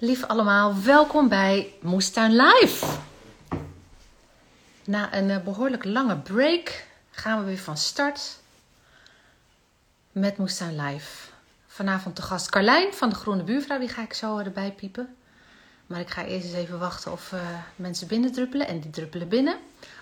Lief 0.00 0.24
allemaal, 0.24 0.82
welkom 0.82 1.28
bij 1.28 1.74
Moestuin 1.80 2.36
Live. 2.36 2.86
Na 4.84 5.14
een 5.14 5.30
eh, 5.30 5.38
behoorlijk 5.44 5.84
lange 5.84 6.16
break 6.16 6.86
gaan 7.10 7.38
we 7.38 7.44
weer 7.44 7.58
van 7.58 7.76
start 7.76 8.38
met 10.12 10.36
Moestuin 10.36 10.80
Live. 10.80 11.30
Vanavond 11.66 12.16
de 12.16 12.22
gast 12.22 12.50
Carlijn 12.50 12.94
van 12.94 13.08
de 13.08 13.14
Groene 13.14 13.42
Buurvrouw, 13.42 13.78
die 13.78 13.88
ga 13.88 14.02
ik 14.02 14.12
zo 14.12 14.38
erbij 14.38 14.72
piepen. 14.72 15.16
Maar 15.86 16.00
ik 16.00 16.10
ga 16.10 16.24
eerst 16.24 16.46
eens 16.46 16.54
even 16.54 16.78
wachten 16.78 17.12
of 17.12 17.32
uh, 17.32 17.40
mensen 17.76 18.08
binnendruppelen 18.08 18.66
en 18.66 18.80
die 18.80 18.90
druppelen 18.90 19.28
binnen. 19.28 19.58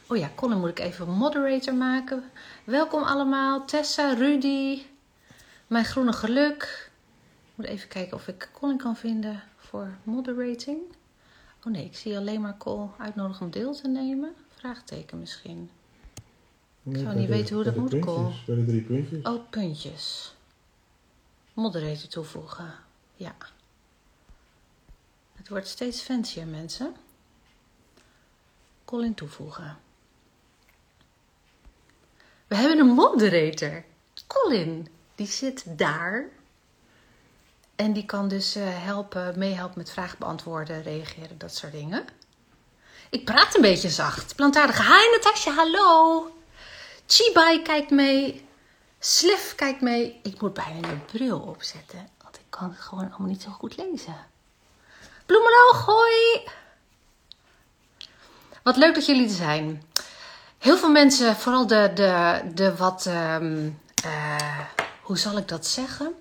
Oh 0.06 0.16
ja, 0.16 0.30
Colin 0.34 0.58
moet 0.58 0.68
ik 0.68 0.78
even 0.78 1.08
moderator 1.08 1.74
maken. 1.74 2.30
Welkom 2.64 3.02
allemaal, 3.02 3.64
Tessa, 3.64 4.12
Rudy, 4.12 4.82
mijn 5.66 5.84
groene 5.84 6.12
geluk. 6.12 6.90
Ik 7.50 7.52
moet 7.54 7.66
even 7.66 7.88
kijken 7.88 8.16
of 8.16 8.28
ik 8.28 8.48
Colin 8.52 8.76
kan 8.76 8.96
vinden 8.96 9.42
voor 9.76 9.96
moderating. 10.02 10.80
Oh 11.64 11.72
nee, 11.72 11.84
ik 11.84 11.96
zie 11.96 12.16
alleen 12.16 12.40
maar 12.40 12.56
Col 12.56 12.90
uitnodigen 12.98 13.44
om 13.44 13.50
deel 13.50 13.74
te 13.74 13.88
nemen. 13.88 14.34
Vraagteken 14.48 15.18
misschien. 15.18 15.70
Ik 16.82 16.96
zou 16.96 17.16
niet 17.16 17.28
weten 17.28 17.54
hoe 17.54 17.64
dat 17.64 17.76
moet. 17.76 17.90
Bij 17.90 18.54
de 18.54 18.64
drie 18.66 18.82
puntjes. 18.82 19.22
Oh, 19.22 19.50
puntjes. 19.50 20.34
Moderator 21.52 22.08
toevoegen. 22.08 22.74
Ja. 23.14 23.34
Het 25.34 25.48
wordt 25.48 25.66
steeds 25.66 26.00
fancier, 26.00 26.46
mensen. 26.46 26.94
Colin 28.84 29.14
toevoegen. 29.14 29.78
We 32.46 32.56
hebben 32.56 32.78
een 32.78 32.94
moderator. 32.94 33.84
Colin, 34.26 34.88
die 35.14 35.26
zit 35.26 35.78
daar. 35.78 36.28
En 37.76 37.92
die 37.92 38.06
kan 38.06 38.28
dus 38.28 38.56
uh, 38.56 38.64
helpen, 38.68 39.38
meehelpen 39.38 39.78
met 39.78 39.90
vragen 39.90 40.18
beantwoorden, 40.18 40.82
reageren, 40.82 41.38
dat 41.38 41.54
soort 41.54 41.72
dingen. 41.72 42.04
Ik 43.10 43.24
praat 43.24 43.54
een 43.54 43.60
beetje 43.60 43.90
zacht. 43.90 44.34
Plantaardige. 44.34 44.82
Hi 44.82 45.10
Natasja, 45.10 45.52
hallo. 45.52 46.30
Chibai 47.06 47.62
kijkt 47.62 47.90
mee. 47.90 48.48
Slef 48.98 49.54
kijkt 49.54 49.80
mee. 49.80 50.20
Ik 50.22 50.40
moet 50.40 50.54
bijna 50.54 50.80
mijn 50.80 51.04
bril 51.04 51.38
opzetten, 51.38 52.08
want 52.22 52.36
ik 52.36 52.44
kan 52.48 52.70
het 52.70 52.80
gewoon 52.80 53.08
allemaal 53.10 53.28
niet 53.28 53.42
zo 53.42 53.50
goed 53.50 53.76
lezen. 53.76 54.16
Bloemenloog, 55.26 55.84
hoi! 55.84 56.48
Wat 58.62 58.76
leuk 58.76 58.94
dat 58.94 59.06
jullie 59.06 59.24
er 59.24 59.34
zijn. 59.34 59.82
Heel 60.58 60.76
veel 60.76 60.90
mensen, 60.90 61.36
vooral 61.36 61.66
de, 61.66 61.90
de, 61.94 62.40
de 62.54 62.76
wat, 62.76 63.06
um, 63.06 63.80
uh, 64.04 64.60
hoe 65.00 65.18
zal 65.18 65.36
ik 65.36 65.48
dat 65.48 65.66
zeggen? 65.66 66.14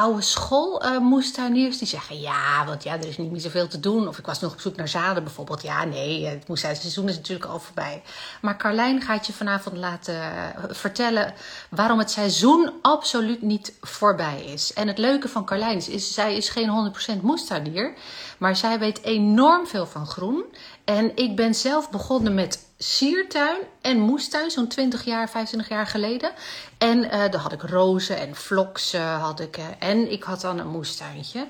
Oude 0.00 0.22
schoolmoestuiniers 0.22 1.72
uh, 1.72 1.78
die 1.78 1.88
zeggen 1.88 2.20
ja, 2.20 2.64
want 2.66 2.82
ja, 2.82 2.92
er 2.92 3.06
is 3.06 3.18
niet 3.18 3.30
meer 3.30 3.40
zoveel 3.40 3.68
te 3.68 3.80
doen. 3.80 4.08
Of 4.08 4.18
ik 4.18 4.26
was 4.26 4.40
nog 4.40 4.52
op 4.52 4.60
zoek 4.60 4.76
naar 4.76 4.88
zaden 4.88 5.24
bijvoorbeeld. 5.24 5.62
Ja, 5.62 5.84
nee, 5.84 6.26
het 6.26 6.48
moestuinseizoen 6.48 7.08
is 7.08 7.16
natuurlijk 7.16 7.50
al 7.50 7.58
voorbij. 7.58 8.02
Maar 8.40 8.56
Carlijn 8.56 9.00
gaat 9.00 9.26
je 9.26 9.32
vanavond 9.32 9.76
laten 9.76 10.14
uh, 10.14 10.64
vertellen 10.68 11.34
waarom 11.68 11.98
het 11.98 12.10
seizoen 12.10 12.72
absoluut 12.82 13.42
niet 13.42 13.72
voorbij 13.80 14.44
is. 14.44 14.72
En 14.72 14.88
het 14.88 14.98
leuke 14.98 15.28
van 15.28 15.44
Carlijn 15.44 15.76
is, 15.76 15.88
is 15.88 16.14
zij 16.14 16.36
is 16.36 16.48
geen 16.48 16.92
100% 17.18 17.20
moestuinier. 17.20 17.94
Maar 18.38 18.56
zij 18.56 18.78
weet 18.78 19.02
enorm 19.02 19.66
veel 19.66 19.86
van 19.86 20.06
groen. 20.06 20.44
En 20.84 21.16
ik 21.16 21.36
ben 21.36 21.54
zelf 21.54 21.90
begonnen 21.90 22.34
met 22.34 22.68
siertuin 22.82 23.58
en 23.80 23.98
moestuin, 23.98 24.50
zo'n 24.50 24.68
20 24.68 25.04
jaar, 25.04 25.30
25 25.30 25.68
jaar 25.68 25.86
geleden. 25.86 26.32
En 26.78 26.98
uh, 26.98 27.10
daar 27.10 27.36
had 27.36 27.52
ik 27.52 27.62
rozen 27.62 28.18
en 28.18 28.34
vloks 28.34 28.96
had 28.96 29.40
ik. 29.40 29.58
Uh, 29.58 29.64
en 29.78 30.12
ik 30.12 30.22
had 30.22 30.40
dan 30.40 30.58
een 30.58 30.68
moestuintje. 30.68 31.46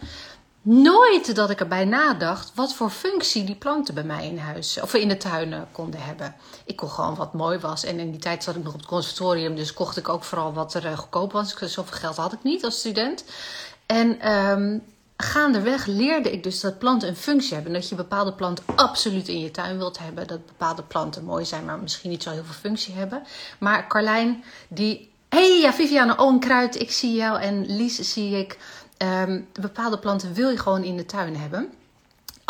Nooit 0.62 1.34
dat 1.34 1.50
ik 1.50 1.60
erbij 1.60 1.84
nadacht 1.84 2.52
wat 2.54 2.74
voor 2.74 2.90
functie 2.90 3.44
die 3.44 3.54
planten 3.54 3.94
bij 3.94 4.04
mij 4.04 4.26
in 4.26 4.38
huis 4.38 4.80
of 4.80 4.94
in 4.94 5.08
de 5.08 5.16
tuinen 5.16 5.68
konden 5.72 6.02
hebben. 6.02 6.34
Ik 6.64 6.76
kon 6.76 6.88
gewoon 6.88 7.14
wat 7.14 7.32
mooi 7.32 7.58
was. 7.58 7.84
En 7.84 7.98
in 7.98 8.10
die 8.10 8.20
tijd 8.20 8.44
zat 8.44 8.56
ik 8.56 8.62
nog 8.62 8.72
op 8.72 8.78
het 8.78 8.88
conservatorium, 8.88 9.54
dus 9.54 9.74
kocht 9.74 9.96
ik 9.96 10.08
ook 10.08 10.24
vooral 10.24 10.52
wat 10.52 10.74
er 10.74 10.84
uh, 10.84 10.98
goedkoop 10.98 11.32
was. 11.32 11.56
Zoveel 11.56 11.96
geld 11.98 12.16
had 12.16 12.32
ik 12.32 12.42
niet 12.42 12.64
als 12.64 12.78
student. 12.78 13.24
En 13.86 14.32
um, 14.32 14.82
gaandeweg 15.22 15.86
leerde 15.86 16.32
ik 16.32 16.42
dus 16.42 16.60
dat 16.60 16.78
planten 16.78 17.08
een 17.08 17.16
functie 17.16 17.54
hebben. 17.54 17.72
Dat 17.72 17.88
je 17.88 17.94
bepaalde 17.94 18.32
planten 18.32 18.64
absoluut 18.74 19.28
in 19.28 19.40
je 19.40 19.50
tuin 19.50 19.76
wilt 19.76 19.98
hebben. 19.98 20.26
Dat 20.26 20.46
bepaalde 20.46 20.82
planten 20.82 21.24
mooi 21.24 21.44
zijn, 21.44 21.64
maar 21.64 21.78
misschien 21.78 22.10
niet 22.10 22.22
zo 22.22 22.30
heel 22.30 22.44
veel 22.44 22.54
functie 22.54 22.94
hebben. 22.94 23.22
Maar 23.58 23.86
Carlijn, 23.86 24.44
die. 24.68 25.12
hey, 25.28 25.60
ja, 25.60 25.72
Viviane 25.72 26.18
Oonkruid, 26.18 26.80
ik 26.80 26.90
zie 26.90 27.14
jou. 27.14 27.40
En 27.40 27.76
Lies 27.76 28.12
zie 28.12 28.36
ik. 28.36 28.58
Um, 29.02 29.48
bepaalde 29.60 29.98
planten 29.98 30.34
wil 30.34 30.50
je 30.50 30.58
gewoon 30.58 30.84
in 30.84 30.96
de 30.96 31.06
tuin 31.06 31.36
hebben. 31.36 31.72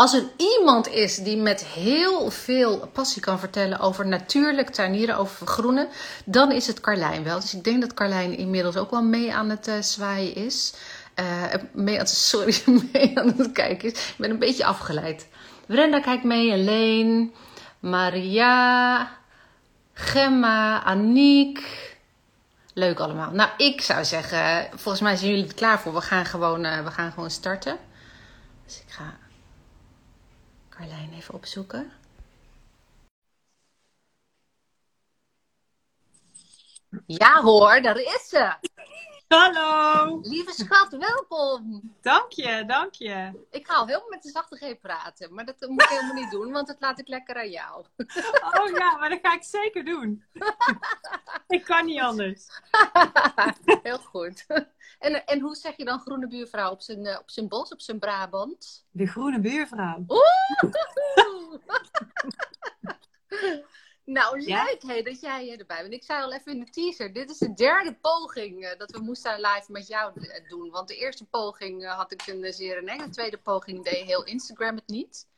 Als 0.00 0.14
er 0.14 0.24
iemand 0.36 0.88
is 0.88 1.16
die 1.16 1.36
met 1.36 1.64
heel 1.64 2.30
veel 2.30 2.88
passie 2.92 3.22
kan 3.22 3.38
vertellen 3.38 3.78
over 3.78 4.06
natuurlijk 4.06 4.70
tuinieren, 4.70 5.16
over 5.16 5.36
vergroenen, 5.36 5.88
dan 6.24 6.52
is 6.52 6.66
het 6.66 6.80
Carlijn 6.80 7.24
wel. 7.24 7.40
Dus 7.40 7.54
ik 7.54 7.64
denk 7.64 7.80
dat 7.80 7.94
Carlijn 7.94 8.36
inmiddels 8.36 8.76
ook 8.76 8.90
wel 8.90 9.02
mee 9.02 9.34
aan 9.34 9.50
het 9.50 9.68
uh, 9.68 9.74
zwaaien 9.80 10.34
is. 10.34 10.72
Uh, 11.20 11.54
mee 11.72 12.00
aan, 12.00 12.06
sorry, 12.06 12.62
mee 12.92 13.18
aan 13.18 13.34
het 13.36 13.52
kijken 13.52 13.92
is. 13.92 14.08
Ik 14.08 14.14
ben 14.16 14.30
een 14.30 14.38
beetje 14.38 14.64
afgeleid. 14.64 15.28
Brenda 15.66 16.00
kijkt 16.00 16.24
mee, 16.24 16.50
Helene, 16.50 17.30
Maria, 17.80 19.10
Gemma, 19.92 20.82
Aniek. 20.82 21.88
Leuk 22.74 22.98
allemaal. 22.98 23.30
Nou, 23.30 23.50
ik 23.56 23.80
zou 23.80 24.04
zeggen, 24.04 24.68
volgens 24.78 25.00
mij 25.00 25.16
zijn 25.16 25.30
jullie 25.30 25.48
er 25.48 25.54
klaar 25.54 25.80
voor. 25.80 25.94
We 25.94 26.00
gaan 26.00 26.24
gewoon, 26.24 26.64
uh, 26.64 26.84
we 26.84 26.90
gaan 26.90 27.12
gewoon 27.12 27.30
starten. 27.30 27.78
Dus 28.64 28.80
ik 28.80 28.92
ga 28.92 29.18
Carlijn 30.68 31.12
even 31.14 31.34
opzoeken. 31.34 31.92
Ja 37.06 37.42
hoor, 37.42 37.82
daar 37.82 37.96
is 37.96 38.28
ze. 38.28 38.54
Hallo! 39.30 40.20
Lieve 40.22 40.52
schat, 40.52 40.90
welkom! 40.90 41.94
Dank 42.00 42.32
je, 42.32 42.64
dank 42.66 42.94
je. 42.94 43.46
Ik 43.50 43.66
ga 43.66 43.74
al 43.74 43.86
helemaal 43.86 44.08
met 44.08 44.22
de 44.22 44.30
zachte 44.30 44.56
G 44.56 44.80
praten, 44.80 45.34
maar 45.34 45.44
dat 45.44 45.60
moet 45.68 45.82
ik 45.82 45.88
helemaal 45.88 46.14
niet 46.14 46.30
doen, 46.30 46.52
want 46.52 46.66
dat 46.66 46.76
laat 46.80 46.98
ik 46.98 47.08
lekker 47.08 47.36
aan 47.36 47.50
jou. 47.50 47.84
Oh 48.58 48.76
ja, 48.78 48.96
maar 48.96 49.08
dat 49.08 49.18
ga 49.22 49.34
ik 49.34 49.42
zeker 49.42 49.84
doen. 49.84 50.24
ik 51.56 51.64
kan 51.64 51.84
niet 51.84 52.00
anders. 52.00 52.46
Heel 53.82 53.98
goed. 53.98 54.46
En, 54.98 55.26
en 55.26 55.40
hoe 55.40 55.54
zeg 55.54 55.76
je 55.76 55.84
dan 55.84 56.00
groene 56.00 56.26
buurvrouw 56.26 56.70
op 56.70 56.80
zijn, 56.80 57.18
op 57.18 57.30
zijn 57.30 57.48
bos, 57.48 57.72
op 57.72 57.80
zijn 57.80 57.98
Brabant? 57.98 58.84
De 58.90 59.06
groene 59.06 59.40
buurvrouw. 59.40 60.04
Oeh! 60.08 60.72
Nou, 64.04 64.38
leuk 64.38 64.48
ja? 64.48 64.76
hey, 64.86 65.02
dat 65.02 65.20
jij 65.20 65.58
erbij 65.58 65.80
bent. 65.82 65.92
Ik 65.92 66.04
zei 66.04 66.22
al 66.22 66.32
even 66.32 66.52
in 66.52 66.60
de 66.60 66.70
teaser, 66.70 67.12
dit 67.12 67.30
is 67.30 67.38
de 67.38 67.54
derde 67.54 67.94
poging 67.94 68.64
uh, 68.64 68.78
dat 68.78 68.90
we 68.90 69.00
moesten 69.00 69.40
live 69.40 69.72
met 69.72 69.86
jou 69.86 70.12
doen. 70.48 70.70
Want 70.70 70.88
de 70.88 70.96
eerste 70.96 71.24
poging 71.24 71.82
uh, 71.82 71.96
had 71.96 72.12
ik 72.12 72.26
een 72.26 72.52
zeer 72.52 72.76
en 72.76 72.88
eng. 72.88 72.98
De 72.98 73.08
tweede 73.08 73.38
poging 73.38 73.84
deed 73.84 74.04
heel 74.04 74.24
Instagram 74.24 74.76
het 74.76 74.86
niet. 74.86 75.28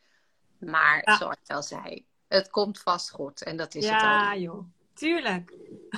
Maar 0.59 1.03
ja. 1.05 1.17
zoals 1.17 1.37
ik 1.45 1.51
al 1.51 1.63
zei, 1.63 2.07
het 2.29 2.51
komt 2.51 2.81
vast 2.81 3.11
goed. 3.11 3.43
En 3.43 3.57
dat 3.57 3.75
is 3.75 3.85
ja, 3.85 3.95
het 3.95 4.03
al. 4.03 4.09
Ja 4.09 4.37
joh, 4.37 4.65
tuurlijk. 4.95 5.53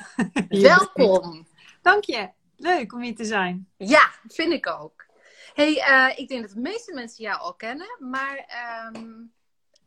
Welkom. 0.48 1.46
Dank 1.82 2.04
je. 2.04 2.30
Leuk 2.56 2.92
om 2.92 3.02
hier 3.02 3.16
te 3.16 3.24
zijn. 3.24 3.68
Ja, 3.76 4.10
vind 4.28 4.52
ik 4.52 4.66
ook. 4.66 5.06
hey, 5.54 6.14
ik 6.16 6.28
denk 6.28 6.42
dat 6.42 6.50
de 6.50 6.60
meeste 6.60 6.92
mensen 6.94 7.24
jou 7.24 7.40
al 7.40 7.54
kennen. 7.54 7.96
Maar... 7.98 8.46
Um, 8.94 9.32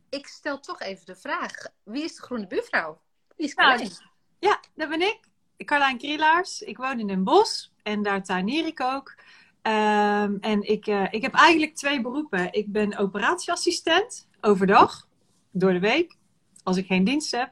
ik 0.09 0.27
stel 0.27 0.59
toch 0.59 0.81
even 0.81 1.05
de 1.05 1.15
vraag: 1.15 1.51
wie 1.83 2.03
is 2.03 2.15
de 2.15 2.21
groene 2.21 2.47
buurvrouw? 2.47 3.01
Wie 3.35 3.45
is 3.45 3.53
Carlijn? 3.53 3.79
Nou, 3.79 3.91
ja, 4.39 4.59
dat 4.75 4.89
ben 4.89 5.01
ik. 5.01 5.19
Carlijn 5.65 5.97
Krielaars. 5.97 6.61
Ik 6.61 6.77
woon 6.77 6.99
in 6.99 7.07
Den 7.07 7.23
Bosch 7.23 7.67
en 7.83 8.03
daar 8.03 8.23
tuinier 8.23 8.65
ik 8.65 8.81
ook. 8.81 9.15
Um, 9.61 10.37
en 10.39 10.61
ik, 10.61 10.87
uh, 10.87 11.07
ik 11.09 11.21
heb 11.21 11.33
eigenlijk 11.33 11.75
twee 11.75 12.01
beroepen. 12.01 12.53
Ik 12.53 12.71
ben 12.71 12.97
operatieassistent 12.97 14.27
overdag, 14.41 15.07
door 15.51 15.73
de 15.73 15.79
week, 15.79 16.15
als 16.63 16.77
ik 16.77 16.85
geen 16.85 17.03
dienst 17.03 17.31
heb. 17.31 17.51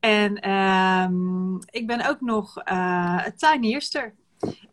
En 0.00 0.50
um, 0.50 1.58
ik 1.70 1.86
ben 1.86 2.08
ook 2.08 2.20
nog 2.20 2.68
uh, 2.68 3.26
tuinierster. 3.26 4.14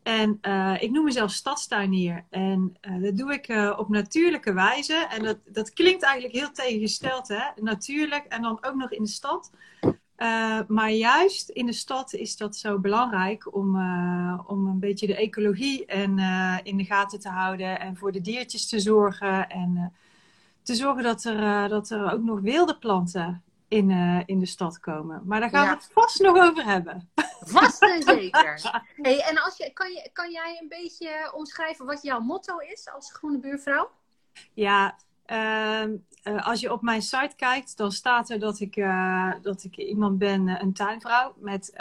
En 0.09 0.37
uh, 0.41 0.75
ik 0.79 0.91
noem 0.91 1.03
mezelf 1.03 1.31
stadstuinier. 1.31 2.25
En 2.29 2.77
uh, 2.81 3.03
dat 3.03 3.17
doe 3.17 3.33
ik 3.33 3.47
uh, 3.47 3.75
op 3.77 3.89
natuurlijke 3.89 4.53
wijze. 4.53 5.07
En 5.09 5.23
dat, 5.23 5.37
dat 5.45 5.73
klinkt 5.73 6.03
eigenlijk 6.03 6.33
heel 6.33 6.51
tegengesteld, 6.51 7.27
hè? 7.27 7.43
Natuurlijk 7.55 8.25
en 8.25 8.41
dan 8.41 8.57
ook 8.61 8.75
nog 8.75 8.91
in 8.91 9.03
de 9.03 9.09
stad. 9.09 9.51
maar 10.67 10.91
juist 10.91 11.49
in 11.49 11.65
de 11.65 11.73
stad 11.73 12.13
is 12.13 12.37
dat 12.37 12.55
zo 12.55 12.79
belangrijk 12.79 13.55
om, 13.55 13.69
om 14.47 14.67
een 14.67 14.79
beetje 14.79 15.07
de 15.07 15.15
ecologie 15.15 15.85
en, 15.85 16.19
in 16.63 16.77
de 16.77 16.85
gaten 16.85 17.19
te 17.19 17.29
houden. 17.29 17.79
En 17.79 17.97
voor 17.97 18.11
de 18.11 18.21
diertjes 18.21 18.67
te 18.67 18.79
zorgen. 18.79 19.49
En 19.49 19.93
te 20.63 20.75
zorgen 20.75 21.03
dat 21.03 21.23
er, 21.23 21.69
dat 21.69 21.89
er 21.89 22.11
ook 22.11 22.23
nog 22.23 22.39
wilde 22.39 22.77
planten 22.77 23.43
in, 23.69 23.89
in 24.25 24.39
de 24.39 24.45
stad 24.45 24.79
komen. 24.79 25.21
Maar 25.25 25.39
daar 25.39 25.49
gaan 25.49 25.63
ja. 25.63 25.69
we 25.69 25.75
het 25.75 25.89
vast 25.93 26.21
nog 26.21 26.37
over 26.37 26.63
hebben. 26.65 27.11
Vast 27.39 27.81
en 27.81 28.03
zeker. 28.17 28.81
Hey, 28.95 29.19
en 29.19 29.37
als 29.37 29.57
je, 29.57 29.73
kan, 29.73 29.91
je, 29.91 30.09
kan 30.13 30.31
jij 30.31 30.57
een 30.61 30.67
beetje 30.67 31.31
omschrijven 31.35 31.85
wat 31.85 32.01
jouw 32.01 32.19
motto 32.19 32.57
is 32.57 32.89
als 32.93 33.13
groene 33.13 33.39
buurvrouw? 33.39 33.91
Ja, 34.53 34.97
ehm, 35.25 35.95
eh, 36.23 36.47
als 36.47 36.59
je 36.59 36.71
op 36.71 36.81
mijn 36.81 37.01
site 37.01 37.35
kijkt, 37.35 37.77
dan 37.77 37.91
staat 37.91 38.29
er 38.29 38.39
dat 38.39 38.59
ik, 38.59 38.75
uh, 38.75 39.33
dat 39.41 39.63
ik 39.63 39.77
iemand 39.77 40.17
ben, 40.17 40.47
eh, 40.47 40.61
een 40.61 40.73
tuinvrouw 40.73 41.33
met 41.37 41.73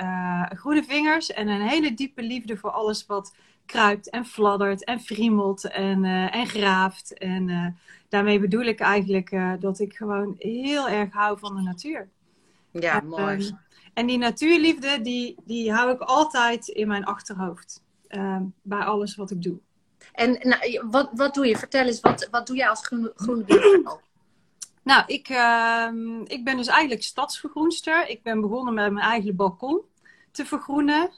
groene 0.49 0.85
vingers 0.85 1.33
en 1.33 1.49
een 1.49 1.69
hele 1.69 1.95
diepe 1.95 2.23
liefde 2.23 2.57
voor 2.57 2.71
alles 2.71 3.07
wat 3.07 3.35
kruipt 3.69 4.11
en 4.11 4.25
fladdert 4.27 4.85
en 4.85 5.01
friemelt 5.01 5.65
en, 5.65 6.05
en 6.05 6.47
graaft. 6.47 7.19
En 7.19 7.77
daarmee 8.09 8.41
bedoel 8.41 8.65
ik 8.65 8.81
eigenlijk 8.81 9.37
dat 9.61 9.79
ik 9.79 9.97
gewoon 9.97 10.35
heel 10.39 10.89
erg 10.89 11.13
hou 11.13 11.39
van 11.39 11.57
de 11.57 11.63
natuur. 11.63 12.09
Ja, 12.71 13.01
mooi. 13.01 13.37
Ehm, 13.37 13.55
en 13.95 14.07
die 14.07 14.19
natuurliefde, 14.19 15.01
die, 15.01 15.37
die 15.45 15.73
hou 15.73 15.93
ik 15.93 16.01
altijd 16.01 16.69
in 16.69 16.89
mijn 16.89 17.05
achterhoofd. 17.05 17.83
Ehm, 18.09 18.43
bij 18.63 18.85
alles 18.85 19.17
wat 19.17 19.31
ik 19.31 19.43
doe. 19.43 19.59
En 20.13 20.39
nou, 20.41 20.89
wat, 20.91 21.11
wat 21.13 21.35
doe 21.35 21.47
je? 21.47 21.57
Vertel 21.57 21.87
eens, 21.87 22.01
wat, 22.01 22.29
wat 22.31 22.47
doe 22.47 22.57
jij 22.57 22.69
als 22.69 22.87
groene, 22.87 23.13
groene 23.17 23.99
Nou, 24.83 25.03
ik, 25.07 25.29
ehm, 25.29 26.21
ik 26.21 26.45
ben 26.45 26.57
dus 26.57 26.67
eigenlijk 26.67 27.03
stadsvergroenster. 27.03 28.09
Ik 28.09 28.23
ben 28.23 28.41
begonnen 28.41 28.75
met 28.75 28.93
mijn 28.93 29.07
eigen 29.07 29.37
balkon 29.37 29.81
te 30.31 30.47
vergroenen. 30.47 31.11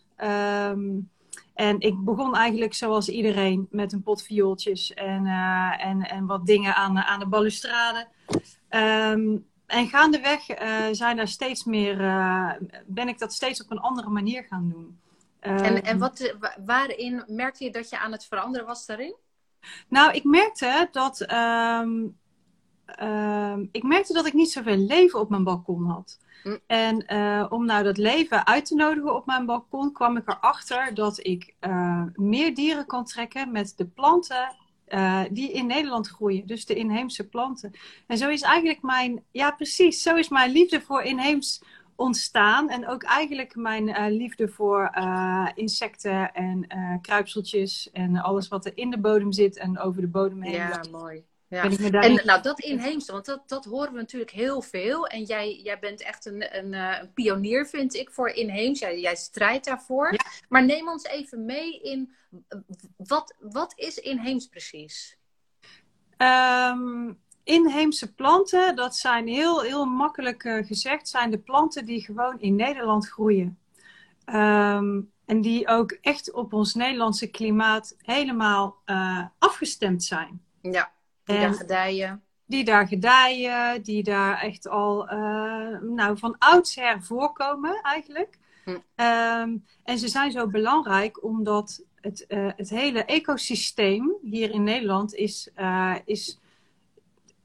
En 1.60 1.80
ik 1.80 2.04
begon 2.04 2.36
eigenlijk 2.36 2.74
zoals 2.74 3.08
iedereen 3.08 3.68
met 3.70 3.92
een 3.92 4.02
pot 4.02 4.22
viooltjes 4.22 4.94
en, 4.94 5.24
uh, 5.24 5.84
en, 5.84 6.02
en 6.02 6.26
wat 6.26 6.46
dingen 6.46 6.74
aan, 6.74 6.98
aan 6.98 7.18
de 7.18 7.26
balustrade. 7.26 8.06
Um, 8.70 9.46
en 9.66 9.88
gaandeweg 9.88 10.48
uh, 10.48 10.84
zijn 10.92 11.18
er 11.18 11.28
steeds 11.28 11.64
meer, 11.64 12.00
uh, 12.00 12.52
ben 12.86 13.08
ik 13.08 13.18
dat 13.18 13.32
steeds 13.32 13.62
op 13.62 13.70
een 13.70 13.80
andere 13.80 14.08
manier 14.08 14.44
gaan 14.44 14.68
doen. 14.68 14.98
En 15.40 15.82
en 15.82 15.98
wat, 15.98 16.34
waarin 16.64 17.24
merkte 17.26 17.64
je 17.64 17.70
dat 17.70 17.90
je 17.90 17.98
aan 17.98 18.12
het 18.12 18.24
veranderen 18.24 18.66
was 18.66 18.86
daarin? 18.86 19.16
Nou, 19.88 20.12
ik 20.12 20.24
merkte 20.24 20.88
dat, 20.92 21.26
um, 21.32 22.18
ik 23.70 23.82
merkte 23.82 24.12
dat 24.12 24.26
ik 24.26 24.32
niet 24.32 24.50
zoveel 24.50 24.76
leven 24.76 25.20
op 25.20 25.30
mijn 25.30 25.44
balkon 25.44 25.84
had. 25.84 26.18
Hm. 26.42 26.56
En 26.66 27.10
om 27.50 27.64
nou 27.64 27.84
dat 27.84 27.96
leven 27.96 28.46
uit 28.46 28.64
te 28.64 28.74
nodigen 28.74 29.14
op 29.14 29.26
mijn 29.26 29.46
balkon, 29.46 29.92
kwam 29.92 30.16
ik 30.16 30.28
erachter 30.28 30.94
dat 30.94 31.26
ik 31.26 31.54
meer 32.14 32.54
dieren 32.54 32.86
kan 32.86 33.04
trekken 33.04 33.52
met 33.52 33.72
de 33.76 33.86
planten 33.86 34.58
uh, 34.90 35.22
die 35.30 35.52
in 35.52 35.66
Nederland 35.66 36.08
groeien. 36.08 36.46
Dus 36.46 36.66
de 36.66 36.74
inheemse 36.74 37.28
planten. 37.28 37.72
En 38.06 38.18
zo 38.18 38.28
is 38.28 38.42
eigenlijk 38.42 38.82
mijn, 38.82 39.24
ja 39.30 39.50
precies, 39.50 40.02
zo 40.02 40.16
is 40.16 40.28
mijn 40.28 40.50
liefde 40.50 40.80
voor 40.80 41.02
inheems 41.02 41.62
ontstaan. 41.96 42.68
En 42.68 42.88
ook 42.88 43.02
eigenlijk 43.02 43.56
mijn 43.56 43.88
uh, 43.88 44.06
liefde 44.08 44.48
voor 44.48 44.92
uh, 44.98 45.48
insecten 45.54 46.34
en 46.34 46.66
kruipseltjes 47.00 47.90
en 47.92 48.16
alles 48.16 48.48
wat 48.48 48.66
er 48.66 48.72
in 48.74 48.90
de 48.90 48.98
bodem 48.98 49.32
zit 49.32 49.56
en 49.56 49.78
over 49.78 50.00
de 50.00 50.08
bodem 50.08 50.42
heen. 50.42 50.52
Ja, 50.52 50.80
mooi. 50.90 51.24
Ja. 51.50 51.62
En 51.90 52.20
nou, 52.24 52.42
dat 52.42 52.60
inheemse, 52.60 53.12
want 53.12 53.24
dat, 53.24 53.48
dat 53.48 53.64
horen 53.64 53.92
we 53.92 53.98
natuurlijk 53.98 54.30
heel 54.30 54.62
veel. 54.62 55.06
En 55.06 55.22
jij, 55.22 55.60
jij 55.62 55.78
bent 55.78 56.02
echt 56.02 56.26
een, 56.26 56.56
een, 56.58 56.72
een 56.72 57.12
pionier, 57.12 57.66
vind 57.66 57.94
ik, 57.94 58.10
voor 58.10 58.28
inheems. 58.28 58.78
Jij, 58.78 59.00
jij 59.00 59.16
strijdt 59.16 59.64
daarvoor. 59.64 60.16
Maar 60.48 60.64
neem 60.64 60.88
ons 60.88 61.04
even 61.04 61.44
mee 61.44 61.80
in 61.80 62.14
wat, 62.96 63.34
wat 63.38 63.72
is 63.76 63.98
inheems 63.98 64.46
precies? 64.46 65.18
Um, 66.18 67.18
inheemse 67.44 68.14
planten, 68.14 68.76
dat 68.76 68.96
zijn 68.96 69.26
heel, 69.26 69.60
heel 69.60 69.84
makkelijk 69.84 70.44
uh, 70.44 70.66
gezegd, 70.66 71.08
zijn 71.08 71.30
de 71.30 71.38
planten 71.38 71.84
die 71.84 72.04
gewoon 72.04 72.40
in 72.40 72.56
Nederland 72.56 73.08
groeien. 73.08 73.58
Um, 74.26 75.12
en 75.26 75.40
die 75.40 75.68
ook 75.68 75.90
echt 76.00 76.32
op 76.32 76.52
ons 76.52 76.74
Nederlandse 76.74 77.26
klimaat 77.26 77.96
helemaal 77.98 78.76
uh, 78.86 79.24
afgestemd 79.38 80.04
zijn. 80.04 80.42
Ja, 80.60 80.92
die 81.30 81.38
en 81.38 81.50
daar 81.50 81.58
gedijen. 81.58 82.22
Die 82.46 82.64
daar 82.64 82.86
gedijen, 82.86 83.82
die 83.82 84.02
daar 84.02 84.40
echt 84.40 84.68
al 84.68 85.12
uh, 85.12 85.80
nou, 85.80 86.18
van 86.18 86.36
oudsher 86.38 87.02
voorkomen 87.02 87.80
eigenlijk. 87.82 88.38
Hm. 88.64 88.70
Um, 88.70 89.64
en 89.84 89.98
ze 89.98 90.08
zijn 90.08 90.30
zo 90.30 90.46
belangrijk 90.46 91.24
omdat 91.24 91.84
het, 92.00 92.24
uh, 92.28 92.50
het 92.56 92.70
hele 92.70 93.04
ecosysteem 93.04 94.16
hier 94.22 94.50
in 94.50 94.62
Nederland 94.62 95.14
is, 95.14 95.50
uh, 95.56 95.94
is 96.04 96.38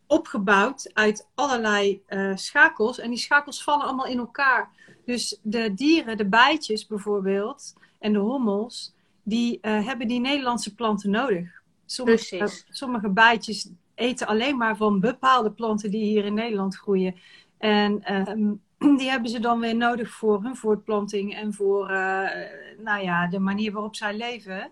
opgebouwd 0.07 0.93
uit 0.93 1.27
allerlei 1.35 2.03
schakels. 2.35 2.99
En 2.99 3.09
die 3.09 3.19
schakels 3.19 3.63
vallen 3.63 3.85
allemaal 3.85 4.05
in 4.05 4.17
elkaar. 4.17 4.69
Dus 5.05 5.39
de 5.41 5.73
dieren, 5.73 6.17
de 6.17 6.25
bijtjes 6.25 6.87
bijvoorbeeld, 6.87 7.73
en 7.99 8.13
de 8.13 8.19
hommels, 8.19 8.93
die 9.23 9.59
hebben 9.61 10.07
die 10.07 10.19
Nederlandse 10.19 10.75
planten 10.75 11.09
nodig. 11.09 11.63
Sommige, 11.85 12.63
sommige 12.69 13.09
bijtjes 13.09 13.69
eten 13.95 14.27
alleen 14.27 14.57
maar 14.57 14.77
van 14.77 14.99
bepaalde 14.99 15.51
planten 15.51 15.91
die 15.91 16.03
hier 16.03 16.25
in 16.25 16.33
Nederland 16.33 16.77
groeien. 16.77 17.15
En 17.57 18.03
ehm, 18.03 18.53
die 18.99 19.09
hebben 19.09 19.29
ze 19.29 19.39
dan 19.39 19.59
weer 19.59 19.75
nodig 19.75 20.09
voor 20.09 20.43
hun 20.43 20.55
voortplanting 20.55 21.35
en 21.35 21.53
voor 21.53 21.91
uh, 21.91 22.29
nou 22.77 23.03
ja, 23.03 23.27
de 23.27 23.39
manier 23.39 23.71
waarop 23.71 23.95
zij 23.95 24.17
leven. 24.17 24.71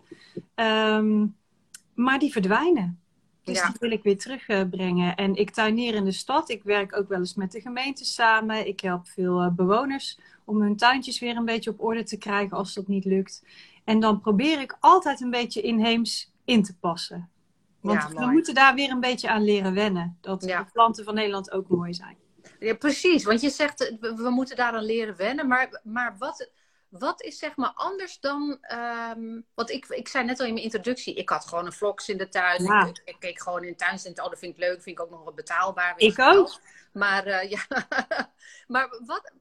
Um, 0.56 1.36
maar 1.94 2.20
die 2.20 2.32
verdwijnen. 2.32 2.98
Dus 3.44 3.62
die 3.62 3.76
wil 3.80 3.92
ik 3.92 4.04
weer 4.04 4.18
terugbrengen. 4.18 5.16
en 5.16 5.36
ik 5.36 5.50
tuineer 5.50 5.94
in 5.94 6.04
de 6.04 6.12
stad. 6.12 6.50
Ik 6.50 6.64
werk 6.64 6.98
ook 6.98 7.08
wel 7.08 7.20
eens 7.20 7.36
met 7.36 7.52
de 7.52 7.62
gemeente 7.62 8.06
samen. 8.06 8.68
Ik 8.68 8.80
help 8.80 9.08
veel 9.08 9.44
uh, 9.44 9.50
bewoners 9.52 10.20
om 10.46 10.62
hun 10.62 10.76
tuintjes 10.76 11.20
weer 11.20 11.36
een 11.36 11.46
beetje 11.46 11.70
op 11.70 11.84
orde 11.84 12.04
te 12.04 12.18
krijgen 12.18 12.58
als 12.58 12.74
dat 12.74 12.88
niet 12.88 13.06
lukt. 13.06 13.44
En 13.84 14.00
dan 14.00 14.20
probeer 14.20 14.62
ik 14.62 14.78
altijd 14.80 15.22
een 15.22 15.30
beetje 15.30 15.62
inheems 15.62 16.33
in 16.46 16.64
te 16.64 16.78
passen. 16.78 17.32
Want 17.82 18.02
ja, 18.02 18.10
we 18.10 18.26
moeten 18.26 18.54
daar 18.54 18.76
weer 18.76 18.92
een 18.92 19.00
beetje 19.00 19.30
aan 19.30 19.44
leren 19.44 19.74
wennen. 19.74 20.18
Dat 20.22 20.42
de 20.42 20.66
planten 20.74 21.04
van 21.04 21.14
Nederland 21.14 21.52
ook 21.52 21.68
mooi 21.68 21.94
zijn. 21.94 22.18
Ja, 22.60 22.76
precies. 22.76 23.24
Want 23.24 23.42
je 23.42 23.50
zegt, 23.50 23.98
we, 24.00 24.30
moeten 24.30 24.56
daaraan 24.56 24.84
leren 24.84 25.16
wennen. 25.16 25.48
Maar, 25.48 25.82
maar 25.84 26.16
wat, 26.18 26.50
wat 26.90 27.22
is 27.22 27.38
zeg 27.38 27.56
maar 27.56 27.72
anders 27.74 28.20
dan... 28.20 28.58
Um, 29.18 29.46
want 29.54 29.70
ik, 29.70 29.86
ik 29.86 30.08
zei 30.08 30.26
net 30.26 30.40
al 30.40 30.46
in 30.46 30.54
mijn 30.54 30.66
introductie, 30.66 31.14
ik 31.14 31.30
had 31.30 31.46
gewoon 31.46 31.66
een 31.66 31.74
vlogs 31.74 32.10
in 32.10 32.18
de 32.18 32.30
tuin. 32.30 32.64
Ja. 32.64 32.86
Ik, 32.86 33.02
ik, 33.06 33.16
keek 33.20 33.42
gewoon 33.42 33.64
in 33.64 33.72
de 33.72 33.78
tuincentrum. 33.78 34.26
Oh, 34.26 34.32
dat 34.32 34.40
vind 34.40 34.54
ik 34.54 34.60
leuk. 34.60 34.82
Vind 34.82 35.00
ik 35.00 35.04
ook 35.04 35.10
nog 35.10 35.24
wat 35.24 35.36
betaalbaar. 35.36 35.94
Ik 35.98 36.20
ook. 36.20 36.60
Maar, 36.94 37.28
uh, 37.28 37.50
ja. 37.54 37.66
maar 38.68 39.00
wat, 39.06 39.32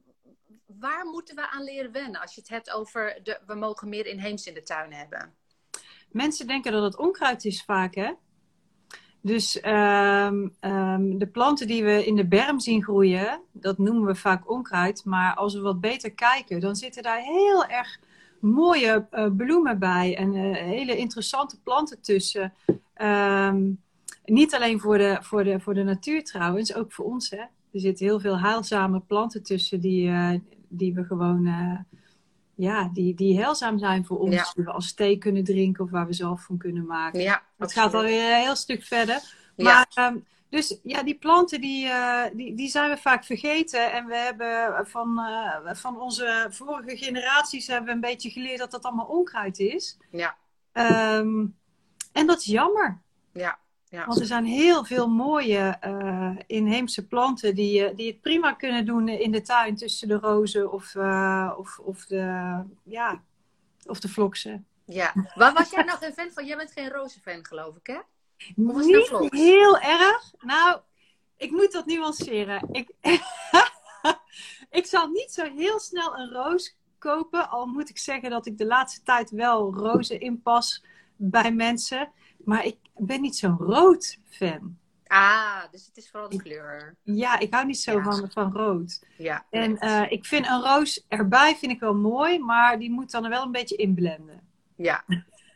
waar 0.65 1.05
moeten 1.05 1.35
we 1.35 1.49
aan 1.49 1.63
leren 1.63 1.91
wennen? 1.91 2.21
Als 2.21 2.35
je 2.35 2.41
het 2.41 2.49
hebt 2.49 2.71
over, 2.71 3.19
de, 3.23 3.39
we 3.45 3.55
mogen 3.55 3.89
meer 3.89 4.05
inheems 4.05 4.47
in 4.47 4.53
de 4.53 4.63
tuin 4.63 4.93
hebben. 4.93 5.35
Mensen 6.13 6.47
denken 6.47 6.71
dat 6.71 6.83
het 6.83 6.97
onkruid 6.97 7.45
is 7.45 7.63
vaak, 7.63 7.95
hè? 7.95 8.11
Dus 9.21 9.65
um, 9.65 10.55
um, 10.61 11.17
de 11.17 11.27
planten 11.31 11.67
die 11.67 11.83
we 11.83 12.05
in 12.05 12.15
de 12.15 12.27
berm 12.27 12.59
zien 12.59 12.83
groeien, 12.83 13.41
dat 13.51 13.77
noemen 13.77 14.05
we 14.05 14.15
vaak 14.15 14.49
onkruid. 14.49 15.05
Maar 15.05 15.35
als 15.35 15.53
we 15.53 15.61
wat 15.61 15.81
beter 15.81 16.11
kijken, 16.11 16.59
dan 16.59 16.75
zitten 16.75 17.03
daar 17.03 17.19
heel 17.19 17.65
erg 17.65 17.99
mooie 18.39 19.07
uh, 19.11 19.27
bloemen 19.37 19.79
bij 19.79 20.17
en 20.17 20.33
uh, 20.33 20.55
hele 20.55 20.97
interessante 20.97 21.61
planten 21.61 22.01
tussen. 22.01 22.53
Um, 23.01 23.81
niet 24.25 24.55
alleen 24.55 24.79
voor 24.79 24.97
de, 24.97 25.17
voor, 25.21 25.43
de, 25.43 25.59
voor 25.59 25.73
de 25.73 25.83
natuur 25.83 26.23
trouwens, 26.23 26.75
ook 26.75 26.91
voor 26.91 27.05
ons. 27.05 27.29
Hè? 27.29 27.37
Er 27.71 27.79
zitten 27.79 28.05
heel 28.05 28.19
veel 28.19 28.39
heilzame 28.39 28.99
planten 28.99 29.43
tussen 29.43 29.79
die, 29.79 30.07
uh, 30.07 30.33
die 30.67 30.93
we 30.93 31.03
gewoon 31.03 31.47
ja, 32.55 32.89
die, 32.93 33.13
die 33.13 33.37
heilzaam 33.37 33.77
zijn 33.77 34.05
voor 34.05 34.19
ons. 34.19 34.53
Die 34.53 34.63
we 34.63 34.71
als 34.71 34.93
thee 34.93 35.17
kunnen 35.17 35.43
drinken 35.43 35.83
of 35.83 35.91
waar 35.91 36.07
we 36.07 36.13
zelf 36.13 36.43
van 36.43 36.57
kunnen 36.57 36.85
maken. 36.85 37.21
Ja, 37.21 37.43
dat 37.57 37.73
gaat 37.73 37.93
alweer 37.93 38.33
een 38.33 38.41
heel 38.41 38.55
stuk 38.55 38.83
verder. 38.83 39.21
Maar, 39.57 39.87
ja. 39.89 40.07
Um, 40.07 40.25
dus 40.49 40.79
ja, 40.83 41.03
die 41.03 41.15
planten 41.15 41.61
die, 41.61 41.85
uh, 41.85 42.23
die, 42.33 42.55
die 42.55 42.69
zijn 42.69 42.89
we 42.89 42.97
vaak 42.97 43.23
vergeten. 43.23 43.91
En 43.91 44.05
we 44.05 44.15
hebben 44.15 44.87
van, 44.87 45.19
uh, 45.19 45.73
van 45.73 46.01
onze 46.01 46.47
vorige 46.49 46.97
generaties 46.97 47.67
hebben 47.67 47.85
we 47.85 47.91
een 47.91 47.99
beetje 47.99 48.29
geleerd 48.29 48.59
dat 48.59 48.71
dat 48.71 48.83
allemaal 48.83 49.05
onkruid 49.05 49.59
is. 49.59 49.97
Ja. 50.11 50.35
Um, 51.17 51.57
en 52.11 52.27
dat 52.27 52.37
is 52.37 52.45
jammer. 52.45 53.01
Ja. 53.31 53.59
Ja. 53.93 54.05
Want 54.05 54.19
er 54.19 54.25
zijn 54.25 54.45
heel 54.45 54.85
veel 54.85 55.07
mooie 55.07 55.77
uh, 55.85 56.35
inheemse 56.47 57.07
planten 57.07 57.55
die, 57.55 57.89
uh, 57.89 57.95
die 57.95 58.07
het 58.07 58.21
prima 58.21 58.53
kunnen 58.53 58.85
doen 58.85 59.07
in 59.07 59.31
de 59.31 59.41
tuin 59.41 59.75
tussen 59.75 60.07
de 60.07 60.17
rozen 60.17 60.71
of, 60.71 60.95
uh, 60.95 61.53
of, 61.57 61.79
of, 61.79 62.05
de, 62.05 62.55
ja, 62.83 63.23
of 63.85 63.99
de 63.99 64.09
vloksen. 64.09 64.67
Ja, 64.85 65.13
waar 65.35 65.53
was 65.53 65.69
jij 65.69 65.83
nog 65.83 66.01
een 66.01 66.13
fan 66.13 66.31
van? 66.31 66.45
Jij 66.45 66.57
bent 66.57 66.71
geen 66.71 66.89
rozenfan, 66.89 67.45
geloof 67.45 67.75
ik, 67.75 67.87
hè? 67.87 67.97
Of 68.67 68.73
was 68.73 68.85
niet 68.85 69.11
nou 69.11 69.37
heel 69.37 69.79
erg. 69.79 70.33
Nou, 70.39 70.79
ik 71.37 71.51
moet 71.51 71.71
dat 71.71 71.85
nuanceren. 71.85 72.69
Ik, 72.71 72.89
ik 74.79 74.85
zal 74.85 75.07
niet 75.07 75.31
zo 75.31 75.43
heel 75.55 75.79
snel 75.79 76.17
een 76.17 76.31
roos 76.31 76.77
kopen. 76.97 77.49
Al 77.49 77.65
moet 77.65 77.89
ik 77.89 77.97
zeggen 77.97 78.29
dat 78.29 78.45
ik 78.45 78.57
de 78.57 78.65
laatste 78.65 79.03
tijd 79.03 79.29
wel 79.29 79.73
rozen 79.73 80.19
inpas 80.19 80.83
bij 81.15 81.51
mensen. 81.51 82.11
Maar 82.37 82.65
ik 82.65 82.77
ben 82.97 83.21
niet 83.21 83.35
zo'n 83.35 83.57
rood 83.57 84.17
fan. 84.29 84.77
Ah, 85.07 85.61
dus 85.71 85.85
het 85.85 85.97
is 85.97 86.09
vooral 86.09 86.29
de 86.29 86.37
kleur. 86.41 86.95
Ja, 87.03 87.39
ik 87.39 87.53
hou 87.53 87.65
niet 87.65 87.77
zo 87.79 87.91
Ja. 87.97 88.03
van, 88.03 88.31
van 88.31 88.51
rood. 88.53 89.03
Ja. 89.17 89.45
En 89.49 89.77
eh, 89.77 90.11
ik 90.11 90.25
vind 90.25 90.47
een 90.47 90.61
roos 90.61 91.05
erbij 91.07 91.55
vind 91.55 91.71
ik 91.71 91.79
wel 91.79 91.95
mooi, 91.95 92.39
maar 92.39 92.79
die 92.79 92.91
moet 92.91 93.11
dan 93.11 93.23
er 93.23 93.29
wel 93.29 93.43
een 93.43 93.51
beetje 93.51 93.75
inblenden. 93.75 94.41
Ja. 94.75 95.03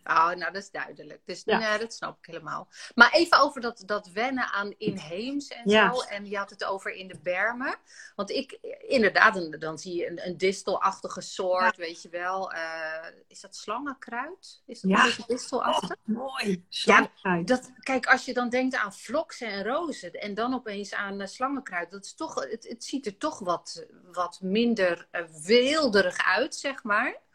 Oh, 0.09 0.27
nou, 0.27 0.51
dat 0.51 0.55
is 0.55 0.71
duidelijk. 0.71 1.21
Dus 1.25 1.41
Ja. 1.45 1.57
nee, 1.57 1.79
dat 1.79 1.93
snap 1.93 2.17
ik 2.17 2.25
helemaal. 2.25 2.67
Maar 2.95 3.11
even 3.11 3.39
over 3.39 3.61
dat, 3.61 3.83
dat 3.85 4.07
wennen 4.07 4.51
aan 4.51 4.73
inheems 4.77 5.47
en 5.47 5.69
Ja. 5.69 5.93
zo. 5.93 6.01
En 6.01 6.25
je 6.25 6.37
had 6.37 6.49
het 6.49 6.63
over 6.63 6.91
in 6.91 7.07
de 7.07 7.19
bermen. 7.23 7.75
Want 8.15 8.29
ik, 8.29 8.51
inderdaad, 8.87 9.33
dan, 9.33 9.51
dan 9.59 9.77
zie 9.77 9.95
je 9.95 10.07
een, 10.07 10.25
een 10.27 10.37
distelachtige 10.37 11.21
soort, 11.21 11.77
weet 11.77 12.01
je 12.01 12.09
wel. 12.09 12.51
Eh, 12.51 13.07
is 13.27 13.41
dat 13.41 13.55
slangenkruid? 13.55 14.61
Is 14.65 14.81
dat 14.81 14.91
Ja. 14.91 14.97
een 14.97 15.03
beetje 15.05 15.23
distelachtig? 15.27 15.95
Mooi. 16.03 16.65
Slangkruid. 16.69 17.47
Dat, 17.47 17.71
kijk, 17.79 18.05
als 18.05 18.25
je 18.25 18.33
dan 18.33 18.49
denkt 18.49 18.75
aan 18.75 18.93
vloksen 18.93 19.47
en 19.47 19.63
rozen 19.63 20.11
en 20.11 20.33
dan 20.33 20.53
opeens 20.53 20.93
aan 20.93 21.21
eh, 21.21 21.27
slangenkruid, 21.27 21.91
dat 21.91 22.05
is 22.05 22.13
toch, 22.15 22.35
het, 22.35 22.67
het 22.67 22.83
ziet 22.83 23.05
er 23.05 23.17
toch 23.17 23.39
wat, 23.39 23.85
wat 24.11 24.39
minder 24.41 25.07
eh, 25.11 25.23
weelderig 25.45 26.17
uit, 26.25 26.55
zeg 26.55 26.83
maar. 26.83 27.25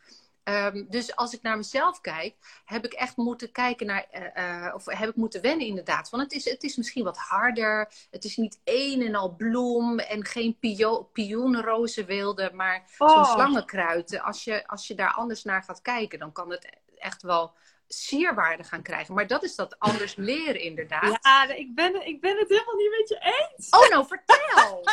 Ehm, 0.44 0.84
dus 0.88 1.16
als 1.16 1.34
ik 1.34 1.42
naar 1.42 1.56
mezelf 1.56 2.00
kijk, 2.00 2.34
heb 2.64 2.84
ik 2.84 2.92
echt 2.92 3.16
moeten 3.16 3.52
kijken 3.52 3.86
naar, 3.86 4.06
eh, 4.10 4.66
eh, 4.66 4.74
of 4.74 4.84
heb 4.86 5.08
ik 5.08 5.16
moeten 5.16 5.40
wennen 5.42 5.66
inderdaad. 5.66 6.10
Want 6.10 6.22
het 6.22 6.32
is, 6.32 6.44
het 6.44 6.62
is 6.62 6.76
misschien 6.76 7.04
wat 7.04 7.16
harder, 7.18 7.92
het 8.10 8.24
is 8.24 8.36
niet 8.36 8.60
één 8.64 9.02
en 9.06 9.14
al 9.14 9.34
bloem 9.36 9.98
en 9.98 10.24
geen 10.24 10.58
pio, 10.58 11.02
pioenrozenweelde, 11.02 12.50
maar 12.52 12.84
zo'n 12.98 13.08
Oh. 13.08 13.32
slangenkruid. 13.32 14.20
Als 14.20 14.44
je, 14.44 14.66
als 14.66 14.86
je 14.86 14.94
daar 14.94 15.12
anders 15.12 15.44
naar 15.44 15.62
gaat 15.62 15.82
kijken, 15.82 16.18
dan 16.18 16.32
kan 16.32 16.50
het 16.50 16.68
echt 16.98 17.22
wel 17.22 17.52
sierwaarde 17.88 18.64
gaan 18.64 18.82
krijgen. 18.82 19.14
Maar 19.14 19.26
dat 19.26 19.42
is 19.42 19.54
dat 19.54 19.78
anders 19.78 20.14
leren 20.30 20.60
inderdaad. 20.60 21.18
Ja, 21.22 21.48
ik 21.48 21.74
ben, 21.74 22.06
ik 22.06 22.20
ben 22.20 22.38
het 22.38 22.48
helemaal 22.48 22.76
niet 22.76 22.90
met 22.98 23.08
je 23.08 23.46
eens. 23.54 23.68
Oh, 23.70 23.88
nou 23.90 24.06
vertel! 24.06 24.84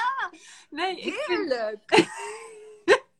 Nee, 0.69 0.99
ik 0.99 1.13
vind, 1.13 1.53
Heerlijk! 1.53 1.81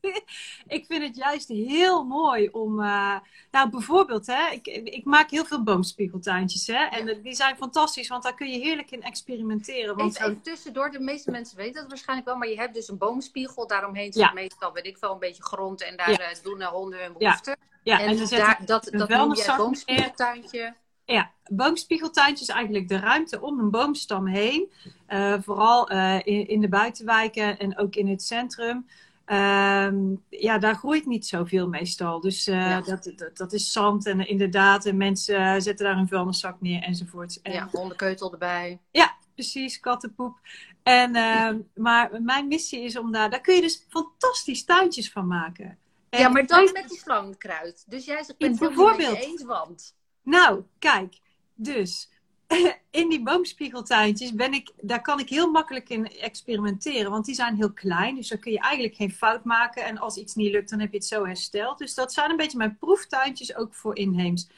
ik 0.76 0.84
vind 0.88 1.02
het 1.02 1.16
juist 1.16 1.48
heel 1.48 2.04
mooi 2.04 2.48
om. 2.48 2.80
eh, 2.80 3.16
nou, 3.50 3.70
bijvoorbeeld, 3.70 4.26
hè, 4.26 4.48
ik, 4.52 4.66
ik 4.66 5.04
maak 5.04 5.30
heel 5.30 5.44
veel 5.44 5.62
boomspiegeltuintjes. 5.62 6.66
Hè, 6.66 6.84
en 6.84 7.06
Ja. 7.06 7.14
die 7.14 7.34
zijn 7.34 7.56
fantastisch, 7.56 8.08
want 8.08 8.22
daar 8.22 8.34
kun 8.34 8.50
je 8.50 8.58
heerlijk 8.58 8.90
in 8.90 9.02
experimenteren. 9.02 9.96
Want 9.96 10.14
Even, 10.16 10.30
even 10.30 10.42
tussendoor, 10.42 10.90
de 10.90 11.00
meeste 11.00 11.30
mensen 11.30 11.56
weten 11.56 11.80
dat 11.80 11.88
waarschijnlijk 11.88 12.28
wel, 12.28 12.36
maar 12.38 12.48
je 12.48 12.56
hebt 12.56 12.74
dus 12.74 12.88
een 12.88 12.98
boomspiegel, 12.98 13.66
daaromheen 13.66 14.12
zit 14.12 14.22
Ja. 14.22 14.32
meestal, 14.32 14.72
weet 14.72 14.86
ik 14.86 14.96
wel, 14.96 15.12
een 15.12 15.18
beetje 15.18 15.42
grond 15.42 15.82
en 15.82 15.96
daar 15.96 16.10
Ja. 16.10 16.18
eh, 16.18 16.42
doen 16.42 16.58
de 16.58 16.64
honden 16.64 17.02
hun 17.02 17.12
behoeften. 17.18 17.56
ja, 17.82 18.00
en 18.00 18.28
daar, 18.28 18.60
dat, 18.66 18.88
dat 18.92 19.08
noem 19.08 19.34
boomspiegeltuintje. 19.56 20.74
Ja, 21.04 21.30
boomspiegeltuintje 21.50 22.44
is 22.44 22.50
eigenlijk 22.50 22.88
de 22.88 22.98
ruimte 22.98 23.40
om 23.40 23.58
een 23.58 23.70
boomstam 23.70 24.26
heen. 24.26 24.70
Eh, 25.06 25.34
vooral 25.40 25.88
eh, 25.88 26.14
in, 26.24 26.48
in 26.48 26.60
de 26.60 26.68
buitenwijken 26.68 27.58
en 27.58 27.78
ook 27.78 27.94
in 27.94 28.08
het 28.08 28.22
centrum. 28.22 28.86
Ehm, 29.30 30.14
ja, 30.28 30.58
daar 30.58 30.74
groeit 30.74 31.06
niet 31.06 31.26
zoveel 31.26 31.68
meestal. 31.68 32.20
Dus 32.20 32.46
eh, 32.46 32.54
Ja. 32.54 32.80
dat, 32.80 33.12
dat, 33.16 33.36
dat 33.36 33.52
is 33.52 33.72
zand 33.72 34.06
en 34.06 34.28
inderdaad, 34.28 34.86
en 34.86 34.96
mensen 34.96 35.36
eh, 35.36 35.60
zetten 35.60 35.86
daar 35.86 35.96
een 35.96 36.08
vuilniszak 36.08 36.60
neer 36.60 36.82
enzovoort. 36.82 37.38
En, 37.42 37.52
Ja, 37.52 37.68
hondenkeutel 37.72 38.32
erbij. 38.32 38.80
ja, 38.90 39.16
precies, 39.34 39.80
kattenpoep. 39.80 40.38
En, 40.82 41.14
ehm, 41.14 41.58
maar 41.74 42.22
mijn 42.22 42.48
missie 42.48 42.80
is 42.82 42.98
om 42.98 43.12
daar, 43.12 43.30
daar 43.30 43.40
kun 43.40 43.54
je 43.54 43.60
dus 43.60 43.86
fantastisch 43.88 44.64
tuintjes 44.64 45.10
van 45.12 45.26
maken. 45.26 45.78
En 46.08 46.20
ja, 46.20 46.28
maar 46.28 46.46
dan 46.46 46.70
met 46.72 46.88
die 46.88 46.98
slangenkruid. 46.98 47.84
Dus 47.88 48.04
jij 48.04 48.16
zegt, 48.16 48.28
ik 48.30 48.38
ben 48.38 48.50
het 48.50 48.58
Bijvoorbeeld. 48.58 49.16
eens, 49.16 49.42
want... 49.44 49.94
Nou, 50.22 50.62
kijk, 50.78 51.18
dus 51.54 52.10
in 53.00 53.08
die 53.08 53.22
boomspiegeltuintjes 53.22 54.34
ben 54.34 54.52
ik, 54.52 54.70
daar 54.80 55.02
kan 55.02 55.20
ik 55.20 55.28
heel 55.28 55.50
makkelijk 55.50 55.88
in 55.88 56.06
experimenteren, 56.06 57.10
want 57.10 57.24
die 57.24 57.34
zijn 57.34 57.56
heel 57.56 57.72
klein, 57.72 58.14
dus 58.14 58.28
dan 58.28 58.38
kun 58.38 58.52
je 58.52 58.60
eigenlijk 58.60 58.94
geen 58.94 59.12
fout 59.12 59.44
maken. 59.44 59.84
En 59.84 59.98
als 59.98 60.16
iets 60.16 60.34
niet 60.34 60.52
lukt, 60.52 60.70
dan 60.70 60.80
heb 60.80 60.90
je 60.90 60.96
het 60.96 61.06
zo 61.06 61.24
hersteld. 61.24 61.78
Dus 61.78 61.94
dat 61.94 62.12
zijn 62.12 62.30
een 62.30 62.36
beetje 62.36 62.58
mijn 62.58 62.78
proeftuintjes 62.78 63.56
ook 63.56 63.74
voor 63.74 63.96
inheems. 63.96 64.48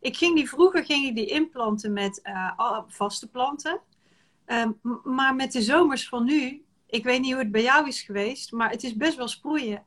Ik 0.00 0.16
ging 0.16 0.36
die 0.36 0.48
vroeger 0.48 0.84
ging 0.84 1.06
ik 1.06 1.14
die 1.14 1.26
inplanten 1.26 1.92
met 1.92 2.22
eh, 2.22 2.80
vaste 2.88 3.30
planten, 3.30 3.80
Ehm, 4.48 4.70
maar 5.04 5.34
met 5.34 5.52
de 5.52 5.62
zomers 5.62 6.08
van 6.08 6.24
nu, 6.24 6.64
ik 6.86 7.04
weet 7.04 7.20
niet 7.20 7.30
hoe 7.30 7.42
het 7.42 7.50
bij 7.50 7.62
jou 7.62 7.88
is 7.88 8.02
geweest, 8.02 8.52
maar 8.52 8.70
het 8.70 8.82
is 8.82 8.96
best 8.96 9.16
wel 9.16 9.28
sproeien. 9.28 9.84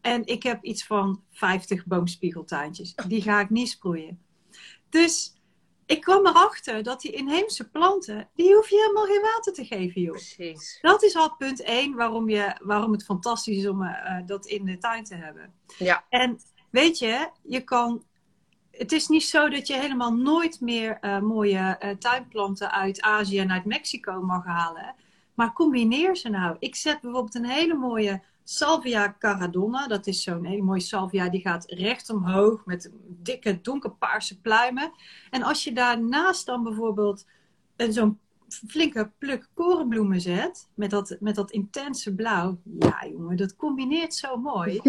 En 0.00 0.26
ik 0.26 0.42
heb 0.42 0.64
iets 0.64 0.86
van 0.86 1.22
50 1.30 1.86
boomspiegeltuintjes. 1.86 2.94
Die 3.06 3.22
ga 3.22 3.40
ik 3.40 3.50
niet 3.50 3.68
sproeien. 3.68 4.22
Dus 4.88 5.34
ik 5.86 6.00
kwam 6.00 6.26
erachter 6.26 6.82
dat 6.82 7.00
die 7.00 7.12
inheemse 7.12 7.70
planten, 7.70 8.28
die 8.34 8.54
hoef 8.54 8.68
je 8.68 8.76
helemaal 8.76 9.04
geen 9.04 9.20
water 9.20 9.52
te 9.52 9.64
geven, 9.64 10.00
joh. 10.00 10.12
Precies. 10.12 10.78
Dat 10.80 11.02
is 11.02 11.16
al 11.16 11.36
punt 11.36 11.62
1 11.62 11.94
waarom, 11.94 12.28
je, 12.28 12.56
waarom 12.60 12.92
het 12.92 13.04
fantastisch 13.04 13.56
is 13.56 13.68
om 13.68 13.82
eh, 13.82 14.18
eh, 14.18 14.26
dat 14.26 14.46
in 14.46 14.64
de 14.64 14.78
tuin 14.78 15.04
te 15.04 15.14
hebben. 15.14 15.54
Ja. 15.78 16.04
En 16.08 16.40
weet 16.70 16.98
je, 16.98 17.28
je 17.42 17.60
kan. 17.60 18.04
Het 18.70 18.92
is 18.92 19.08
niet 19.08 19.24
zo 19.24 19.48
dat 19.48 19.66
je 19.66 19.74
helemaal 19.74 20.14
nooit 20.14 20.60
meer 20.60 20.98
eh, 21.00 21.20
mooie 21.20 21.96
tuinplanten 21.98 22.70
uit 22.70 23.00
Azië 23.00 23.38
en 23.38 23.52
uit 23.52 23.64
Mexico 23.64 24.22
mag 24.22 24.44
halen. 24.44 24.94
Maar 25.34 25.52
combineer 25.52 26.16
ze 26.16 26.28
nou. 26.28 26.56
Ik 26.58 26.76
zet 26.76 27.00
bijvoorbeeld 27.00 27.34
een 27.34 27.46
hele 27.46 27.74
mooie 27.74 28.22
Salvia 28.44 29.16
caradonna. 29.18 29.86
Dat 29.86 30.06
is 30.06 30.22
zo'n 30.22 30.44
hele 30.44 30.62
mooie 30.62 30.80
salvia. 30.80 31.28
Die 31.28 31.40
gaat 31.40 31.70
recht 31.70 32.10
omhoog 32.10 32.64
met 32.64 32.90
dikke 33.06 33.60
donkerpaarse 33.60 34.40
pluimen. 34.40 34.92
En 35.30 35.42
als 35.42 35.64
je 35.64 35.72
daarnaast 35.72 36.46
dan 36.46 36.62
bijvoorbeeld 36.62 37.26
een 37.76 37.92
zo'n 37.92 38.20
flinke 38.68 39.10
pluk 39.18 39.48
korenbloemen 39.54 40.20
zet. 40.20 40.68
Met 40.74 40.90
dat, 40.90 41.16
met 41.20 41.34
dat 41.34 41.50
intense 41.50 42.14
blauw. 42.14 42.58
Ja, 42.78 43.06
jongen, 43.10 43.36
dat 43.36 43.56
combineert 43.56 44.14
zo 44.14 44.36
mooi. 44.36 44.74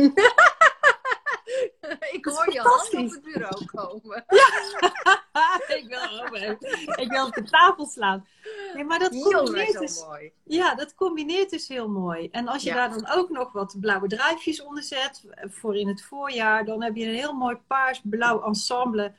ik 2.12 2.26
hoor 2.26 2.54
je 2.54 2.60
hand 2.60 2.94
op 2.94 3.12
het 3.12 3.22
bureau 3.22 3.66
komen. 3.66 4.26
ik 5.78 5.86
wil 5.88 6.20
Robert. 6.20 6.64
Ik 7.00 7.10
wil 7.10 7.26
op 7.26 7.34
de 7.34 7.44
tafel 7.44 7.86
slaan. 7.86 8.28
Nee, 8.74 8.84
maar 8.84 9.00
dat 9.00 9.22
combineert 9.22 9.80
dus, 9.80 10.06
mooi. 10.06 10.32
ja, 10.44 10.76
dat 10.76 10.96
combineert 10.96 11.50
dus 11.50 11.68
heel 11.68 11.90
mooi. 11.90 12.28
En 12.32 12.48
als 12.48 12.64
je 12.64 12.70
Ja. 12.70 12.76
daar 12.76 12.90
dan 12.90 13.10
ook 13.10 13.30
nog 13.30 13.52
wat 13.52 13.76
blauwe 13.80 14.08
drijfjes 14.08 14.62
onder 14.64 14.84
zet 14.84 15.24
voor 15.44 15.76
in 15.76 15.88
het 15.88 16.04
voorjaar, 16.04 16.66
dan 16.66 16.84
heb 16.84 16.96
je 16.96 17.06
een 17.06 17.14
heel 17.16 17.34
mooi 17.34 17.56
paars-blauw 17.68 18.44
ensemble. 18.44 19.14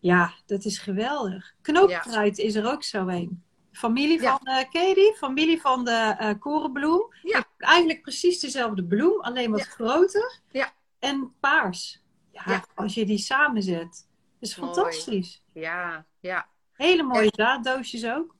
Ja, 0.00 0.32
dat 0.46 0.64
is 0.64 0.78
geweldig. 0.78 1.54
Knoopkruid 1.62 2.38
is 2.38 2.54
er 2.54 2.70
ook 2.70 2.82
zo 2.82 3.06
een. 3.06 3.42
Familie 3.72 4.20
van, 4.20 4.38
eh 4.42 4.94
die? 4.94 5.14
Familie 5.16 5.60
van 5.60 5.84
de 5.84 6.14
eh, 6.18 6.30
korenbloem. 6.38 7.14
Ja. 7.22 7.44
Eigenlijk 7.58 8.02
precies 8.02 8.40
dezelfde 8.40 8.84
bloem, 8.84 9.20
alleen 9.20 9.50
wat 9.50 9.62
groter. 9.66 10.40
Ja. 10.50 10.72
En 10.98 11.34
paars. 11.40 12.02
Ja, 12.30 12.42
Ja. 12.46 12.64
als 12.74 12.94
je 12.94 13.06
die 13.06 13.18
samenzet. 13.18 14.06
Is 14.42 14.56
Mooi. 14.56 14.74
fantastisch. 14.74 15.42
Ja, 15.52 16.06
ja. 16.20 16.48
Hele 16.72 17.02
mooie 17.02 17.32
zaaddoosjes 17.36 18.06
ook. 18.06 18.34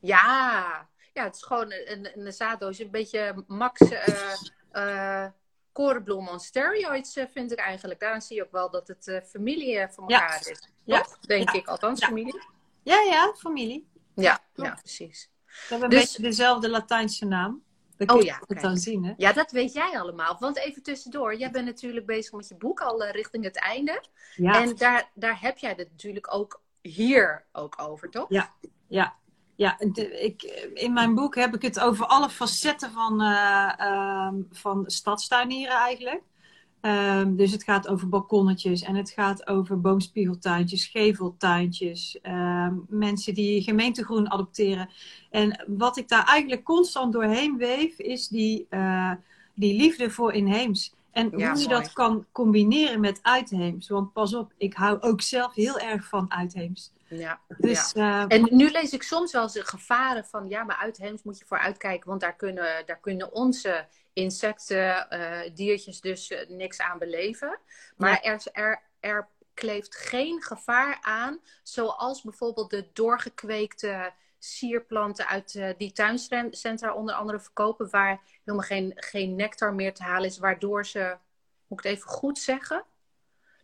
Ja, 0.00 0.88
ja, 1.12 1.24
het 1.24 1.34
is 1.34 1.42
gewoon 1.42 1.72
een, 1.72 2.20
een, 2.26 2.32
zaaddoosje. 2.32 2.84
Een 2.84 2.90
beetje 2.90 3.44
Max 3.46 3.80
eh 3.80 4.32
eh 4.70 5.26
korenbloem 5.72 6.28
on 6.28 6.40
steroids 6.40 7.16
eh, 7.16 7.24
vind 7.32 7.52
ik 7.52 7.58
eigenlijk. 7.58 8.00
Daarom 8.00 8.20
zie 8.20 8.36
je 8.36 8.44
ook 8.44 8.52
wel 8.52 8.70
dat 8.70 8.88
het 8.88 9.26
familie 9.30 9.86
van 9.90 10.04
Ja. 10.08 10.20
elkaar 10.22 10.40
is. 10.50 10.68
Ja. 10.84 11.00
Toch? 11.02 11.18
Denk 11.18 11.50
Ja. 11.52 11.58
ik. 11.58 11.66
Althans, 11.66 12.04
familie. 12.04 12.40
Ja, 12.82 13.00
ja, 13.00 13.34
familie. 13.38 13.88
Ja, 14.14 14.40
ja, 14.54 14.74
precies. 14.74 15.30
We 15.46 15.52
hebben 15.68 15.90
Dus- 15.90 15.98
een 15.98 16.04
beetje 16.06 16.22
dezelfde 16.22 16.68
Latijnse 16.68 17.24
naam. 17.24 17.62
Dat 17.96 18.10
Oh 18.10 18.20
je 18.20 18.24
ja, 18.26 18.36
het 18.36 18.46
kijk. 18.46 18.60
dan 18.60 18.76
zien, 18.76 19.04
hè? 19.04 19.12
Ja, 19.16 19.32
dat 19.32 19.50
weet 19.50 19.72
jij 19.72 19.98
allemaal. 19.98 20.36
Want 20.40 20.58
even 20.58 20.82
tussendoor, 20.82 21.36
jij 21.36 21.50
bent 21.50 21.66
natuurlijk 21.66 22.06
bezig 22.06 22.32
met 22.32 22.48
je 22.48 22.56
boek 22.56 22.80
al 22.80 23.04
eh, 23.04 23.12
richting 23.12 23.44
het 23.44 23.58
einde. 23.58 24.02
Ja, 24.34 24.62
En 24.62 24.76
daar, 24.76 25.10
daar 25.14 25.40
heb 25.40 25.58
jij 25.58 25.74
het 25.76 25.90
natuurlijk 25.90 26.34
ook 26.34 26.62
hier 26.80 27.44
ook 27.52 27.74
over, 27.82 28.10
toch? 28.10 28.26
Ja. 28.28 28.54
ja. 28.88 29.14
Ja, 29.54 29.76
de- 29.78 30.20
ik, 30.20 30.42
in 30.74 30.92
mijn 30.92 31.14
boek 31.14 31.34
heb 31.34 31.54
ik 31.54 31.62
het 31.62 31.80
over 31.80 32.06
alle 32.06 32.28
facetten 32.30 32.90
van, 32.92 33.20
eh 33.20 33.72
ehm, 33.80 34.34
van 34.50 34.84
stadstuinieren 34.86 35.76
eigenlijk. 35.76 36.22
Ehm, 36.86 37.34
dus 37.36 37.52
het 37.52 37.64
gaat 37.64 37.88
over 37.88 38.08
balkonnetjes 38.08 38.82
en 38.82 38.94
het 38.94 39.10
gaat 39.10 39.46
over 39.46 39.80
boomspiegeltuintjes, 39.80 40.86
geveltuintjes, 40.86 42.18
ehm, 42.22 42.74
mensen 42.88 43.34
die 43.34 43.62
gemeentegroen 43.62 44.30
adopteren. 44.30 44.88
En 45.30 45.64
wat 45.66 45.96
ik 45.96 46.08
daar 46.08 46.24
eigenlijk 46.24 46.64
constant 46.64 47.12
doorheen 47.12 47.56
weef, 47.56 47.98
is 47.98 48.28
die, 48.28 48.66
eh, 48.70 49.12
die 49.54 49.76
liefde 49.76 50.10
voor 50.10 50.32
inheems. 50.32 50.94
En 51.10 51.24
Ja, 51.24 51.30
hoe 51.30 51.60
je 51.60 51.68
mooi. 51.68 51.68
dat 51.68 51.92
kan 51.92 52.26
combineren 52.32 53.00
met 53.00 53.18
uitheems. 53.22 53.88
Want 53.88 54.12
pas 54.12 54.34
op, 54.34 54.52
ik 54.56 54.74
hou 54.74 55.00
ook 55.00 55.20
zelf 55.20 55.54
heel 55.54 55.78
erg 55.78 56.08
van 56.08 56.32
uitheems. 56.32 56.92
Ja. 57.08 57.40
Dus 57.58 57.92
eh, 57.92 58.24
En 58.28 58.48
nu 58.50 58.70
lees 58.70 58.92
ik 58.92 59.02
soms 59.02 59.32
wel 59.32 59.42
eens 59.42 59.52
de 59.52 59.66
gevaren 59.66 60.24
van, 60.24 60.48
ja, 60.48 60.64
maar 60.64 60.76
uit 60.76 60.96
Heems 60.96 61.22
moet 61.22 61.38
je 61.38 61.44
voor 61.44 61.58
uitkijken, 61.58 62.08
want 62.08 62.20
daar 62.20 62.36
kunnen, 62.36 62.82
daar 62.86 63.00
kunnen 63.00 63.32
onze 63.32 63.86
insecten, 64.16 65.10
eh, 65.10 65.54
diertjes 65.54 66.00
dus 66.00 66.30
eh, 66.30 66.48
niks 66.48 66.80
aan 66.80 66.98
beleven. 66.98 67.58
Maar 67.96 68.20
er, 68.20 68.42
er, 68.52 68.82
er 69.00 69.28
kleeft 69.54 69.96
geen 69.96 70.42
gevaar 70.42 70.98
aan, 71.00 71.40
zoals 71.62 72.22
bijvoorbeeld 72.22 72.70
de 72.70 72.90
doorgekweekte 72.92 74.12
sierplanten 74.38 75.26
uit 75.26 75.54
uh, 75.54 75.68
die 75.76 75.92
tuincentra 75.92 76.94
onder 76.94 77.14
andere 77.14 77.40
verkopen, 77.40 77.90
waar 77.90 78.20
helemaal 78.44 78.66
geen, 78.66 78.92
geen 78.96 79.36
nectar 79.36 79.74
meer 79.74 79.94
te 79.94 80.02
halen 80.02 80.28
is, 80.28 80.38
waardoor 80.38 80.86
ze, 80.86 81.16
moet 81.66 81.78
ik 81.78 81.84
het 81.84 81.94
even 81.94 82.08
goed 82.08 82.38
zeggen, 82.38 82.84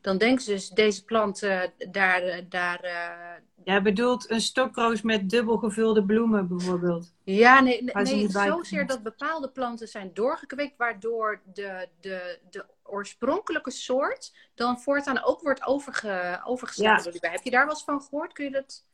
dan 0.00 0.18
denken 0.18 0.44
ze 0.44 0.50
dus 0.50 0.68
deze 0.68 1.04
plant 1.04 1.42
uh, 1.42 1.62
daar. 1.90 2.48
daar 2.48 2.84
uh, 2.84 3.42
Jij 3.64 3.82
bedoelt 3.82 4.30
een 4.30 4.40
stokroos 4.40 5.02
met 5.02 5.30
dubbel 5.30 5.56
gevulde 5.56 6.04
bloemen 6.04 6.48
bijvoorbeeld? 6.48 7.14
Ja, 7.24 7.60
nee, 7.60 7.82
nee, 7.82 8.04
nee 8.04 8.30
zozeer 8.30 8.86
dat 8.86 9.02
bepaalde 9.02 9.48
planten 9.48 9.88
zijn 9.88 10.10
doorgekweekt, 10.14 10.76
waardoor 10.76 11.40
de, 11.54 11.88
de, 12.00 12.38
de 12.50 12.64
oorspronkelijke 12.82 13.70
soort 13.70 14.32
dan 14.54 14.80
voortaan 14.80 15.24
ook 15.24 15.40
wordt 15.40 15.66
overge, 15.66 16.40
overgeslagen. 16.44 17.12
Ja. 17.20 17.30
Heb 17.30 17.42
je 17.42 17.50
daar 17.50 17.64
wel 17.64 17.74
eens 17.74 17.84
van 17.84 18.02
gehoord? 18.02 18.32
Kun 18.32 18.44
je 18.44 18.50
dat... 18.50 18.84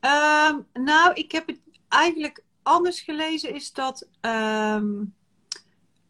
Um, 0.00 0.66
nou, 0.84 1.14
ik 1.14 1.32
heb 1.32 1.46
het 1.46 1.60
eigenlijk 1.88 2.44
anders 2.62 3.00
gelezen. 3.00 3.54
Is 3.54 3.72
dat 3.72 4.08
um, 4.20 5.14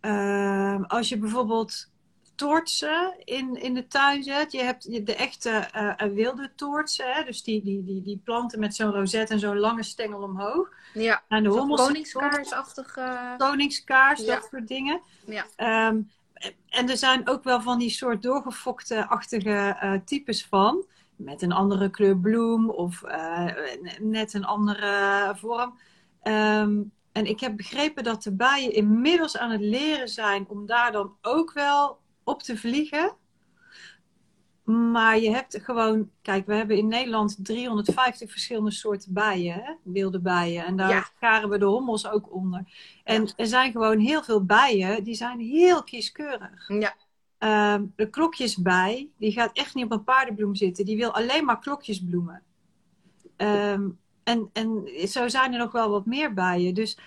um, 0.00 0.84
als 0.84 1.08
je 1.08 1.18
bijvoorbeeld 1.18 1.92
toortsen 2.34 3.14
in, 3.24 3.56
in 3.62 3.74
de 3.74 3.86
tuin 3.86 4.22
zet. 4.22 4.52
Je 4.52 4.62
hebt 4.62 5.06
de 5.06 5.14
echte 5.14 5.68
uh, 5.76 6.12
wilde 6.14 6.52
toortsen. 6.56 7.12
Hè? 7.12 7.24
Dus 7.24 7.42
die, 7.42 7.62
die, 7.62 7.84
die, 7.84 8.02
die 8.02 8.20
planten 8.24 8.60
met 8.60 8.74
zo'n 8.74 8.92
rozet 8.92 9.30
en 9.30 9.38
zo'n 9.38 9.58
lange 9.58 9.82
stengel 9.82 10.22
omhoog. 10.22 10.68
Ja, 10.94 11.22
en 11.28 11.42
de 11.42 11.48
koningskaarsachtige... 11.48 13.34
Koningskaars, 13.38 14.24
dat 14.24 14.48
soort 14.50 14.68
dingen. 14.68 15.00
Ja. 15.26 15.44
Um, 15.88 16.10
en 16.68 16.90
er 16.90 16.96
zijn 16.96 17.28
ook 17.28 17.44
wel 17.44 17.60
van 17.60 17.78
die 17.78 17.90
soort 17.90 18.22
doorgefokte-achtige 18.22 19.76
uh, 19.82 19.92
types 20.04 20.46
van. 20.46 20.86
Met 21.16 21.42
een 21.42 21.52
andere 21.52 21.90
kleur 21.90 22.18
bloem 22.18 22.70
of 22.70 23.02
uh, 23.04 23.48
net 24.00 24.34
een 24.34 24.44
andere 24.44 25.32
vorm. 25.36 25.78
Um, 26.22 26.92
en 27.12 27.26
ik 27.26 27.40
heb 27.40 27.56
begrepen 27.56 28.04
dat 28.04 28.22
de 28.22 28.32
bijen 28.32 28.72
inmiddels 28.72 29.36
aan 29.36 29.50
het 29.50 29.60
leren 29.60 30.08
zijn 30.08 30.44
om 30.48 30.66
daar 30.66 30.92
dan 30.92 31.16
ook 31.22 31.52
wel 31.52 31.98
op 32.24 32.42
te 32.42 32.56
vliegen. 32.56 33.16
Maar 34.64 35.18
je 35.18 35.30
hebt 35.30 35.58
gewoon, 35.62 36.10
kijk, 36.22 36.46
we 36.46 36.54
hebben 36.54 36.76
in 36.76 36.88
Nederland 36.88 37.44
350 37.44 38.30
verschillende 38.30 38.70
soorten 38.70 39.12
bijen, 39.12 39.54
hè? 39.54 39.72
wilde 39.82 40.20
bijen. 40.20 40.64
En 40.64 40.76
daar 40.76 40.90
ja. 40.90 41.08
garen 41.20 41.48
we 41.48 41.58
de 41.58 41.64
hommels 41.64 42.08
ook 42.08 42.32
onder. 42.32 42.62
En 43.04 43.32
er 43.36 43.46
zijn 43.46 43.72
gewoon 43.72 43.98
heel 43.98 44.22
veel 44.22 44.44
bijen, 44.44 45.04
die 45.04 45.14
zijn 45.14 45.40
heel 45.40 45.82
kieskeurig. 45.82 46.68
Ja. 46.68 46.94
Um, 47.74 47.92
de 47.96 48.10
klokjesbij, 48.10 49.08
die 49.18 49.32
gaat 49.32 49.56
echt 49.56 49.74
niet 49.74 49.84
op 49.84 49.92
een 49.92 50.04
paardenbloem 50.04 50.54
zitten. 50.54 50.84
Die 50.84 50.96
wil 50.96 51.14
alleen 51.14 51.44
maar 51.44 51.58
klokjesbloemen. 51.58 52.42
Um, 53.36 53.98
en, 54.22 54.50
en 54.52 54.88
zo 55.08 55.28
zijn 55.28 55.52
er 55.52 55.58
nog 55.58 55.72
wel 55.72 55.90
wat 55.90 56.06
meer 56.06 56.34
bijen. 56.34 56.74
Dus 56.74 56.98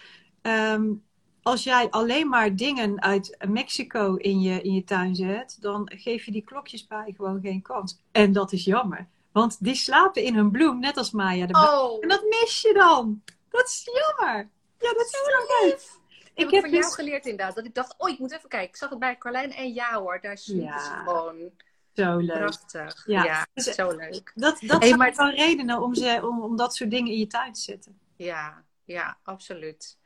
um, 0.42 1.04
als 1.48 1.64
jij 1.64 1.90
alleen 1.90 2.30
maar 2.30 2.56
dingen 2.56 3.02
uit 3.02 3.38
Mexico 3.48 4.16
in 4.16 4.42
je, 4.42 4.62
in 4.62 4.74
je 4.74 4.84
tuin 4.84 5.16
zet, 5.16 5.58
dan 5.60 5.92
geef 5.96 6.26
je 6.26 6.32
die 6.32 6.44
klokjes 6.44 6.88
bij 6.88 7.14
gewoon 7.16 7.42
geen 7.42 7.62
kans. 7.62 8.00
En 8.12 8.32
dat 8.32 8.52
is 8.52 8.64
jammer. 8.64 9.08
Want 9.32 9.64
die 9.64 9.76
slapen 9.76 10.24
in 10.24 10.36
hun 10.36 10.52
bloem, 10.52 10.80
net 10.80 10.98
als 10.98 11.12
Maya. 11.12 11.46
De 11.46 11.54
oh. 11.54 11.98
En 12.02 12.08
dat 12.08 12.24
mis 12.24 12.62
je 12.62 12.74
dan. 12.74 13.22
Dat 13.50 13.68
is 13.68 13.90
jammer. 13.94 14.50
Ja, 14.80 14.94
dat 14.94 15.06
is 15.06 15.12
zo 15.12 15.66
lief. 15.66 16.00
Ik 16.34 16.44
heb, 16.44 16.52
heb 16.52 16.62
van 16.62 16.72
dus... 16.72 16.80
jou 16.80 16.94
geleerd 16.94 17.26
inderdaad. 17.26 17.56
Dat 17.56 17.66
ik 17.66 17.76
dacht, 17.76 17.96
oh, 17.98 18.10
ik 18.10 18.20
moet 18.20 18.32
even 18.32 18.50
kijken. 18.50 18.70
Ik 18.70 18.76
zag 18.76 18.90
het 18.90 19.00
bij 19.00 19.18
Carlijn 19.18 19.52
en 19.52 19.74
ja 19.74 20.00
hoor. 20.00 20.20
Daar 20.22 20.40
ja. 20.44 20.80
ze 20.80 20.90
gewoon. 20.90 21.52
Zo 21.94 22.18
leuk. 22.18 22.38
Prachtig. 22.38 23.04
Ja, 23.06 23.24
ja 23.24 23.48
dus, 23.54 23.66
zo 23.66 23.96
leuk. 23.96 24.32
Dat, 24.36 24.60
dat 24.62 24.80
hey, 24.80 24.88
zijn 24.88 25.00
maar... 25.00 25.16
wel 25.16 25.30
redenen 25.30 25.82
om, 25.82 25.96
ze, 25.96 26.20
om, 26.24 26.42
om 26.42 26.56
dat 26.56 26.76
soort 26.76 26.92
dingen 26.92 27.12
in 27.12 27.20
je 27.20 27.28
tuin 27.28 27.54
te 27.54 27.60
zetten. 27.60 28.00
Ja, 28.16 28.64
ja, 28.84 29.18
absoluut. 29.24 29.98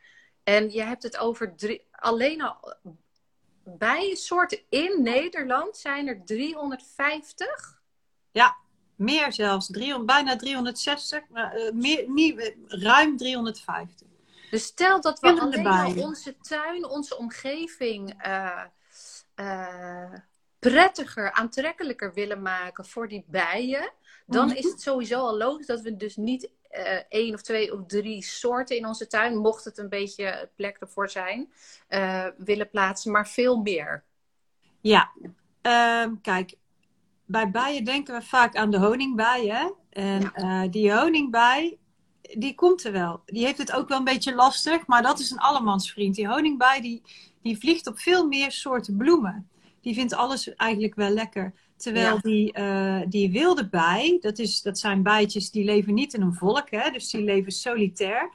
En 0.51 0.71
je 0.71 0.81
hebt 0.81 1.03
het 1.03 1.17
over 1.17 1.55
drie, 1.55 1.87
alleen 1.91 2.41
al 2.41 2.73
bijensoorten 3.63 4.59
in 4.69 5.03
Nederland 5.03 5.77
zijn 5.77 6.07
er 6.07 6.21
350? 6.25 7.81
Ja, 8.31 8.57
meer 8.95 9.33
zelfs. 9.33 9.67
300, 9.67 10.05
bijna 10.05 10.35
360, 10.35 11.21
maar, 11.29 11.57
uh, 11.57 11.71
meer, 11.71 12.09
niet, 12.09 12.55
ruim 12.67 13.17
350. 13.17 14.07
Dus 14.49 14.63
stel 14.63 15.01
dat 15.01 15.19
we 15.19 15.39
alleen 15.39 15.67
al 15.67 16.03
onze 16.03 16.37
tuin, 16.37 16.85
onze 16.85 17.17
omgeving 17.17 18.25
uh, 18.25 18.63
uh, 19.35 20.13
prettiger, 20.59 21.31
aantrekkelijker 21.31 22.13
willen 22.13 22.41
maken 22.41 22.85
voor 22.85 23.07
die 23.07 23.25
bijen, 23.27 23.91
dan 24.25 24.43
mm 24.43 24.49
-hmm. 24.49 24.57
is 24.57 24.65
het 24.65 24.81
sowieso 24.81 25.19
al 25.19 25.37
logisch 25.37 25.65
dat 25.65 25.81
we 25.81 25.95
dus 25.95 26.15
niet 26.15 26.49
uh, 26.77 26.99
één 27.09 27.33
of 27.33 27.41
twee 27.41 27.73
of 27.73 27.79
drie 27.87 28.23
soorten 28.23 28.77
in 28.77 28.85
onze 28.85 29.07
tuin, 29.07 29.37
mocht 29.37 29.65
het 29.65 29.77
een 29.77 29.89
beetje 29.89 30.49
plek 30.55 30.77
ervoor 30.77 31.09
zijn, 31.09 31.51
uh, 31.89 32.25
willen 32.37 32.69
plaatsen, 32.69 33.11
maar 33.11 33.27
veel 33.27 33.57
meer. 33.57 34.03
Ja, 34.81 35.11
uh, 35.61 36.05
kijk, 36.21 36.53
bij 37.25 37.51
bijen 37.51 37.83
denken 37.83 38.15
we 38.15 38.21
vaak 38.21 38.55
aan 38.55 38.71
de 38.71 38.77
honingbij. 38.77 39.73
En 39.89 40.21
ja. 40.21 40.63
uh, 40.63 40.71
die 40.71 40.93
honingbij, 40.93 41.77
die 42.21 42.55
komt 42.55 42.83
er 42.83 42.91
wel. 42.91 43.21
Die 43.25 43.45
heeft 43.45 43.57
het 43.57 43.71
ook 43.71 43.87
wel 43.87 43.97
een 43.97 44.03
beetje 44.03 44.35
lastig, 44.35 44.87
maar 44.87 45.01
dat 45.01 45.19
is 45.19 45.31
een 45.31 45.39
allemansvriend. 45.39 46.15
Die 46.15 46.27
honingbij, 46.27 46.81
die, 46.81 47.01
die 47.41 47.57
vliegt 47.57 47.87
op 47.87 47.99
veel 47.99 48.27
meer 48.27 48.51
soorten 48.51 48.97
bloemen. 48.97 49.49
Die 49.81 49.93
vindt 49.93 50.13
alles 50.13 50.55
eigenlijk 50.55 50.95
wel 50.95 51.09
lekker. 51.09 51.53
Terwijl 51.81 52.15
ja. 52.15 52.21
die, 52.21 52.57
uh, 52.59 53.01
die 53.07 53.31
wilde 53.31 53.69
bij, 53.69 54.17
dat, 54.21 54.39
is, 54.39 54.61
dat 54.61 54.79
zijn 54.79 55.03
bijtjes 55.03 55.51
die 55.51 55.63
leven 55.63 55.93
niet 55.93 56.13
in 56.13 56.21
een 56.21 56.33
volk, 56.33 56.69
hè, 56.69 56.91
dus 56.91 57.09
die 57.09 57.23
leven 57.23 57.51
solitair. 57.51 58.29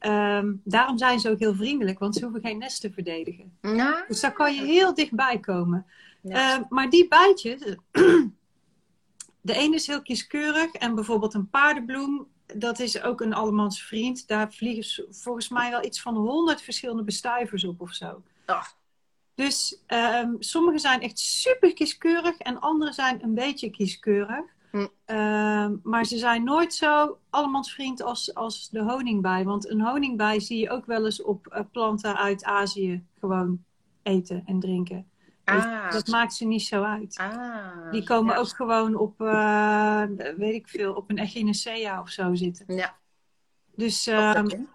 Um, 0.00 0.60
daarom 0.64 0.98
zijn 0.98 1.20
ze 1.20 1.30
ook 1.30 1.38
heel 1.38 1.54
vriendelijk, 1.54 1.98
want 1.98 2.14
ze 2.14 2.22
hoeven 2.22 2.40
geen 2.40 2.58
nest 2.58 2.80
te 2.80 2.92
verdedigen. 2.92 3.52
Ja. 3.62 4.04
Dus 4.08 4.20
daar 4.20 4.32
kan 4.32 4.54
je 4.54 4.64
heel 4.64 4.94
dichtbij 4.94 5.38
komen. 5.38 5.86
Ja. 6.20 6.58
Uh, 6.58 6.64
maar 6.68 6.90
die 6.90 7.08
bijtjes, 7.08 7.60
de 9.40 9.54
ene 9.54 9.74
is 9.74 9.86
heel 9.86 10.02
kieskeurig 10.02 10.72
en 10.72 10.94
bijvoorbeeld 10.94 11.34
een 11.34 11.50
paardenbloem, 11.50 12.26
dat 12.54 12.78
is 12.78 13.02
ook 13.02 13.20
een 13.20 13.34
allemans 13.34 13.82
vriend. 13.82 14.28
Daar 14.28 14.52
vliegen 14.52 15.14
volgens 15.14 15.48
mij 15.48 15.70
wel 15.70 15.84
iets 15.84 16.02
van 16.02 16.16
honderd 16.16 16.62
verschillende 16.62 17.02
bestuivers 17.02 17.64
op 17.64 17.80
of 17.80 17.94
zo. 17.94 18.22
Ach. 18.44 18.78
Dus 19.40 19.82
um, 19.86 20.36
sommige 20.38 20.78
zijn 20.78 21.00
echt 21.00 21.18
super 21.18 21.72
kieskeurig 21.72 22.38
en 22.38 22.60
andere 22.60 22.92
zijn 22.92 23.22
een 23.22 23.34
beetje 23.34 23.70
kieskeurig. 23.70 24.44
Hm. 24.70 24.76
Um, 25.06 25.80
maar 25.82 26.04
ze 26.04 26.18
zijn 26.18 26.44
nooit 26.44 26.74
zo 26.74 27.18
allemansvriend 27.30 28.02
als, 28.02 28.34
als 28.34 28.68
de 28.68 28.82
honingbij. 28.82 29.44
Want 29.44 29.68
een 29.68 29.80
honingbij 29.80 30.40
zie 30.40 30.58
je 30.58 30.70
ook 30.70 30.86
wel 30.86 31.04
eens 31.04 31.22
op 31.22 31.46
uh, 31.52 31.60
planten 31.72 32.16
uit 32.16 32.44
Azië 32.44 33.04
gewoon 33.20 33.64
eten 34.02 34.42
en 34.46 34.60
drinken. 34.60 35.10
Ah. 35.44 35.84
Dus 35.84 35.94
dat 35.94 36.06
maakt 36.06 36.34
ze 36.34 36.44
niet 36.44 36.62
zo 36.62 36.82
uit. 36.82 37.16
Ah, 37.16 37.90
Die 37.90 38.04
komen 38.04 38.34
ja. 38.34 38.40
ook 38.40 38.48
gewoon 38.48 38.94
op, 38.94 39.20
uh, 39.20 40.02
weet 40.36 40.54
ik 40.54 40.68
veel, 40.68 40.92
op 40.92 41.10
een 41.10 41.18
echinacea 41.18 42.00
of 42.00 42.08
zo 42.08 42.34
zitten. 42.34 42.74
Ja. 42.74 42.96
Dus, 43.74 44.06
um, 44.06 44.68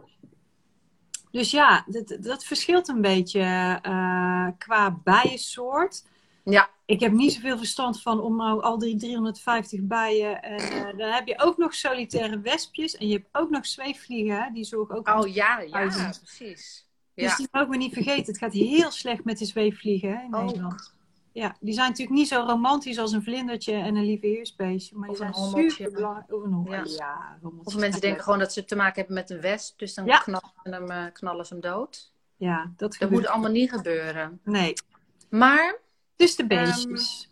dus 1.36 1.52
ja, 1.52 1.86
dat, 1.88 2.18
dat 2.20 2.46
verschilt 2.46 2.88
een 2.88 3.02
beetje 3.02 3.80
uh, 3.86 4.48
qua 4.58 5.00
bijensoort. 5.04 6.06
Ja. 6.44 6.70
Ik 6.86 7.00
heb 7.00 7.12
niet 7.12 7.34
zoveel 7.34 7.58
verstand 7.58 8.02
van 8.02 8.22
om 8.22 8.36
nou 8.36 8.62
al 8.62 8.78
die 8.78 8.98
350 8.98 9.82
bijen. 9.82 10.42
En 10.42 10.74
uh, 10.74 10.98
dan 10.98 11.12
heb 11.12 11.28
je 11.28 11.40
ook 11.40 11.58
nog 11.58 11.74
solitaire 11.74 12.40
wespjes. 12.40 12.98
En 12.98 13.08
je 13.08 13.14
hebt 13.14 13.28
ook 13.32 13.50
nog 13.50 13.66
zweefvliegen. 13.66 14.54
Die 14.54 14.64
zorgen 14.64 14.96
ook. 14.96 15.08
Oh 15.08 15.34
ja, 15.34 15.60
ja, 15.60 15.88
precies. 15.88 16.88
Dus 17.14 17.30
Ja. 17.30 17.36
die 17.36 17.48
mogen 17.52 17.70
we 17.70 17.78
niet 17.78 17.94
vergeten. 17.94 18.26
Het 18.26 18.38
gaat 18.38 18.54
heel 18.54 18.92
slecht 18.92 19.24
met 19.24 19.38
de 19.38 19.46
zweefvliegen 19.46 20.24
in 20.24 20.36
Ook. 20.36 20.46
Nederland. 20.46 20.94
Ja, 21.36 21.56
die 21.60 21.74
zijn 21.74 21.90
natuurlijk 21.90 22.18
niet 22.18 22.28
zo 22.28 22.44
romantisch 22.48 22.98
als 22.98 23.12
een 23.12 23.24
vlindertje 23.24 23.74
en 23.74 23.96
een 23.96 24.06
lieve 24.06 24.26
heersbeestje. 24.28 24.96
Maar 24.98 25.10
die 25.10 25.20
Of 25.20 25.26
een 25.26 25.34
zijn 25.34 25.46
hommeltje. 25.46 25.70
super 25.70 25.92
belangrijk. 25.94 26.34
Of 26.34 26.44
een. 26.44 26.66
Ja. 26.70 26.84
Ja, 26.86 27.40
Of 27.64 27.76
mensen 27.76 27.82
denken 27.92 28.10
leuk. 28.10 28.22
gewoon 28.22 28.40
dat 28.40 28.54
ze 28.54 28.66
te 28.66 28.76
maken 28.76 28.96
hebben 28.96 29.14
met 29.16 29.30
een 29.30 29.42
wesp, 29.42 29.80
dus 29.80 29.94
dan 29.94 30.06
Ja. 30.06 30.18
knallen, 30.18 30.52
ze 30.64 30.70
hem, 30.70 30.90
eh, 30.92 31.06
knallen 31.14 31.46
ze 31.46 31.54
hem 31.54 31.62
dood. 31.62 32.12
Ja, 32.38 32.72
dat 32.78 32.96
Dat 33.00 33.10
moet 33.10 33.28
allemaal 33.28 33.52
niet 33.52 33.70
gebeuren. 33.70 34.40
Nee, 34.44 34.74
Maar 35.30 35.80
dus 36.16 36.36
de 36.36 36.48
beestjes. 36.48 37.30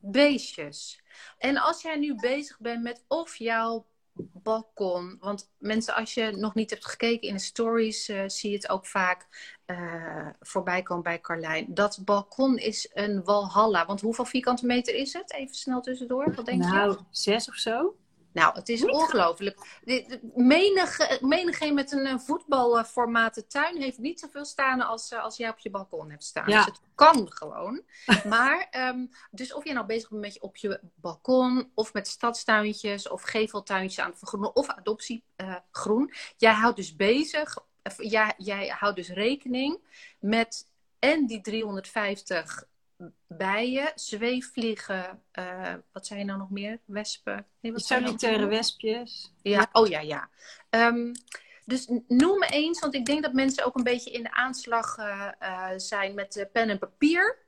beestjes. 0.00 1.00
En 1.38 1.56
als 1.56 1.82
jij 1.82 1.96
nu 1.96 2.14
bezig 2.20 2.58
bent 2.60 2.82
met 2.82 3.04
of 3.08 3.36
jouw 3.36 3.84
balkon. 4.16 5.16
Want 5.20 5.50
mensen, 5.58 5.94
als 5.94 6.14
je 6.14 6.30
nog 6.36 6.54
niet 6.54 6.70
hebt 6.70 6.86
gekeken 6.86 7.28
in 7.28 7.34
de 7.34 7.40
stories, 7.40 8.08
eh, 8.08 8.22
zie 8.26 8.50
je 8.50 8.56
het 8.56 8.68
ook 8.68 8.86
vaak 8.86 9.26
eh, 9.64 10.28
voorbij 10.40 10.82
komen 10.82 11.02
bij 11.02 11.20
Carlijn. 11.20 11.66
Dat 11.68 12.00
balkon 12.04 12.58
is 12.58 12.90
een 12.92 13.24
walhalla. 13.24 13.86
Want 13.86 14.00
hoeveel 14.00 14.24
vierkante 14.24 14.66
meter 14.66 14.94
is 14.94 15.12
het? 15.12 15.32
Even 15.32 15.54
snel 15.54 15.80
tussendoor. 15.80 16.34
Wat 16.34 16.46
denk 16.46 16.62
nou, 16.62 16.90
je? 16.90 16.98
zes 17.10 17.48
of 17.48 17.54
zo. 17.54 17.96
Nou, 18.34 18.54
het 18.54 18.68
is 18.68 18.84
ongelooflijk. 18.84 19.80
De- 19.84 20.04
de- 20.08 20.20
Menig, 20.34 21.20
menigeen 21.20 21.74
met 21.74 21.92
een 21.92 22.06
eh, 22.06 22.18
voetbalformaten 22.18 23.48
tuin 23.48 23.80
heeft 23.80 23.98
niet 23.98 24.20
zoveel 24.20 24.44
staan 24.44 24.80
als, 24.80 25.10
eh, 25.10 25.22
als 25.22 25.36
jij 25.36 25.48
op 25.50 25.58
je 25.58 25.70
balkon 25.70 26.10
hebt 26.10 26.24
staan. 26.24 26.48
Ja. 26.48 26.56
Dus 26.56 26.66
het 26.66 26.80
kan 26.94 27.32
gewoon. 27.32 27.82
maar, 28.28 28.66
ehm, 28.70 29.06
dus 29.30 29.52
of 29.54 29.64
je 29.64 29.72
nou 29.72 29.86
bezig 29.86 30.08
bent 30.08 30.20
met 30.20 30.34
je 30.34 30.40
op 30.42 30.56
je 30.56 30.80
balkon, 30.94 31.70
of 31.74 31.92
met 31.92 32.08
stadstuintjes, 32.08 33.08
of 33.08 33.22
geveltuintjes 33.22 34.04
aan 34.04 34.10
het 34.10 34.18
vergroenen, 34.18 34.56
of 34.56 34.68
adoptiegroen. 34.68 36.08
eh, 36.10 36.16
jij 36.36 36.52
houdt 36.52 36.76
dus 36.76 36.96
bezig, 36.96 37.58
of 37.82 37.94
jij, 38.02 38.34
jij 38.36 38.68
houdt 38.68 38.96
dus 38.96 39.08
rekening 39.08 39.78
met 40.18 40.66
en 40.98 41.26
die 41.26 41.40
350 41.40 42.64
bijen, 43.26 43.92
zweefvliegen, 43.94 45.22
eh, 45.30 45.74
wat 45.92 46.06
zijn 46.06 46.18
er 46.18 46.24
nou 46.24 46.38
nog 46.38 46.50
meer? 46.50 46.80
Wespen? 46.84 47.46
Nee, 47.60 47.72
wat 47.72 47.84
Solitaire 47.84 48.46
wespjes. 48.46 49.32
Ja, 49.42 49.68
oh 49.72 49.88
ja, 49.88 50.00
ja. 50.00 50.30
Ehm, 50.70 51.12
dus 51.64 51.88
noem 52.08 52.38
me 52.38 52.46
eens, 52.46 52.80
want 52.80 52.94
ik 52.94 53.06
denk 53.06 53.22
dat 53.22 53.32
mensen 53.32 53.64
ook 53.64 53.76
een 53.76 53.82
beetje 53.82 54.10
in 54.10 54.22
de 54.22 54.32
aanslag 54.32 54.96
eh, 54.98 55.28
eh, 55.38 55.70
zijn 55.76 56.14
met 56.14 56.48
pen 56.52 56.68
en 56.68 56.78
papier. 56.78 57.42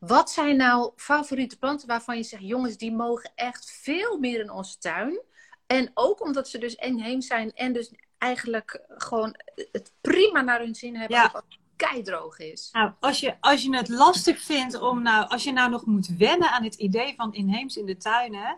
Wat 0.00 0.30
zijn 0.30 0.56
nou 0.56 0.92
favoriete 0.96 1.58
planten 1.58 1.88
waarvan 1.88 2.16
je 2.16 2.22
zegt, 2.22 2.42
jongens, 2.42 2.76
die 2.76 2.92
mogen 2.92 3.32
echt 3.34 3.70
veel 3.70 4.18
meer 4.18 4.40
in 4.40 4.50
onze 4.50 4.78
tuin? 4.78 5.20
En 5.66 5.90
ook 5.94 6.20
omdat 6.20 6.48
ze 6.48 6.58
dus 6.58 6.74
inheems 6.74 7.26
zijn 7.26 7.52
en 7.52 7.72
dus 7.72 7.92
eigenlijk 8.18 8.84
gewoon 8.88 9.36
het 9.72 9.92
prima 10.00 10.40
naar 10.40 10.60
hun 10.60 10.74
zin 10.74 10.96
hebben 10.96 11.16
Ja. 11.16 11.30
als 11.32 11.60
keidroog 11.86 12.38
is. 12.38 12.68
Nou, 12.72 12.92
als 13.00 13.20
je, 13.20 13.36
als 13.40 13.62
je 13.62 13.76
het 13.76 13.88
lastig 13.88 14.40
vindt 14.40 14.80
om 14.80 15.02
nou, 15.02 15.28
als 15.28 15.44
je 15.44 15.52
nou 15.52 15.70
nog 15.70 15.86
moet 15.86 16.16
wennen 16.18 16.50
aan 16.50 16.64
het 16.64 16.74
idee 16.74 17.14
van 17.16 17.34
inheems 17.34 17.76
in 17.76 17.86
de 17.86 17.96
tuin, 17.96 18.34
hè, 18.34 18.52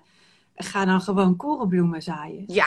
ga 0.54 0.84
dan 0.84 1.00
gewoon 1.00 1.37
korenbloemen 1.37 2.02
zaaien. 2.02 2.44
Ja, 2.46 2.66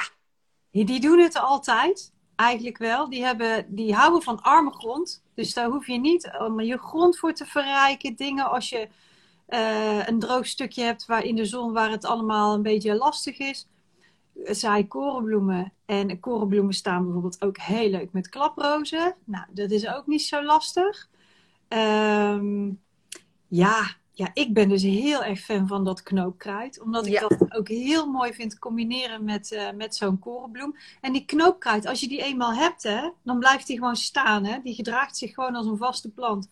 Die, 0.71 0.85
die 0.85 0.99
doen 0.99 1.19
het 1.19 1.37
altijd, 1.37 2.13
eigenlijk 2.35 2.77
wel. 2.77 3.09
Die, 3.09 3.23
hebben, 3.23 3.75
die 3.75 3.93
houden 3.93 4.21
van 4.21 4.41
arme 4.41 4.71
grond. 4.71 5.23
Dus 5.35 5.53
daar 5.53 5.69
hoef 5.69 5.87
je 5.87 5.99
niet 5.99 6.31
om 6.39 6.61
je 6.61 6.77
grond 6.77 7.17
voor 7.17 7.33
te 7.33 7.45
verrijken. 7.45 8.15
Dingen 8.15 8.49
als 8.49 8.69
je 8.69 8.87
eh, 9.45 10.07
een 10.07 10.19
droog 10.19 10.47
stukje 10.47 10.83
hebt 10.83 11.05
waar 11.05 11.23
in 11.23 11.35
de 11.35 11.45
zon 11.45 11.73
waar 11.73 11.89
het 11.89 12.05
allemaal 12.05 12.53
een 12.53 12.61
beetje 12.61 12.95
lastig 12.95 13.37
is. 13.37 13.67
Zaai 14.43 14.87
korenbloemen. 14.87 15.73
En 15.85 16.19
korenbloemen 16.19 16.73
staan 16.73 17.03
bijvoorbeeld 17.03 17.41
ook 17.41 17.57
heel 17.57 17.89
leuk 17.89 18.11
met 18.11 18.29
klaprozen. 18.29 19.15
Nou, 19.23 19.45
dat 19.51 19.71
is 19.71 19.87
ook 19.87 20.07
niet 20.07 20.21
zo 20.21 20.43
lastig. 20.43 21.09
Ehm, 21.67 22.69
ja, 23.47 23.95
ja, 24.11 24.29
ik 24.33 24.53
ben 24.53 24.69
dus 24.69 24.83
heel 24.83 25.23
erg 25.23 25.39
fan 25.39 25.67
van 25.67 25.83
dat 25.83 26.03
knoopkruid. 26.03 26.81
Omdat 26.81 27.05
ik 27.05 27.11
Ja. 27.13 27.27
dat 27.27 27.53
ook 27.55 27.67
heel 27.67 28.11
mooi 28.11 28.33
vind 28.33 28.59
combineren 28.59 29.23
met, 29.23 29.51
eh, 29.51 29.71
met 29.71 29.95
zo'n 29.95 30.19
korenbloem. 30.19 30.75
En 31.01 31.13
die 31.13 31.25
knoopkruid, 31.25 31.85
als 31.85 31.99
je 31.99 32.07
die 32.07 32.21
eenmaal 32.23 32.53
hebt, 32.53 32.83
hè, 32.83 33.09
dan 33.23 33.39
blijft 33.39 33.67
die 33.67 33.77
gewoon 33.77 33.95
staan. 33.95 34.45
Hè? 34.45 34.59
Die 34.63 34.73
gedraagt 34.75 35.17
zich 35.17 35.33
gewoon 35.33 35.55
als 35.55 35.65
een 35.65 35.77
vaste 35.77 36.09
plant. 36.11 36.49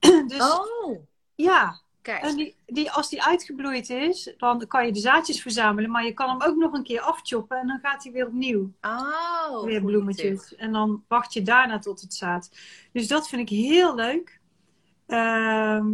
dus 0.26 0.40
oh, 0.40 0.98
ja, 1.34 1.80
kijk. 2.06 2.22
en 2.22 2.36
die, 2.36 2.56
die, 2.66 2.90
als 2.90 3.08
die 3.08 3.22
uitgebloeid 3.22 3.90
is, 3.90 4.34
dan 4.38 4.66
kan 4.66 4.86
je 4.86 4.92
de 4.92 5.00
zaadjes 5.00 5.42
verzamelen. 5.42 5.90
Maar 5.90 6.04
je 6.04 6.12
kan 6.12 6.28
hem 6.28 6.42
ook 6.42 6.56
nog 6.56 6.72
een 6.72 6.82
keer 6.82 7.00
afchoppen 7.00 7.58
en 7.58 7.66
dan 7.66 7.78
gaat 7.82 8.02
hij 8.02 8.12
weer 8.12 8.26
opnieuw. 8.26 8.72
Oh, 8.80 9.64
weer 9.64 9.82
bloemetjes. 9.82 10.54
En 10.54 10.72
dan 10.72 11.04
wacht 11.08 11.32
je 11.32 11.42
daarna 11.42 11.78
tot 11.78 12.00
het 12.00 12.14
zaad. 12.14 12.50
Dus 12.92 13.08
dat 13.08 13.28
vind 13.28 13.50
ik 13.50 13.56
heel 13.56 13.94
leuk. 13.94 14.40
Ehm, 15.06 15.86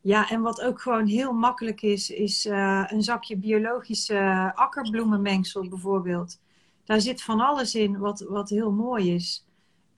ja, 0.00 0.30
en 0.30 0.40
wat 0.40 0.60
ook 0.60 0.80
gewoon 0.80 1.06
heel 1.06 1.32
makkelijk 1.32 1.82
is, 1.82 2.10
is 2.10 2.46
eh, 2.46 2.84
een 2.86 3.02
zakje 3.02 3.36
biologische 3.36 4.52
akkerbloemenmengsel 4.54 5.68
bijvoorbeeld. 5.68 6.40
Daar 6.84 7.00
zit 7.00 7.22
van 7.22 7.40
alles 7.40 7.74
in 7.74 7.98
wat, 7.98 8.20
wat 8.20 8.48
heel 8.48 8.72
mooi 8.72 9.14
is. 9.14 9.44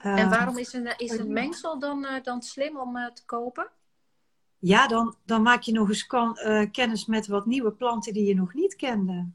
En 0.02 0.16
Eh, 0.18 0.30
waarom 0.30 0.58
is 0.58 0.72
een, 0.72 0.94
is 0.96 1.18
een 1.18 1.32
mengsel 1.32 1.78
dan, 1.78 2.04
eh, 2.04 2.22
dan 2.22 2.42
slim 2.42 2.76
om 2.76 2.96
eh, 2.96 3.06
te 3.06 3.24
kopen? 3.24 3.70
Ja, 4.62 4.86
dan, 4.86 5.16
dan 5.24 5.42
maak 5.42 5.62
je 5.62 5.72
nog 5.72 5.88
eens 5.88 6.06
kan- 6.06 6.36
eh, 6.36 6.70
kennis 6.70 7.06
met 7.06 7.26
wat 7.26 7.46
nieuwe 7.46 7.72
planten 7.72 8.12
die 8.12 8.24
je 8.24 8.34
nog 8.34 8.54
niet 8.54 8.76
kende. 8.76 9.28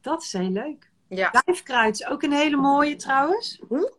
Dat 0.00 0.22
is 0.22 0.32
heel 0.32 0.50
leuk. 0.50 0.90
Ja. 1.08 1.30
Duifkruid 1.44 1.94
is 2.00 2.06
ook 2.06 2.22
een 2.22 2.32
hele 2.32 2.56
mooie 2.56 2.96
trouwens. 2.96 3.60
Hoe? 3.68 3.92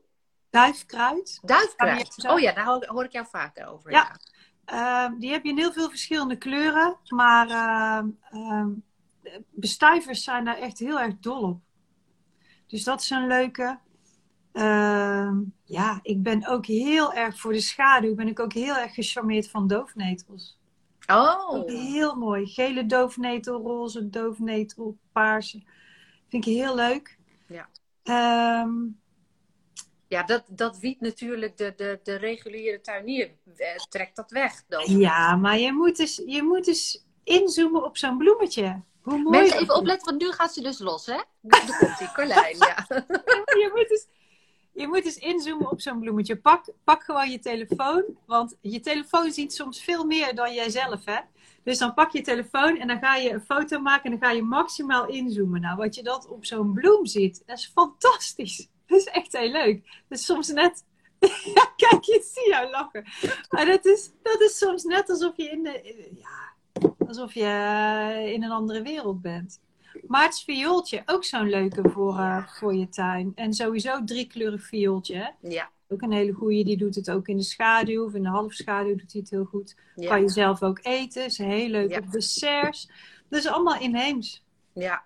Duifkruid. 0.49 1.39
Duifkruid. 1.43 2.27
Oh 2.27 2.39
ja, 2.39 2.53
daar 2.53 2.65
hoor, 2.65 2.85
hoor 2.85 3.03
ik 3.03 3.11
jou 3.11 3.25
vaker 3.29 3.67
over. 3.67 3.91
Ja. 3.91 3.97
Ja. 3.97 5.05
Ehm, 5.05 5.17
die 5.19 5.31
heb 5.31 5.43
je 5.43 5.49
in 5.49 5.57
heel 5.57 5.71
veel 5.71 5.89
verschillende 5.89 6.37
kleuren. 6.37 6.97
Maar 7.07 7.49
ehm, 7.49 8.07
ehm, 8.31 8.69
bestuivers 9.51 10.23
zijn 10.23 10.45
daar 10.45 10.57
echt 10.57 10.79
heel 10.79 10.99
erg 10.99 11.19
dol 11.19 11.41
op. 11.43 11.59
Dus 12.67 12.83
dat 12.83 13.01
is 13.01 13.09
een 13.09 13.27
leuke. 13.27 13.79
Ehm, 14.55 15.37
ja, 15.63 15.99
ik 16.01 16.23
ben 16.23 16.47
ook 16.47 16.65
heel 16.65 17.13
erg 17.13 17.39
voor 17.39 17.53
de 17.53 17.61
schaduw. 17.61 18.15
Ben 18.15 18.27
ik 18.27 18.39
ook 18.39 18.53
heel 18.53 18.75
erg 18.75 18.93
gecharmeerd 18.93 19.49
van 19.49 19.67
doofnetels. 19.67 20.57
Oh. 21.07 21.53
Ook 21.53 21.69
heel 21.69 22.15
mooi. 22.15 22.45
Gele 22.45 22.85
doofnetel, 22.85 23.61
roze 23.61 24.09
doofnetel, 24.09 24.97
paarse. 25.11 25.63
Vind 26.27 26.45
ik 26.45 26.53
heel 26.53 26.75
leuk. 26.75 27.17
Ja. 27.47 27.69
Ehm, 28.03 28.73
Ja, 30.07 30.23
dat, 30.23 30.43
dat 30.49 30.79
wiet 30.79 31.01
natuurlijk 31.01 31.57
de, 31.57 31.73
de, 31.75 31.99
de 32.03 32.15
reguliere 32.15 32.81
tuinier. 32.81 33.31
eh, 33.55 33.75
trekt 33.89 34.15
dat 34.15 34.31
weg. 34.31 34.63
Dan. 34.67 34.99
ja, 34.99 35.35
maar 35.35 35.59
je 35.59 35.73
moet, 35.73 35.97
dus, 35.97 36.21
je 36.25 36.43
moet 36.43 36.65
dus 36.65 37.05
inzoomen 37.23 37.83
op 37.83 37.97
zo'n 37.97 38.17
bloemetje. 38.17 38.81
Hoe 39.01 39.17
mooi 39.17 39.37
Mensen 39.39 39.59
even 39.59 39.75
opletten, 39.75 40.05
want 40.09 40.21
nu 40.21 40.31
gaat 40.31 40.53
ze 40.53 40.61
dus 40.61 40.79
los, 40.79 41.05
hè? 41.05 41.21
Daar 41.41 41.77
komt 41.79 41.97
die 41.97 42.11
Carlijn, 42.11 42.57
ja. 42.57 42.85
je, 43.61 43.71
moet 43.75 43.87
dus, 43.87 44.07
je 44.75 44.87
moet 44.87 45.03
dus 45.03 45.17
inzoomen 45.17 45.71
op 45.71 45.81
zo'n 45.81 45.99
bloemetje. 45.99 46.37
Pak, 46.37 46.65
pak 46.83 47.03
gewoon 47.03 47.31
je 47.31 47.39
telefoon, 47.39 48.03
want 48.25 48.57
je 48.61 48.79
telefoon 48.79 49.31
ziet 49.31 49.53
soms 49.53 49.83
veel 49.83 50.05
meer 50.05 50.35
dan 50.35 50.53
jij 50.53 50.69
zelf, 50.69 51.05
hè? 51.05 51.19
Dus 51.63 51.77
dan 51.77 51.93
pak 51.93 52.11
je 52.11 52.21
telefoon 52.21 52.77
en 52.77 52.87
dan 52.87 52.99
ga 52.99 53.15
je 53.15 53.31
een 53.31 53.41
foto 53.41 53.79
maken 53.79 54.03
en 54.03 54.19
dan 54.19 54.29
ga 54.29 54.35
je 54.35 54.43
maximaal 54.43 55.07
inzoomen. 55.07 55.61
Nou, 55.61 55.77
wat 55.77 55.95
je 55.95 56.03
dat 56.03 56.27
op 56.29 56.45
zo'n 56.45 56.73
bloem 56.73 57.05
ziet, 57.05 57.43
dat 57.45 57.57
is 57.57 57.71
fantastisch. 57.73 58.67
Dat 58.87 58.99
is 58.99 59.05
echt 59.05 59.37
heel 59.37 59.51
leuk. 59.51 59.83
Dat 60.07 60.19
is 60.19 60.25
soms 60.25 60.47
net... 60.47 60.83
Kijk, 61.75 62.03
je 62.03 62.29
zie 62.33 62.49
jou 62.49 62.69
lachen. 62.69 63.05
Maar 63.49 63.65
dat 63.65 63.85
is, 63.85 64.11
dat 64.21 64.41
is 64.41 64.57
soms 64.57 64.83
net 64.83 65.09
alsof 65.09 65.33
je 65.35 65.49
in 65.49 65.63
de... 65.63 66.11
Ja, 66.19 66.53
alsof 67.07 67.33
je 67.33 67.43
eh, 67.43 68.33
in 68.33 68.43
een 68.43 68.51
andere 68.51 68.81
wereld 68.81 69.21
bent. 69.21 69.59
Maarts 70.07 70.43
viooltje, 70.43 71.01
ook 71.05 71.23
zo'n 71.23 71.49
leuke 71.49 71.89
voor, 71.89 72.17
eh, 72.17 72.47
voor 72.47 72.75
je 72.75 72.89
tuin. 72.89 73.31
En 73.35 73.53
sowieso 73.53 74.03
driekleurig 74.03 74.63
viooltje. 74.65 75.15
hè. 75.15 75.49
Ja, 75.49 75.69
Ook 75.87 76.01
een 76.01 76.11
hele 76.11 76.31
goeie. 76.31 76.63
Die 76.65 76.77
doet 76.77 76.95
het 76.95 77.11
ook 77.11 77.27
in 77.27 77.37
de 77.37 77.43
schaduw 77.43 78.05
of 78.05 78.13
in 78.13 78.23
de 78.23 78.29
halfschaduw 78.29 78.95
doet 78.95 79.11
hij 79.11 79.21
het 79.21 79.29
heel 79.29 79.45
goed. 79.45 79.75
ja, 79.95 80.07
Kan 80.09 80.21
je 80.21 80.29
zelf 80.29 80.63
ook 80.63 80.79
eten. 80.81 81.25
Is 81.25 81.37
heel 81.37 81.67
leuk 81.69 81.89
Ja. 81.89 81.97
op 81.97 82.11
desserts. 82.11 82.89
Dus 83.29 83.47
allemaal 83.47 83.79
inheems. 83.79 84.43
ja. 84.73 85.03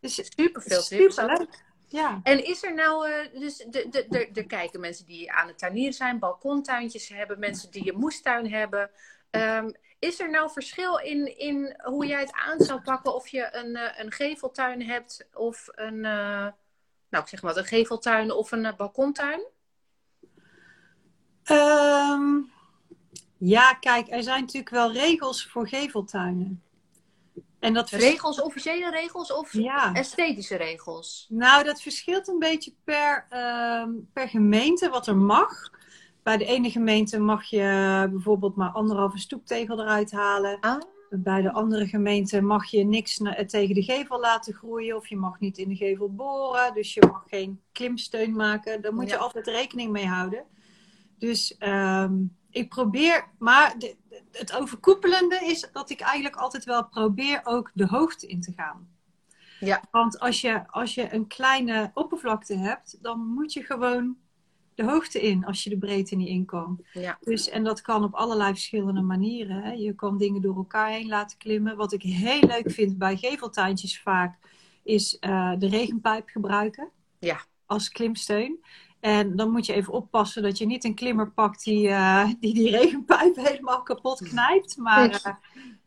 Dus 0.00 0.14
Super 0.36 0.62
veel 0.62 0.82
tips. 0.82 1.14
super 1.14 1.26
leuk. 1.38 1.64
Ja. 1.88 2.20
En 2.22 2.44
is 2.44 2.62
er 2.62 2.74
nou, 2.74 3.08
eh, 3.10 3.40
dus 3.40 3.56
de, 3.56 3.86
de, 3.90 4.06
de, 4.08 4.26
er 4.34 4.46
kijken 4.46 4.80
mensen 4.80 5.06
die 5.06 5.32
aan 5.32 5.48
het 5.48 5.58
tuinieren 5.58 5.92
zijn, 5.94 6.18
balkontuintjes 6.18 7.08
hebben, 7.08 7.38
mensen 7.38 7.70
die 7.70 7.92
een 7.92 7.98
moestuin 7.98 8.50
hebben. 8.50 8.90
Ehm, 9.30 9.70
is 9.98 10.20
er 10.20 10.30
nou 10.30 10.50
verschil 10.50 10.96
in, 10.98 11.38
in 11.38 11.76
hoe 11.84 12.06
jij 12.06 12.20
het 12.20 12.32
aan 12.32 12.60
zou 12.60 12.80
pakken 12.80 13.14
of 13.14 13.28
je 13.28 13.48
een, 13.54 13.76
eh, 13.76 14.04
een 14.04 14.12
geveltuin 14.12 14.82
hebt 14.82 15.26
of 15.34 15.68
een, 15.70 16.04
eh, 16.04 16.46
nou 17.10 17.22
ik 17.22 17.28
zeg 17.28 17.42
maar, 17.42 17.56
een 17.56 17.64
geveltuin 17.64 18.32
of 18.32 18.52
een 18.52 18.64
eh, 18.64 18.76
balkontuin? 18.76 19.40
Ehm, 21.42 22.36
ja, 23.38 23.74
kijk, 23.74 24.10
er 24.10 24.22
zijn 24.22 24.40
natuurlijk 24.40 24.70
wel 24.72 24.92
regels 24.92 25.46
voor 25.46 25.68
geveltuinen. 25.68 26.62
En 27.58 27.74
dat 27.74 27.88
vers- 27.88 28.02
Regels, 28.04 28.40
officiële 28.40 28.90
regels 28.90 29.32
of 29.32 29.52
Ja. 29.52 29.92
esthetische 29.94 30.56
regels? 30.56 31.26
Nou, 31.28 31.64
dat 31.64 31.82
verschilt 31.82 32.28
een 32.28 32.38
beetje 32.38 32.72
per, 32.84 33.26
ehm, 33.28 33.90
per 34.12 34.28
gemeente 34.28 34.88
wat 34.88 35.06
er 35.06 35.16
mag. 35.16 35.70
Bij 36.28 36.36
de 36.36 36.44
ene 36.44 36.70
gemeente 36.70 37.18
mag 37.18 37.44
je 37.44 38.06
bijvoorbeeld 38.10 38.56
maar 38.56 38.70
anderhalve 38.70 39.18
stoeptegel 39.18 39.80
eruit 39.80 40.10
halen. 40.10 40.60
Ah, 40.60 40.80
Bij 41.10 41.42
de 41.42 41.52
andere 41.52 41.86
gemeente 41.86 42.40
mag 42.40 42.70
je 42.70 42.84
niks 42.84 43.20
tegen 43.46 43.74
de 43.74 43.82
gevel 43.82 44.20
laten 44.20 44.54
groeien. 44.54 44.96
Of 44.96 45.06
je 45.08 45.16
mag 45.16 45.40
niet 45.40 45.58
in 45.58 45.68
de 45.68 45.76
gevel 45.76 46.14
boren. 46.14 46.74
Dus 46.74 46.94
je 46.94 47.06
mag 47.10 47.24
geen 47.28 47.60
klimsteun 47.72 48.36
maken. 48.36 48.82
Daar 48.82 48.94
moet 48.94 49.10
je 49.10 49.16
altijd 49.16 49.46
rekening 49.46 49.90
mee 49.90 50.06
houden. 50.06 50.44
Dus 51.18 51.56
ehm, 51.56 52.14
ik 52.50 52.68
probeer... 52.68 53.28
Maar 53.38 53.78
de- 53.78 53.96
het 54.32 54.56
overkoepelende 54.56 55.38
is 55.44 55.68
dat 55.72 55.90
ik 55.90 56.00
eigenlijk 56.00 56.36
altijd 56.36 56.64
wel 56.64 56.84
probeer 56.88 57.40
ook 57.44 57.70
de 57.74 57.86
hoogte 57.86 58.26
in 58.26 58.40
te 58.40 58.52
gaan. 58.56 58.88
Ja. 59.60 59.82
Want 59.90 60.18
als 60.18 60.40
je, 60.40 60.70
als 60.70 60.94
je 60.94 61.14
een 61.14 61.26
kleine 61.26 61.90
oppervlakte 61.94 62.56
hebt, 62.56 62.98
dan 63.02 63.18
moet 63.26 63.52
je 63.52 63.62
gewoon 63.62 64.16
de 64.78 64.84
hoogte 64.84 65.20
in 65.20 65.44
als 65.44 65.64
je 65.64 65.70
de 65.70 65.78
breedte 65.78 66.16
niet 66.16 66.28
in 66.28 66.44
kan. 66.44 66.84
Ja. 66.92 67.18
Dus, 67.20 67.48
en 67.48 67.64
dat 67.64 67.80
kan 67.80 68.04
op 68.04 68.14
allerlei 68.14 68.52
verschillende 68.52 69.00
manieren. 69.00 69.62
Hè. 69.62 69.72
Je 69.72 69.94
kan 69.94 70.18
dingen 70.18 70.42
door 70.42 70.56
elkaar 70.56 70.90
heen 70.90 71.08
laten 71.08 71.38
klimmen. 71.38 71.76
Wat 71.76 71.92
ik 71.92 72.02
heel 72.02 72.40
leuk 72.40 72.70
vind 72.70 72.98
bij 72.98 73.16
geveltuintjes 73.16 74.00
vaak, 74.00 74.38
is 74.82 75.18
eh, 75.18 75.52
de 75.58 75.68
regenpijp 75.68 76.28
gebruiken. 76.28 76.90
Ja. 77.18 77.40
Als 77.66 77.88
klimsteun. 77.88 78.64
En 79.00 79.36
dan 79.36 79.50
moet 79.50 79.66
je 79.66 79.72
even 79.72 79.92
oppassen 79.92 80.42
dat 80.42 80.58
je 80.58 80.66
niet 80.66 80.84
een 80.84 80.94
klimmer 80.94 81.30
pakt 81.30 81.64
die 81.64 81.88
eh, 81.88 82.28
die, 82.40 82.54
die 82.54 82.70
regenpijp 82.70 83.36
helemaal 83.48 83.82
kapot 83.82 84.28
knijpt. 84.28 84.76
Maar 84.76 85.38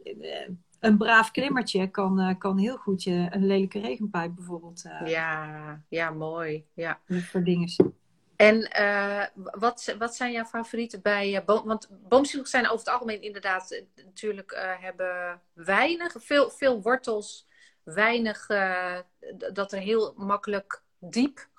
uh, 0.04 0.49
een 0.80 0.97
braaf 0.97 1.32
klimmertje 1.32 1.88
kan, 1.88 2.36
kan 2.38 2.58
heel 2.58 2.77
goed 2.77 3.04
je 3.04 3.27
een 3.30 3.45
lelijke 3.45 3.80
regenpijp 3.80 4.36
bijvoorbeeld. 4.36 4.84
ja, 5.06 5.82
ja, 5.89 6.10
mooi. 6.10 6.65
Ja. 6.73 6.99
Voor 7.08 7.43
dingen. 7.43 7.99
En 8.41 8.69
wat, 9.60 9.95
wat 9.97 10.15
zijn 10.15 10.32
jouw 10.32 10.45
favorieten 10.45 11.01
bij 11.01 11.43
boom? 11.45 11.65
Want 11.65 11.89
boomschiegels 12.08 12.49
zijn 12.49 12.65
over 12.65 12.80
het 12.80 12.89
algemeen 12.89 13.21
inderdaad 13.21 13.84
natuurlijk 13.95 14.77
hebben 14.80 15.41
weinig, 15.54 16.15
veel, 16.17 16.49
veel 16.49 16.82
wortels, 16.82 17.47
weinig 17.84 18.47
dat 19.54 19.71
er 19.71 19.80
heel 19.80 20.13
makkelijk 20.17 20.84
diep 20.99 21.49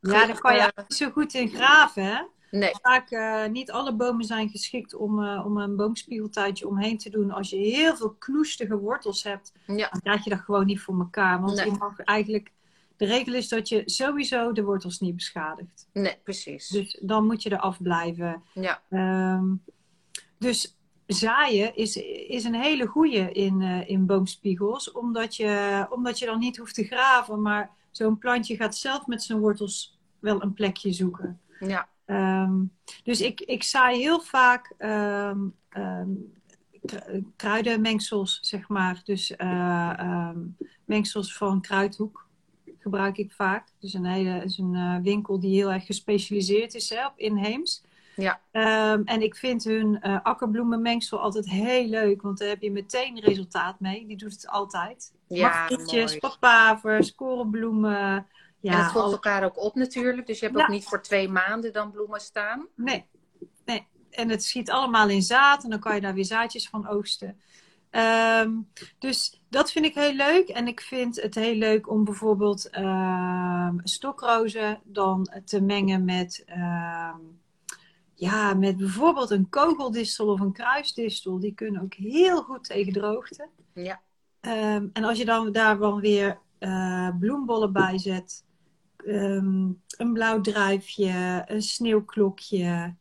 ja, 0.00 0.26
daar 0.26 0.40
kan 0.40 0.54
je 0.54 0.72
niet 0.76 0.96
zo 0.96 1.10
goed 1.10 1.34
in 1.34 1.48
graven, 1.48 2.04
hè? 2.04 2.22
Nee. 2.50 2.72
Vaak, 2.82 3.10
niet 3.50 3.70
alle 3.70 3.94
bomen 3.94 4.24
zijn 4.24 4.48
geschikt 4.48 4.94
om, 4.94 5.28
om 5.38 5.56
een 5.56 5.76
boomspiegeltuintje 5.76 6.68
omheen 6.68 6.98
te 6.98 7.10
doen. 7.10 7.30
Als 7.30 7.50
je 7.50 7.56
heel 7.56 7.96
veel 7.96 8.14
knoestige 8.18 8.78
wortels 8.78 9.22
hebt, 9.22 9.52
ja. 9.66 9.88
dan 9.90 10.00
krijg 10.00 10.24
je 10.24 10.30
dat 10.30 10.38
gewoon 10.38 10.66
niet 10.66 10.80
voor 10.80 10.98
elkaar. 10.98 11.40
Want 11.40 11.56
Nee. 11.56 11.64
je 11.64 11.76
mag 11.78 12.00
eigenlijk... 12.00 12.52
De 12.96 13.04
regel 13.04 13.34
is 13.34 13.48
dat 13.48 13.68
je 13.68 13.82
sowieso 13.84 14.52
de 14.52 14.62
wortels 14.64 15.00
niet 15.00 15.14
beschadigt. 15.14 15.88
Nee, 15.92 16.18
precies. 16.24 16.68
Dus 16.68 16.98
dan 17.02 17.26
moet 17.26 17.42
je 17.42 17.50
er 17.50 17.58
afblijven. 17.58 18.42
Ja, 18.54 18.82
Ehm, 18.88 19.44
dus 20.38 20.76
zaaien 21.06 21.76
is, 21.76 21.96
is 22.28 22.44
een 22.44 22.54
hele 22.54 22.86
goede 22.86 23.32
in, 23.32 23.62
eh, 23.62 23.88
in 23.88 24.06
boomspiegels. 24.06 24.92
Omdat 24.92 25.36
je, 25.36 25.86
omdat 25.90 26.18
je 26.18 26.26
dan 26.26 26.38
niet 26.38 26.56
hoeft 26.56 26.74
te 26.74 26.84
graven. 26.84 27.42
Maar 27.42 27.70
zo'n 27.90 28.18
plantje 28.18 28.56
gaat 28.56 28.76
zelf 28.76 29.06
met 29.06 29.22
zijn 29.22 29.38
wortels 29.38 29.98
wel 30.18 30.42
een 30.42 30.52
plekje 30.54 30.92
zoeken. 30.92 31.40
ja, 31.60 31.88
Ehm, 32.04 32.62
dus 33.04 33.20
ik, 33.20 33.40
ik 33.40 33.62
zaai 33.62 34.00
heel 34.00 34.20
vaak 34.20 34.74
ehm, 34.78 35.38
kru- 36.84 37.24
kruidenmengsels, 37.36 38.38
zeg 38.42 38.68
maar. 38.68 39.00
Dus 39.04 39.36
ehm, 39.36 40.38
mengsels 40.84 41.36
van 41.36 41.60
kruidhoek 41.60 42.26
gebruik 42.84 43.16
ik 43.18 43.32
vaak. 43.32 43.68
Dus 43.80 43.94
een, 43.94 44.04
hele, 44.04 44.44
is 44.44 44.58
een 44.58 44.74
eh, 44.74 44.96
winkel 45.02 45.40
die 45.40 45.54
heel 45.54 45.72
erg 45.72 45.86
gespecialiseerd 45.86 46.74
is 46.74 46.90
hè, 46.90 47.06
op 47.06 47.12
inheems. 47.18 47.82
ja, 48.16 48.40
Ehm, 48.50 49.02
en 49.04 49.22
ik 49.22 49.36
vind 49.36 49.64
hun 49.64 50.00
eh, 50.00 50.20
akkerbloemenmengsel 50.22 51.18
altijd 51.20 51.48
heel 51.50 51.86
leuk, 51.88 52.22
want 52.22 52.38
daar 52.38 52.48
heb 52.48 52.62
je 52.62 52.70
meteen 52.72 53.20
resultaat 53.20 53.80
mee. 53.80 54.06
Die 54.06 54.16
doet 54.16 54.32
het 54.32 54.48
altijd. 54.48 55.12
ja, 55.28 55.68
papavers, 56.20 57.14
korenbloemen. 57.14 58.26
Ja, 58.60 58.72
en 58.72 58.78
het 58.82 58.92
volgt 58.92 59.06
al- 59.06 59.12
elkaar 59.12 59.44
ook 59.44 59.64
op 59.64 59.74
natuurlijk. 59.74 60.26
Dus 60.26 60.38
je 60.38 60.44
hebt 60.46 60.58
Ja. 60.58 60.64
ook 60.64 60.70
niet 60.70 60.84
voor 60.84 61.02
twee 61.02 61.28
maanden 61.28 61.72
dan 61.72 61.90
bloemen 61.90 62.20
staan. 62.20 62.66
Nee, 62.76 63.04
nee. 63.64 63.86
En 64.10 64.28
het 64.28 64.44
schiet 64.44 64.70
allemaal 64.70 65.08
in 65.08 65.22
zaad 65.22 65.64
en 65.64 65.70
dan 65.70 65.78
kan 65.80 65.94
je 65.94 66.00
daar 66.00 66.14
weer 66.14 66.24
zaadjes 66.24 66.68
van 66.68 66.88
oogsten. 66.88 67.40
Ehm, 67.94 68.52
dus 68.98 69.40
dat 69.48 69.72
vind 69.72 69.84
ik 69.84 69.94
heel 69.94 70.12
leuk. 70.12 70.48
En 70.48 70.66
ik 70.66 70.80
vind 70.80 71.22
het 71.22 71.34
heel 71.34 71.54
leuk 71.54 71.90
om 71.90 72.04
bijvoorbeeld 72.04 72.70
ehm, 72.70 73.76
stokrozen 73.82 74.80
dan 74.84 75.28
te 75.44 75.60
mengen 75.60 76.04
met, 76.04 76.42
ehm, 76.46 77.18
ja, 78.14 78.54
met 78.54 78.76
bijvoorbeeld 78.76 79.30
een 79.30 79.48
kogeldistel 79.48 80.26
of 80.26 80.40
een 80.40 80.52
kruisdistel. 80.52 81.38
Die 81.38 81.54
kunnen 81.54 81.82
ook 81.82 81.94
heel 81.94 82.42
goed 82.42 82.64
tegen 82.64 82.92
droogte. 82.92 83.48
Ja, 83.72 84.00
en 84.92 85.04
als 85.04 85.18
je 85.18 85.24
dan 85.24 85.52
daar 85.52 85.78
dan 85.78 86.00
weer 86.00 86.38
eh, 86.58 87.08
bloembollen 87.18 87.72
bij 87.72 87.98
zet, 87.98 88.44
een 88.96 90.12
blauw 90.12 90.40
druifje, 90.40 91.42
een 91.46 91.62
sneeuwklokje. 91.62 92.94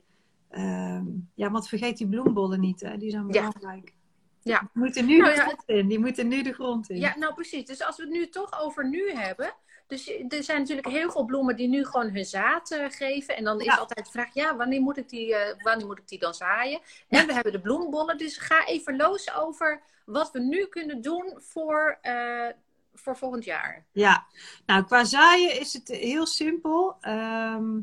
ja, 1.33 1.51
want 1.51 1.67
vergeet 1.67 1.97
die 1.97 2.07
bloembollen 2.07 2.59
niet, 2.59 2.81
hè? 2.81 2.97
die 2.97 3.09
zijn 3.09 3.27
belangrijk. 3.27 3.93
Ja. 3.95 4.01
Die 4.43 4.57
moeten 4.73 5.05
nu 5.05 5.17
Nou 5.17 5.29
de 5.31 5.35
ja, 5.37 5.43
grond 5.45 5.63
in. 5.65 5.87
Die 5.87 5.99
moeten 5.99 6.27
nu 6.27 6.41
de 6.43 6.53
grond 6.53 6.89
in. 6.89 6.99
ja, 6.99 7.17
nou 7.17 7.33
precies. 7.33 7.65
Dus 7.65 7.83
als 7.83 7.97
we 7.97 8.03
het 8.03 8.11
nu 8.11 8.29
toch 8.29 8.61
over 8.61 8.89
nu 8.89 9.11
hebben. 9.11 9.53
Dus 9.87 10.11
er 10.29 10.43
zijn 10.43 10.59
natuurlijk 10.59 10.87
heel 10.87 11.11
veel 11.11 11.25
bloemen 11.25 11.55
die 11.55 11.67
nu 11.67 11.85
gewoon 11.85 12.09
hun 12.09 12.25
zaad 12.25 12.71
eh, 12.71 12.85
geven. 12.89 13.35
En 13.35 13.43
dan 13.43 13.59
is 13.59 13.65
Ja. 13.65 13.75
altijd 13.75 14.05
de 14.05 14.11
vraag, 14.11 14.33
ja, 14.33 14.55
wanneer 14.55 14.81
moet 14.81 14.97
ik 14.97 15.09
die, 15.09 15.35
eh, 15.35 15.63
wanneer 15.63 15.85
moet 15.85 15.97
ik 15.99 16.07
die 16.07 16.19
dan 16.19 16.33
zaaien? 16.33 16.79
En 17.09 17.27
we 17.27 17.33
hebben 17.33 17.51
de 17.51 17.61
bloembollen. 17.61 18.17
Dus 18.17 18.37
ga 18.37 18.65
even 18.65 18.95
los 18.95 19.33
over 19.35 19.81
wat 20.05 20.31
we 20.31 20.39
nu 20.39 20.65
kunnen 20.65 21.01
doen 21.01 21.33
voor, 21.41 21.97
eh, 22.01 22.47
voor 22.93 23.17
volgend 23.17 23.43
jaar. 23.43 23.85
Ja, 23.91 24.27
nou 24.65 24.83
qua 24.83 25.03
zaaien 25.03 25.59
is 25.59 25.73
het 25.73 25.87
heel 25.87 26.25
simpel. 26.25 26.97
Ehm, 27.01 27.79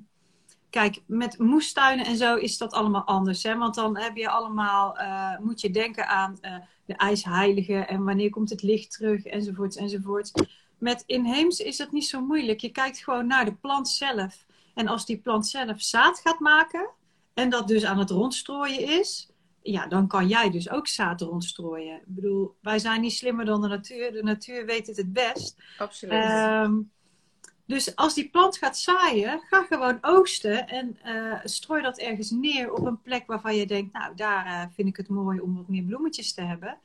kijk, 0.70 1.02
met 1.06 1.38
moestuinen 1.38 2.06
en 2.06 2.16
zo 2.16 2.36
is 2.36 2.58
dat 2.58 2.72
allemaal 2.72 3.04
anders. 3.04 3.42
Hè? 3.42 3.56
Want 3.56 3.74
dan 3.74 3.96
heb 3.98 4.16
je 4.16 4.28
allemaal, 4.28 4.96
eh, 4.96 5.38
moet 5.38 5.60
je 5.60 5.70
denken 5.70 6.08
aan 6.08 6.38
eh, 6.40 6.56
de 6.84 6.94
ijsheilige 6.94 7.74
en 7.74 8.04
wanneer 8.04 8.30
komt 8.30 8.50
het 8.50 8.62
licht 8.62 8.92
terug 8.92 9.24
enzovoorts 9.24 9.76
enzovoorts. 9.76 10.32
Met 10.78 11.02
inheems 11.06 11.60
is 11.60 11.76
dat 11.76 11.92
niet 11.92 12.06
zo 12.06 12.20
moeilijk. 12.20 12.60
Je 12.60 12.70
kijkt 12.70 12.98
gewoon 12.98 13.26
naar 13.26 13.44
de 13.44 13.54
plant 13.54 13.88
zelf. 13.88 14.44
En 14.74 14.88
als 14.88 15.06
die 15.06 15.18
plant 15.18 15.46
zelf 15.46 15.82
zaad 15.82 16.20
gaat 16.24 16.40
maken 16.40 16.90
en 17.34 17.50
dat 17.50 17.68
dus 17.68 17.84
aan 17.84 17.98
het 17.98 18.10
rondstrooien 18.10 18.98
is, 19.00 19.30
ja, 19.62 19.86
dan 19.86 20.06
kan 20.06 20.28
jij 20.28 20.50
dus 20.50 20.70
ook 20.70 20.86
zaad 20.86 21.20
rondstrooien. 21.20 21.96
Ik 21.96 22.14
bedoel, 22.14 22.56
wij 22.60 22.78
zijn 22.78 23.00
niet 23.00 23.12
slimmer 23.12 23.44
dan 23.44 23.60
de 23.60 23.68
natuur. 23.68 24.12
De 24.12 24.22
natuur 24.22 24.66
weet 24.66 24.86
het 24.86 24.96
het 24.96 25.12
best. 25.12 25.56
Absoluut. 25.78 26.12
Ehm, 26.14 26.78
dus 27.70 27.96
als 27.96 28.14
die 28.14 28.28
plant 28.30 28.56
gaat 28.56 28.78
zaaien, 28.78 29.40
ga 29.50 29.62
gewoon 29.62 29.98
oogsten 30.00 30.68
en 30.68 30.98
eh, 31.02 31.38
strooi 31.44 31.82
dat 31.82 31.98
ergens 31.98 32.30
neer 32.30 32.72
op 32.72 32.86
een 32.86 33.00
plek 33.02 33.26
waarvan 33.26 33.56
je 33.56 33.66
denkt, 33.66 33.92
nou 33.92 34.14
daar 34.14 34.46
eh, 34.46 34.62
vind 34.74 34.88
ik 34.88 34.96
het 34.96 35.08
mooi 35.08 35.40
om 35.40 35.56
wat 35.56 35.68
meer 35.68 35.82
bloemetjes 35.82 36.32
te 36.34 36.42
hebben. 36.42 36.78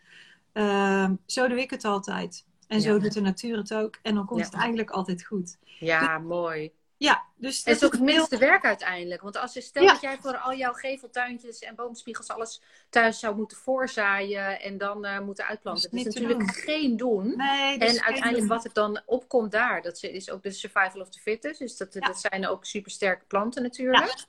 Ehm, 0.54 1.14
zo 1.26 1.48
doe 1.48 1.60
ik 1.62 1.70
het 1.70 1.86
altijd. 1.86 2.46
En 2.68 2.82
zo 2.82 3.00
doet 3.00 3.14
de 3.14 3.22
natuur 3.22 3.58
het 3.58 3.74
ook. 3.74 4.00
En 4.02 4.16
dan 4.16 4.26
komt 4.26 4.40
Ja. 4.40 4.46
het 4.46 4.56
eigenlijk 4.56 4.90
altijd 4.90 5.26
goed. 5.26 5.58
ja, 5.80 6.18
mooi. 6.18 6.72
Ja, 6.98 7.24
dus 7.36 7.58
Het 7.58 7.68
is 7.68 7.80
dat 7.80 7.84
ook 7.84 7.92
het 8.00 8.10
heel- 8.10 8.16
minste 8.18 8.38
werk 8.38 8.64
uiteindelijk. 8.66 9.22
Want 9.22 9.38
als 9.38 9.54
je 9.54 9.62
stel 9.62 9.84
Ja. 9.84 9.92
dat 9.92 10.02
jij 10.02 10.18
voor 10.22 10.38
al 10.38 10.54
jouw 10.56 10.74
geveltuintjes 10.74 11.60
en 11.60 11.76
boomspiegels 11.76 12.28
alles 12.28 12.62
thuis 12.90 13.20
zou 13.20 13.36
moeten 13.36 13.58
voorzaaien 13.58 14.62
en 14.62 14.78
dan 14.78 15.06
eh, 15.06 15.20
moeten 15.20 15.46
uitplanten. 15.46 15.90
Dat 15.90 16.00
is 16.00 16.04
Dat 16.06 16.14
natuurlijk 16.14 16.52
geen 16.56 16.98
doen. 16.98 17.34
Nee, 17.38 17.78
dat 17.78 17.90
En 17.90 18.02
uiteindelijk 18.04 18.38
doen. 18.38 18.48
wat 18.48 18.66
er 18.66 18.74
dan 18.74 19.02
opkomt 19.06 19.52
daar, 19.52 19.82
dat 19.82 20.04
is 20.04 20.30
ook 20.30 20.44
de 20.44 20.52
survival 20.52 21.02
of 21.02 21.10
the 21.10 21.20
fittest. 21.20 21.60
Dus 21.60 21.78
dat, 21.78 21.94
Ja. 21.94 22.00
dat 22.00 22.20
zijn 22.20 22.48
ook 22.48 22.66
supersterke 22.66 23.26
planten 23.26 23.62
natuurlijk. 23.64 24.26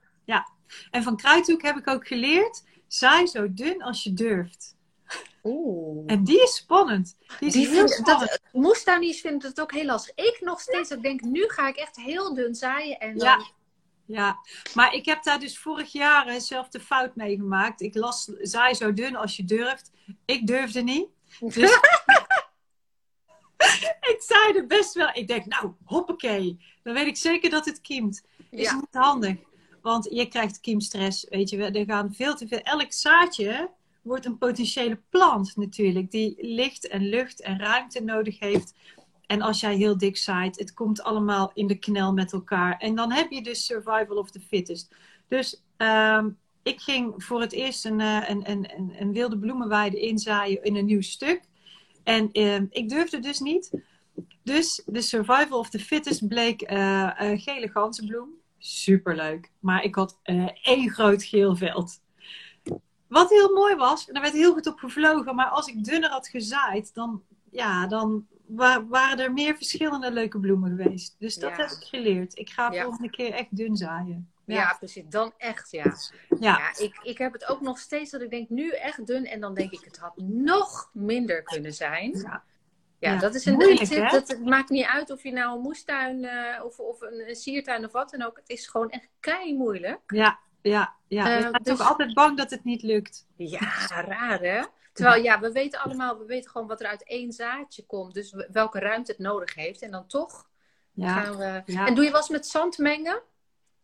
En 0.91 1.03
van 1.03 1.17
kruidhoek 1.17 1.63
heb 1.63 1.77
ik 1.77 1.89
ook 1.89 2.07
geleerd, 2.07 2.63
zaai 2.87 3.27
zo 3.27 3.53
dun 3.53 3.83
als 3.83 4.03
je 4.03 4.13
durft. 4.13 4.76
Oeh. 5.47 6.03
En 6.07 6.25
die 6.25 6.43
is 6.43 6.55
spannend. 6.57 7.17
Die 7.39 7.49
is 7.49 7.55
Die 7.55 7.67
heel 7.69 7.77
vind, 7.77 7.91
spannend. 7.91 8.31
dat, 8.31 8.41
moestuiniers 8.53 9.21
vinden 9.21 9.49
het 9.49 9.61
ook 9.61 9.73
heel 9.73 9.85
lastig. 9.85 10.15
Ik 10.15 10.39
nog 10.41 10.61
steeds, 10.61 10.91
ik 10.91 11.03
denk, 11.03 11.21
nu 11.21 11.45
ga 11.49 11.69
ik 11.69 11.77
echt 11.77 11.97
heel 11.97 12.35
dun 12.35 12.55
zaaien. 12.55 12.99
En 12.99 13.19
dan, 13.19 13.29
Ja. 13.29 13.47
Ja, 14.09 14.39
maar 14.75 14.95
ik 14.95 15.05
heb 15.05 15.23
daar 15.23 15.41
dus 15.41 15.59
vorig 15.59 15.93
jaar 15.93 16.27
eh, 16.27 16.39
zelf 16.41 16.69
de 16.69 16.81
fout 16.81 17.17
mee 17.17 17.37
gemaakt. 17.37 17.81
Ik 17.81 17.95
las, 17.95 18.25
zaai 18.41 18.75
zo 18.75 18.93
dun 18.93 19.17
als 19.17 19.37
je 19.37 19.45
durft. 19.45 19.91
Ik 20.25 20.47
durfde 20.47 20.83
niet. 20.83 21.07
Dus 21.41 21.57
ik 24.13 24.17
zei 24.19 24.57
er 24.57 24.67
best 24.67 24.95
wel. 24.95 25.09
Ik 25.13 25.29
denk, 25.29 25.47
nou, 25.47 25.73
hoppakee. 25.85 26.57
Dan 26.83 26.95
weet 26.95 27.07
ik 27.07 27.17
zeker 27.17 27.51
dat 27.51 27.65
het 27.65 27.81
kiemt. 27.81 28.23
Is 28.51 28.61
Ja. 28.63 28.75
niet 28.75 28.87
handig. 28.91 29.37
Want 29.83 30.09
je 30.11 30.27
krijgt 30.29 30.61
kiemstress, 30.61 31.27
weet 31.29 31.51
je. 31.51 31.65
Er 31.65 31.85
gaan 31.85 32.15
veel 32.15 32.35
te 32.35 32.49
veel... 32.49 32.61
Elk 32.61 32.93
zaadje 32.93 33.71
wordt 34.07 34.25
een 34.25 34.39
potentiële 34.39 35.01
plant 35.09 35.57
natuurlijk. 35.57 36.11
Die 36.11 36.37
licht 36.55 36.89
en 36.89 37.09
lucht 37.09 37.41
en 37.41 37.59
ruimte 37.59 38.01
nodig 38.03 38.39
heeft. 38.39 38.75
En 39.27 39.43
als 39.43 39.61
jij 39.61 39.77
heel 39.77 39.99
dik 39.99 40.17
zaait, 40.17 40.59
het 40.59 40.75
komt 40.75 41.03
allemaal 41.03 41.51
in 41.55 41.67
de 41.67 41.79
knel 41.79 42.13
met 42.13 42.33
elkaar. 42.33 42.77
En 42.79 42.95
dan 42.95 43.13
heb 43.13 43.31
je 43.31 43.43
dus 43.43 43.65
survival 43.65 44.17
of 44.17 44.31
the 44.31 44.41
fittest. 44.41 44.95
Dus 45.29 45.63
ehm, 45.77 46.29
ik 46.63 46.81
ging 46.81 47.25
voor 47.25 47.41
het 47.41 47.53
eerst 47.53 47.85
een, 47.85 48.01
eh, 48.01 48.29
een, 48.29 48.51
een, 48.51 48.71
een, 48.77 48.95
een 48.99 49.13
wilde 49.13 49.39
bloemenweide 49.39 50.01
inzaaien 50.01 50.63
in 50.63 50.77
een 50.77 50.87
nieuw 50.87 51.03
stuk. 51.03 51.41
En 52.03 52.33
ehm, 52.33 52.67
ik 52.71 52.89
durfde 52.89 53.19
dus 53.19 53.39
niet. 53.39 53.71
Dus 54.43 54.83
de 54.87 55.01
survival 55.01 55.59
of 55.59 55.71
the 55.71 55.79
fittest 55.79 56.29
bleek 56.29 56.63
eh, 56.63 57.33
eh, 57.33 57.41
gele 57.41 57.69
ganzenbloem. 57.69 58.29
Superleuk. 58.59 59.51
Maar 59.61 59.83
ik 59.83 59.95
had 59.95 60.19
eh, 60.23 60.49
één 60.63 60.91
groot 60.91 61.25
geel 61.25 61.57
veld. 61.57 62.01
Wat 63.09 63.31
heel 63.31 63.55
mooi 63.55 63.75
was, 63.75 64.07
en 64.09 64.15
daar 64.15 64.23
werd 64.23 64.35
heel 64.35 64.53
goed 64.53 64.67
op 64.67 64.79
gevlogen. 64.79 65.35
Maar 65.35 65.49
als 65.49 65.67
ik 65.67 65.85
dunner 65.85 66.11
had 66.11 66.29
gezaaid, 66.29 66.95
dan, 66.95 67.23
ja, 67.51 67.87
dan 67.87 68.27
wa- 68.47 68.87
waren 68.87 69.19
er 69.19 69.33
meer 69.33 69.57
verschillende 69.57 70.11
leuke 70.13 70.41
bloemen 70.41 70.77
geweest. 70.77 71.17
Dus 71.19 71.35
dat 71.35 71.51
Ja. 71.51 71.57
heb 71.57 71.71
ik 71.71 71.87
geleerd. 71.89 72.39
Ik 72.39 72.51
ga 72.51 72.73
Ja. 72.73 72.83
volgende 72.83 73.11
keer 73.11 73.33
echt 73.33 73.57
dun 73.57 73.77
zaaien. 73.77 74.31
Ja, 74.45 74.77
precies. 74.79 75.05
Dan 75.09 75.33
echt, 75.37 75.71
ja. 75.71 75.85
Ja. 75.85 76.59
Ja, 76.59 76.85
ik, 76.85 76.99
ik 77.03 77.19
heb 77.19 77.33
het 77.33 77.49
ook 77.49 77.61
nog 77.61 77.79
steeds 77.79 78.11
dat 78.11 78.21
ik 78.21 78.31
denk, 78.31 78.49
nu 78.49 78.71
echt 78.71 79.07
dun. 79.07 79.25
En 79.27 79.41
dan 79.41 79.55
denk 79.55 79.71
ik, 79.73 79.85
het 79.85 79.99
had 79.99 80.17
nog 80.17 80.91
minder 80.93 81.43
kunnen 81.43 81.73
zijn. 81.73 82.11
Ja. 82.19 82.43
Ja, 82.99 83.17
dat 83.19 83.35
is 83.35 83.45
een, 83.45 83.55
moeilijk, 83.55 83.89
hè? 83.89 84.09
Dat, 84.09 84.29
het 84.29 84.45
maakt 84.45 84.71
niet 84.71 84.85
uit 84.85 85.11
of 85.11 85.23
je 85.23 85.33
nou 85.33 85.57
een 85.57 85.63
moestuin 85.63 86.25
eh, 86.25 86.65
of, 86.65 86.79
of 86.79 87.01
een, 87.01 87.29
een 87.29 87.37
siertuin 87.37 87.85
of 87.85 87.93
wat 87.93 88.11
dan 88.11 88.23
ook. 88.23 88.37
Het 88.37 88.49
is 88.49 88.67
gewoon 88.67 88.91
echt 88.91 89.09
kei 89.21 89.55
moeilijk. 89.57 90.01
Ja, 90.07 90.39
ja, 90.69 90.95
ja. 91.09 91.29
Je 91.39 91.51
bent 91.51 91.65
dus- 91.65 91.81
ook 91.81 91.89
altijd 91.89 92.15
bang 92.15 92.37
dat 92.37 92.51
het 92.51 92.65
niet 92.65 92.83
lukt. 92.83 93.27
Ja, 93.37 93.87
raar 93.89 94.41
hè? 94.41 94.63
Terwijl 94.93 95.23
ja, 95.23 95.41
we 95.41 95.53
weten 95.53 95.81
allemaal, 95.81 96.19
we 96.19 96.25
weten 96.25 96.51
gewoon 96.51 96.67
wat 96.67 96.81
er 96.81 96.87
uit 96.87 97.05
één 97.05 97.33
zaadje 97.33 97.87
komt. 97.87 98.15
Dus 98.15 98.35
welke 98.53 98.79
ruimte 98.79 99.11
het 99.11 99.21
nodig 99.21 99.55
heeft. 99.55 99.83
En 99.83 99.91
dan 99.91 100.07
toch 100.07 100.49
Ja, 100.93 101.21
gaan 101.23 101.37
we... 101.37 101.63
ja. 101.73 101.87
En 101.87 101.95
doe 101.95 102.05
je 102.05 102.11
wel 102.11 102.21
eens 102.21 102.29
met 102.29 102.47
zand 102.47 102.79
mengen? 102.79 103.23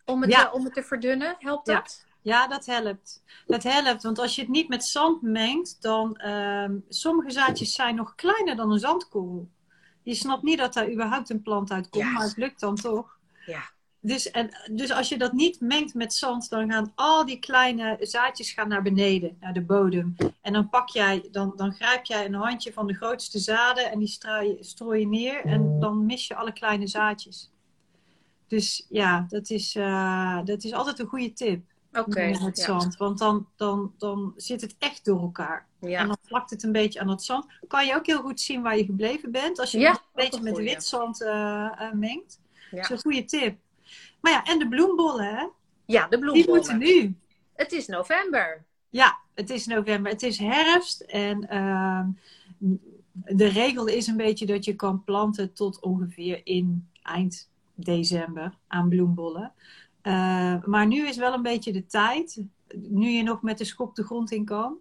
Om 0.04 0.20
het, 0.22 0.30
Ja. 0.30 0.46
eh, 0.48 0.54
om 0.54 0.64
het 0.64 0.74
te 0.74 0.82
verdunnen? 0.82 1.36
Helpt 1.38 1.66
dat? 1.66 2.06
ja, 2.22 2.46
dat 2.46 2.66
helpt. 2.66 3.22
Dat 3.46 3.62
helpt, 3.62 4.02
want 4.02 4.18
als 4.18 4.34
je 4.34 4.40
het 4.40 4.50
niet 4.50 4.68
met 4.68 4.84
zand 4.84 5.22
mengt, 5.22 5.82
dan 5.82 6.16
ehm 6.16 6.76
sommige 6.88 7.30
zaadjes 7.30 7.74
zijn 7.74 7.94
nog 7.94 8.14
kleiner 8.14 8.56
dan 8.56 8.70
een 8.72 8.78
zandkorrel. 8.78 9.48
Je 10.02 10.14
snapt 10.14 10.42
niet 10.42 10.58
dat 10.58 10.72
daar 10.74 10.90
überhaupt 10.90 11.30
een 11.30 11.42
plant 11.42 11.70
uitkomt, 11.70 12.04
Ja. 12.04 12.10
maar 12.10 12.22
het 12.26 12.36
lukt 12.36 12.60
dan 12.60 12.74
toch. 12.74 13.18
Ja. 13.46 13.62
Dus, 14.04 14.30
en, 14.30 14.50
dus 14.70 14.90
als 14.92 15.08
je 15.08 15.18
dat 15.18 15.32
niet 15.32 15.60
mengt 15.60 15.94
met 15.94 16.14
zand, 16.14 16.50
dan 16.50 16.72
gaan 16.72 16.92
al 16.94 17.26
die 17.26 17.38
kleine 17.38 17.96
zaadjes 18.00 18.50
gaan 18.52 18.68
naar 18.68 18.82
beneden, 18.82 19.36
naar 19.40 19.52
de 19.52 19.60
bodem. 19.62 20.16
En 20.40 20.52
dan 20.52 20.68
pak 20.68 20.88
jij, 20.88 21.28
dan, 21.30 21.52
dan 21.56 21.72
grijp 21.72 22.04
jij 22.04 22.24
een 22.24 22.34
handje 22.34 22.72
van 22.72 22.86
de 22.86 22.94
grootste 22.94 23.38
zaden 23.38 23.90
en 23.90 23.98
die 23.98 24.08
strooi, 24.08 24.56
strooi 24.60 25.00
je 25.00 25.06
neer 25.06 25.44
en 25.44 25.80
dan 25.80 26.06
mis 26.06 26.26
je 26.26 26.34
alle 26.34 26.52
kleine 26.52 26.86
zaadjes. 26.86 27.50
Dus 28.46 28.86
ja, 28.88 29.26
dat 29.28 29.50
is, 29.50 29.74
eh, 29.74 30.38
dat 30.44 30.64
is 30.64 30.72
altijd 30.72 30.98
een 30.98 31.06
goede 31.06 31.32
tip 31.32 31.62
Oké. 31.92 32.22
ja. 32.22 32.50
zand. 32.52 32.96
Want 32.96 33.18
dan, 33.18 33.46
dan, 33.56 33.92
dan 33.98 34.32
zit 34.36 34.60
het 34.60 34.74
echt 34.78 35.04
door 35.04 35.20
elkaar. 35.20 35.66
En 35.80 35.88
Ja. 35.88 36.04
dan 36.06 36.16
plakt 36.26 36.50
het 36.50 36.62
een 36.62 36.72
beetje 36.72 37.00
aan 37.00 37.08
het 37.08 37.22
zand. 37.22 37.46
Kan 37.68 37.86
je 37.86 37.94
ook 37.94 38.06
heel 38.06 38.20
goed 38.20 38.40
zien 38.40 38.62
waar 38.62 38.76
je 38.76 38.84
gebleven 38.84 39.30
bent. 39.30 39.60
Als 39.60 39.70
je 39.70 39.78
Ja, 39.78 39.90
het 39.90 40.00
een 40.00 40.06
beetje 40.14 40.42
met 40.42 40.56
wit 40.56 40.84
zand 40.84 41.22
eh, 41.22 41.64
eh, 41.78 41.92
mengt. 41.92 42.40
Ja. 42.70 42.76
Dat 42.76 42.84
is 42.84 42.88
een 42.90 43.00
goede 43.00 43.24
tip. 43.24 43.58
Maar 44.22 44.32
ja, 44.32 44.44
en 44.44 44.58
de 44.58 44.68
bloembollen, 44.68 45.24
hè? 45.34 45.46
ja, 45.84 46.02
de 46.02 46.08
Die 46.08 46.18
bloembollen. 46.18 46.50
moeten 46.50 46.78
nu. 46.78 47.16
Het 47.54 47.72
is 47.72 47.86
november. 47.86 48.64
Ja, 48.88 49.18
het 49.34 49.50
is 49.50 49.66
november. 49.66 50.12
Het 50.12 50.22
is 50.22 50.38
herfst. 50.38 51.00
En 51.00 51.48
ehm, 51.48 52.06
de 53.12 53.46
regel 53.48 53.86
is 53.86 54.06
een 54.06 54.16
beetje 54.16 54.46
dat 54.46 54.64
je 54.64 54.74
kan 54.74 55.04
planten 55.04 55.52
tot 55.52 55.80
ongeveer 55.80 56.40
in 56.44 56.88
eind 57.02 57.50
december 57.74 58.58
aan 58.66 58.88
bloembollen. 58.88 59.52
Eh, 60.00 60.64
maar 60.64 60.86
nu 60.86 61.06
is 61.08 61.16
wel 61.16 61.32
een 61.32 61.42
beetje 61.42 61.72
de 61.72 61.86
tijd. 61.86 62.42
Nu 62.76 63.08
je 63.08 63.22
nog 63.22 63.42
met 63.42 63.58
de 63.58 63.64
schop 63.64 63.94
de 63.94 64.04
grond 64.04 64.30
in 64.30 64.44
kan. 64.44 64.76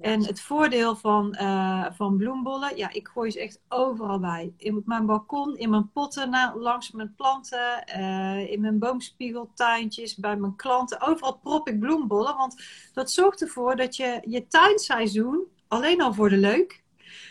En 0.00 0.24
het 0.24 0.40
voordeel 0.40 0.96
van, 0.96 1.34
eh, 1.34 1.86
van 1.92 2.16
bloembollen, 2.16 2.76
ja, 2.76 2.90
ik 2.92 3.08
gooi 3.08 3.30
ze 3.30 3.40
echt 3.40 3.60
overal 3.68 4.18
bij. 4.18 4.52
In 4.56 4.82
mijn 4.86 5.06
balkon, 5.06 5.56
in 5.56 5.70
mijn 5.70 5.90
potten, 5.92 6.30
na- 6.30 6.54
langs 6.56 6.90
mijn 6.90 7.14
planten, 7.16 7.84
eh, 7.86 8.50
in 8.50 8.60
mijn 8.60 8.78
boomspiegeltuintjes, 8.78 10.16
bij 10.16 10.36
mijn 10.36 10.56
klanten. 10.56 11.00
Overal 11.00 11.36
prop 11.38 11.68
ik 11.68 11.78
bloembollen, 11.80 12.36
want 12.36 12.62
dat 12.92 13.10
zorgt 13.10 13.40
ervoor 13.42 13.76
dat 13.76 13.96
je 13.96 14.20
je 14.24 14.46
tuinseizoen, 14.46 15.44
alleen 15.68 16.02
al 16.02 16.14
voor 16.14 16.28
de 16.28 16.36
leuk, 16.36 16.82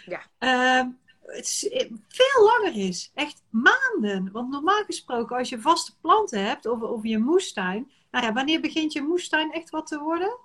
Ja. 0.06 0.22
eh, 0.38 0.86
het 1.22 1.68
veel 2.08 2.44
langer 2.46 2.76
is. 2.88 3.12
Echt 3.14 3.44
maanden. 3.50 4.30
Want 4.32 4.50
normaal 4.50 4.84
gesproken, 4.84 5.38
als 5.38 5.50
je 5.50 5.62
vaste 5.62 5.94
planten 6.02 6.46
hebt, 6.46 6.66
of, 6.66 6.82
of 6.82 7.04
je 7.04 7.18
moestuin, 7.18 7.92
nou 8.12 8.26
ja, 8.26 8.34
wanneer 8.34 8.62
begint 8.62 8.94
je 8.94 9.02
moestuin 9.02 9.52
echt 9.52 9.70
wat 9.70 9.88
te 9.88 10.00
worden? 10.00 10.38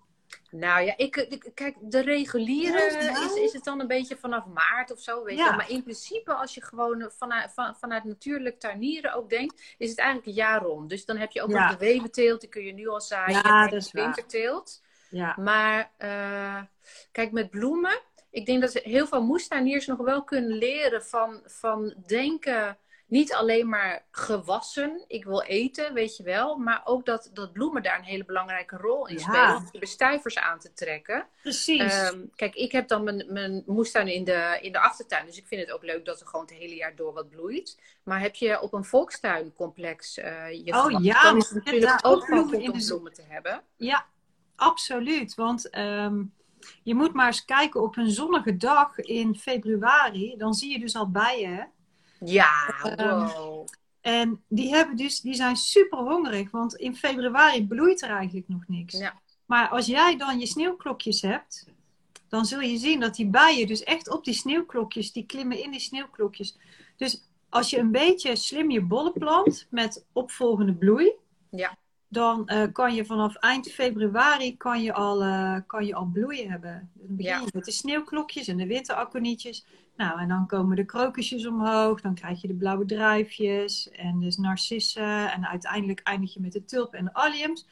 Nou 0.50 0.84
ja, 0.84 0.94
ik, 0.96 1.16
ik- 1.16 1.50
kijk, 1.54 1.76
de 1.80 2.00
reguliere 2.00 2.78
Ja, 2.92 3.24
is, 3.24 3.34
is 3.34 3.52
het 3.52 3.64
dan 3.64 3.80
een 3.80 3.86
beetje 3.86 4.16
vanaf 4.16 4.46
maart 4.46 4.92
of 4.92 5.00
zo, 5.00 5.24
weet 5.24 5.38
Ja. 5.38 5.46
je. 5.50 5.56
Maar 5.56 5.70
in 5.70 5.82
principe, 5.82 6.32
als 6.34 6.54
je 6.54 6.62
gewoon 6.62 7.10
vanuit, 7.16 7.52
van, 7.54 7.76
vanuit 7.76 8.04
natuurlijk 8.04 8.58
tuinieren 8.60 9.12
ook 9.14 9.30
denkt, 9.30 9.74
is 9.78 9.90
het 9.90 9.98
eigenlijk 9.98 10.28
een 10.28 10.34
jaar 10.34 10.62
rond. 10.62 10.88
Dus 10.88 11.04
dan 11.04 11.16
heb 11.16 11.30
je 11.32 11.42
ook 11.42 11.50
Ja. 11.50 11.62
nog 11.62 11.78
de 11.78 11.84
weventeelt, 11.84 12.40
die 12.40 12.48
kun 12.48 12.64
je 12.64 12.72
nu 12.72 12.88
al 12.88 13.00
zaaien. 13.00 13.40
Ja, 13.42 13.64
dat 13.68 13.80
is 13.82 13.92
winterteelt. 13.92 14.82
Ja. 15.10 15.36
Maar 15.40 15.90
eh, 15.96 16.62
kijk, 17.12 17.32
met 17.32 17.50
bloemen, 17.50 18.00
ik 18.30 18.46
denk 18.46 18.60
dat 18.60 18.72
heel 18.72 19.06
veel 19.06 19.22
moestuiniers 19.22 19.86
nog 19.86 19.98
wel 19.98 20.24
kunnen 20.24 20.58
leren 20.58 21.04
van, 21.04 21.40
van 21.44 21.94
denken, 22.06 22.78
niet 23.12 23.34
alleen 23.34 23.68
maar 23.68 24.04
gewassen, 24.10 25.04
ik 25.06 25.24
wil 25.24 25.42
eten, 25.42 25.94
weet 25.94 26.16
je 26.16 26.22
wel, 26.22 26.56
maar 26.56 26.80
ook 26.84 27.06
dat, 27.06 27.30
dat 27.32 27.52
bloemen 27.52 27.82
daar 27.82 27.98
een 27.98 28.04
hele 28.04 28.24
belangrijke 28.24 28.76
rol 28.76 29.08
in 29.08 29.18
Ja. 29.18 29.20
spelen 29.20 29.56
om 29.56 29.68
de 29.72 29.78
bestuivers 29.78 30.38
aan 30.38 30.58
te 30.58 30.72
trekken. 30.72 31.26
Precies. 31.42 31.80
Ehm, 31.80 32.20
kijk, 32.34 32.54
ik 32.54 32.72
heb 32.72 32.88
dan 32.88 33.04
mijn, 33.04 33.24
mijn 33.28 33.62
moestuin 33.66 34.08
in 34.08 34.24
de, 34.24 34.58
in 34.60 34.72
de 34.72 34.80
achtertuin, 34.80 35.26
dus 35.26 35.36
ik 35.36 35.46
vind 35.46 35.60
het 35.60 35.70
ook 35.70 35.82
leuk 35.82 36.04
dat 36.04 36.20
er 36.20 36.26
gewoon 36.26 36.44
het 36.44 36.54
hele 36.54 36.74
jaar 36.74 36.96
door 36.96 37.12
wat 37.12 37.28
bloeit. 37.28 37.80
Maar 38.02 38.20
heb 38.20 38.34
je 38.34 38.60
op 38.60 38.72
een 38.72 38.84
volkstuincomplex 38.84 40.18
eh 40.18 40.64
je 40.64 40.72
Oh 40.74 41.02
ja, 41.02 41.22
dan 41.22 41.36
is 41.36 41.48
het 41.48 41.54
natuurlijk 41.54 41.84
daar 42.02 42.12
ook 42.12 42.24
bloemen 42.24 42.54
goed 42.54 42.62
in 42.62 42.72
om 42.72 42.78
de 42.78 42.84
bloemen 42.86 43.12
te 43.12 43.22
hebben. 43.28 43.62
Ja, 43.76 44.06
absoluut. 44.56 45.34
Want 45.34 45.70
ehm, 45.70 46.22
je 46.82 46.94
moet 46.94 47.12
maar 47.12 47.26
eens 47.26 47.44
kijken 47.44 47.82
op 47.82 47.96
een 47.96 48.10
zonnige 48.10 48.56
dag 48.56 48.98
in 48.98 49.36
februari. 49.36 50.34
Dan 50.36 50.54
zie 50.54 50.72
je 50.72 50.78
dus 50.78 50.96
al 50.96 51.10
bijen. 51.10 51.72
Ja, 52.24 52.50
Ehm. 52.96 53.28
En 54.00 54.42
die, 54.48 54.68
hebben 54.74 54.96
dus, 54.96 55.20
die 55.20 55.34
zijn 55.34 55.56
super 55.56 55.98
hongerig. 55.98 56.50
Want 56.50 56.74
in 56.74 56.96
februari 56.96 57.66
bloeit 57.66 58.02
er 58.02 58.10
eigenlijk 58.10 58.48
nog 58.48 58.62
niks. 58.66 58.98
Ja. 58.98 59.20
Maar 59.46 59.68
als 59.68 59.86
jij 59.86 60.16
dan 60.16 60.38
je 60.38 60.46
sneeuwklokjes 60.46 61.22
hebt, 61.22 61.66
dan 62.28 62.44
zul 62.44 62.60
je 62.60 62.76
zien 62.76 63.00
dat 63.00 63.14
die 63.14 63.26
bijen 63.26 63.66
dus 63.66 63.82
echt 63.82 64.10
op 64.10 64.24
die 64.24 64.34
sneeuwklokjes, 64.34 65.12
die 65.12 65.26
klimmen 65.26 65.62
in 65.64 65.70
die 65.70 65.80
sneeuwklokjes. 65.80 66.58
Dus 66.96 67.22
als 67.48 67.70
je 67.70 67.78
een 67.78 67.90
beetje 67.90 68.36
slim 68.36 68.70
je 68.70 68.80
bollen 68.82 69.12
plant 69.12 69.66
met 69.70 70.04
opvolgende 70.12 70.74
bloei, 70.74 71.12
Ja. 71.50 71.76
dan 72.08 72.48
eh, 72.48 72.62
kan 72.72 72.94
je 72.94 73.04
vanaf 73.04 73.34
eind 73.36 73.68
februari 73.70 74.56
kan 74.56 74.82
je 74.82 74.92
al, 74.92 75.22
eh, 75.22 75.56
kan 75.66 75.86
je 75.86 75.94
al 75.94 76.04
bloei 76.12 76.48
hebben. 76.48 76.90
Dan 76.94 77.16
begin 77.16 77.32
je 77.34 77.40
Ja. 77.44 77.48
met 77.52 77.64
de 77.64 77.70
sneeuwklokjes 77.72 78.48
en 78.48 78.56
de 78.56 78.66
winteraconietjes. 78.66 79.66
Nou, 79.96 80.20
en 80.20 80.28
dan 80.28 80.46
komen 80.46 80.76
de 80.76 80.84
krokusjes 80.84 81.46
omhoog. 81.46 82.00
Dan 82.00 82.14
krijg 82.14 82.40
je 82.40 82.48
de 82.48 82.54
blauwe 82.54 82.84
druifjes 82.84 83.90
en 83.90 84.18
de 84.18 84.34
narcissen. 84.40 85.32
En 85.32 85.46
uiteindelijk 85.46 86.00
eindig 86.00 86.34
je 86.34 86.40
met 86.40 86.52
de 86.52 86.64
tulpen 86.64 86.98
en 86.98 87.04
de 87.04 87.14
alliums. 87.14 87.66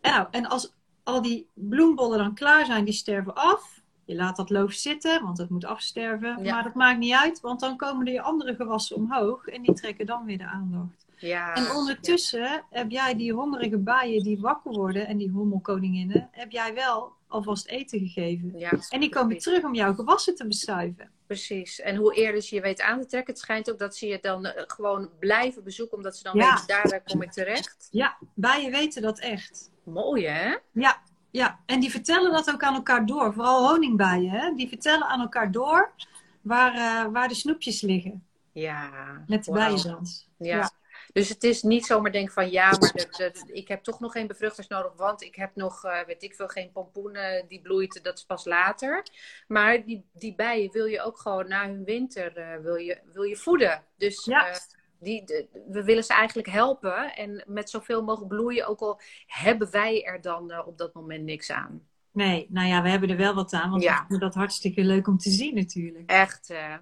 En, 0.00 0.12
nou, 0.12 0.26
en 0.30 0.46
als 0.46 0.74
al 1.02 1.22
die 1.22 1.48
bloembollen 1.54 2.18
dan 2.18 2.34
klaar 2.34 2.66
zijn, 2.66 2.84
die 2.84 2.94
sterven 2.94 3.34
af. 3.34 3.82
Je 4.04 4.14
laat 4.14 4.36
dat 4.36 4.50
loof 4.50 4.72
zitten, 4.72 5.22
want 5.22 5.38
het 5.38 5.50
moet 5.50 5.64
afsterven. 5.64 6.44
Ja. 6.44 6.54
Maar 6.54 6.62
dat 6.62 6.74
maakt 6.74 6.98
niet 6.98 7.14
uit, 7.14 7.40
want 7.40 7.60
dan 7.60 7.76
komen 7.76 8.06
er 8.06 8.12
je 8.12 8.22
andere 8.22 8.54
gewassen 8.54 8.96
omhoog. 8.96 9.46
En 9.46 9.62
die 9.62 9.74
trekken 9.74 10.06
dan 10.06 10.24
weer 10.24 10.38
de 10.38 10.46
aandacht. 10.46 11.06
Ja, 11.16 11.54
En 11.54 11.70
ondertussen 11.76 12.64
heb 12.70 12.90
jij 12.90 13.16
die 13.16 13.32
hongerige 13.32 13.78
bijen 13.78 14.22
die 14.22 14.40
wakker 14.40 14.72
worden 14.72 15.06
en 15.06 15.16
die 15.16 15.30
hommelkoninginnen, 15.30 16.28
heb 16.32 16.50
jij 16.50 16.74
wel 16.74 17.12
alvast 17.26 17.66
eten 17.66 17.98
gegeven. 17.98 18.58
Ja, 18.58 18.70
En 18.88 19.00
die 19.00 19.08
komen 19.08 19.38
terug 19.38 19.64
om 19.64 19.74
jouw 19.74 19.94
gewassen 19.94 20.34
te 20.34 20.46
bestuiven. 20.46 21.10
Precies. 21.28 21.80
En 21.80 21.96
hoe 21.96 22.14
eerder 22.14 22.42
ze 22.42 22.54
je 22.54 22.60
weet 22.60 22.80
aan 22.80 23.00
te 23.00 23.06
trekken, 23.06 23.32
het 23.32 23.42
schijnt 23.42 23.70
ook 23.70 23.78
dat 23.78 23.96
ze 23.96 24.06
je 24.06 24.18
dan 24.20 24.44
eh, 24.46 24.62
gewoon 24.66 25.10
blijven 25.18 25.64
bezoeken, 25.64 25.96
omdat 25.96 26.16
ze 26.16 26.22
dan 26.22 26.36
Ja. 26.36 26.54
weten, 26.54 26.90
daar 26.90 27.02
kom 27.04 27.22
ik 27.22 27.32
terecht. 27.32 27.88
Ja, 27.90 28.16
bijen 28.34 28.70
weten 28.70 29.02
dat 29.02 29.18
echt. 29.18 29.70
Mooi 29.82 30.26
hè? 30.26 30.56
Ja, 30.72 31.02
ja. 31.30 31.60
En 31.66 31.80
die 31.80 31.90
vertellen 31.90 32.32
dat 32.32 32.50
ook 32.52 32.62
aan 32.62 32.74
elkaar 32.74 33.06
door. 33.06 33.32
Vooral 33.32 33.68
honingbijen, 33.68 34.30
hè? 34.30 34.52
die 34.54 34.68
vertellen 34.68 35.06
aan 35.08 35.20
elkaar 35.20 35.50
door 35.52 35.92
waar, 36.40 36.74
eh, 36.74 37.12
waar 37.12 37.28
de 37.28 37.34
snoepjes 37.34 37.80
liggen. 37.80 38.26
Ja. 38.52 38.90
Met 39.26 39.44
de 39.44 39.52
wauw. 39.52 39.74
bijendans. 39.74 40.28
Ja. 40.38 40.56
Ja. 40.56 40.70
Dus 41.12 41.28
het 41.28 41.44
is 41.44 41.62
niet 41.62 41.86
zomaar 41.86 42.12
denken 42.12 42.32
van 42.32 42.50
ja, 42.50 42.70
maar 42.70 42.78
de, 42.92 43.08
de- 43.16 43.52
ik 43.52 43.68
heb 43.68 43.82
toch 43.82 44.00
nog 44.00 44.12
geen 44.12 44.26
bevruchters 44.26 44.66
nodig, 44.68 44.92
want 44.96 45.22
ik 45.22 45.34
heb 45.34 45.50
nog, 45.54 45.84
eh, 45.84 46.04
weet 46.06 46.22
ik 46.22 46.34
veel, 46.34 46.48
geen 46.48 46.72
pompoenen 46.72 47.44
die 47.48 47.60
bloeit, 47.60 48.00
dat 48.02 48.18
is 48.18 48.24
pas 48.24 48.44
later. 48.44 49.02
Maar 49.48 49.84
die, 49.84 50.04
die 50.12 50.34
bijen 50.34 50.72
wil 50.72 50.84
je 50.86 51.02
ook 51.02 51.18
gewoon 51.18 51.48
na 51.48 51.66
hun 51.66 51.84
winter 51.84 52.36
eh, 52.36 52.60
wil 52.62 52.74
je, 52.76 52.98
wil 53.12 53.22
je 53.22 53.36
voeden. 53.36 53.84
Dus 53.96 54.24
Ja. 54.24 54.48
eh, 54.48 54.56
die, 55.00 55.24
de- 55.24 55.48
we 55.68 55.84
willen 55.84 56.04
ze 56.04 56.12
eigenlijk 56.12 56.48
helpen 56.48 57.14
en 57.14 57.44
met 57.46 57.70
zoveel 57.70 58.02
mogelijk 58.04 58.28
bloeien, 58.28 58.66
ook 58.66 58.80
al 58.80 59.00
hebben 59.26 59.70
wij 59.70 60.04
er 60.04 60.20
dan 60.20 60.66
op 60.66 60.78
dat 60.78 60.94
moment 60.94 61.24
niks 61.24 61.50
aan. 61.50 61.86
Nee, 62.12 62.46
nou 62.50 62.66
ja, 62.68 62.82
we 62.82 62.88
hebben 62.88 63.10
er 63.10 63.16
wel 63.16 63.34
wat 63.34 63.52
aan, 63.52 63.70
want 63.70 63.82
Ja. 63.82 63.92
we 63.94 63.98
vinden 63.98 64.20
dat 64.20 64.34
hartstikke 64.34 64.82
leuk 64.84 65.06
om 65.08 65.18
te 65.18 65.30
zien 65.30 65.54
natuurlijk. 65.54 66.10
Echt, 66.10 66.50
eh, 66.50 66.74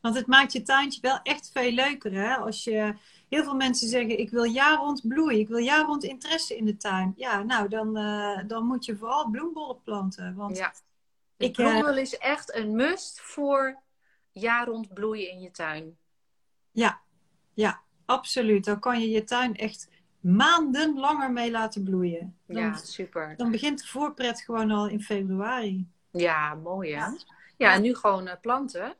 Want 0.00 0.14
het 0.16 0.26
maakt 0.26 0.52
je 0.52 0.62
tuintje 0.62 1.00
wel 1.00 1.20
echt 1.22 1.50
veel 1.52 1.70
leuker. 1.70 2.12
Hè? 2.12 2.34
Als 2.36 2.64
je 2.64 2.94
heel 3.28 3.42
veel 3.44 3.54
mensen 3.54 3.88
zeggen: 3.88 4.18
Ik 4.18 4.30
wil 4.30 4.44
jaar 4.44 4.76
rond 4.78 5.08
bloei, 5.08 5.38
ik 5.38 5.48
wil 5.48 5.58
jaar 5.58 5.84
rond 5.84 6.04
interesse 6.04 6.56
in 6.56 6.64
de 6.64 6.76
tuin. 6.76 7.12
Ja, 7.16 7.42
nou 7.42 7.68
dan, 7.68 7.96
eh, 7.96 8.38
dan 8.46 8.66
moet 8.66 8.84
je 8.84 8.96
vooral 8.96 9.30
bloembollen 9.30 9.82
planten. 9.82 10.34
Want 10.34 10.56
ja. 10.56 10.74
De 11.36 11.50
bloemel 11.50 11.96
is 11.96 12.18
echt 12.18 12.54
een 12.54 12.74
must 12.76 13.20
voor 13.20 13.78
jaar 14.32 14.66
rond 14.66 14.94
bloeien 14.94 15.30
in 15.30 15.40
je 15.40 15.50
tuin. 15.50 15.96
ja, 16.70 17.00
ja, 17.54 17.80
absoluut. 18.04 18.64
Dan 18.64 18.80
kan 18.80 19.00
je 19.00 19.10
je 19.10 19.24
tuin 19.24 19.56
echt 19.56 19.88
maanden 20.20 20.98
langer 20.98 21.32
mee 21.32 21.50
laten 21.50 21.84
bloeien. 21.84 22.38
Dan, 22.46 22.62
Ja, 22.62 22.76
super. 22.76 23.36
dan 23.36 23.50
begint 23.50 23.78
de 23.80 23.86
voorpret 23.86 24.40
gewoon 24.40 24.70
al 24.70 24.88
in 24.88 25.02
februari. 25.02 25.88
Ja, 26.10 26.54
mooi 26.54 26.90
hè? 26.90 26.96
Ja. 26.96 27.16
Ja, 27.56 27.72
en 27.72 27.82
nu 27.82 27.94
gewoon 27.94 28.26
eh, 28.26 28.40
planten. 28.40 28.94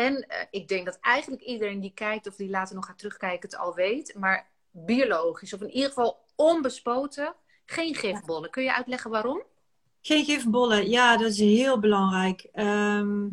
En 0.00 0.26
eh, 0.26 0.46
ik 0.50 0.68
denk 0.68 0.84
dat 0.84 0.98
eigenlijk 1.00 1.42
iedereen 1.42 1.80
die 1.80 1.94
kijkt 1.94 2.26
of 2.26 2.36
die 2.36 2.50
later 2.50 2.74
nog 2.74 2.86
gaat 2.86 2.98
terugkijken 2.98 3.48
het 3.48 3.58
al 3.58 3.74
weet. 3.74 4.14
Maar 4.18 4.50
biologisch, 4.70 5.52
of 5.52 5.60
in 5.60 5.70
ieder 5.70 5.88
geval 5.88 6.18
onbespoten, 6.36 7.34
geen 7.64 7.94
gifbollen. 7.94 8.50
Kun 8.50 8.62
je 8.62 8.74
uitleggen 8.74 9.10
waarom? 9.10 9.42
Geen 10.00 10.24
gifbollen, 10.24 10.88
ja, 10.88 11.16
dat 11.16 11.30
is 11.30 11.38
heel 11.38 11.78
belangrijk. 11.78 12.48
Ehm, 12.52 13.28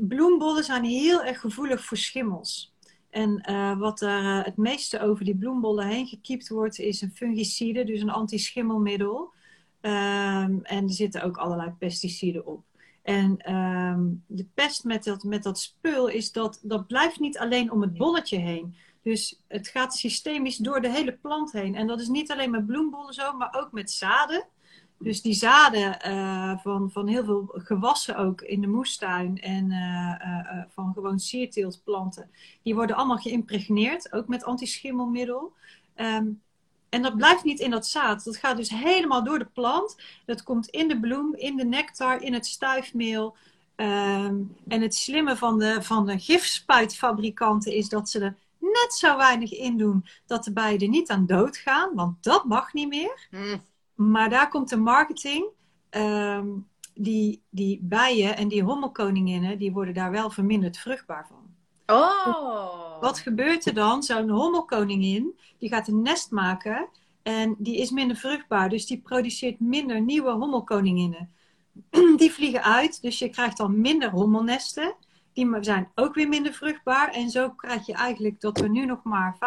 bloembollen 0.00 0.64
zijn 0.64 0.84
heel 0.84 1.22
erg 1.22 1.40
gevoelig 1.40 1.84
voor 1.84 1.96
schimmels. 1.96 2.74
En 3.10 3.38
eh, 3.38 3.78
wat 3.78 3.98
daar 3.98 4.38
eh, 4.38 4.44
het 4.44 4.56
meeste 4.56 5.00
over 5.00 5.24
die 5.24 5.36
bloembollen 5.36 5.86
heen 5.86 6.06
gekiept 6.06 6.48
wordt, 6.48 6.78
is 6.78 7.00
een 7.00 7.12
fungicide, 7.14 7.84
dus 7.84 8.00
een 8.00 8.10
antischimmelmiddel. 8.10 9.32
Ehm, 9.80 10.58
en 10.62 10.84
er 10.84 10.92
zitten 10.92 11.22
ook 11.22 11.36
allerlei 11.36 11.70
pesticiden 11.78 12.46
op. 12.46 12.64
En 13.02 13.36
ehm, 13.38 14.00
de 14.26 14.46
pest 14.54 14.84
met 14.84 15.04
dat, 15.04 15.22
met 15.22 15.42
dat 15.42 15.58
spul 15.58 16.08
is 16.08 16.32
dat 16.32 16.60
dat 16.62 16.86
blijft 16.86 17.20
niet 17.20 17.38
alleen 17.38 17.72
om 17.72 17.80
het 17.80 17.96
bolletje 17.96 18.38
heen. 18.38 18.76
Dus 19.02 19.42
het 19.48 19.68
gaat 19.68 19.94
systemisch 19.94 20.56
door 20.56 20.80
de 20.80 20.90
hele 20.90 21.12
plant 21.12 21.52
heen. 21.52 21.74
En 21.74 21.86
dat 21.86 22.00
is 22.00 22.08
niet 22.08 22.30
alleen 22.30 22.50
met 22.50 22.66
bloembollen 22.66 23.14
zo, 23.14 23.32
maar 23.32 23.56
ook 23.60 23.72
met 23.72 23.90
zaden. 23.90 24.46
Dus 24.98 25.22
die 25.22 25.32
zaden 25.32 26.00
eh, 26.00 26.58
van, 26.58 26.90
van 26.90 27.06
heel 27.06 27.24
veel 27.24 27.50
gewassen 27.52 28.16
ook 28.16 28.40
in 28.40 28.60
de 28.60 28.66
moestuin 28.66 29.38
en 29.38 29.70
eh, 29.70 30.14
eh, 30.20 30.64
van 30.68 30.92
gewoon 30.92 31.18
sierteeltplanten, 31.18 32.30
die 32.62 32.74
worden 32.74 32.96
allemaal 32.96 33.16
geïmpregneerd, 33.16 34.12
ook 34.12 34.28
met 34.28 34.44
antischimmelmiddel. 34.44 35.52
Ehm, 35.94 36.26
en 36.90 37.02
dat 37.02 37.16
blijft 37.16 37.44
niet 37.44 37.60
in 37.60 37.70
dat 37.70 37.86
zaad. 37.86 38.24
Dat 38.24 38.36
gaat 38.36 38.56
dus 38.56 38.68
helemaal 38.70 39.24
door 39.24 39.38
de 39.38 39.44
plant. 39.52 39.96
Dat 40.26 40.42
komt 40.42 40.66
in 40.68 40.88
de 40.88 41.00
bloem, 41.00 41.34
in 41.34 41.56
de 41.56 41.64
nectar, 41.64 42.22
in 42.22 42.32
het 42.34 42.46
stuifmeel. 42.46 43.36
Ehm, 43.76 44.34
en 44.68 44.80
het 44.82 44.94
slimme 44.94 45.36
van 45.36 45.58
de, 45.58 45.82
van 45.82 46.06
de 46.06 46.18
gifspuitfabrikanten 46.18 47.72
is 47.74 47.88
dat 47.88 48.08
ze 48.10 48.20
er 48.20 48.36
net 48.58 48.92
zo 48.94 49.16
weinig 49.16 49.52
in 49.52 49.76
doen 49.76 50.06
dat 50.26 50.44
de 50.44 50.52
bijen 50.52 50.78
er 50.80 50.88
niet 50.88 51.10
aan 51.10 51.26
doodgaan, 51.26 51.94
want 51.94 52.22
dat 52.24 52.44
mag 52.44 52.72
niet 52.72 52.88
meer. 52.88 53.26
Hm, 53.30 53.58
Maar 53.94 54.28
daar 54.30 54.48
komt 54.48 54.68
de 54.68 54.76
marketing. 54.76 55.44
ehm, 55.90 56.46
die, 56.94 57.42
die 57.50 57.78
bijen 57.82 58.36
en 58.36 58.48
die 58.48 58.62
hommelkoninginnen, 58.62 59.58
die 59.58 59.72
worden 59.72 59.94
daar 59.94 60.10
wel 60.10 60.30
verminderd 60.30 60.78
vruchtbaar 60.78 61.26
van. 61.28 61.54
Oh. 61.96 62.89
Wat 63.00 63.18
gebeurt 63.18 63.66
er 63.66 63.74
dan? 63.74 64.02
Zo'n 64.02 64.28
hommelkoningin, 64.28 65.38
die 65.58 65.68
gaat 65.68 65.88
een 65.88 66.02
nest 66.02 66.30
maken 66.30 66.88
en 67.22 67.54
die 67.58 67.76
is 67.76 67.90
minder 67.90 68.16
vruchtbaar. 68.16 68.68
Dus 68.68 68.86
die 68.86 68.98
produceert 69.00 69.60
minder 69.60 70.00
nieuwe 70.00 70.30
hommelkoninginnen. 70.30 71.30
Die 72.16 72.30
vliegen 72.32 72.62
uit, 72.62 73.02
dus 73.02 73.18
je 73.18 73.28
krijgt 73.28 73.56
dan 73.56 73.80
minder 73.80 74.10
hommelnesten. 74.10 74.94
Die 75.32 75.56
zijn 75.60 75.90
ook 75.94 76.14
weer 76.14 76.28
minder 76.28 76.52
vruchtbaar. 76.52 77.10
En 77.10 77.30
zo 77.30 77.50
krijg 77.50 77.86
je 77.86 77.92
eigenlijk 77.94 78.40
dat 78.40 78.60
we 78.60 78.68
nu 78.68 78.84
nog 78.84 79.02
maar 79.02 79.34
25% 79.34 79.38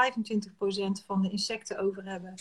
van 1.06 1.22
de 1.22 1.30
insecten 1.30 1.80
over 1.80 2.06
hebben. 2.06 2.34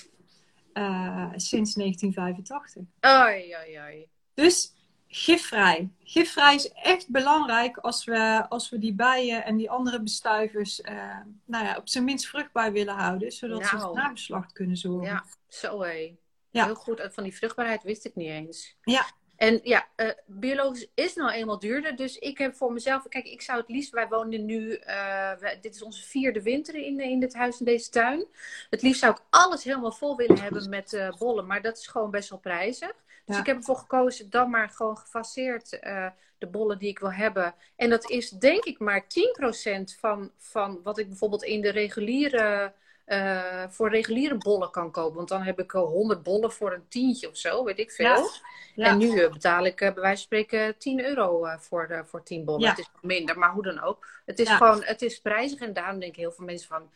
eh, 0.72 1.30
sinds 1.36 1.74
1985. 1.74 2.82
Oei, 3.06 3.56
oei, 3.56 3.80
oei. 3.80 4.06
Dus 4.34 4.72
gifvrij. 5.14 5.90
Gifvrij 6.04 6.54
is 6.54 6.72
echt 6.72 7.08
belangrijk 7.08 7.76
als 7.76 8.04
we, 8.04 8.44
als 8.48 8.68
we 8.70 8.78
die 8.78 8.94
bijen 8.94 9.44
en 9.44 9.56
die 9.56 9.70
andere 9.70 10.02
bestuivers 10.02 10.80
eh, 10.80 11.16
nou 11.44 11.64
ja, 11.64 11.76
op 11.76 11.88
zijn 11.88 12.04
minst 12.04 12.26
vruchtbaar 12.26 12.72
willen 12.72 12.94
houden. 12.94 13.32
Zodat 13.32 13.66
ze 13.66 13.74
Nou. 13.74 13.86
voor 13.86 13.96
nageslacht 13.96 14.52
kunnen 14.52 14.76
zorgen. 14.76 15.06
Ja, 15.06 15.24
zo 15.48 15.82
hé. 15.82 16.14
Ja. 16.50 16.64
Heel 16.64 16.74
goed. 16.74 17.08
Van 17.10 17.22
die 17.24 17.36
vruchtbaarheid 17.36 17.82
wist 17.82 18.04
ik 18.04 18.14
niet 18.14 18.28
eens. 18.28 18.76
Ja. 18.82 19.04
En 19.36 19.60
ja, 19.62 19.88
eh, 19.96 20.08
biologisch 20.26 20.86
is 20.94 21.14
nou 21.14 21.30
eenmaal 21.30 21.58
duurder. 21.58 21.96
Dus 21.96 22.18
ik 22.18 22.38
heb 22.38 22.54
voor 22.54 22.72
mezelf... 22.72 23.08
Kijk, 23.08 23.24
ik 23.24 23.42
zou 23.42 23.58
het 23.60 23.68
liefst... 23.68 23.90
Wij 23.90 24.08
wonen 24.08 24.44
nu... 24.44 24.74
eh, 24.74 25.30
dit 25.60 25.74
is 25.74 25.82
onze 25.82 26.02
vierde 26.02 26.42
winter 26.42 26.74
in, 26.74 27.00
in 27.00 27.20
dit 27.20 27.34
huis, 27.34 27.58
in 27.58 27.64
deze 27.64 27.90
tuin. 27.90 28.26
Het 28.70 28.82
liefst 28.82 29.00
zou 29.00 29.12
ik 29.12 29.22
alles 29.30 29.64
helemaal 29.64 29.92
vol 29.92 30.16
willen 30.16 30.40
hebben 30.40 30.68
met 30.68 30.92
eh, 30.92 31.12
bollen. 31.18 31.46
Maar 31.46 31.62
dat 31.62 31.78
is 31.78 31.86
gewoon 31.86 32.10
best 32.10 32.30
wel 32.30 32.38
prijzig. 32.38 32.92
Dus 33.24 33.38
ik 33.38 33.46
heb 33.46 33.56
ervoor 33.56 33.76
gekozen 33.76 34.30
dan 34.30 34.50
maar 34.50 34.68
gewoon 34.68 34.98
gefaseerd 34.98 35.78
eh, 35.78 36.06
de 36.38 36.46
bollen 36.46 36.78
die 36.78 36.88
ik 36.88 36.98
wil 36.98 37.12
hebben. 37.12 37.54
En 37.76 37.90
dat 37.90 38.10
is 38.10 38.30
denk 38.30 38.64
ik 38.64 38.78
maar 38.78 39.04
10% 39.04 39.98
van, 39.98 40.30
van 40.38 40.80
wat 40.82 40.98
ik 40.98 41.08
bijvoorbeeld 41.08 41.42
in 41.44 41.60
de 41.60 41.70
reguliere... 41.70 42.72
eh, 43.04 43.64
voor 43.68 43.90
reguliere 43.90 44.36
bollen 44.38 44.70
kan 44.70 44.90
kopen. 44.90 45.16
Want 45.16 45.28
dan 45.28 45.42
heb 45.42 45.58
ik 45.58 45.74
eh, 45.74 45.80
100 45.82 46.22
bollen 46.22 46.52
voor 46.52 46.72
een 46.72 46.88
tientje 46.88 47.28
of 47.28 47.36
zo, 47.36 47.64
weet 47.64 47.78
ik 47.78 47.90
veel. 47.90 48.06
Ja. 48.06 48.28
Ja. 48.74 48.86
En 48.86 48.98
nu 48.98 49.18
eh, 49.20 49.32
betaal 49.32 49.64
ik 49.66 49.76
bij 49.76 49.94
wijze 49.94 50.06
van 50.06 50.16
spreken 50.16 50.78
10 50.78 51.04
euro 51.04 51.46
voor, 51.58 51.88
de, 51.88 52.02
voor 52.04 52.22
10 52.22 52.44
bollen. 52.44 52.60
Ja. 52.60 52.68
Het 52.70 52.78
is 52.78 52.88
minder, 53.00 53.38
maar 53.38 53.50
hoe 53.50 53.62
dan 53.62 53.80
ook. 53.80 54.08
Het 54.24 54.38
is 54.38 54.50
gewoon, 54.50 54.82
het 54.82 55.02
is 55.02 55.20
prijzig. 55.20 55.60
En 55.60 55.72
daarom 55.72 55.98
denken 56.00 56.20
heel 56.20 56.32
veel 56.32 56.44
mensen 56.44 56.68
van, 56.68 56.90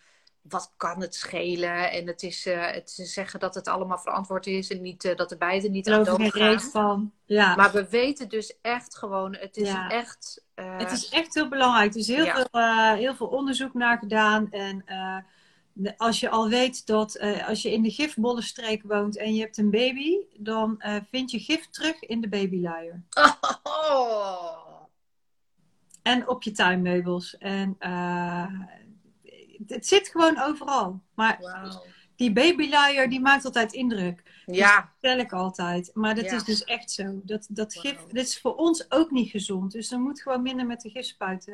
wat 0.49 0.73
kan 0.77 1.01
het 1.01 1.15
schelen? 1.15 1.91
En 1.91 2.07
het 2.07 2.23
is, 2.23 2.47
eh, 2.47 2.67
het 2.71 2.95
is 2.99 3.13
zeggen 3.13 3.41
dat 3.41 3.55
het 3.55 3.69
allemaal 3.69 3.99
verantwoord 3.99 4.47
is. 4.47 4.71
En 4.71 4.83
niet, 4.83 5.05
eh, 5.05 5.17
dat 5.17 5.29
de 5.29 5.37
beiden 5.37 5.71
niet 5.71 5.91
aan 5.91 6.05
dood 6.05 6.23
gaan. 6.33 6.61
van. 6.61 7.13
Ja. 7.25 7.55
Maar 7.57 7.73
we 7.73 7.89
weten 7.89 8.29
dus 8.29 8.59
echt 8.63 8.97
gewoon, 8.97 9.37
het 9.37 9.57
is 9.57 9.69
Ja. 9.69 9.89
echt... 9.89 10.45
eh, 10.55 10.79
Het 10.79 10.91
is 10.93 11.09
echt 11.09 11.35
heel 11.35 11.49
belangrijk. 11.49 11.93
Er 11.93 11.99
is 12.01 12.07
heel, 12.07 12.25
Ja. 12.25 12.47
veel, 12.51 12.95
heel 12.97 13.15
veel 13.15 13.27
onderzoek 13.27 13.75
naar 13.75 13.99
gedaan. 13.99 14.51
En 14.51 14.85
als 15.97 16.21
je 16.21 16.29
al 16.29 16.49
weet 16.49 16.87
dat 16.87 17.21
als 17.47 17.63
je 17.63 17.73
in 17.73 17.83
de 17.83 17.91
gifbollenstreek 17.91 18.83
woont 18.83 19.17
en 19.17 19.35
je 19.35 19.41
hebt 19.41 19.57
een 19.59 19.71
baby, 19.71 20.17
dan 20.37 20.83
vind 21.11 21.31
je 21.31 21.39
gif 21.39 21.69
terug 21.71 22.01
in 22.01 22.21
de 22.21 22.29
babyluier. 22.29 23.03
Oh. 23.63 24.65
En 26.03 26.29
op 26.29 26.43
je 26.43 26.51
tuinmeubels. 26.51 27.39
En 27.39 27.77
het 29.67 29.87
zit 29.87 30.09
gewoon 30.09 30.41
overal. 30.41 31.01
Maar 31.15 31.39
Wauw. 31.41 31.83
die 32.17 32.33
babyluier 32.33 33.09
die 33.09 33.21
maakt 33.21 33.45
altijd 33.45 33.73
indruk. 33.73 34.23
Ja, 34.47 34.77
Dat 34.77 34.85
vertel 35.01 35.19
ik 35.19 35.33
altijd. 35.33 35.91
Maar 35.95 36.15
dat 36.15 36.25
Ja. 36.25 36.35
is 36.35 36.45
dus 36.45 36.65
echt 36.65 36.91
zo. 36.91 37.21
Dat, 37.23 37.47
dat 37.51 37.75
gif, 37.75 37.97
dit 38.13 38.27
is 38.27 38.41
voor 38.41 38.55
ons 38.55 38.91
ook 38.91 39.11
niet 39.11 39.31
gezond. 39.31 39.73
Dus 39.73 39.91
er 39.93 39.99
moet 40.01 40.23
gewoon 40.23 40.43
minder 40.43 40.67
met 40.67 40.81
de 40.81 40.91
gifspuit 40.91 41.45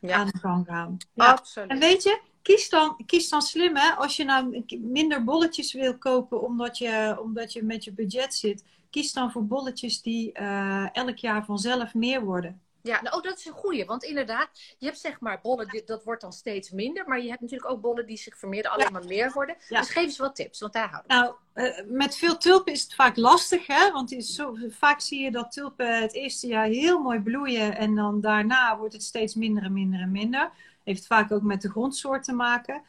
ja. 0.00 0.14
aan 0.14 0.26
de 0.26 0.38
gang 0.38 0.66
gaan. 0.66 0.96
Ja. 1.14 1.26
absoluut. 1.30 1.70
En 1.70 1.78
weet 1.78 2.02
je, 2.02 2.20
kies 2.42 2.68
dan, 2.68 2.96
kies 3.06 3.28
dan 3.28 3.42
slim 3.42 3.76
hè. 3.76 3.90
Als 3.90 4.16
je 4.16 4.24
nou 4.24 4.64
minder 4.80 5.24
bolletjes 5.24 5.72
wil 5.72 5.98
kopen 5.98 6.42
omdat 6.42 6.78
je, 6.78 7.18
omdat 7.22 7.52
je 7.52 7.62
met 7.62 7.84
je 7.84 7.92
budget 7.92 8.34
zit. 8.34 8.64
Kies 8.90 9.12
dan 9.12 9.32
voor 9.32 9.46
bolletjes 9.46 10.02
die 10.02 10.32
eh, 10.32 10.94
elk 10.94 11.16
jaar 11.16 11.44
vanzelf 11.44 11.94
meer 11.94 12.24
worden. 12.24 12.60
Ja, 12.82 13.02
nou, 13.02 13.16
oh, 13.16 13.22
dat 13.22 13.38
is 13.38 13.46
een 13.46 13.52
goeie. 13.52 13.84
Want 13.84 14.02
inderdaad, 14.04 14.48
je 14.78 14.86
hebt 14.86 14.98
zeg 14.98 15.20
maar 15.20 15.40
bollen, 15.42 15.68
die- 15.68 15.82
dat 15.84 16.04
wordt 16.04 16.20
dan 16.20 16.32
steeds 16.32 16.70
minder. 16.70 17.08
Maar 17.08 17.20
je 17.22 17.28
hebt 17.28 17.40
natuurlijk 17.40 17.70
ook 17.70 17.80
bollen 17.80 18.06
die 18.06 18.16
zich 18.16 18.38
vermeerderen, 18.38 18.76
alleen 18.78 18.92
maar 18.92 19.04
meer 19.04 19.32
worden. 19.32 19.56
Ja. 19.68 19.80
Dus 19.80 19.90
geef 19.90 20.04
eens 20.04 20.18
wat 20.18 20.34
tips, 20.34 20.60
want 20.60 20.72
daar 20.72 20.88
houden 20.90 21.10
we 21.10 21.14
Nou, 21.16 21.34
eh, 21.52 21.84
met 21.86 22.16
veel 22.16 22.36
tulpen 22.36 22.72
is 22.72 22.82
het 22.82 22.94
vaak 22.94 23.16
lastig, 23.16 23.66
hè? 23.66 23.90
Want 23.92 24.12
is 24.12 24.34
zo, 24.34 24.56
vaak 24.68 25.00
zie 25.00 25.22
je 25.22 25.30
dat 25.30 25.52
tulpen 25.52 26.00
het 26.00 26.12
eerste 26.14 26.46
jaar 26.46 26.66
heel 26.66 26.98
mooi 26.98 27.20
bloeien 27.20 27.76
en 27.76 27.94
dan 27.94 28.20
daarna 28.20 28.76
wordt 28.78 28.92
het 28.92 29.02
steeds 29.02 29.34
minder 29.34 29.62
en 29.62 29.72
minder 29.72 30.00
en 30.00 30.10
minder. 30.12 30.50
Heeft 30.84 31.06
vaak 31.06 31.32
ook 31.32 31.42
met 31.42 31.62
de 31.62 31.70
grondsoort 31.70 32.24
te 32.24 32.32
maken. 32.32 32.82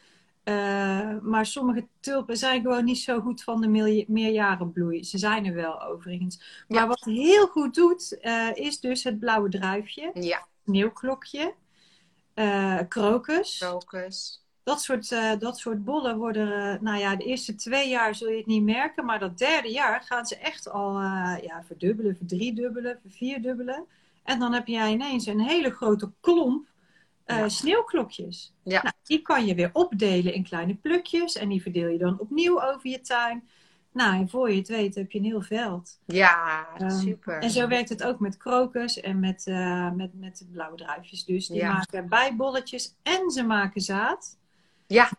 Eh, 0.50 1.18
maar 1.22 1.46
sommige 1.46 1.86
tulpen 2.00 2.36
zijn 2.36 2.62
gewoon 2.62 2.84
niet 2.84 2.98
zo 2.98 3.20
goed 3.20 3.42
van 3.42 3.60
de 3.60 4.04
meerjarenbloei. 4.08 5.04
Ze 5.04 5.18
zijn 5.18 5.46
er 5.46 5.54
wel 5.54 5.82
overigens. 5.82 6.64
Maar 6.68 6.80
Ja. 6.80 6.86
wat 6.86 7.04
heel 7.04 7.46
goed 7.46 7.74
doet, 7.74 8.18
eh, 8.20 8.48
is 8.54 8.80
dus 8.80 9.04
het 9.04 9.18
blauwe 9.18 9.48
druifje, 9.48 10.10
Ja, 10.14 10.46
sneeuwklokje, 10.64 11.54
eh 12.34 12.78
krokus. 12.88 13.58
Dat 14.62 14.82
soort, 14.82 15.08
dat 15.40 15.58
soort 15.58 15.84
bollen 15.84 16.16
worden, 16.16 16.78
nou 16.82 16.98
ja, 16.98 17.16
de 17.16 17.24
eerste 17.24 17.54
twee 17.54 17.88
jaar 17.88 18.14
zul 18.14 18.28
je 18.28 18.36
het 18.36 18.46
niet 18.46 18.62
merken, 18.62 19.04
maar 19.04 19.18
dat 19.18 19.38
derde 19.38 19.68
jaar 19.70 20.02
gaan 20.02 20.26
ze 20.26 20.36
echt 20.36 20.70
al 20.70 21.00
ja, 21.42 21.62
verdubbelen, 21.66 22.16
verdriedubbelen, 22.16 22.98
vervierdubbelen. 23.02 23.84
En 24.22 24.38
dan 24.38 24.52
heb 24.52 24.66
jij 24.66 24.92
ineens 24.92 25.26
een 25.26 25.40
hele 25.40 25.70
grote 25.70 26.10
klomp 26.20 26.69
Ja. 27.38 27.48
sneeuwklokjes. 27.48 28.54
Ja. 28.62 28.82
Nou, 28.82 28.94
die 29.02 29.22
kan 29.22 29.46
je 29.46 29.54
weer 29.54 29.70
opdelen 29.72 30.34
in 30.34 30.44
kleine 30.44 30.74
plukjes 30.74 31.36
en 31.36 31.48
die 31.48 31.62
verdeel 31.62 31.88
je 31.88 31.98
dan 31.98 32.18
opnieuw 32.18 32.62
over 32.62 32.90
je 32.90 33.00
tuin. 33.00 33.48
Nou, 33.92 34.14
en 34.20 34.28
voor 34.28 34.50
je 34.50 34.56
het 34.58 34.68
weet 34.68 34.94
heb 34.94 35.10
je 35.12 35.18
een 35.18 35.24
heel 35.24 35.42
veld. 35.42 35.98
Ja, 36.06 36.66
Ehm, 36.76 36.90
super. 36.90 37.38
En 37.38 37.50
zo 37.50 37.68
werkt 37.68 37.88
het 37.88 38.02
ook 38.02 38.20
met 38.20 38.36
krokus 38.36 39.00
en 39.00 39.20
met, 39.20 39.46
eh, 39.46 39.90
met, 39.92 40.14
met 40.14 40.38
de 40.38 40.46
blauwe 40.46 40.76
druifjes. 40.76 41.24
Dus 41.24 41.46
die 41.46 41.56
Ja. 41.56 41.72
maken 41.72 42.08
bijbolletjes 42.08 42.94
en 43.02 43.30
ze 43.30 43.42
maken 43.42 43.80
zaad. 43.80 44.38
Ja, 44.86 45.10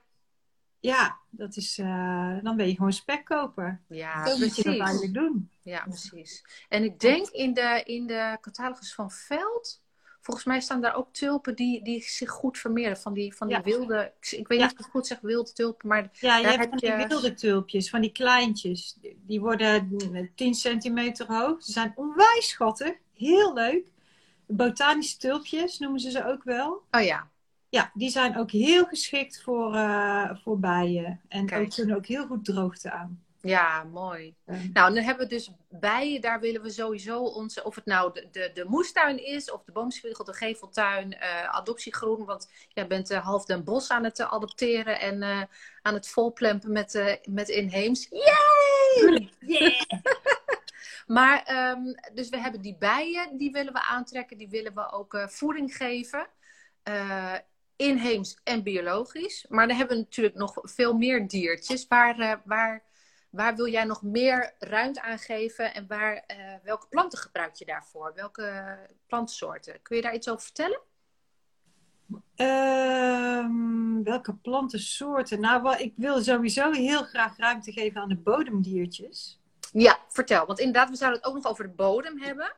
Ja, 0.80 1.18
dat 1.30 1.56
is, 1.56 1.78
eh, 1.78 2.38
dan 2.42 2.56
ben 2.58 2.68
je 2.68 2.76
gewoon 2.76 2.94
spekkoper. 2.94 3.82
ja, 3.88 4.26
Zo 4.28 4.38
moet 4.38 4.56
je 4.56 4.64
dat 4.64 4.64
precies. 4.64 4.80
eigenlijk 4.82 5.14
doen. 5.14 5.50
Ja, 5.62 5.84
precies. 5.84 6.44
En 6.70 6.84
ik 6.84 7.00
denk 7.00 7.28
in 7.28 7.54
de, 7.54 7.82
in 7.86 8.08
de 8.08 8.38
catalogus 8.42 8.94
van 8.94 9.12
Veld 9.12 9.81
volgens 10.22 10.46
mij 10.46 10.60
staan 10.62 10.82
daar 10.82 10.96
ook 10.96 11.14
tulpen 11.14 11.56
die, 11.56 11.84
die 11.84 12.02
zich 12.02 12.30
goed 12.30 12.58
vermeerderen. 12.58 13.02
Van 13.02 13.14
die, 13.14 13.36
van 13.36 13.48
die 13.48 13.56
Ja. 13.58 13.64
wilde, 13.64 14.14
ik, 14.20 14.48
weet 14.48 14.60
Ja. 14.60 14.66
niet 14.66 14.66
of 14.66 14.72
ik 14.72 14.78
het 14.78 14.88
goed 14.88 15.08
zeg, 15.08 15.20
wilde 15.20 15.54
tulpen. 15.54 15.88
Maar 15.88 16.10
Ja, 16.14 16.38
je 16.38 16.46
hebt 16.48 16.60
heb 16.60 16.70
van 16.70 16.78
die 16.78 16.90
je- 16.92 17.08
wilde 17.08 17.34
tulpjes, 17.34 17.90
van 17.90 18.02
die 18.02 18.12
kleintjes. 18.12 18.98
Die 19.26 19.40
worden 19.42 20.00
10 20.36 20.54
centimeter 20.54 21.26
hoog. 21.28 21.64
Ze 21.64 21.72
zijn 21.72 21.92
onwijs 21.96 22.50
schattig. 22.50 22.94
Heel 23.14 23.54
leuk. 23.54 23.88
Botanische 24.48 25.18
tulpjes 25.18 25.80
noemen 25.80 26.00
ze 26.00 26.12
ze 26.12 26.26
ook 26.26 26.44
wel. 26.44 26.84
oh 26.92 27.02
ja, 27.04 27.30
Ja, 27.70 27.92
die 27.94 28.10
zijn 28.10 28.38
ook 28.38 28.52
heel 28.52 28.86
geschikt 28.86 29.42
voor, 29.42 29.76
eh, 29.76 30.36
voor 30.44 30.60
bijen. 30.60 31.22
En 31.28 31.46
Kijk. 31.46 31.62
ook, 31.62 31.70
kunnen 31.76 31.96
ook 31.96 32.06
heel 32.06 32.26
goed 32.26 32.46
droogte 32.46 32.92
aan. 32.92 33.24
Ja, 33.42 33.84
mooi. 33.84 34.36
Nou, 34.46 34.94
dan 34.94 35.04
hebben 35.04 35.28
we 35.28 35.34
dus 35.34 35.52
bijen. 35.70 36.22
Daar 36.22 36.40
willen 36.40 36.62
we 36.62 36.70
sowieso 36.70 37.20
onze, 37.24 37.64
of 37.64 37.76
het 37.76 37.86
nou 37.86 38.14
de, 38.14 38.28
de, 38.32 38.52
de 38.54 38.66
moestuin 38.66 39.26
is, 39.26 39.52
of 39.52 39.64
de 39.64 39.72
boomspiegel, 39.72 40.24
de 40.24 40.34
geveltuin, 40.34 41.14
eh, 41.14 41.50
adoptiegroen. 41.50 42.26
Want 42.26 42.50
jij 42.70 42.88
bent 42.88 43.10
eh, 43.10 43.26
half 43.26 43.46
den 43.46 43.64
bos 43.64 43.90
aan 43.90 44.04
het 44.04 44.20
eh, 44.20 44.34
adopteren 44.34 45.00
en 45.00 45.50
aan 45.82 45.94
het 45.94 46.08
volplempen 46.08 46.72
met, 46.72 47.20
met 47.30 47.50
inheems. 47.50 48.08
Yay! 48.10 49.30
Maar, 51.08 51.44
ehm, 51.44 51.82
dus 52.14 52.30
we 52.30 52.38
hebben 52.38 52.62
die 52.62 52.76
bijen, 52.80 53.38
die 53.38 53.52
willen 53.52 53.74
we 53.74 53.82
aantrekken. 53.82 54.38
Die 54.38 54.50
willen 54.50 54.74
we 54.74 54.92
ook 54.92 55.26
voeding 55.28 55.76
geven. 55.76 56.28
Inheems 57.76 58.38
en 58.44 58.64
biologisch. 58.64 59.46
Maar 59.50 59.68
dan 59.68 59.78
hebben 59.78 59.98
we 59.98 60.04
natuurlijk 60.04 60.36
nog 60.36 60.58
veel 60.62 60.94
meer 60.94 61.28
diertjes. 61.28 61.88
Waar, 61.88 62.42
waar, 62.46 62.84
waar 63.32 63.56
wil 63.56 63.68
jij 63.68 63.84
nog 63.84 64.02
meer 64.02 64.56
ruimte 64.60 65.02
aan 65.02 65.20
geven? 65.20 65.74
En 65.74 65.88
waar, 65.88 66.24
eh, 66.28 66.38
welke 66.64 66.88
planten 66.88 67.20
gebruik 67.20 67.56
je 67.56 67.66
daarvoor? 67.66 68.12
Welke 68.16 68.78
plantensoorten? 69.08 69.82
Kun 69.82 69.96
je 69.96 70.02
daar 70.02 70.14
iets 70.14 70.30
over 70.30 70.44
vertellen? 70.44 70.82
Ehm, 72.36 74.04
welke 74.04 74.36
plantensoorten? 74.36 75.40
Nou, 75.40 75.62
wat, 75.62 75.80
ik 75.80 75.94
wil 75.96 76.22
sowieso 76.22 76.72
heel 76.72 77.04
graag 77.04 77.38
ruimte 77.38 77.72
geven 77.72 78.02
aan 78.02 78.10
de 78.10 78.18
bodemdiertjes. 78.18 79.40
Ja, 79.72 80.00
vertel. 80.08 80.46
Want 80.46 80.60
inderdaad, 80.60 80.90
we 80.90 80.96
zouden 80.96 81.20
het 81.20 81.30
ook 81.30 81.36
nog 81.36 81.46
over 81.46 81.64
de 81.64 81.74
bodem 81.74 82.22
hebben. 82.22 82.54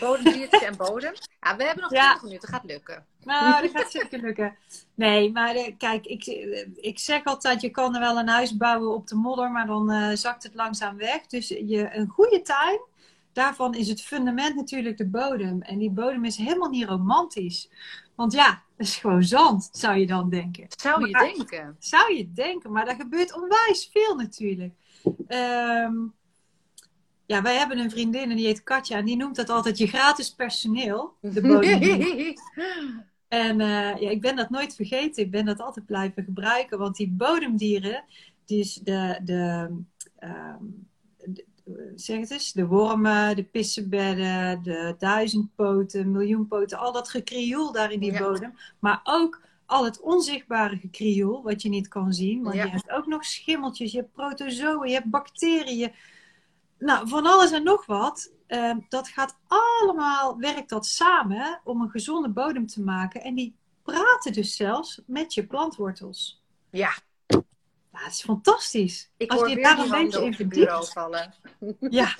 Bodemdiertjes 0.00 0.62
en 0.62 0.76
bodem. 0.76 1.12
Ja, 1.40 1.56
we 1.56 1.64
hebben 1.64 1.82
nog 1.82 1.92
Ja. 1.92 2.04
20 2.04 2.22
minuten. 2.22 2.48
Gaat 2.48 2.64
lukken. 2.64 3.06
Nou, 3.24 3.62
dat 3.62 3.70
gaat 3.70 3.90
zeker 3.90 4.20
lukken. 4.20 4.56
Nee, 4.94 5.32
maar 5.32 5.54
eh, 5.54 5.72
kijk, 5.78 6.06
ik, 6.06 6.24
eh, 6.26 6.66
ik 6.76 6.98
zeg 6.98 7.24
altijd, 7.24 7.60
je 7.60 7.70
kan 7.70 7.94
er 7.94 8.00
wel 8.00 8.18
een 8.18 8.28
huis 8.28 8.56
bouwen 8.56 8.94
op 8.94 9.06
de 9.06 9.14
modder, 9.14 9.50
maar 9.50 9.66
dan 9.66 9.90
eh, 9.90 10.10
zakt 10.16 10.42
het 10.42 10.54
langzaam 10.54 10.96
weg. 10.96 11.26
Dus 11.26 11.48
je, 11.48 11.88
een 11.96 12.08
goede 12.08 12.42
tuin, 12.42 12.80
daarvan 13.32 13.74
is 13.74 13.88
het 13.88 14.02
fundament 14.02 14.54
natuurlijk 14.56 14.96
de 14.96 15.06
bodem. 15.08 15.62
En 15.62 15.78
die 15.78 15.90
bodem 15.90 16.24
is 16.24 16.36
helemaal 16.36 16.68
niet 16.70 16.88
romantisch. 16.88 17.70
Want 18.14 18.32
ja, 18.32 18.62
dat 18.76 18.86
is 18.86 18.96
gewoon 18.96 19.22
zand, 19.22 19.68
zou 19.72 19.96
je 19.98 20.06
dan 20.06 20.30
denken. 20.30 20.66
Zou 20.68 21.06
je 21.06 21.12
Maar- 21.12 21.22
denken? 21.24 21.76
Zou 21.78 22.14
je 22.16 22.32
denken, 22.32 22.72
maar 22.72 22.84
daar 22.84 22.94
gebeurt 22.96 23.34
onwijs 23.34 23.88
veel 23.92 24.14
natuurlijk. 24.16 24.74
Ehm, 25.26 25.94
ja, 27.30 27.42
wij 27.42 27.56
hebben 27.56 27.78
een 27.78 27.90
vriendin 27.90 28.30
en 28.30 28.36
die 28.36 28.46
heet 28.46 28.62
Katja 28.62 28.96
en 28.98 29.04
die 29.04 29.16
noemt 29.16 29.36
dat 29.36 29.50
altijd 29.50 29.78
je 29.78 29.86
gratis 29.86 30.34
personeel. 30.34 31.14
De 31.20 31.40
bodemdier. 31.48 32.34
En 33.28 33.60
eh, 33.60 34.00
ja, 34.00 34.10
ik 34.10 34.20
ben 34.20 34.36
dat 34.36 34.50
nooit 34.50 34.74
vergeten. 34.74 35.22
Ik 35.22 35.30
ben 35.30 35.44
dat 35.44 35.60
altijd 35.60 35.86
blijven 35.86 36.24
gebruiken. 36.24 36.78
Want 36.78 36.96
die 36.96 37.08
bodemdieren, 37.10 38.04
die 38.44 38.58
is 38.60 38.74
de, 38.74 39.18
de, 39.24 39.68
ehm, 40.18 40.62
de- 41.24 41.44
zeg 41.96 42.18
het 42.20 42.30
eens, 42.30 42.52
de 42.52 42.66
wormen, 42.66 43.36
de 43.36 43.44
pissenbedden, 43.44 44.62
de 44.62 44.94
duizendpoten, 44.98 46.10
miljoenpoten, 46.10 46.78
al 46.78 46.92
dat 46.92 47.08
gekrioel 47.08 47.72
daar 47.72 47.92
in 47.92 48.00
die 48.00 48.12
Ja. 48.12 48.18
bodem. 48.18 48.54
Maar 48.78 49.00
ook 49.04 49.40
al 49.66 49.84
het 49.84 50.00
onzichtbare 50.00 50.76
gekrioel, 50.76 51.42
wat 51.42 51.62
je 51.62 51.68
niet 51.68 51.88
kan 51.88 52.12
zien. 52.12 52.42
Want 52.42 52.54
Ja. 52.54 52.64
je 52.64 52.70
hebt 52.70 52.90
ook 52.90 53.06
nog 53.06 53.24
schimmeltjes, 53.24 53.92
je 53.92 53.98
hebt 53.98 54.12
protozoen, 54.12 54.86
je 54.88 54.94
hebt 54.94 55.10
bacteriën. 55.10 55.92
Nou, 56.80 57.08
van 57.08 57.26
alles 57.26 57.50
en 57.52 57.62
nog 57.62 57.86
wat. 57.86 58.32
Ehm, 58.46 58.78
dat 58.88 59.08
gaat 59.08 59.38
allemaal, 59.46 60.38
werkt 60.38 60.68
dat 60.68 60.86
samen 60.86 61.60
om 61.64 61.80
een 61.80 61.90
gezonde 61.90 62.28
bodem 62.28 62.66
te 62.66 62.82
maken. 62.82 63.22
En 63.22 63.34
die 63.34 63.56
praten 63.82 64.32
dus 64.32 64.56
zelfs 64.56 65.00
met 65.06 65.34
je 65.34 65.46
plantwortels. 65.46 66.42
Ja, 66.70 66.92
Ja, 67.92 67.98
dat 68.04 68.12
is 68.12 68.22
fantastisch. 68.22 69.10
ik 69.16 69.30
Als 69.30 69.50
je 69.50 69.62
daar 69.62 69.78
een 69.78 69.90
beetje 69.90 70.24
in 70.24 70.34
verdiept. 70.34 70.92
vallen. 70.92 71.34
Ja, 71.90 72.14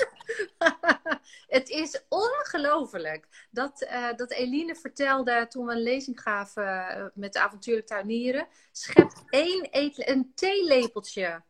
het 1.59 1.69
is 1.69 2.03
ongelooflijk 2.09 3.47
dat, 3.51 3.83
eh, 3.83 4.15
dat 4.17 4.31
Eline 4.31 4.75
vertelde 4.75 5.47
toen 5.49 5.67
we 5.67 5.73
een 5.73 5.83
lezing 5.83 6.21
gaven 6.21 6.89
eh, 6.89 7.05
met 7.15 7.33
de 7.33 7.41
avontuurlijk 7.41 7.87
tuinieren. 7.87 8.47
Schept 8.73 9.23
één 9.29 9.69
eet- 9.71 10.09
een 10.09 10.33
theelepeltje 10.35 11.43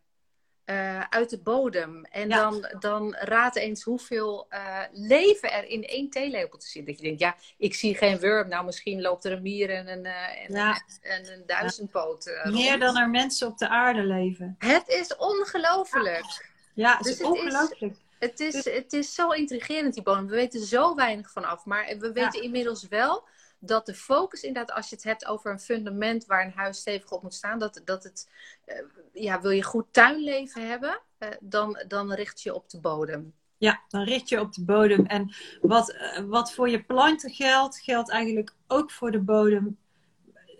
eh, 0.70 1.00
uit 1.10 1.30
de 1.30 1.38
bodem. 1.38 2.04
En 2.04 2.28
Ja. 2.28 2.36
dan, 2.50 2.74
dan 2.80 3.14
raad 3.14 3.56
eens 3.56 3.82
hoeveel 3.82 4.46
eh, 4.48 4.78
leven 4.92 5.52
er 5.52 5.64
in 5.64 5.84
één 5.84 6.10
theelepeltje 6.10 6.68
zit. 6.68 6.86
Dat 6.86 6.96
je 6.96 7.02
denkt, 7.02 7.20
ja, 7.20 7.36
ik 7.58 7.74
zie 7.74 7.94
geen 7.94 8.20
worm. 8.20 8.48
Nou, 8.48 8.64
misschien 8.64 9.00
loopt 9.00 9.24
er 9.24 9.32
een 9.32 9.42
mier 9.42 9.70
en 9.70 9.88
een, 9.88 10.04
eh, 10.06 10.44
en, 10.48 10.54
Ja. 10.54 10.82
en 11.02 11.32
een 11.32 11.42
duizendpoot. 11.46 12.40
meer 12.44 12.78
dan 12.78 12.96
er 12.96 13.08
mensen 13.10 13.46
op 13.46 13.58
de 13.58 13.68
aarde 13.68 14.02
leven. 14.02 14.54
Het 14.58 14.88
is 14.88 15.16
ongelooflijk. 15.16 16.48
Ja, 16.74 16.96
het 16.96 17.02
Dus 17.02 17.12
is 17.12 17.18
het 17.18 17.26
is- 17.26 17.32
ongelooflijk. 17.42 17.94
Het 18.18 18.40
is, 18.40 18.64
het 18.64 18.92
is 18.92 19.14
zo 19.14 19.30
intrigerend, 19.30 19.94
die 19.94 20.02
bodem. 20.02 20.26
We 20.26 20.34
weten 20.34 20.60
zo 20.60 20.94
weinig 20.94 21.30
vanaf. 21.30 21.64
Maar 21.64 21.94
we 21.98 22.12
weten 22.12 22.42
inmiddels 22.42 22.88
wel 22.88 23.24
dat 23.60 23.86
de 23.86 23.94
focus, 23.94 24.42
inderdaad, 24.42 24.76
als 24.76 24.88
je 24.88 24.94
het 24.94 25.04
hebt 25.04 25.26
over 25.26 25.50
een 25.50 25.60
fundament 25.60 26.26
waar 26.26 26.44
een 26.44 26.52
huis 26.54 26.78
stevig 26.78 27.10
op 27.10 27.22
moet 27.22 27.34
staan, 27.34 27.58
dat, 27.58 27.80
dat 27.84 28.04
het, 28.04 28.28
eh, 28.64 28.76
ja, 29.12 29.40
wil 29.40 29.50
je 29.50 29.62
goed 29.62 29.86
tuinleven 29.90 30.68
hebben, 30.68 31.00
eh, 31.18 31.28
dan, 31.40 31.84
dan 31.88 32.12
richt 32.12 32.42
je 32.42 32.54
op 32.54 32.70
de 32.70 32.80
bodem. 32.80 33.34
Ja, 33.58 33.80
dan 33.88 34.02
richt 34.02 34.28
je 34.28 34.40
op 34.40 34.52
de 34.52 34.64
bodem. 34.64 35.06
En 35.06 35.34
wat, 35.60 35.90
eh, 35.92 36.18
wat 36.24 36.52
voor 36.52 36.68
je 36.68 36.82
planten 36.84 37.30
geldt, 37.30 37.78
geldt 37.80 38.10
eigenlijk 38.10 38.54
ook 38.66 38.90
voor 38.90 39.10
de 39.10 39.20
bodem. 39.20 39.78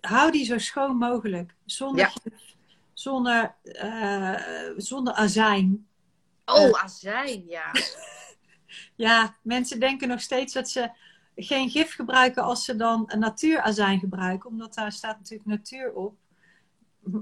Hou 0.01 0.31
die 0.31 0.45
zo 0.45 0.59
schoon 0.59 0.97
mogelijk. 0.97 1.55
Zonder, 1.65 2.13
Ja. 2.25 2.33
zonder, 2.93 3.55
eh, 3.63 4.71
zonder 4.77 5.15
azijn. 5.15 5.87
Oh, 6.45 6.83
azijn, 6.83 7.45
ja. 7.49 7.71
Ja, 8.95 9.37
mensen 9.43 9.81
denken 9.81 10.09
nog 10.09 10.21
steeds 10.21 10.53
dat 10.53 10.69
ze 10.69 10.91
geen 11.37 11.71
gif 11.71 11.95
gebruiken 11.95 12.43
als 12.43 12.65
ze 12.65 12.77
dan 12.77 13.05
een 13.07 13.19
natuurazijn 13.19 13.99
gebruiken. 13.99 14.51
Omdat 14.51 14.75
daar 14.75 14.93
staat 14.93 15.19
natuurlijk 15.19 15.49
natuur 15.49 15.93
op. 15.93 16.15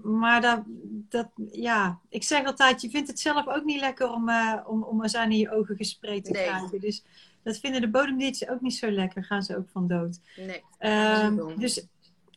Maar 0.02 0.40
dat, 0.40 0.62
dat, 1.08 1.28
ja, 1.50 1.98
ik 2.08 2.22
zeg 2.22 2.44
altijd, 2.44 2.80
je 2.80 2.90
vindt 2.90 3.08
het 3.08 3.20
zelf 3.20 3.46
ook 3.46 3.64
niet 3.64 3.80
lekker 3.80 4.12
om, 4.12 4.28
eh, 4.28 4.54
om, 4.66 4.82
om 4.82 5.02
azijn 5.02 5.30
in 5.30 5.38
je 5.38 5.50
ogen 5.50 5.76
gespreid 5.76 6.24
te 6.24 6.30
Nee. 6.30 6.44
krijgen. 6.44 6.80
Dus 6.80 7.04
dat 7.42 7.58
vinden 7.58 7.80
de 7.80 7.90
bodemdiertjes 7.90 8.48
ook 8.48 8.60
niet 8.60 8.74
zo 8.74 8.90
lekker. 8.90 9.24
Gaan 9.24 9.42
ze 9.42 9.56
ook 9.56 9.68
van 9.68 9.86
dood. 9.86 10.20
Nee. 10.36 11.36
Doen. 11.36 11.58
dus 11.58 11.86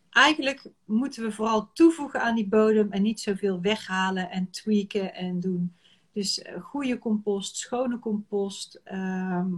eigenlijk 0.09 0.65
moeten 0.85 1.23
we 1.23 1.31
vooral 1.31 1.69
toevoegen 1.73 2.21
aan 2.21 2.35
die 2.35 2.47
bodem 2.47 2.91
en 2.91 3.01
niet 3.01 3.19
zoveel 3.19 3.61
weghalen 3.61 4.29
en 4.29 4.49
tweaken 4.49 5.13
en 5.13 5.39
doen. 5.39 5.75
Dus 6.13 6.41
eh, 6.41 6.61
goede 6.61 6.99
compost, 6.99 7.55
schone 7.57 7.99
compost, 7.99 8.81
ehm, 8.83 9.49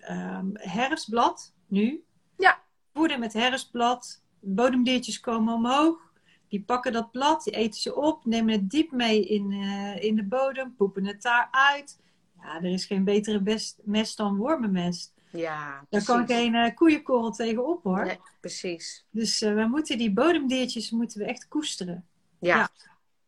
ehm, 0.00 0.46
herfstblad 0.52 1.52
nu. 1.72 2.04
Ja. 2.36 2.62
Voeden 2.92 3.20
met 3.20 3.32
herfstblad. 3.32 4.22
Bodemdiertjes 4.40 5.20
komen 5.20 5.54
omhoog. 5.54 6.10
Die 6.48 6.62
pakken 6.62 6.92
dat 6.92 7.10
blad, 7.10 7.44
die 7.44 7.52
eten 7.52 7.80
ze 7.80 7.94
op, 7.94 8.24
nemen 8.24 8.52
het 8.52 8.70
diep 8.70 8.90
mee 8.90 9.26
in, 9.26 9.52
eh, 9.52 10.04
in 10.04 10.16
de 10.16 10.24
bodem, 10.24 10.74
poepen 10.76 11.06
het 11.06 11.22
daar 11.22 11.48
uit. 11.50 12.00
Ja, 12.40 12.56
er 12.56 12.72
is 12.72 12.84
geen 12.84 13.04
betere 13.04 13.40
best, 13.40 13.78
mest 13.84 14.16
dan 14.16 14.36
wormenmest. 14.36 15.12
Ja, 15.30 15.86
Daar 15.88 16.04
kan 16.04 16.26
geen 16.26 16.54
eh, 16.54 16.74
koeienkorrel 16.74 17.30
tegenop 17.30 17.82
hoor. 17.82 18.04
Nee, 18.04 18.18
precies. 18.40 19.06
Dus 19.10 19.42
eh, 19.42 19.54
we 19.54 19.66
moeten 19.66 19.98
die 19.98 20.12
bodemdiertjes 20.12 20.90
moeten 20.90 21.18
we 21.18 21.24
echt 21.24 21.48
koesteren. 21.48 22.06
Ja. 22.38 22.56
Ja. 22.56 22.70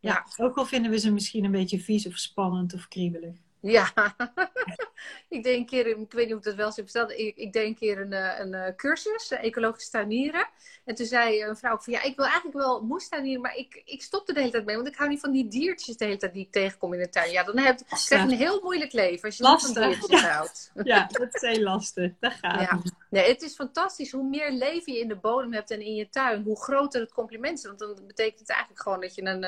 Ja. 0.01 0.25
Ja. 0.37 0.45
Ook 0.45 0.57
al 0.57 0.67
vinden 0.67 0.91
we 0.91 0.99
ze 0.99 1.13
misschien 1.13 1.45
een 1.45 1.51
beetje 1.51 1.81
vies 1.81 2.07
of 2.07 2.17
spannend 2.17 2.75
of 2.75 2.89
kriebelig. 2.89 3.37
Ja, 3.67 3.93
ik 5.29 5.43
deed 5.43 5.57
een 5.57 5.67
keer, 5.67 5.87
ik 5.87 6.13
weet 6.13 6.27
niet 6.27 6.35
of 6.35 6.39
ik 6.39 6.45
dat 6.45 6.55
wel 6.55 6.67
eens 6.67 6.77
heb 6.77 6.91
verteld, 6.91 7.11
ik, 7.11 7.37
ik 7.37 7.53
deed 7.53 7.67
een 7.67 7.75
keer 7.75 8.01
een, 8.01 8.13
eh, 8.13 8.39
een 8.39 8.55
eh, 8.55 8.75
cursus, 8.77 9.31
eh, 9.31 9.45
ecologisch 9.45 9.91
tuinieren. 9.91 10.49
En 10.85 10.95
toen 10.95 11.07
zei 11.07 11.43
een 11.45 11.57
vrouw 11.57 11.79
van, 11.79 11.93
ja, 11.93 12.03
ik 12.03 12.17
wil 12.17 12.25
eigenlijk 12.25 12.57
wel 12.57 12.83
moestuinieren, 12.83 13.43
maar 13.43 13.57
ik, 13.57 13.83
ik 13.85 14.03
stop 14.03 14.29
er 14.29 14.35
de 14.35 14.41
hele 14.41 14.53
tijd 14.53 14.65
mee, 14.65 14.77
want 14.77 14.89
ik 14.89 14.97
hou 14.97 15.09
niet 15.09 15.21
van 15.21 15.31
die 15.31 15.49
diertjes 15.49 15.97
de 15.97 16.05
hele 16.05 16.17
tijd 16.17 16.33
die 16.33 16.45
ik 16.45 16.53
tegenkom 16.53 16.93
in 16.93 16.99
de 16.99 17.09
tuin. 17.09 17.31
Ja, 17.31 17.43
dan 17.43 17.59
heb, 17.59 17.79
krijg 17.87 18.09
je 18.09 18.17
een 18.17 18.31
heel 18.31 18.61
moeilijk 18.63 18.93
leven 18.93 19.25
als 19.25 19.37
je 19.37 19.49
niet 19.49 19.61
van 19.61 19.83
diertjes 19.83 20.21
ja. 20.21 20.29
houdt. 20.29 20.73
Ja, 20.85 21.07
dat 21.07 21.35
is 21.35 21.41
heel 21.41 21.63
lastig. 21.63 22.13
Dat 22.21 22.33
gaat 22.33 22.61
Ja. 22.61 22.83
Nee, 23.11 23.29
het 23.29 23.43
is 23.43 23.55
fantastisch. 23.55 24.13
Hoe 24.13 24.29
meer 24.29 24.51
leven 24.51 24.93
je 24.93 25.01
in 25.01 25.09
de 25.09 25.17
bodem 25.17 25.53
hebt 25.53 25.71
en 25.71 25.81
in 25.81 25.95
je 25.95 26.09
tuin, 26.09 26.43
hoe 26.43 26.61
groter 26.61 27.01
het 27.01 27.13
compliment 27.13 27.59
is. 27.59 27.65
Want 27.65 27.79
dan 27.79 27.99
betekent 28.07 28.41
het 28.41 28.49
eigenlijk 28.49 28.81
gewoon 28.83 29.01
dat 29.01 29.15
je 29.15 29.23
een, 29.23 29.47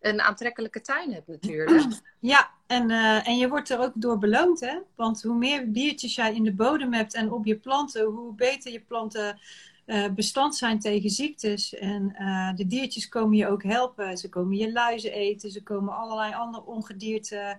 een 0.00 0.20
aantrekkelijke 0.20 0.80
tuin 0.80 1.12
hebt 1.12 1.28
natuurlijk. 1.28 1.86
Ja, 2.20 2.50
en, 2.66 2.90
eh, 2.90 3.28
en 3.28 3.36
je 3.36 3.48
wordt 3.48 3.70
er 3.70 3.78
ook 3.78 3.92
door 3.94 4.18
beloond, 4.18 4.60
hè? 4.60 4.78
Want 4.94 5.22
hoe 5.22 5.34
meer 5.34 5.72
diertjes 5.72 6.14
jij 6.14 6.34
in 6.34 6.44
de 6.44 6.52
bodem 6.52 6.92
hebt 6.92 7.14
en 7.14 7.32
op 7.32 7.46
je 7.46 7.56
planten, 7.56 8.04
hoe 8.04 8.34
beter 8.34 8.72
je 8.72 8.80
planten 8.80 9.38
uh, 9.86 10.08
bestand 10.08 10.56
zijn 10.56 10.78
tegen 10.78 11.10
ziektes. 11.10 11.74
En 11.74 12.14
uh, 12.18 12.54
de 12.54 12.66
diertjes 12.66 13.08
komen 13.08 13.36
je 13.36 13.48
ook 13.48 13.62
helpen. 13.62 14.16
Ze 14.16 14.28
komen 14.28 14.56
je 14.56 14.72
luizen 14.72 15.12
eten, 15.12 15.50
ze 15.50 15.62
komen 15.62 15.96
allerlei 15.96 16.34
andere 16.34 16.64
ongedierte 16.64 17.58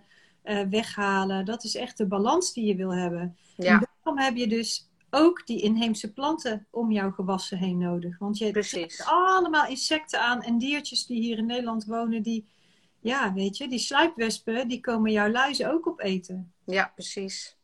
weghalen. 0.70 1.46
Dat 1.46 1.64
is 1.64 1.76
echt 1.76 1.98
de 1.98 2.06
balans 2.06 2.54
die 2.54 2.66
je 2.66 2.76
wil 2.76 2.94
hebben. 2.94 3.38
Ja. 3.56 3.74
En 3.74 3.88
daarom 4.04 4.24
heb 4.24 4.36
je 4.36 4.48
dus 4.48 4.89
ook 5.10 5.46
die 5.46 5.62
inheemse 5.62 6.14
planten 6.14 6.68
om 6.70 6.92
jouw 6.92 7.12
gewassen 7.12 7.58
heen 7.58 7.78
nodig. 7.78 8.18
Want 8.18 8.38
je 8.38 8.46
hebt 8.46 9.04
allemaal 9.06 9.68
insecten 9.68 10.22
aan 10.22 10.42
en 10.42 10.58
diertjes 10.58 11.06
die 11.06 11.22
hier 11.22 11.38
in 11.38 11.46
Nederland 11.46 11.86
wonen, 11.86 12.22
die, 12.22 12.50
ja, 13.00 13.34
weet 13.34 13.58
je, 13.58 13.68
die 13.68 13.80
sluipwespen, 13.80 14.68
die 14.68 14.80
komen 14.80 15.12
jouw 15.12 15.30
luizen 15.30 15.72
ook 15.72 15.88
opeten. 15.88 16.54
Ja, 16.66 16.92
precies. 16.96 17.58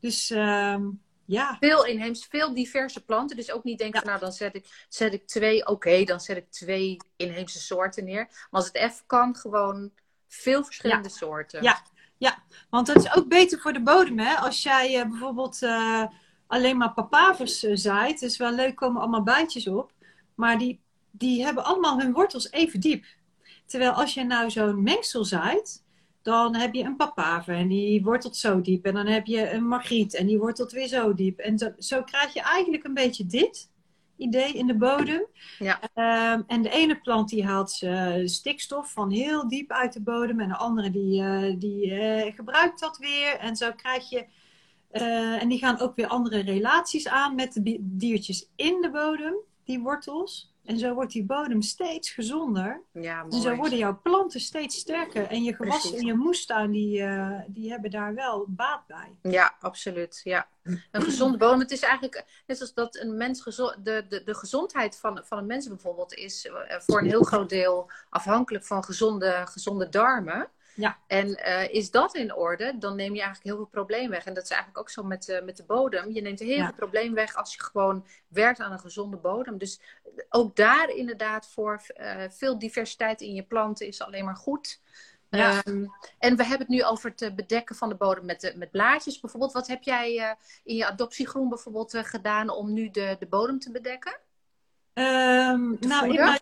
Dus 0.00 0.30
uh, 0.30 0.76
ja. 1.24 1.56
Veel 1.60 1.86
inheems, 1.86 2.26
veel 2.26 2.54
diverse 2.54 3.04
planten. 3.04 3.36
Dus 3.36 3.52
ook 3.52 3.64
niet 3.64 3.78
denken 3.78 4.00
van 4.00 4.08
nou 4.08 4.20
dan 4.20 4.32
zet 4.32 4.54
ik, 4.54 4.86
zet 4.88 5.12
ik 5.12 5.26
twee, 5.26 5.66
oké, 5.66 6.04
dan 6.04 6.20
zet 6.20 6.36
ik 6.36 6.50
twee 6.50 6.96
inheemse 7.16 7.60
soorten 7.60 8.04
neer. 8.04 8.24
Maar 8.24 8.48
als 8.50 8.66
het 8.66 8.74
even 8.74 9.06
kan, 9.06 9.36
gewoon 9.36 9.90
veel 10.28 10.64
verschillende 10.64 11.08
soorten. 11.08 11.62
Ja, 11.62 11.82
ja, 12.18 12.42
want 12.70 12.86
dat 12.86 12.96
is 12.96 13.14
ook 13.16 13.28
beter 13.28 13.60
voor 13.60 13.72
de 13.72 13.82
bodem. 13.82 14.18
Hè? 14.18 14.34
Als 14.34 14.62
jij 14.62 14.98
uh, 14.98 15.10
bijvoorbeeld 15.10 15.62
uh, 15.62 16.04
alleen 16.52 16.76
maar 16.76 16.92
papavers 16.92 17.64
uh, 17.64 17.70
zaait, 17.74 18.22
is 18.22 18.36
wel 18.36 18.52
leuk, 18.52 18.76
komen 18.76 19.00
allemaal 19.00 19.22
bijtjes 19.22 19.66
op. 19.66 19.92
Maar 20.34 20.58
die, 20.58 20.80
die 21.10 21.44
hebben 21.44 21.64
allemaal 21.64 21.98
hun 22.00 22.12
wortels 22.12 22.50
even 22.50 22.80
diep. 22.80 23.04
Terwijl 23.66 23.92
als 23.92 24.14
je 24.14 24.24
nou 24.24 24.50
zo'n 24.50 24.82
mengsel 24.82 25.24
zaait, 25.24 25.84
dan 26.22 26.54
heb 26.54 26.74
je 26.74 26.82
een 26.82 26.96
papaver 26.96 27.54
en 27.54 27.68
die 27.68 28.02
wortelt 28.02 28.36
zo 28.36 28.60
diep. 28.60 28.84
En 28.84 28.94
dan 28.94 29.06
heb 29.06 29.26
je 29.26 29.50
een 29.50 29.66
margriet 29.66 30.14
en 30.14 30.26
die 30.26 30.38
wortelt 30.38 30.72
weer 30.72 30.88
zo 30.88 31.14
diep. 31.14 31.38
En 31.38 31.58
zo, 31.58 31.72
zo 31.78 32.02
krijg 32.02 32.32
je 32.34 32.40
eigenlijk 32.40 32.84
een 32.84 32.94
beetje 32.94 33.26
dit 33.26 33.70
idee 34.16 34.52
in 34.52 34.66
de 34.66 34.76
bodem. 34.76 35.26
Ja. 35.58 35.80
Um, 36.34 36.44
en 36.46 36.62
de 36.62 36.70
ene 36.70 37.00
plant 37.00 37.28
die 37.28 37.44
haalt 37.46 37.80
uh, 37.84 38.14
stikstof 38.24 38.92
van 38.92 39.10
heel 39.10 39.48
diep 39.48 39.70
uit 39.70 39.92
de 39.92 40.00
bodem. 40.00 40.40
En 40.40 40.48
de 40.48 40.56
andere 40.56 40.90
die, 40.90 41.22
uh, 41.22 41.54
die 41.58 41.86
uh, 41.86 42.34
gebruikt 42.34 42.80
dat 42.80 42.98
weer. 42.98 43.38
En 43.38 43.56
zo 43.56 43.72
krijg 43.72 44.10
je... 44.10 44.40
en 44.92 45.48
die 45.48 45.58
gaan 45.58 45.80
ook 45.80 45.96
weer 45.96 46.06
andere 46.06 46.40
relaties 46.40 47.08
aan 47.08 47.34
met 47.34 47.52
de 47.52 47.78
diertjes 47.80 48.48
in 48.56 48.80
de 48.80 48.90
bodem, 48.90 49.34
die 49.64 49.80
wortels. 49.80 50.52
En 50.64 50.78
zo 50.78 50.94
wordt 50.94 51.12
die 51.12 51.24
bodem 51.24 51.62
steeds 51.62 52.10
gezonder. 52.10 52.82
Ja, 52.92 53.22
mooi. 53.22 53.36
En 53.36 53.42
zo 53.42 53.54
worden 53.54 53.78
jouw 53.78 54.00
planten 54.02 54.40
steeds 54.40 54.78
sterker. 54.78 55.26
En 55.26 55.42
je 55.42 55.54
gewassen 55.54 55.98
in 55.98 56.06
je 56.06 56.14
moestuin, 56.14 56.70
die, 56.70 57.00
uh, 57.00 57.38
die 57.46 57.70
hebben 57.70 57.90
daar 57.90 58.14
wel 58.14 58.44
baat 58.48 58.86
bij. 58.86 59.32
Ja, 59.32 59.54
absoluut. 59.60 60.20
Ja. 60.24 60.48
Een 60.90 61.02
gezonde 61.02 61.36
bodem. 61.36 61.58
Het 61.58 61.70
is 61.70 61.80
eigenlijk 61.80 62.42
net 62.46 62.60
als 62.60 62.74
dat 62.74 62.96
een 62.96 63.16
mens 63.16 63.44
de, 63.44 64.04
de, 64.08 64.22
de 64.24 64.34
gezondheid 64.34 64.98
van, 64.98 65.20
van 65.24 65.38
een 65.38 65.46
mens 65.46 65.68
bijvoorbeeld 65.68 66.14
is 66.14 66.46
eh, 66.46 66.80
voor 66.80 66.98
een 66.98 67.08
heel 67.08 67.22
groot 67.22 67.48
deel 67.48 67.90
afhankelijk 68.10 68.64
van 68.64 68.84
gezonde, 68.84 69.42
gezonde 69.44 69.88
darmen. 69.88 70.48
Ja. 70.74 70.98
En 71.06 71.28
uh, 71.28 71.74
is 71.74 71.90
dat 71.90 72.14
in 72.14 72.34
orde, 72.34 72.78
dan 72.78 72.96
neem 72.96 73.14
je 73.14 73.22
eigenlijk 73.22 73.44
heel 73.44 73.56
veel 73.56 73.70
probleem 73.70 74.10
weg. 74.10 74.24
En 74.24 74.34
dat 74.34 74.44
is 74.44 74.50
eigenlijk 74.50 74.80
ook 74.80 74.90
zo 74.90 75.02
met, 75.02 75.28
uh, 75.28 75.42
met 75.42 75.56
de 75.56 75.64
bodem. 75.64 76.12
Je 76.12 76.20
neemt 76.20 76.38
heel 76.38 76.64
veel 76.64 76.74
probleem 76.74 77.14
weg 77.14 77.36
als 77.36 77.54
je 77.54 77.62
gewoon 77.62 78.06
werkt 78.28 78.60
aan 78.60 78.72
een 78.72 78.78
gezonde 78.78 79.16
bodem. 79.16 79.58
Dus 79.58 79.80
ook 80.28 80.56
daar 80.56 80.88
inderdaad 80.88 81.48
voor 81.50 81.82
uh, 81.96 82.22
veel 82.28 82.58
diversiteit 82.58 83.20
in 83.20 83.34
je 83.34 83.42
planten 83.42 83.86
is 83.86 84.02
alleen 84.02 84.24
maar 84.24 84.36
goed. 84.36 84.80
Ja. 85.30 85.62
Um, 85.66 85.92
en 86.18 86.36
we 86.36 86.42
hebben 86.42 86.66
het 86.66 86.76
nu 86.76 86.84
over 86.84 87.12
het 87.16 87.36
bedekken 87.36 87.76
van 87.76 87.88
de 87.88 87.94
bodem 87.94 88.24
met, 88.24 88.40
de, 88.40 88.52
met 88.56 88.70
blaadjes 88.70 89.20
bijvoorbeeld. 89.20 89.52
Wat 89.52 89.66
heb 89.66 89.82
jij 89.82 90.36
in 90.64 90.76
je 90.76 90.86
adoptiegroen 90.86 91.48
bijvoorbeeld 91.48 91.96
gedaan 91.96 92.50
om 92.50 92.72
nu 92.72 92.90
de, 92.90 93.16
de 93.18 93.26
bodem 93.26 93.58
te 93.58 93.70
bedekken? 93.70 94.18
Um, 94.94 95.76
nou, 95.80 96.08
in 96.08 96.14
mijn, 96.14 96.40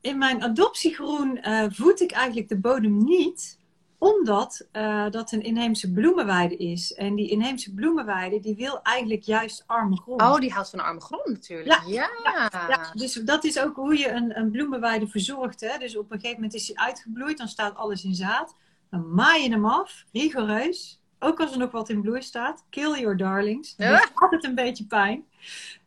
in 0.00 0.18
mijn 0.18 0.42
adoptiegroen 0.42 1.40
voed 1.72 2.00
ik 2.00 2.12
eigenlijk 2.12 2.48
de 2.48 2.58
bodem 2.58 3.04
niet 3.04 3.58
omdat 3.98 4.66
uh, 4.72 5.10
dat 5.10 5.32
een 5.32 5.42
inheemse 5.42 5.92
bloemenweide 5.92 6.56
is. 6.56 6.94
En 6.94 7.14
die 7.14 7.30
inheemse 7.30 7.74
bloemenweide, 7.74 8.40
die 8.40 8.56
wil 8.56 8.82
eigenlijk 8.82 9.22
juist 9.22 9.64
arme 9.66 9.96
grond. 9.96 10.22
Oh, 10.22 10.38
die 10.38 10.52
houdt 10.52 10.70
van 10.70 10.80
arme 10.80 11.00
grond 11.00 11.26
natuurlijk. 11.26 11.82
Ja, 11.86 12.10
ja. 12.24 12.50
ja, 12.68 12.92
dus 12.94 13.12
dat 13.12 13.44
is 13.44 13.58
ook 13.58 13.76
hoe 13.76 13.98
je 13.98 14.10
een, 14.10 14.38
een 14.38 14.50
bloemenweide 14.50 15.06
verzorgt. 15.06 15.60
Hè? 15.60 15.78
Dus 15.78 15.96
op 15.96 16.10
een 16.10 16.20
gegeven 16.20 16.40
moment 16.40 16.54
is 16.54 16.66
hij 16.66 16.76
uitgebloeid, 16.76 17.38
dan 17.38 17.48
staat 17.48 17.76
alles 17.76 18.04
in 18.04 18.14
zaad. 18.14 18.54
Dan 18.90 19.14
maai 19.14 19.42
je 19.42 19.50
hem 19.50 19.66
af, 19.66 20.04
rigoureus. 20.12 21.00
Ook 21.18 21.40
als 21.40 21.52
er 21.52 21.58
nog 21.58 21.70
wat 21.70 21.88
in 21.88 22.00
bloei 22.00 22.22
staat. 22.22 22.64
Kill 22.70 23.00
your 23.00 23.16
darlings. 23.16 23.76
Dat 23.76 24.02
is 24.02 24.10
altijd 24.14 24.44
een 24.44 24.54
beetje 24.54 24.86
pijn. 24.86 25.24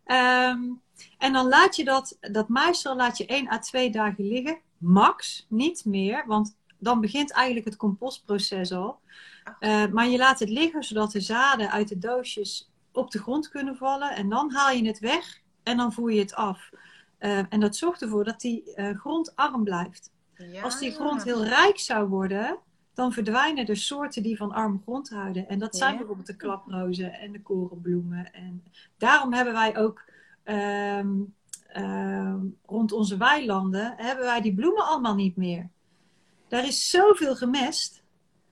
Um, 0.05 0.81
en 1.17 1.33
dan 1.33 1.47
laat 1.47 1.75
je 1.75 1.83
dat, 1.83 2.17
dat 2.19 2.47
maaisel 2.47 2.95
laat 2.95 3.17
je 3.17 3.25
1 3.25 3.51
à 3.51 3.59
2 3.59 3.91
dagen 3.91 4.27
liggen. 4.27 4.59
Max, 4.77 5.45
niet 5.49 5.85
meer. 5.85 6.23
Want 6.27 6.55
dan 6.79 7.01
begint 7.01 7.31
eigenlijk 7.31 7.65
het 7.65 7.75
compostproces 7.75 8.71
al. 8.71 8.99
Uh, 9.59 9.85
maar 9.87 10.07
je 10.07 10.17
laat 10.17 10.39
het 10.39 10.49
liggen 10.49 10.83
zodat 10.83 11.11
de 11.11 11.21
zaden 11.21 11.71
uit 11.71 11.87
de 11.87 11.97
doosjes 11.97 12.71
op 12.91 13.11
de 13.11 13.19
grond 13.19 13.49
kunnen 13.49 13.75
vallen. 13.75 14.15
En 14.15 14.29
dan 14.29 14.51
haal 14.51 14.71
je 14.71 14.87
het 14.87 14.99
weg 14.99 15.41
en 15.63 15.77
dan 15.77 15.93
voer 15.93 16.11
je 16.11 16.19
het 16.19 16.35
af. 16.35 16.69
Uh, 17.19 17.37
en 17.49 17.59
dat 17.59 17.75
zorgt 17.75 18.01
ervoor 18.01 18.23
dat 18.23 18.41
die 18.41 18.63
uh, 18.75 18.99
grond 18.99 19.35
arm 19.35 19.63
blijft. 19.63 20.11
Ja. 20.33 20.61
Als 20.61 20.79
die 20.79 20.91
grond 20.91 21.23
heel 21.23 21.45
rijk 21.45 21.79
zou 21.79 22.07
worden, 22.07 22.57
dan 22.93 23.13
verdwijnen 23.13 23.65
de 23.65 23.75
soorten 23.75 24.23
die 24.23 24.37
van 24.37 24.51
arme 24.51 24.79
grond 24.83 25.09
houden. 25.09 25.47
En 25.47 25.59
dat 25.59 25.75
zijn 25.75 25.91
ja. 25.91 25.97
bijvoorbeeld 25.97 26.27
de 26.27 26.35
klaprozen 26.35 27.13
en 27.13 27.31
de 27.31 27.41
korenbloemen. 27.41 28.33
En 28.33 28.63
daarom 28.97 29.33
hebben 29.33 29.53
wij 29.53 29.77
ook 29.77 30.03
um, 30.45 31.35
um, 31.77 32.57
rond 32.65 32.91
onze 32.91 33.17
weilanden 33.17 33.93
hebben 33.97 34.25
wij 34.25 34.41
die 34.41 34.53
bloemen 34.53 34.87
allemaal 34.87 35.15
niet 35.15 35.35
meer. 35.35 35.69
Daar 36.49 36.65
is 36.65 36.89
zoveel 36.89 37.35
gemest. 37.35 38.01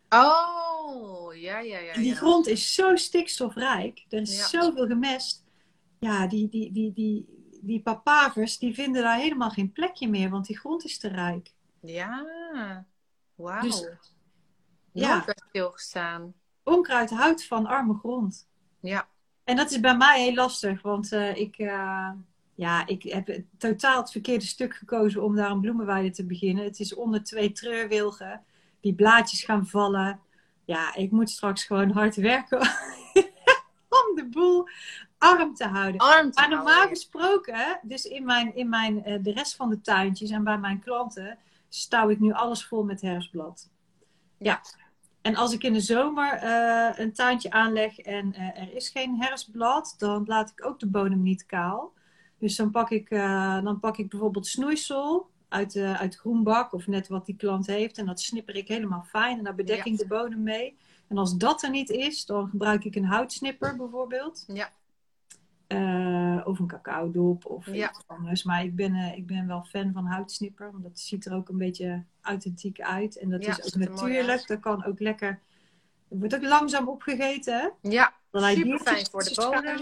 Oh, 0.09 1.35
ja, 1.35 1.59
ja, 1.59 1.77
ja. 1.79 1.93
En 1.93 2.01
die 2.01 2.15
grond 2.15 2.47
is 2.47 2.73
zo 2.73 2.95
stikstofrijk. 2.95 4.05
Er 4.09 4.21
is 4.21 4.37
ja. 4.37 4.47
zoveel 4.47 4.87
gemest. 4.87 5.43
Ja, 5.99 6.27
die, 6.27 6.49
die, 6.49 6.71
die, 6.71 6.93
die, 6.93 7.25
die 7.61 7.81
papavers, 7.81 8.57
die 8.57 8.73
vinden 8.73 9.03
daar 9.03 9.17
helemaal 9.17 9.49
geen 9.49 9.71
plekje 9.71 10.09
meer, 10.09 10.29
want 10.29 10.45
die 10.45 10.57
grond 10.57 10.85
is 10.85 10.97
te 10.97 11.07
rijk. 11.07 11.51
Ja, 11.81 12.85
wauw. 13.35 13.61
Dus, 13.61 13.87
ja. 14.91 15.25
stilgestaan. 15.49 16.33
Onkruid 16.63 17.09
houdt 17.09 17.45
van 17.45 17.65
arme 17.65 17.93
grond. 17.93 18.47
Ja. 18.79 19.07
En 19.43 19.55
dat 19.55 19.71
is 19.71 19.79
bij 19.79 19.97
mij 19.97 20.21
heel 20.21 20.33
lastig, 20.33 20.81
want 20.81 21.11
uh, 21.11 21.35
ik... 21.35 21.57
Uh, 21.57 22.09
ja, 22.57 22.87
ik 22.87 23.03
heb 23.03 23.41
totaal 23.57 24.01
het 24.01 24.11
verkeerde 24.11 24.45
stuk 24.45 24.75
gekozen 24.75 25.23
om 25.23 25.35
daar 25.35 25.51
een 25.51 25.61
bloemenweide 25.61 26.09
te 26.09 26.25
beginnen. 26.25 26.63
Het 26.63 26.79
is 26.79 26.95
onder 26.95 27.23
twee 27.23 27.51
treurwilgen. 27.51 28.43
Die 28.79 28.93
blaadjes 28.93 29.43
gaan 29.43 29.67
vallen. 29.67 30.19
Ja, 30.65 30.95
ik 30.95 31.11
moet 31.11 31.29
straks 31.29 31.63
gewoon 31.63 31.91
hard 31.91 32.15
werken 32.15 32.59
om 33.99 34.15
de 34.15 34.27
boel 34.31 34.67
arm 35.17 35.53
te 35.53 35.65
houden. 35.67 36.01
Arm 36.01 36.31
te 36.31 36.41
maar 36.41 36.49
normaal 36.49 36.87
gesproken, 36.87 37.79
dus 37.81 38.05
in, 38.05 38.25
mijn, 38.25 38.55
in 38.55 38.69
mijn, 38.69 39.09
uh, 39.09 39.23
de 39.23 39.31
rest 39.31 39.55
van 39.55 39.69
de 39.69 39.81
tuintjes 39.81 40.29
en 40.29 40.43
bij 40.43 40.57
mijn 40.57 40.79
klanten, 40.79 41.37
stouw 41.69 42.09
ik 42.09 42.19
nu 42.19 42.31
alles 42.31 42.65
vol 42.65 42.83
met 42.83 43.01
herfstblad. 43.01 43.69
Ja. 44.37 44.61
En 45.21 45.35
als 45.35 45.53
ik 45.53 45.63
in 45.63 45.73
de 45.73 45.79
zomer 45.79 46.43
uh, 46.43 46.99
een 46.99 47.13
tuintje 47.13 47.51
aanleg 47.51 47.99
en 47.99 48.33
uh, 48.33 48.61
er 48.61 48.73
is 48.73 48.89
geen 48.89 49.21
herfstblad, 49.21 49.95
dan 49.97 50.23
laat 50.27 50.49
ik 50.49 50.65
ook 50.65 50.79
de 50.79 50.87
bodem 50.87 51.23
niet 51.23 51.45
kaal. 51.45 51.95
Dus 52.39 52.55
dan 52.55 52.71
pak 52.71 52.89
ik, 52.89 53.09
uh, 53.09 53.63
dan 53.63 53.79
pak 53.79 53.97
ik 53.97 54.09
bijvoorbeeld 54.09 54.47
snoeisel 54.47 55.29
uit, 55.47 55.71
de, 55.71 55.97
uit 55.97 56.15
groenbak 56.15 56.73
of 56.73 56.87
net 56.87 57.07
wat 57.07 57.25
die 57.25 57.35
klant 57.35 57.67
heeft. 57.67 57.97
En 57.97 58.05
dat 58.05 58.21
snipper 58.21 58.55
ik 58.55 58.67
helemaal 58.67 59.03
fijn 59.03 59.37
en 59.37 59.43
daar 59.43 59.55
bedek 59.55 59.85
ik 59.85 59.91
ja. 59.91 59.97
de 59.97 60.07
bodem 60.07 60.43
mee. 60.43 60.77
En 61.07 61.17
als 61.17 61.37
dat 61.37 61.63
er 61.63 61.69
niet 61.69 61.89
is, 61.89 62.25
dan 62.25 62.49
gebruik 62.49 62.83
ik 62.83 62.95
een 62.95 63.05
houtsnipper 63.05 63.75
bijvoorbeeld. 63.75 64.43
Ja. 64.47 64.69
Uh, 65.67 66.47
of 66.47 66.59
een 66.59 66.67
cacao-dop 66.67 67.45
of 67.45 67.65
ja. 67.65 67.89
iets 67.89 68.03
anders. 68.07 68.43
Maar 68.43 68.63
ik 68.63 68.75
ben, 68.75 68.95
uh, 68.95 69.17
ik 69.17 69.27
ben 69.27 69.47
wel 69.47 69.63
fan 69.63 69.93
van 69.93 70.05
houtsnipper. 70.05 70.71
Want 70.71 70.83
dat 70.83 70.99
ziet 70.99 71.25
er 71.25 71.33
ook 71.33 71.49
een 71.49 71.57
beetje 71.57 72.03
authentiek 72.21 72.81
uit. 72.81 73.17
En 73.17 73.29
dat 73.29 73.45
ja, 73.45 73.57
is 73.57 73.65
ook 73.65 73.75
natuurlijk. 73.75 74.47
Dat 74.47 74.59
kan 74.59 74.85
ook 74.85 74.99
lekker... 74.99 75.39
Het 76.09 76.19
wordt 76.19 76.35
ook 76.35 76.43
langzaam 76.43 76.87
opgegeten. 76.87 77.59
Hè? 77.59 77.89
Ja, 77.89 78.13
super 78.31 78.79
fijn 78.79 79.07
voor 79.11 79.23
de 79.23 79.33
bodem. 79.35 79.79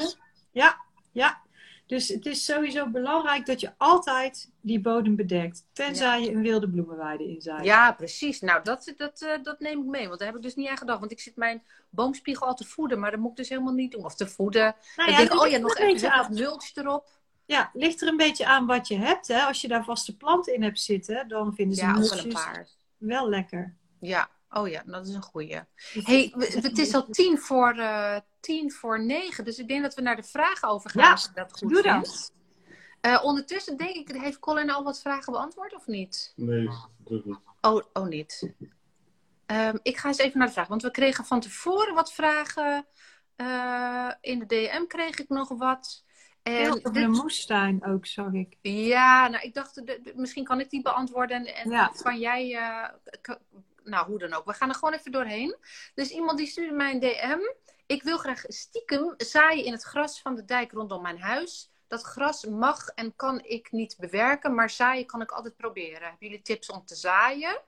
Ja, 0.51 0.77
ja. 1.11 1.41
Dus 1.85 2.07
het 2.07 2.25
is 2.25 2.45
sowieso 2.45 2.89
belangrijk 2.89 3.45
dat 3.45 3.59
je 3.59 3.71
altijd 3.77 4.51
die 4.61 4.79
bodem 4.79 5.15
bedekt. 5.15 5.65
Tenzij 5.73 6.19
ja. 6.19 6.25
je 6.25 6.31
een 6.31 6.41
wilde 6.41 6.69
bloemenweide 6.69 7.27
inzaait. 7.27 7.65
Ja, 7.65 7.91
precies. 7.91 8.41
Nou, 8.41 8.63
dat, 8.63 8.93
dat, 8.97 9.21
uh, 9.21 9.43
dat 9.43 9.59
neem 9.59 9.79
ik 9.79 9.85
mee. 9.85 10.07
Want 10.07 10.19
daar 10.19 10.27
heb 10.27 10.37
ik 10.37 10.43
dus 10.43 10.55
niet 10.55 10.67
aan 10.67 10.77
gedacht. 10.77 10.99
Want 10.99 11.11
ik 11.11 11.19
zit 11.19 11.35
mijn 11.35 11.63
boomspiegel 11.89 12.47
al 12.47 12.55
te 12.55 12.65
voeden. 12.65 12.99
Maar 12.99 13.11
dat 13.11 13.19
moet 13.19 13.29
ik 13.29 13.35
dus 13.35 13.49
helemaal 13.49 13.73
niet 13.73 13.91
doen. 13.91 14.05
Of 14.05 14.15
te 14.15 14.27
voeden. 14.27 14.75
Nou 14.95 15.11
ja, 15.11 15.19
ik 15.19 15.27
denk, 15.29 15.41
oh 15.41 15.47
ja, 15.47 15.57
nog 15.57 15.77
even 15.77 16.19
een 16.19 16.33
mulch 16.33 16.75
erop. 16.75 17.09
Ja, 17.45 17.69
ligt 17.73 18.01
er 18.01 18.07
een 18.07 18.17
beetje 18.17 18.45
aan 18.45 18.65
wat 18.65 18.87
je 18.87 18.97
hebt. 18.97 19.27
Hè? 19.27 19.39
Als 19.39 19.61
je 19.61 19.67
daar 19.67 19.83
vaste 19.83 20.17
planten 20.17 20.53
in 20.53 20.63
hebt 20.63 20.79
zitten, 20.79 21.27
dan 21.27 21.55
vinden 21.55 21.77
ze 21.77 21.85
Ja, 22.29 22.65
wel 22.97 23.29
lekker. 23.29 23.75
Ja, 23.99 24.29
oh 24.57 24.67
ja, 24.67 24.83
dat 24.85 25.07
is 25.07 25.13
een 25.13 25.21
goeie. 25.21 25.59
Hey, 25.93 26.33
het 26.37 26.77
is 26.77 26.93
al 26.93 27.05
tien 27.09 27.37
voor, 27.39 27.71
eh, 27.77 28.17
tien 28.39 28.71
voor 28.71 29.03
negen, 29.05 29.43
dus 29.45 29.57
ik 29.59 29.67
denk 29.67 29.81
dat 29.83 29.93
we 29.95 30.01
naar 30.01 30.15
de 30.15 30.23
vragen 30.23 30.67
overgaan. 30.69 31.03
Ja, 31.03 31.11
als 31.11 31.33
dat 31.33 31.51
goed 31.57 31.69
Doe 31.69 31.81
vindt. 31.81 32.05
dat. 32.07 32.33
Eh, 33.01 33.23
ondertussen 33.23 33.77
denk 33.77 33.95
ik, 33.95 34.21
heeft 34.21 34.39
Colin 34.39 34.69
al 34.71 34.83
wat 34.83 35.01
vragen 35.01 35.33
beantwoord 35.33 35.75
of 35.75 35.87
niet? 35.87 36.33
Nee, 36.35 36.69
dat 36.97 37.25
niet. 37.25 37.37
Oh, 37.61 37.83
oh 37.93 38.05
niet. 38.07 38.53
Ehm, 39.45 39.77
ik 39.83 39.97
ga 39.97 40.07
eens 40.07 40.17
even 40.17 40.37
naar 40.37 40.47
de 40.47 40.53
vraag, 40.53 40.67
want 40.67 40.81
we 40.81 40.91
kregen 40.91 41.25
van 41.25 41.39
tevoren 41.39 41.93
wat 41.93 42.13
vragen. 42.13 42.85
Eh, 43.35 44.11
in 44.21 44.39
de 44.39 44.45
DM 44.45 44.85
kreeg 44.87 45.19
ik 45.19 45.29
nog 45.29 45.49
wat. 45.49 46.03
En 46.43 46.67
over 46.67 46.83
dit- 46.83 46.93
de 46.93 47.07
moestuin 47.07 47.85
ook, 47.85 48.05
zag 48.05 48.33
ik. 48.33 48.57
ja, 48.61 49.27
nou, 49.27 49.43
ik 49.43 49.53
dacht, 49.53 49.75
de- 49.75 49.83
de- 50.03 50.13
misschien 50.15 50.43
kan 50.43 50.59
ik 50.59 50.69
die 50.69 50.81
beantwoorden 50.81 51.45
en, 51.55 51.69
Ja. 51.69 51.91
kan 52.01 52.19
jij, 52.19 52.55
eh, 52.55 52.89
k- 53.21 53.39
nou, 53.85 54.05
hoe 54.07 54.19
dan 54.19 54.33
ook. 54.33 54.45
We 54.45 54.53
gaan 54.53 54.69
er 54.69 54.75
gewoon 54.75 54.93
even 54.93 55.11
doorheen. 55.11 55.55
Dus 55.93 56.09
iemand 56.09 56.37
die 56.37 56.47
stuurde 56.47 56.73
mij 56.73 56.91
een 56.93 56.99
DM. 56.99 57.39
Ik 57.85 58.03
wil 58.03 58.17
graag 58.17 58.43
stiekem 58.47 59.13
zaaien 59.17 59.65
in 59.65 59.71
het 59.71 59.83
gras 59.83 60.21
van 60.21 60.35
de 60.35 60.45
dijk 60.45 60.71
rondom 60.71 61.01
mijn 61.01 61.19
huis. 61.19 61.69
Dat 61.87 62.01
gras 62.01 62.45
mag 62.45 62.87
en 62.87 63.15
kan 63.15 63.43
ik 63.43 63.71
niet 63.71 63.95
bewerken, 63.99 64.55
maar 64.55 64.69
zaaien 64.69 65.05
kan 65.05 65.21
ik 65.21 65.31
altijd 65.31 65.55
proberen. 65.55 66.01
Hebben 66.01 66.27
jullie 66.27 66.41
tips 66.41 66.69
om 66.69 66.85
te 66.85 66.95
zaaien? 66.95 67.61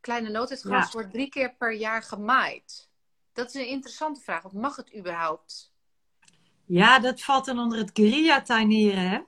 Kleine 0.00 0.28
noot, 0.30 0.48
het 0.50 0.60
gras 0.60 0.84
Ja. 0.84 0.90
wordt 0.92 1.10
drie 1.12 1.28
keer 1.28 1.54
per 1.54 1.72
jaar 1.72 2.02
gemaaid. 2.02 2.88
Dat 3.32 3.48
is 3.48 3.54
een 3.54 3.66
interessante 3.66 4.20
vraag. 4.20 4.42
Wat 4.42 4.52
mag 4.52 4.76
het 4.76 4.96
überhaupt? 4.96 5.72
Ja, 6.64 6.98
dat 6.98 7.20
valt 7.20 7.44
dan 7.44 7.58
onder 7.58 7.78
het 7.78 7.90
guerrilla-tuinieren, 7.92 9.08
hè? 9.10 9.20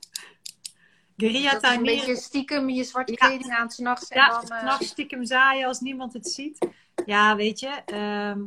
Een 1.16 1.82
beetje 1.82 2.16
stiekem 2.16 2.68
je 2.68 2.84
zwarte 2.84 3.12
Ja. 3.12 3.26
kleding 3.26 3.50
aan 3.52 3.70
s'nachts. 3.70 4.08
Ja, 4.08 4.28
dan, 4.28 4.48
eh, 4.48 4.58
s'nachts 4.60 4.86
stiekem 4.86 5.24
zaaien 5.24 5.66
als 5.66 5.80
niemand 5.80 6.12
het 6.12 6.28
ziet. 6.28 6.68
Ja, 7.06 7.36
weet 7.36 7.60
je, 7.60 7.68
ehm, 7.86 8.40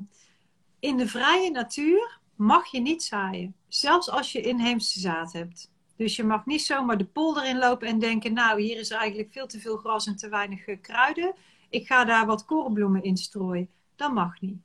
in 0.80 0.97
de 0.97 1.07
vrije 1.07 1.51
natuur 1.51 2.20
mag 2.36 2.68
je 2.72 2.80
niet 2.80 3.03
zaaien. 3.03 3.55
Zelfs 3.68 4.09
als 4.09 4.32
je 4.32 4.41
inheemse 4.41 4.99
zaad 4.99 5.34
hebt. 5.34 5.72
Dus 5.95 6.16
je 6.16 6.24
mag 6.24 6.45
niet 6.45 6.61
zomaar 6.61 6.97
de 6.97 7.05
polder 7.05 7.45
inlopen 7.45 7.88
en 7.88 7.99
denken, 7.99 8.34
nou, 8.34 8.61
hier 8.61 8.78
is 8.80 8.89
eigenlijk 8.89 9.32
veel 9.32 9.47
te 9.47 9.59
veel 9.59 9.78
gras 9.78 10.07
en 10.07 10.16
te 10.16 10.30
weinig 10.30 10.80
kruiden. 10.82 11.36
Ik 11.70 11.88
ga 11.88 12.03
daar 12.05 12.26
wat 12.26 12.45
korenbloemen 12.45 13.03
in 13.03 13.18
strooien. 13.18 13.70
Dat 13.95 14.13
mag 14.13 14.41
niet. 14.41 14.57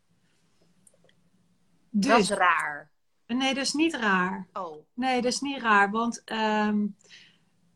Dat 1.90 2.18
is 2.18 2.28
Dus, 2.28 2.36
raar. 2.38 2.90
nee, 3.26 3.54
dat 3.54 3.64
is 3.64 3.72
niet 3.72 3.94
raar. 3.94 4.46
Oh, 4.52 4.76
Nee, 4.94 5.22
dat 5.22 5.32
is 5.32 5.40
niet 5.40 5.60
raar, 5.60 5.90
want 5.90 6.24
ehm, 6.24 6.86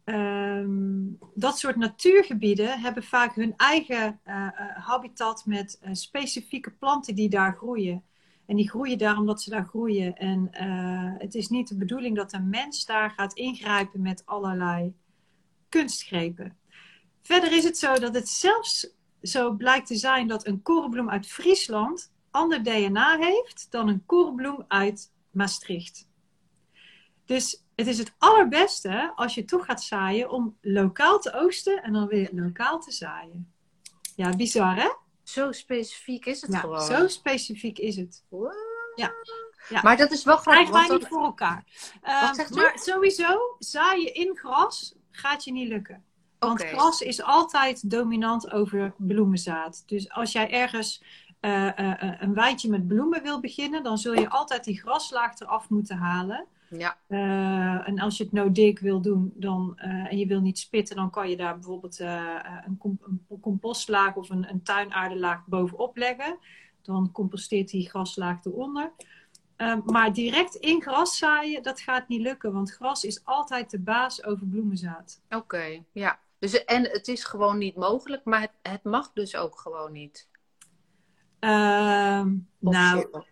ehm, 0.04 1.02
dat 1.34 1.58
soort 1.58 1.76
natuurgebieden 1.76 2.80
hebben 2.80 3.02
vaak 3.02 3.34
hun 3.34 3.54
eigen 3.56 4.20
eh, 4.22 4.46
eh, 4.46 4.52
habitat 4.76 5.46
met 5.46 5.78
eh, 5.80 5.92
specifieke 5.92 6.70
planten 6.70 7.14
die 7.14 7.28
daar 7.28 7.56
groeien. 7.56 8.04
En 8.46 8.56
die 8.56 8.68
groeien 8.68 8.98
daar 8.98 9.18
omdat 9.18 9.42
ze 9.42 9.50
daar 9.50 9.64
groeien. 9.64 10.16
En 10.16 10.48
het 11.18 11.34
is 11.34 11.48
niet 11.48 11.68
de 11.68 11.76
bedoeling 11.76 12.16
dat 12.16 12.32
een 12.32 12.48
mens 12.48 12.84
daar 12.84 13.10
gaat 13.10 13.32
ingrijpen 13.32 14.02
met 14.02 14.22
allerlei 14.26 14.94
kunstgrepen. 15.68 16.56
Verder 17.22 17.52
is 17.52 17.64
het 17.64 17.78
zo 17.78 17.94
dat 17.98 18.14
het 18.14 18.28
zelfs 18.28 18.88
zo 19.22 19.52
blijkt 19.52 19.86
te 19.86 19.96
zijn 19.96 20.28
dat 20.28 20.46
een 20.46 20.62
korenbloem 20.62 21.10
uit 21.10 21.26
Friesland 21.26 22.12
ander 22.34 22.62
DNA 22.62 23.18
heeft 23.18 23.66
dan 23.70 23.88
een 23.88 24.06
korenbloem 24.06 24.64
uit 24.68 25.12
Maastricht. 25.30 26.08
Dus 27.24 27.64
het 27.74 27.86
is 27.86 27.98
het 27.98 28.14
allerbeste 28.18 29.12
als 29.14 29.34
je 29.34 29.44
toch 29.44 29.64
gaat 29.64 29.82
zaaien 29.82 30.30
om 30.30 30.56
lokaal 30.60 31.18
te 31.18 31.32
oogsten 31.34 31.82
en 31.82 31.92
dan 31.92 32.06
weer 32.06 32.28
lokaal 32.32 32.80
te 32.80 32.92
zaaien. 32.92 33.52
Ja, 34.16 34.36
bizar 34.36 34.76
hè? 34.76 34.88
zo 35.22 35.52
specifiek 35.52 36.26
is 36.26 36.40
het 36.40 36.52
Ja, 36.52 36.58
gewoon. 36.58 36.80
zo 36.80 37.08
specifiek 37.08 37.78
is 37.78 37.96
het. 37.96 38.24
Wow. 38.28 38.52
Ja. 38.94 39.12
Ja. 39.68 39.82
Maar 39.82 39.96
dat 39.96 40.12
is 40.12 40.24
wel 40.24 40.36
grappig. 40.36 40.68
Krijgen 40.68 40.88
wij 40.88 40.98
niet 40.98 41.08
voor 41.08 41.24
elkaar. 41.24 41.64
Eh, 42.02 42.22
Wat 42.22 42.36
zegt 42.36 42.56
u? 42.56 42.60
maar 42.60 42.78
sowieso, 42.78 43.56
zaaien 43.58 44.14
in 44.14 44.36
gras 44.36 44.94
gaat 45.10 45.44
je 45.44 45.52
niet 45.52 45.68
lukken. 45.68 46.04
Want 46.38 46.62
gras 46.64 47.00
is 47.00 47.22
altijd 47.22 47.90
dominant 47.90 48.50
over 48.52 48.94
bloemenzaad. 48.96 49.82
Dus 49.86 50.10
als 50.10 50.32
jij 50.32 50.50
ergens 50.50 51.02
eh, 51.40 51.78
eh, 51.78 52.02
eh, 52.02 52.20
een 52.20 52.34
wijntje 52.34 52.70
met 52.70 52.86
bloemen 52.86 53.22
wil 53.22 53.40
beginnen, 53.40 53.82
dan 53.82 53.98
zul 53.98 54.12
je 54.12 54.28
altijd 54.28 54.64
die 54.64 54.80
graslaag 54.80 55.40
eraf 55.40 55.68
moeten 55.68 55.96
halen. 55.96 56.46
Ja, 56.68 56.98
Eh, 57.06 57.88
en 57.88 57.98
als 57.98 58.16
je 58.16 58.24
het 58.24 58.32
no-dig 58.32 58.80
wil 58.80 59.00
doen 59.00 59.32
dan, 59.34 59.72
eh, 59.76 60.12
en 60.12 60.18
je 60.18 60.26
wil 60.26 60.40
niet 60.40 60.58
spitten, 60.58 60.96
dan 60.96 61.10
kan 61.10 61.30
je 61.30 61.36
daar 61.36 61.54
bijvoorbeeld 61.54 62.00
eh, 62.00 62.38
een, 62.66 62.98
een 63.28 63.40
compostlaag 63.40 64.14
of 64.14 64.30
een, 64.30 64.50
een 64.50 64.62
tuinaardelaag 64.62 65.46
bovenop 65.46 65.96
leggen. 65.96 66.38
Dan 66.82 67.12
composteert 67.12 67.70
die 67.70 67.88
graslaag 67.88 68.44
eronder. 68.44 68.92
Maar 69.84 70.12
direct 70.12 70.54
in 70.54 70.82
gras 70.82 71.18
zaaien, 71.18 71.62
dat 71.62 71.80
gaat 71.80 72.08
niet 72.08 72.20
lukken, 72.20 72.52
want 72.52 72.70
gras 72.70 73.04
is 73.04 73.24
altijd 73.24 73.70
de 73.70 73.80
baas 73.80 74.24
over 74.24 74.46
bloemenzaad. 74.46 75.20
oké. 75.30 75.82
Ja. 75.92 76.18
Dus, 76.38 76.64
en 76.64 76.82
het 76.82 77.08
is 77.08 77.24
gewoon 77.24 77.58
niet 77.58 77.76
mogelijk, 77.76 78.24
maar 78.24 78.40
het, 78.40 78.52
het 78.62 78.84
mag 78.84 79.12
dus 79.12 79.36
ook 79.36 79.58
gewoon 79.58 79.92
niet. 79.92 80.28
Ehm, 81.38 82.36
nou, 82.58 83.24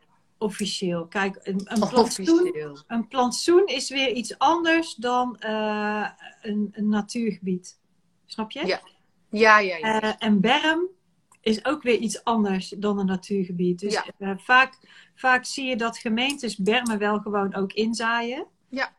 Officieel. 0.43 1.07
Kijk, 1.07 1.39
een, 1.43 1.61
een, 1.65 1.89
plantsoen, 1.89 2.57
een 2.87 3.09
plantsoen 3.09 3.67
is 3.67 3.91
weer 3.91 4.13
iets 4.13 4.39
anders 4.39 4.95
dan 4.95 5.39
eh, 5.39 6.09
een, 6.43 6.69
een 6.73 6.89
natuurgebied. 6.89 7.79
Snap 8.27 8.51
je? 8.51 8.67
Ja. 8.67 8.81
Ja, 9.29 9.59
ja, 9.59 9.77
ja. 9.77 10.01
Eh, 10.01 10.13
en 10.19 10.41
berm 10.41 10.89
is 11.41 11.65
ook 11.65 11.83
weer 11.83 11.99
iets 11.99 12.25
anders 12.25 12.69
dan 12.69 12.99
een 12.99 13.07
natuurgebied. 13.07 13.79
Dus 13.79 13.93
Ja. 13.93 14.05
eh, 14.19 14.31
vaak, 14.37 14.79
vaak 15.15 15.45
zie 15.45 15.67
je 15.67 15.77
dat 15.77 15.99
gemeentes 15.99 16.57
bermen 16.57 16.99
wel 16.99 17.19
gewoon 17.19 17.55
ook 17.55 17.73
inzaaien. 17.73 18.47
Ja. 18.69 18.93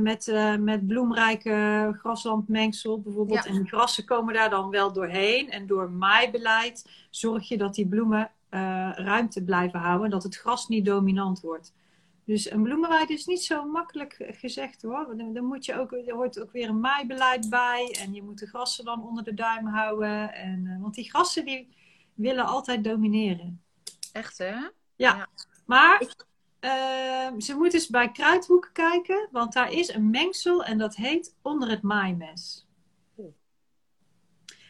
Met, 0.00 0.32
met 0.60 0.86
bloemrijke 0.86 1.96
graslandmengsel 1.98 3.00
bijvoorbeeld. 3.00 3.44
Ja. 3.44 3.50
En 3.50 3.56
die 3.56 3.66
grassen 3.66 4.04
komen 4.04 4.34
daar 4.34 4.50
dan 4.50 4.70
wel 4.70 4.92
doorheen. 4.92 5.50
En 5.50 5.66
door 5.66 5.90
maaibeleid 5.90 6.90
zorg 7.10 7.48
je 7.48 7.58
dat 7.58 7.74
die 7.74 7.88
bloemen 7.88 8.30
eh, 8.52 8.90
ruimte 8.94 9.44
blijven 9.44 9.80
houden. 9.80 10.04
En 10.04 10.10
dat 10.10 10.22
het 10.22 10.36
gras 10.36 10.68
niet 10.68 10.84
dominant 10.84 11.40
wordt. 11.40 11.72
Dus 12.24 12.50
een 12.50 12.62
bloemenweide 12.62 13.12
is 13.12 13.26
niet 13.26 13.42
zo 13.42 13.64
makkelijk 13.64 14.16
gezegd 14.30 14.82
hoor. 14.82 15.16
Dan, 15.16 15.44
moet 15.44 15.64
je 15.64 15.78
ook, 15.78 15.92
er 15.92 16.14
hoort 16.14 16.40
ook 16.40 16.52
weer 16.52 16.68
een 16.68 16.80
maaibeleid 16.80 17.50
bij. 17.50 17.96
En 18.00 18.14
je 18.14 18.22
moet 18.22 18.38
de 18.38 18.46
grassen 18.46 18.84
dan 18.84 19.04
onder 19.06 19.24
de 19.24 19.34
duim 19.34 19.66
houden. 19.66 20.34
En, 20.34 20.66
eh, 20.66 20.82
want 20.82 20.94
die 20.94 21.10
grassen 21.10 21.44
die 21.44 21.68
willen 22.14 22.46
altijd 22.46 22.84
domineren. 22.84 23.62
Echt, 24.12 24.38
hè? 24.38 24.54
Maar 25.66 26.14
eh, 26.60 27.28
ze 27.38 27.54
moeten 27.54 27.78
eens 27.78 27.88
bij 27.88 28.10
kruidhoeken 28.10 28.72
kijken. 28.72 29.28
Want 29.30 29.52
daar 29.52 29.72
is 29.72 29.94
een 29.94 30.10
mengsel 30.10 30.64
en 30.64 30.78
dat 30.78 30.96
heet 30.96 31.36
onder 31.42 31.70
het 31.70 31.82
maaimes. 31.82 32.66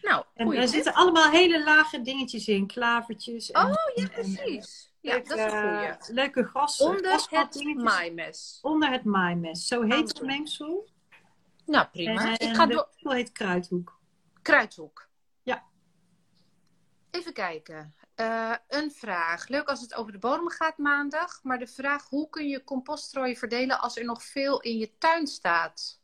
Nou, 0.02 0.24
En 0.34 0.52
er 0.52 0.60
tip. 0.60 0.68
zitten 0.68 0.94
allemaal 0.94 1.30
hele 1.30 1.64
lage 1.64 2.02
dingetjes 2.02 2.48
in. 2.48 2.66
Klavertjes. 2.66 3.50
En, 3.50 3.64
Oh, 3.66 3.74
ja, 3.94 4.02
en- 4.02 4.10
precies. 4.10 4.92
Ja, 5.00 5.12
leuke, 5.12 5.28
dat 5.28 5.38
is 5.38 5.52
een 5.52 5.60
goeie. 5.78 6.14
Leuke 6.14 6.44
gras. 6.44 6.80
Onder 6.80 7.12
het 7.30 7.74
maaimes. 7.74 8.58
Onder 8.62 8.90
het 8.90 9.04
maaimes. 9.04 9.66
Zo 9.66 9.82
heet 9.82 10.08
het 10.08 10.22
mengsel. 10.22 10.88
Nou, 11.66 11.86
prima. 11.92 12.36
En 12.36 12.48
Ik 12.48 12.54
ga 12.56 12.66
door. 12.66 12.86
mengsel 12.90 13.10
heet 13.12 13.32
kruidhoek. 13.32 13.98
Kruidhoek. 14.42 15.08
Ja. 15.42 15.62
Even 17.10 17.32
kijken. 17.32 17.94
Eh, 18.14 18.54
een 18.68 18.90
vraag. 18.90 19.48
Leuk 19.48 19.68
als 19.68 19.80
het 19.80 19.94
over 19.94 20.12
de 20.12 20.18
bodem 20.18 20.48
gaat 20.50 20.78
maandag. 20.78 21.40
Maar 21.42 21.58
de 21.58 21.66
vraag: 21.66 22.08
hoe 22.08 22.28
kun 22.28 22.48
je 22.48 22.64
compoststrooien 22.64 23.36
verdelen 23.36 23.80
als 23.80 23.96
er 23.96 24.04
nog 24.04 24.22
veel 24.22 24.60
in 24.60 24.76
je 24.76 24.98
tuin 24.98 25.26
staat? 25.26 26.00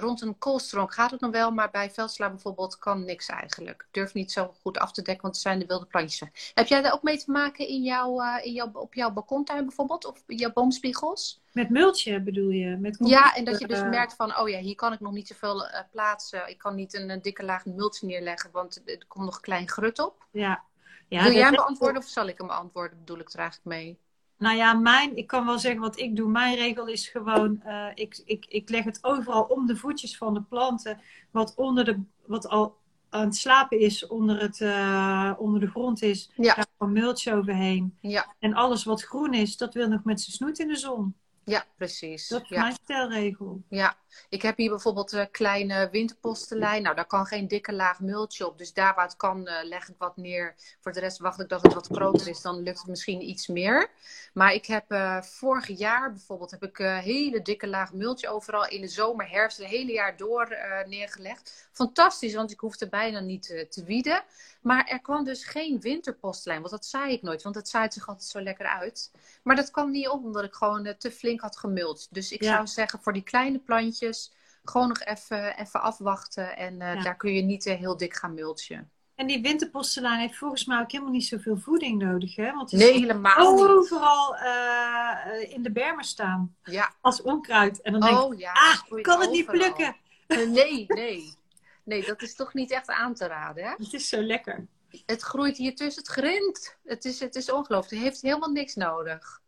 Rond 0.00 0.20
een 0.20 0.38
koolstronk 0.38 0.94
gaat 0.94 1.10
het 1.10 1.20
nog 1.20 1.30
wel, 1.30 1.50
maar 1.50 1.70
bij 1.70 1.90
veldsla 1.90 2.30
bijvoorbeeld 2.30 2.78
kan 2.78 3.04
niks 3.04 3.28
eigenlijk. 3.28 3.86
Durf 3.90 4.14
niet 4.14 4.32
zo 4.32 4.54
goed 4.60 4.78
af 4.78 4.92
te 4.92 5.02
dekken, 5.02 5.22
want 5.22 5.34
het 5.34 5.44
zijn 5.44 5.58
de 5.58 5.66
wilde 5.66 5.86
plantjes. 5.86 6.52
Heb 6.54 6.66
jij 6.66 6.82
daar 6.82 6.92
ook 6.92 7.02
mee 7.02 7.18
te 7.18 7.30
maken 7.30 7.68
in 7.68 7.82
jouw, 7.82 8.20
eh, 8.20 8.46
in 8.46 8.52
jouw, 8.52 8.70
op 8.72 8.94
jouw 8.94 9.10
balkontuin 9.10 9.64
bijvoorbeeld? 9.66 10.04
Of 10.04 10.22
jouw 10.26 10.52
boomspiegels? 10.52 11.40
Met 11.52 11.70
multje 11.70 12.20
bedoel 12.20 12.50
je? 12.50 12.76
Met 12.76 12.96
Ja, 12.98 13.34
en 13.34 13.44
dat 13.44 13.60
je 13.60 13.66
dus 13.66 13.80
eh, 13.80 13.88
merkt 13.88 14.14
van, 14.14 14.38
oh 14.38 14.48
ja, 14.48 14.58
hier 14.58 14.74
kan 14.74 14.92
ik 14.92 15.00
nog 15.00 15.12
niet 15.12 15.28
zoveel 15.28 15.66
eh, 15.66 15.80
plaatsen. 15.90 16.48
Ik 16.48 16.58
kan 16.58 16.74
niet 16.74 16.94
een, 16.94 17.22
dikke 17.22 17.44
laag 17.44 17.64
mulch 17.64 18.02
neerleggen, 18.02 18.50
want 18.50 18.82
er 18.84 19.04
komt 19.08 19.24
nog 19.24 19.34
een 19.34 19.40
klein 19.40 19.68
grut 19.68 19.98
op. 19.98 20.26
Ja. 20.30 20.64
ja 21.08 21.22
Wil 21.22 21.32
jij 21.32 21.42
hem 21.42 21.54
beantwoorden 21.54 22.02
of 22.02 22.08
zal 22.08 22.28
ik 22.28 22.38
hem 22.38 22.46
beantwoorden? 22.46 22.98
Bedoel 22.98 23.18
ik 23.18 23.32
er 23.32 23.38
eigenlijk 23.38 23.76
mee? 23.76 23.98
Nou 24.40 24.56
ja, 24.56 24.72
mijn, 24.72 25.16
ik 25.16 25.26
kan 25.26 25.46
wel 25.46 25.58
zeggen 25.58 25.80
wat 25.80 25.98
ik 25.98 26.16
doe. 26.16 26.30
Mijn 26.30 26.56
regel 26.56 26.86
is 26.86 27.08
gewoon, 27.08 27.62
eh, 27.62 27.86
ik, 27.94 28.22
ik, 28.24 28.46
ik 28.48 28.68
leg 28.68 28.84
het 28.84 28.98
overal 29.04 29.42
om 29.42 29.66
de 29.66 29.76
voetjes 29.76 30.16
van 30.16 30.34
de 30.34 30.42
planten. 30.42 31.00
Wat, 31.30 31.54
onder 31.56 31.84
de, 31.84 32.02
wat 32.26 32.48
al 32.48 32.76
aan 33.08 33.24
het 33.24 33.36
slapen 33.36 33.78
is, 33.78 34.06
onder, 34.06 34.40
het, 34.40 34.60
eh, 34.60 35.32
onder 35.38 35.60
de 35.60 35.66
grond 35.66 36.02
is. 36.02 36.30
Ja. 36.36 36.54
Daar 36.54 36.66
kan 36.78 36.92
mulch 36.92 37.26
overheen. 37.26 37.96
Ja, 38.00 38.34
En 38.38 38.54
alles 38.54 38.84
wat 38.84 39.02
groen 39.02 39.34
is, 39.34 39.56
dat 39.56 39.74
wil 39.74 39.88
nog 39.88 40.04
met 40.04 40.20
zijn 40.20 40.36
snoet 40.36 40.58
in 40.58 40.68
de 40.68 40.76
zon. 40.76 41.14
Ja, 41.50 41.64
precies. 41.76 42.28
Dat 42.28 42.42
is 42.42 42.48
ja. 42.48 42.60
mijn 42.60 42.76
stelregel. 42.82 43.62
Ja, 43.68 43.96
ik 44.28 44.42
heb 44.42 44.56
hier 44.56 44.70
bijvoorbeeld 44.70 45.12
een 45.12 45.30
kleine 45.30 45.88
winterpostenlijn. 45.90 46.82
Nou, 46.82 46.94
daar 46.94 47.06
kan 47.06 47.26
geen 47.26 47.48
dikke 47.48 47.72
laag 47.72 48.00
multje 48.00 48.46
op. 48.46 48.58
Dus 48.58 48.72
daar 48.72 48.94
waar 48.94 49.04
het 49.04 49.16
kan, 49.16 49.46
eh, 49.46 49.64
leg 49.64 49.88
ik 49.88 49.94
wat 49.98 50.16
neer. 50.16 50.54
Voor 50.80 50.92
de 50.92 51.00
rest 51.00 51.18
wacht 51.18 51.40
ik 51.40 51.48
dat 51.48 51.62
het 51.62 51.74
wat 51.74 51.88
groter 51.92 52.28
is. 52.28 52.40
Dan 52.40 52.62
lukt 52.62 52.78
het 52.78 52.86
misschien 52.86 53.28
iets 53.28 53.46
meer. 53.46 53.90
Maar 54.34 54.52
ik 54.52 54.66
heb 54.66 54.92
uh, 54.92 55.22
vorig 55.22 55.66
jaar 55.78 56.12
bijvoorbeeld 56.12 56.50
heb 56.50 56.62
ik 56.62 56.76
hele 56.76 57.42
dikke 57.42 57.68
laag 57.68 57.92
multje 57.92 58.28
overal 58.28 58.68
in 58.68 58.80
de 58.80 58.88
zomer, 58.88 59.30
herfst, 59.30 59.58
het 59.58 59.66
hele 59.66 59.92
jaar 59.92 60.16
door 60.16 60.56
neergelegd. 60.86 61.68
Fantastisch, 61.72 62.34
want 62.34 62.50
ik 62.50 62.60
hoefde 62.60 62.88
bijna 62.88 63.20
niet 63.20 63.66
te 63.70 63.84
wieden. 63.84 64.22
Maar 64.60 64.86
er 64.86 65.00
kwam 65.00 65.24
dus 65.24 65.44
geen 65.44 65.80
winterpostlijn. 65.80 66.58
Want 66.58 66.70
dat 66.70 66.86
zei 66.86 67.12
ik 67.12 67.22
nooit, 67.22 67.42
want 67.42 67.54
het 67.54 67.68
zaait 67.68 67.92
zich 67.92 68.08
altijd 68.08 68.28
zo 68.28 68.40
lekker 68.40 68.66
uit. 68.66 69.10
Maar 69.42 69.56
dat 69.56 69.70
kwam 69.70 69.90
niet 69.90 70.08
op, 70.08 70.24
omdat 70.24 70.44
ik 70.44 70.54
gewoon 70.54 70.94
te 70.98 71.10
flink 71.10 71.39
had 71.40 71.56
gemuld. 71.56 72.08
Dus 72.10 72.32
ik 72.32 72.42
ja. 72.42 72.54
zou 72.54 72.66
zeggen, 72.66 73.02
voor 73.02 73.12
die 73.12 73.22
kleine 73.22 73.58
plantjes, 73.58 74.32
gewoon 74.64 74.88
nog 74.88 75.00
even, 75.00 75.56
even 75.58 75.82
afwachten. 75.82 76.56
En 76.56 76.72
uh, 76.72 76.94
ja. 76.94 77.02
daar 77.02 77.16
kun 77.16 77.34
je 77.34 77.42
niet 77.42 77.66
uh, 77.66 77.74
heel 77.74 77.96
dik 77.96 78.14
gaan 78.14 78.34
mulchen. 78.34 78.90
En 79.14 79.26
die 79.26 79.42
winterpostelaan 79.42 80.18
heeft 80.18 80.36
volgens 80.36 80.64
mij 80.64 80.80
ook 80.80 80.90
helemaal 80.92 81.12
niet 81.12 81.26
zoveel 81.26 81.56
voeding 81.56 82.02
nodig, 82.02 82.36
hè? 82.36 82.52
Want 82.52 82.72
nee, 82.72 82.92
helemaal 82.92 83.54
niet. 83.54 83.64
overal 83.64 84.36
uh, 84.36 85.52
in 85.52 85.62
de 85.62 85.70
bermen 85.72 86.04
staan. 86.04 86.56
Ja. 86.62 86.94
Als 87.00 87.22
onkruid. 87.22 87.80
En 87.80 87.92
dan 87.92 88.00
denk 88.00 88.18
oh, 88.18 88.32
ik, 88.32 88.38
ja, 88.38 88.52
ah, 88.52 88.98
ik 88.98 89.02
kan 89.02 89.20
het 89.20 89.30
niet 89.30 89.46
plukken. 89.46 89.96
nee, 90.26 90.84
nee. 90.88 91.38
Nee, 91.84 92.04
dat 92.04 92.22
is 92.22 92.34
toch 92.34 92.54
niet 92.54 92.70
echt 92.70 92.88
aan 92.88 93.14
te 93.14 93.26
raden, 93.26 93.64
hè? 93.64 93.70
Het 93.70 93.92
is 93.92 94.08
zo 94.08 94.22
lekker. 94.22 94.66
Het 95.06 95.22
groeit 95.22 95.56
hier 95.56 95.74
tussen 95.74 96.02
het 96.02 96.12
grind. 96.12 96.76
Het 96.84 97.04
is, 97.04 97.20
het 97.20 97.34
is 97.34 97.50
ongelooflijk. 97.50 97.94
Het 97.94 98.02
heeft 98.02 98.22
helemaal 98.22 98.50
niks 98.50 98.74
nodig. 98.74 99.40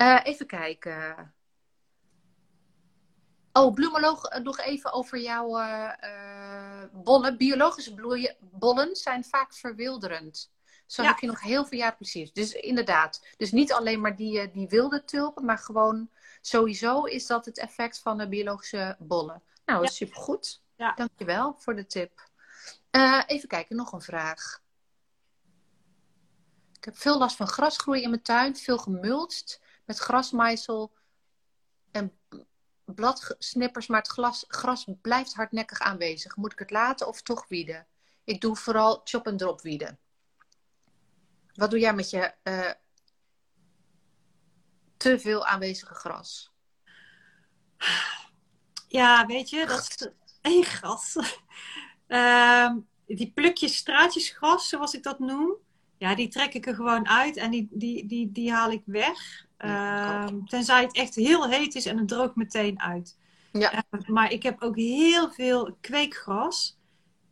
Uh, 0.00 0.20
even 0.22 0.46
kijken. 0.46 1.34
Oh, 3.52 3.74
bloemoloog, 3.74 4.38
nog 4.42 4.60
even 4.60 4.92
over 4.92 5.18
jouw 5.18 5.60
uh, 5.60 5.92
uh, 6.00 6.82
bollen. 6.92 7.36
Biologische 7.36 7.94
bloeien, 7.94 8.36
bollen 8.40 8.96
zijn 8.96 9.24
vaak 9.24 9.54
verwilderend. 9.54 10.52
Zo 10.86 11.02
ja. 11.02 11.08
heb 11.08 11.18
je 11.18 11.26
nog 11.26 11.40
heel 11.40 11.66
veel 11.66 11.78
jaar 11.78 11.96
precies. 11.96 12.32
Dus 12.32 12.52
inderdaad, 12.52 13.26
dus 13.36 13.52
niet 13.52 13.72
alleen 13.72 14.00
maar 14.00 14.16
die, 14.16 14.50
die 14.50 14.68
wilde 14.68 15.04
tulpen, 15.04 15.44
maar 15.44 15.58
gewoon 15.58 16.10
sowieso 16.40 17.04
is 17.04 17.26
dat 17.26 17.44
het 17.44 17.58
effect 17.58 17.98
van 17.98 18.18
de 18.18 18.28
biologische 18.28 18.96
bollen. 18.98 19.42
Nou, 19.64 19.80
dat 19.80 19.90
is 19.90 19.98
ja. 19.98 20.06
supergoed. 20.06 20.62
Ja. 20.76 20.94
Dankjewel 20.94 21.54
voor 21.58 21.76
de 21.76 21.86
tip. 21.86 22.30
Uh, 22.90 23.22
even 23.26 23.48
kijken, 23.48 23.76
nog 23.76 23.92
een 23.92 24.00
vraag. 24.00 24.62
Ik 26.76 26.84
heb 26.84 26.96
veel 26.96 27.18
last 27.18 27.36
van 27.36 27.46
grasgroei 27.46 28.02
in 28.02 28.10
mijn 28.10 28.22
tuin, 28.22 28.56
veel 28.56 28.78
gemulst 28.78 29.60
met 29.88 29.98
grasmaaisel 29.98 30.92
en 31.90 32.18
bladsnippers, 32.84 33.86
maar 33.86 34.00
het 34.00 34.10
glas, 34.10 34.44
gras 34.48 34.86
blijft 35.00 35.34
hardnekkig 35.34 35.80
aanwezig. 35.80 36.36
Moet 36.36 36.52
ik 36.52 36.58
het 36.58 36.70
laten 36.70 37.06
of 37.06 37.22
toch 37.22 37.48
wieden? 37.48 37.86
Ik 38.24 38.40
doe 38.40 38.56
vooral 38.56 39.00
chop 39.04 39.26
en 39.26 39.36
drop 39.36 39.60
wieden. 39.60 39.98
Wat 41.54 41.70
doe 41.70 41.78
jij 41.78 41.94
met 41.94 42.10
je 42.10 42.34
uh, 42.44 42.70
te 44.96 45.18
veel 45.18 45.46
aanwezige 45.46 45.94
gras? 45.94 46.52
Ja, 48.88 49.26
weet 49.26 49.50
je, 49.50 49.66
dat 49.66 49.78
is 49.78 50.08
één 50.40 50.64
gras. 50.64 51.16
uh, 52.08 52.70
die 53.06 53.32
plukjes 53.32 53.76
straatjesgras, 53.76 54.68
zoals 54.68 54.94
ik 54.94 55.02
dat 55.02 55.18
noem. 55.18 55.56
Ja, 55.96 56.14
die 56.14 56.28
trek 56.28 56.54
ik 56.54 56.66
er 56.66 56.74
gewoon 56.74 57.08
uit 57.08 57.36
en 57.36 57.50
die, 57.50 57.68
die, 57.70 58.06
die, 58.06 58.32
die 58.32 58.52
haal 58.52 58.70
ik 58.70 58.82
weg. 58.84 59.46
Uh, 59.64 60.26
tenzij 60.46 60.82
het 60.82 60.96
echt 60.96 61.14
heel 61.14 61.48
heet 61.48 61.74
is 61.74 61.86
en 61.86 61.98
het 61.98 62.08
droogt 62.08 62.34
meteen 62.36 62.80
uit. 62.80 63.18
Ja. 63.52 63.84
Uh, 63.90 64.08
maar 64.08 64.32
ik 64.32 64.42
heb 64.42 64.62
ook 64.62 64.76
heel 64.76 65.30
veel 65.30 65.76
kweekgras. 65.80 66.78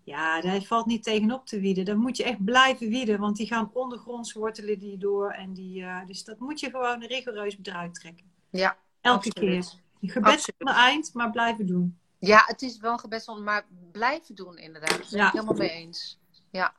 Ja, 0.05 0.41
daar 0.41 0.63
valt 0.63 0.87
niet 0.87 1.03
tegenop 1.03 1.47
te 1.47 1.61
wieden. 1.61 1.85
Dan 1.85 1.99
moet 1.99 2.17
je 2.17 2.25
echt 2.25 2.45
blijven 2.45 2.89
wieden, 2.89 3.21
want 3.21 3.37
die 3.37 3.47
gaan 3.47 3.71
ondergronds 3.73 4.33
wortelen 4.33 4.79
die 4.79 4.99
door. 4.99 5.31
En 5.31 5.53
die, 5.53 5.81
uh, 5.81 6.07
dus 6.07 6.25
dat 6.25 6.39
moet 6.39 6.61
je 6.61 6.71
gewoon 6.71 7.05
rigoureus 7.05 7.57
eruit 7.63 7.95
trekken. 7.95 8.31
Ja, 8.51 8.77
Elke 9.01 9.29
absoluut. 9.29 9.79
keer. 10.01 10.11
Gebed 10.11 10.47
het 10.47 10.69
eind, 10.69 11.15
maar 11.15 11.31
blijven 11.31 11.67
doen. 11.67 11.99
Ja, 12.19 12.43
het 12.47 12.63
is 12.63 12.79
wel 12.79 12.93
een 12.93 12.99
gebed 12.99 13.27
maar 13.43 13.67
blijven 13.93 14.35
doen 14.35 14.57
inderdaad. 14.57 14.91
Daar 14.91 15.09
ben 15.11 15.19
Ja. 15.19 15.27
ik 15.27 15.33
helemaal 15.33 15.55
mee 15.55 15.71
eens. 15.71 16.19
Ja. 16.51 16.75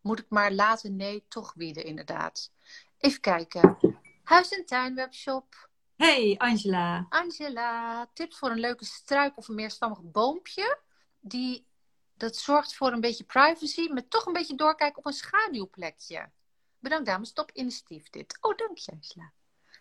Moet 0.00 0.18
ik 0.18 0.26
maar 0.28 0.52
laten? 0.52 0.96
Nee, 0.96 1.24
toch 1.28 1.52
wieden 1.56 1.84
inderdaad. 1.84 2.50
Even 2.98 3.20
kijken. 3.20 3.76
Huis- 4.24 4.48
en 4.48 4.64
tuinwebshop. 4.66 5.68
Hey 5.96 6.34
Angela. 6.38 7.06
Angela, 7.08 8.06
tips 8.12 8.38
voor 8.38 8.50
een 8.50 8.60
leuke 8.60 8.84
struik 8.84 9.36
of 9.36 9.48
een 9.48 9.54
meerstammig 9.54 10.00
boompje. 10.02 10.78
Die, 11.20 11.66
dat 12.14 12.36
zorgt 12.36 12.74
voor 12.74 12.92
een 12.92 13.00
beetje 13.00 13.24
privacy, 13.24 13.88
met 13.92 14.10
toch 14.10 14.26
een 14.26 14.32
beetje 14.32 14.56
doorkijken 14.56 14.98
op 14.98 15.06
een 15.06 15.12
schaduwplekje. 15.12 16.30
Bedankt 16.78 17.06
dames, 17.06 17.32
top 17.32 17.50
initiatief 17.52 18.10
dit. 18.10 18.38
Oh, 18.40 18.56
dank 18.56 18.78
je 18.78 18.92
Angela. 18.92 19.32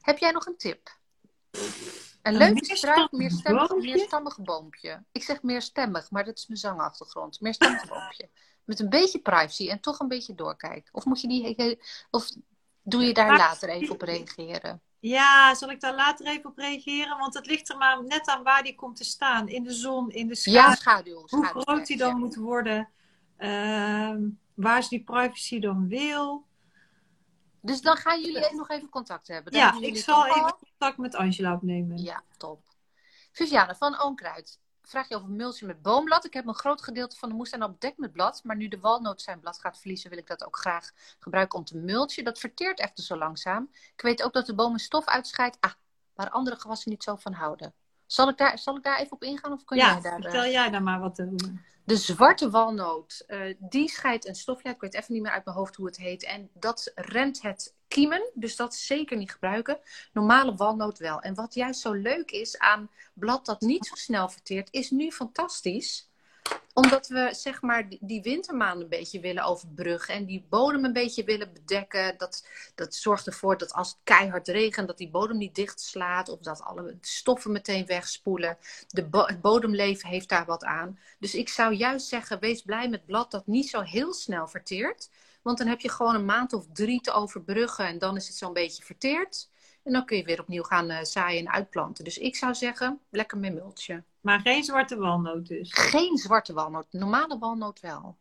Heb 0.02 0.18
jij 0.18 0.32
nog 0.32 0.46
een 0.46 0.58
tip? 0.58 0.98
Een 1.52 1.62
Een 2.22 2.38
leuke 2.38 2.76
struik, 2.76 3.12
meerstammig 3.12 3.12
meerstemmig, 3.12 3.68
boompje? 3.68 3.96
meerstammig 3.96 4.40
boompje. 4.40 5.04
Ik 5.12 5.24
zeg 5.24 5.42
meerstemmig, 5.42 6.12
maar 6.12 6.26
dat 6.26 6.38
is 6.38 6.48
mijn 6.48 6.60
zangachtergrond. 6.60 7.42
Meerstemmig 7.42 7.88
boompje. 7.88 8.30
Met 8.64 8.80
een 8.80 8.90
beetje 8.90 9.20
privacy 9.20 9.70
en 9.70 9.80
toch 9.80 10.00
een 10.00 10.08
beetje 10.08 10.36
doorkijken. 10.36 10.94
Of 10.94 11.06
moet 11.06 11.22
je 11.22 11.28
die, 11.28 11.80
of 12.10 12.30
doe 12.84 13.04
je 13.04 13.14
daar 13.14 13.28
Maar- 13.28 13.38
later 13.38 13.70
even 13.70 13.94
op 13.94 14.02
reageren? 14.02 14.82
Ja, 15.00 15.56
zal 15.56 15.70
ik 15.70 15.80
daar 15.80 15.96
later 15.96 16.26
even 16.26 16.50
op 16.50 16.58
reageren? 16.58 17.18
Want 17.18 17.34
het 17.34 17.46
ligt 17.46 17.70
er 17.70 17.78
maar 17.78 18.04
net 18.04 18.28
aan 18.28 18.44
waar 18.44 18.64
die 18.64 18.76
komt 18.76 18.96
te 18.96 19.04
staan. 19.04 19.48
In 19.48 19.64
de 19.64 19.74
zon, 19.74 20.12
in 20.12 20.28
de 20.28 20.36
schaduw. 20.36 20.62
Ja, 20.62 20.76
schaduw. 20.76 21.16
hoe 21.16 21.28
schaduw 21.28 21.62
groot 21.62 21.88
die 21.88 21.98
dan 21.98 22.10
ja. 22.10 22.16
moet 22.16 22.36
worden. 22.36 22.90
Ehm, 23.38 24.22
waar 24.54 24.84
ze 24.84 24.90
die 24.90 25.04
privacy 25.04 25.60
dan 25.60 25.88
wil. 25.88 26.46
Dus 27.62 27.82
dan 27.82 27.98
gaan 27.98 28.22
jullie 28.22 28.56
nog 28.56 28.70
even 28.70 28.90
contact 28.90 29.28
hebben. 29.28 29.52
Dan 29.52 29.62
Ja, 29.62 29.88
ik 29.88 29.98
zal 29.98 30.26
even 30.26 30.56
contact 30.60 30.98
met 30.98 31.16
Angela 31.16 31.54
opnemen. 31.54 31.98
Ja, 31.98 32.24
top. 32.38 32.62
Viviane 33.32 33.76
van 33.76 34.00
Oonkruid. 34.00 34.60
Vraag 34.88 35.10
je 35.10 35.16
over 35.16 35.30
mulchen 35.30 35.68
met 35.68 35.82
boomblad. 35.82 36.26
Ik 36.26 36.34
heb 36.34 36.48
een 36.48 36.56
groot 36.56 36.82
gedeelte 36.82 37.16
van 37.18 37.30
de 37.30 37.36
moestuin 37.36 37.62
al 37.62 37.72
bedekt 37.72 37.98
met 37.98 38.12
blad. 38.12 38.44
Maar 38.44 38.56
nu 38.56 38.68
de 38.68 38.80
walnoot 38.80 39.22
zijn 39.22 39.40
blad 39.40 39.60
gaat 39.60 39.80
verliezen, 39.80 40.10
wil 40.10 40.20
ik 40.20 40.28
dat 40.28 40.46
ook 40.46 40.58
graag 40.58 40.92
gebruiken 41.20 41.60
om 41.60 41.66
te 41.66 41.78
mulchen. 41.78 42.24
Dat 42.24 42.40
verteert 42.40 42.80
echter 42.80 43.04
zo 43.04 43.18
langzaam. 43.18 43.70
Ik 43.96 44.02
weet 44.02 44.24
ook 44.24 44.34
dat 44.34 44.46
de 44.46 44.56
boom 44.56 44.74
een 44.74 44.80
stof 44.80 45.06
uitscheidt. 45.06 45.58
Ah, 45.60 45.72
waar 46.14 46.30
andere 46.30 46.56
gewassen 46.56 46.92
niet 46.92 47.04
zo 47.04 47.16
van 47.16 47.34
houden. 47.34 47.74
Zal 48.06 48.30
ik 48.30 48.38
daar, 48.38 48.60
zal 48.60 48.76
ik 48.78 48.84
daar 48.84 49.00
even 49.00 49.12
op 49.12 49.24
ingaan? 49.24 49.52
Of 49.52 49.64
kun 49.64 49.78
Ja, 49.78 49.92
jij 49.92 50.02
daar... 50.02 50.16
eh, 50.16 50.22
vertel 50.22 50.46
jij 50.52 50.70
daar 50.70 50.84
maar 50.84 51.00
wat 51.00 51.22
over. 51.22 51.72
De 51.86 51.96
zwarte 51.98 52.50
walnoot, 52.50 53.24
eh, 53.28 53.56
die 53.60 53.90
scheidt 53.90 54.28
een 54.28 54.36
stofje 54.36 54.66
uit. 54.66 54.76
Ik 54.76 54.82
weet 54.82 54.94
even 54.94 55.14
niet 55.14 55.22
meer 55.24 55.32
uit 55.32 55.46
mijn 55.46 55.58
hoofd 55.58 55.76
hoe 55.76 55.86
het 55.86 55.98
heet. 55.98 56.24
En 56.24 56.50
dat 56.54 56.92
remt 56.96 57.42
het 57.42 57.74
kiemen. 57.94 58.30
Dus 58.34 58.56
dat 58.56 58.76
zeker 58.76 59.18
niet 59.18 59.32
gebruiken. 59.32 59.80
Normale 60.14 60.56
walnoot 60.56 60.98
wel. 60.98 61.20
En 61.22 61.34
wat 61.34 61.54
juist 61.54 61.82
zo 61.82 61.92
leuk 61.92 62.32
is 62.32 62.58
aan 62.58 62.90
blad 63.14 63.46
dat 63.46 63.62
niet 63.62 63.86
zo 63.86 63.96
snel 63.96 64.30
verteert, 64.30 64.68
is 64.72 64.90
nu 64.90 65.12
fantastisch. 65.12 66.12
Omdat 66.74 67.08
we 67.08 67.30
zeg 67.32 67.62
maar 67.62 67.90
die- 68.00 68.22
wintermaanden 68.22 68.84
een 68.84 68.90
beetje 68.90 69.20
willen 69.20 69.44
overbruggen. 69.44 70.14
En 70.14 70.26
die 70.26 70.46
bodem 70.50 70.86
een 70.86 70.94
beetje 70.94 71.24
willen 71.24 71.54
bedekken. 71.54 72.18
Dat, 72.18 72.48
dat 72.76 72.96
zorgt 72.96 73.28
ervoor 73.28 73.58
dat 73.58 73.74
als 73.74 73.90
het 73.90 74.00
keihard 74.04 74.48
regent, 74.48 74.88
dat 74.88 74.98
die 74.98 75.10
bodem 75.10 75.38
niet 75.38 75.56
dicht 75.56 75.82
slaat. 75.82 76.30
Of 76.30 76.40
dat 76.40 76.62
alle 76.62 76.98
stoffen 77.02 77.52
meteen 77.52 77.86
wegspoelen. 77.86 78.58
De 78.88 79.08
het 79.12 79.42
bodemleven 79.42 80.10
heeft 80.10 80.30
daar 80.30 80.46
wat 80.46 80.64
aan. 80.64 81.00
Dus 81.20 81.36
ik 81.36 81.50
zou 81.50 81.74
juist 81.74 82.08
zeggen, 82.08 82.40
wees 82.40 82.62
blij 82.62 82.90
met 82.90 83.06
blad 83.06 83.32
dat 83.32 83.48
niet 83.48 83.70
zo 83.70 83.82
heel 83.82 84.14
snel 84.14 84.48
verteert. 84.48 85.10
Want 85.44 85.58
dan 85.58 85.68
heb 85.68 85.80
je 85.80 85.90
gewoon 85.90 86.16
een 86.16 86.26
maand 86.26 86.54
of 86.54 86.66
drie 86.74 87.02
te 87.02 87.12
overbruggen 87.12 87.86
en 87.86 88.00
dan 88.00 88.16
is 88.16 88.28
het 88.28 88.38
zo'n 88.38 88.54
beetje 88.54 88.84
verteerd. 88.84 89.50
En 89.84 89.94
dan 89.94 90.06
kun 90.06 90.18
je 90.18 90.24
weer 90.24 90.40
opnieuw 90.40 90.64
gaan 90.64 90.90
eh, 90.90 91.04
zaaien 91.04 91.46
en 91.46 91.52
uitplanten. 91.52 92.04
Dus 92.04 92.18
ik 92.18 92.36
zou 92.36 92.54
zeggen, 92.54 93.00
lekker 93.10 93.38
met 93.38 93.54
multje. 93.54 94.04
Maar 94.22 94.40
geen 94.40 94.64
zwarte 94.64 94.98
walnoot 94.98 95.48
dus. 95.48 95.74
Geen 95.74 96.18
zwarte 96.18 96.54
walnoot, 96.54 96.88
normale 96.90 97.38
walnoot 97.38 97.80
wel. 97.80 98.18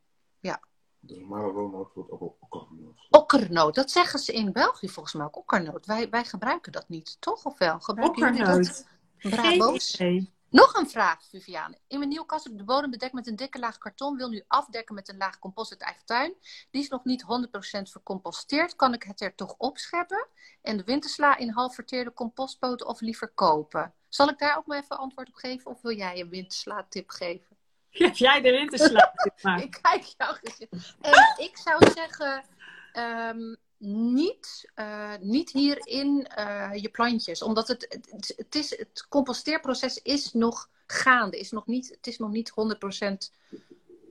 De 1.05 1.19
normale 1.19 1.53
woonnoot 1.53 1.95
wordt 1.95 2.11
ook 2.11 2.37
okkernoot. 2.41 3.07
Okkernoot, 3.11 3.75
dat 3.75 3.91
zeggen 3.91 4.19
ze 4.19 4.33
in 4.33 4.53
België 4.53 4.89
volgens 4.89 5.15
mij 5.15 5.27
ook, 5.27 5.37
okkernoot. 5.37 5.87
Wij, 5.87 6.11
wij 6.11 6.25
gebruiken 6.25 6.73
dat 6.73 6.89
niet, 6.89 7.17
toch? 7.21 7.45
Of 7.45 7.59
wel? 7.59 7.81
Gebruiken 7.81 8.23
jullie 8.23 8.41
Okkernoot. 8.41 8.67
dat? 8.67 8.87
Geen 9.17 9.85
idee. 9.97 10.33
Nog 10.53 10.75
een 10.75 10.91
vraag, 10.91 11.25
Viviane. 11.29 11.79
In 11.89 11.99
mijn 11.99 12.09
nieuwe 12.11 12.27
kast 12.27 12.45
heb 12.45 12.53
ik 12.53 12.59
de 12.59 12.65
bodem 12.65 12.91
bedekt 12.91 13.13
met 13.13 13.27
een 13.27 13.37
dikke 13.37 13.59
laag 13.59 13.79
karton. 13.79 14.17
Wil 14.17 14.29
nu 14.29 14.45
afdekken 14.47 14.95
met 14.95 15.09
een 15.09 15.17
laag 15.17 15.39
compost 15.39 15.71
uit 15.71 15.81
eigen 15.81 16.05
tuin. 16.05 16.35
Die 16.71 16.83
is 16.83 16.89
nog 16.89 17.05
niet 17.05 17.25
100% 17.79 17.83
vercomposteerd. 17.83 18.77
Kan 18.77 18.95
ik 18.95 19.03
het 19.03 19.21
er 19.21 19.35
toch 19.35 19.55
opscheppen? 19.59 20.27
En 20.63 20.77
de 20.77 20.85
wintersla 20.85 21.37
in 21.37 21.51
half 21.51 21.75
verteerde 21.75 22.13
compostboten 22.13 22.87
of 22.87 23.01
liever 23.01 23.29
kopen? 23.29 23.95
Zal 24.09 24.29
ik 24.29 24.39
daar 24.39 24.57
ook 24.57 24.67
maar 24.67 24.79
even 24.79 24.99
antwoord 24.99 25.29
op 25.29 25.35
geven? 25.35 25.71
Of 25.71 25.83
wil 25.83 25.97
jij 25.97 26.21
een 26.21 26.29
wintersla 26.29 26.87
tip 26.89 27.11
geven? 27.11 27.57
Heb 27.91 28.17
jij 28.17 28.41
de 28.41 28.51
winterslaap 28.51 29.31
maar. 29.43 29.63
Ik 29.63 29.79
kijk 29.83 30.03
jou 30.03 30.37
gezicht. 30.43 30.97
En 31.01 31.45
ik 31.45 31.57
zou 31.57 31.91
zeggen, 31.95 32.45
ehm, 32.93 33.55
niet, 33.89 34.71
eh, 34.75 35.13
niet 35.21 35.51
hierin 35.51 36.27
eh, 36.27 36.71
je 36.75 36.89
plantjes. 36.89 37.43
Omdat 37.43 37.69
het, 37.69 37.87
het, 37.89 38.33
het, 38.37 38.55
is, 38.55 38.79
het 38.79 39.07
composteerproces 39.09 40.03
is 40.03 40.33
nog 40.33 40.69
gaande. 40.87 41.39
Is 41.39 41.51
nog 41.51 41.67
niet, 41.67 41.89
het 41.89 42.07
is 42.07 42.19
nog 42.19 42.31
niet 42.31 42.51
100% 42.51 43.31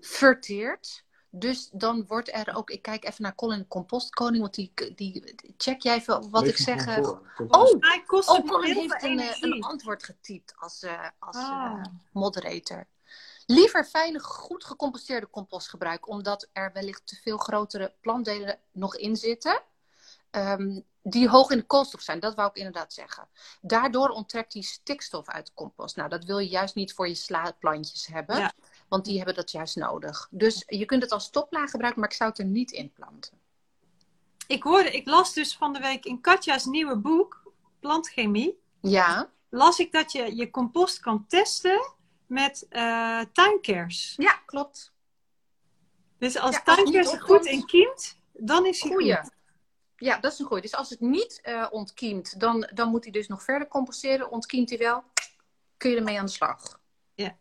verteerd. 0.01 1.03
Dus 1.30 1.69
dan 1.74 2.05
wordt 2.07 2.34
er 2.34 2.55
ook... 2.55 2.69
Ik 2.69 2.82
kijk 2.82 3.05
even 3.05 3.24
naar 3.24 3.36
Colin 3.36 3.67
Compostkoning. 3.67 4.41
Want 4.41 4.53
die, 4.55 4.72
die 4.95 5.36
check 5.57 5.82
jij 5.82 5.95
even 5.95 6.30
wat 6.30 6.47
ik 6.47 6.57
zeg. 6.57 6.86
eh, 6.88 6.95
voor. 6.95 7.22
Oh, 7.47 7.80
Oh, 8.07 8.47
Colin 8.47 8.76
heeft 8.76 9.03
een, 9.03 9.53
een 9.53 9.63
antwoord 9.63 10.03
getypt 10.03 10.53
als, 10.57 10.84
eh, 10.84 11.07
als 11.19 11.36
eh, 11.36 11.63
Ah. 11.63 11.84
moderator. 12.11 12.88
Liever 13.51 13.85
fijne, 13.85 14.19
goed 14.19 14.63
gecomposteerde 14.63 15.29
compost 15.29 15.69
gebruiken, 15.69 16.11
omdat 16.11 16.49
er 16.53 16.71
wellicht 16.73 17.07
te 17.07 17.15
veel 17.15 17.37
grotere 17.37 17.93
plantdelen 18.01 18.59
nog 18.71 18.95
in 18.95 19.15
zitten. 19.15 19.61
ehm, 20.31 20.79
die 21.03 21.29
hoog 21.29 21.49
in 21.49 21.57
de 21.57 21.63
koolstof 21.65 22.01
zijn, 22.01 22.19
dat 22.19 22.35
wou 22.35 22.49
ik 22.49 22.55
inderdaad 22.55 22.93
zeggen. 22.93 23.27
Daardoor 23.61 24.09
onttrekt 24.09 24.51
die 24.51 24.63
stikstof 24.63 25.27
uit 25.27 25.45
de 25.45 25.51
compost. 25.53 25.95
Nou, 25.95 26.09
dat 26.09 26.23
wil 26.23 26.37
je 26.37 26.49
juist 26.49 26.75
niet 26.75 26.93
voor 26.93 27.07
je 27.07 27.15
slaplantjes 27.15 28.07
hebben, 28.07 28.37
Ja. 28.37 28.51
want 28.89 29.05
die 29.05 29.17
hebben 29.17 29.35
dat 29.35 29.51
juist 29.51 29.75
nodig. 29.75 30.27
Dus 30.29 30.63
je 30.67 30.85
kunt 30.85 31.01
het 31.01 31.11
als 31.11 31.29
toplaag 31.29 31.69
gebruiken, 31.69 32.01
maar 32.01 32.09
ik 32.09 32.15
zou 32.15 32.29
het 32.29 32.39
er 32.39 32.45
niet 32.45 32.71
in 32.71 32.91
planten. 32.93 33.39
Ik, 34.47 34.63
hoorde, 34.63 34.91
ik 34.91 35.07
las 35.07 35.33
dus 35.33 35.55
van 35.57 35.73
de 35.73 35.79
week 35.79 36.05
in 36.05 36.21
Katja's 36.21 36.65
nieuwe 36.65 36.95
boek, 36.97 37.51
Plantchemie, 37.79 38.59
Ja, 38.81 39.29
las 39.49 39.79
ik 39.79 39.91
dat 39.91 40.11
je 40.11 40.35
je 40.35 40.49
compost 40.49 40.99
kan 40.99 41.25
testen 41.27 41.93
met 42.32 42.65
eh 42.69 43.21
tuinkers. 43.34 44.13
ja 44.17 44.34
klopt. 44.45 44.93
Dus 46.17 46.38
als 46.38 46.55
Ja, 46.55 46.61
tuinkers 46.61 47.11
er 47.11 47.21
goed 47.21 47.29
opkomt- 47.29 47.45
in 47.45 47.65
kiemt, 47.65 48.17
dan 48.34 48.65
is 48.65 48.82
hij 48.82 48.91
Goeie. 48.91 49.17
goed. 49.17 49.32
Ja, 49.95 50.17
dat 50.19 50.32
is 50.34 50.39
een 50.39 50.45
goeie. 50.45 50.61
Dus 50.61 50.75
als 50.75 50.89
het 50.89 50.99
niet 50.99 51.39
eh, 51.41 51.67
ontkiemt, 51.69 52.39
dan, 52.39 52.69
dan 52.73 52.89
moet 52.89 53.03
hij 53.03 53.11
dus 53.13 53.27
nog 53.27 53.43
verder 53.43 53.67
composteren. 53.67 54.29
Ontkiemt 54.32 54.69
hij 54.69 54.77
wel, 54.77 55.03
kun 55.77 55.89
je 55.91 55.97
ermee 55.97 56.19
aan 56.19 56.25
de 56.25 56.32
slag. 56.32 56.79
Ja. 57.13 57.38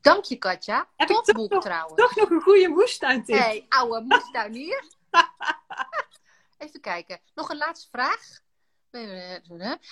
Dank 0.00 0.24
je, 0.24 0.36
Katja. 0.36 0.88
Heb 0.96 1.08
toch 1.08 1.24
boek 1.24 1.50
nog- 1.50 1.62
trouwens. 1.62 1.94
Toch 2.02 2.16
nog 2.16 2.30
een 2.30 2.40
goede 2.42 2.68
moestuintip. 2.68 3.36
Hé, 3.36 3.42
hey, 3.42 3.66
ouwe 3.68 4.00
moestuinier. 4.00 4.84
Even 6.58 6.80
kijken. 6.80 7.20
Nog 7.34 7.48
een 7.50 7.56
laatste 7.56 7.88
vraag. 7.90 8.40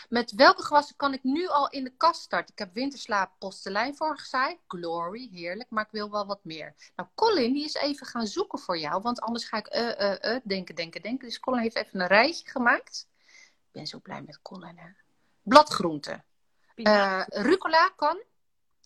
Met 0.08 0.32
welke 0.32 0.62
gewassen 0.62 0.96
kan 0.96 1.12
ik 1.12 1.22
nu 1.22 1.46
al 1.46 1.70
in 1.70 1.84
de 1.84 1.96
kast 1.96 2.20
starten? 2.22 2.52
Ik 2.52 2.58
heb 2.58 2.74
winterslaap 2.74 3.32
postelijn 3.38 3.96
voorgezaaid. 3.96 4.58
Glory, 4.68 5.28
heerlijk. 5.32 5.70
Maar 5.70 5.84
ik 5.84 5.90
wil 5.90 6.10
wel 6.10 6.26
wat 6.26 6.44
meer. 6.44 6.74
Nou, 6.96 7.08
Colin, 7.14 7.52
die 7.52 7.64
is 7.64 7.74
even 7.74 8.06
gaan 8.06 8.26
zoeken 8.26 8.58
voor 8.58 8.78
jou. 8.78 9.02
Want 9.02 9.20
anders 9.20 9.44
ga 9.44 9.56
ik 9.56 9.66
eh, 9.66 10.36
denken, 10.44 10.74
denken, 10.74 11.02
denken. 11.02 11.28
Dus 11.28 11.40
Colin 11.40 11.60
heeft 11.60 11.76
even 11.76 12.00
een 12.00 12.06
rijtje 12.06 12.50
gemaakt. 12.50 13.08
Ik 13.56 13.72
ben 13.72 13.86
zo 13.86 14.00
blij 14.00 14.22
met 14.22 14.42
Colin, 14.42 14.78
hè. 14.78 14.88
Bladgroenten. 15.42 16.24
Rucola 17.26 17.88
kan. 17.96 18.22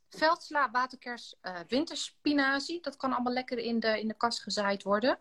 Veldsla, 0.08 0.70
waterkers, 0.70 1.34
winterspinazie. 1.66 2.80
Dat 2.82 2.96
kan 2.96 3.12
allemaal 3.12 3.32
lekker 3.32 3.58
in 3.58 3.80
de, 3.80 4.00
in 4.00 4.08
de 4.08 4.14
kast 4.14 4.42
gezaaid 4.42 4.82
worden. 4.82 5.18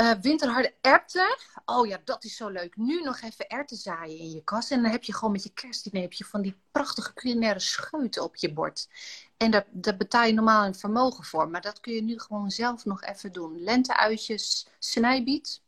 Eh, 0.00 0.12
winterharde 0.20 0.74
erwten. 0.80 1.36
Oh 1.64 1.86
ja, 1.86 2.00
dat 2.04 2.24
is 2.24 2.36
zo 2.36 2.48
leuk. 2.48 2.76
Nu 2.76 3.02
nog 3.02 3.20
even 3.20 3.48
erwten 3.48 3.76
zaaien 3.76 4.18
in 4.18 4.30
je 4.30 4.44
kast. 4.44 4.70
En 4.70 4.82
dan 4.82 4.90
heb 4.90 5.04
je 5.04 5.14
gewoon 5.14 5.32
met 5.32 5.42
je 5.42 5.52
kerstdiner 5.52 6.02
heb 6.02 6.12
je 6.12 6.24
van 6.24 6.42
die 6.42 6.60
prachtige 6.70 7.14
culinaire 7.14 7.60
scheuten 7.60 8.22
op 8.22 8.36
je 8.36 8.52
bord. 8.52 8.88
En 9.36 9.50
daar, 9.50 9.66
daar 9.70 9.96
betaal 9.96 10.24
je 10.24 10.32
normaal 10.32 10.64
een 10.66 10.74
vermogen 10.74 11.24
voor. 11.24 11.48
Maar 11.48 11.60
dat 11.60 11.80
kun 11.80 11.92
je 11.92 12.02
nu 12.02 12.18
gewoon 12.18 12.50
zelf 12.50 12.84
nog 12.84 13.02
even 13.02 13.32
doen. 13.32 13.62
Lenteuitjes, 13.62 14.66
snijbiet. 14.78 15.62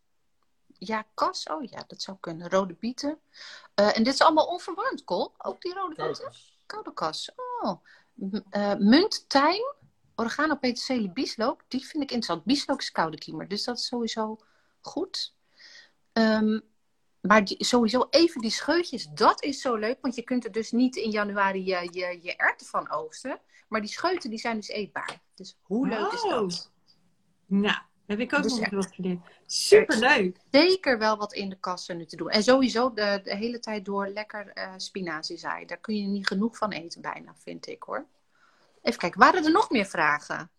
Ja, 0.78 1.06
kas. 1.14 1.46
Oh 1.46 1.64
ja, 1.64 1.84
dat 1.86 2.02
zou 2.02 2.16
kunnen. 2.20 2.50
Rode 2.50 2.74
bieten. 2.74 3.18
Eh, 3.74 3.96
en 3.96 4.02
dit 4.02 4.14
is 4.14 4.22
allemaal 4.22 4.46
onverwarmd, 4.46 5.04
Col. 5.04 5.32
Ook 5.38 5.62
die 5.62 5.74
rode 5.74 6.06
bieten. 6.06 6.32
Koude 6.66 6.92
kas. 6.92 7.30
Oh. 7.60 7.84
Eh, 8.50 8.74
munt, 8.74 9.28
tijm, 9.28 9.62
oregano, 10.22 10.56
peterselie, 10.56 11.10
bieslook. 11.12 11.62
Die 11.68 11.80
vind 11.80 12.02
ik 12.02 12.10
interessant. 12.10 12.44
Bieslook 12.44 12.80
is 12.80 12.92
koude 12.92 13.18
kiemer, 13.18 13.48
dus 13.48 13.64
dat 13.64 13.78
is 13.78 13.86
sowieso 13.86 14.38
goed. 14.80 15.34
Ehm, 16.12 16.60
maar 17.20 17.44
die, 17.44 17.64
sowieso 17.64 18.06
even 18.10 18.40
die 18.40 18.50
scheutjes, 18.50 19.08
dat 19.14 19.42
is 19.42 19.60
zo 19.60 19.74
leuk. 19.76 19.98
Want 20.00 20.14
je 20.14 20.22
kunt 20.22 20.44
er 20.44 20.52
dus 20.52 20.70
niet 20.70 20.96
in 20.96 21.10
januari 21.10 21.64
je, 21.64 21.88
je, 21.90 22.18
je 22.22 22.36
erwten 22.36 22.66
van 22.66 22.90
oogsten. 22.90 23.40
Maar 23.68 23.80
die 23.80 23.90
scheuten 23.90 24.30
die 24.30 24.38
zijn 24.38 24.56
dus 24.56 24.68
eetbaar. 24.68 25.20
Dus 25.34 25.56
hoe 25.62 25.88
leuk 25.88 26.12
is 26.12 26.22
Oh. 26.22 26.30
dat? 26.30 26.70
Nou, 27.46 27.78
heb 28.06 28.18
ik 28.18 28.32
ook 28.34 28.42
Dus 28.42 28.58
nog 28.58 28.70
wat 28.70 28.92
geleerd. 28.92 29.20
Superleuk. 29.46 30.36
Zeker 30.50 30.98
wel 30.98 31.16
wat 31.16 31.32
in 31.32 31.48
de 31.48 31.58
kassen 31.60 31.96
nu 31.96 32.06
te 32.06 32.16
doen. 32.16 32.30
En 32.30 32.42
sowieso 32.42 32.92
de, 32.92 33.20
de 33.22 33.36
hele 33.36 33.58
tijd 33.58 33.84
door 33.84 34.06
lekker 34.08 34.48
eh 34.48 34.72
spinazie 34.76 35.36
zaaien. 35.36 35.66
Daar 35.66 35.80
kun 35.80 35.96
je 35.96 36.06
niet 36.06 36.26
genoeg 36.26 36.56
van 36.56 36.72
eten 36.72 37.00
bijna, 37.00 37.34
vind 37.36 37.66
ik 37.66 37.82
hoor. 37.82 38.06
Even 38.82 38.98
kijken, 38.98 39.20
waren 39.20 39.44
er 39.44 39.50
nog 39.50 39.70
meer 39.70 39.86
vragen? 39.86 40.50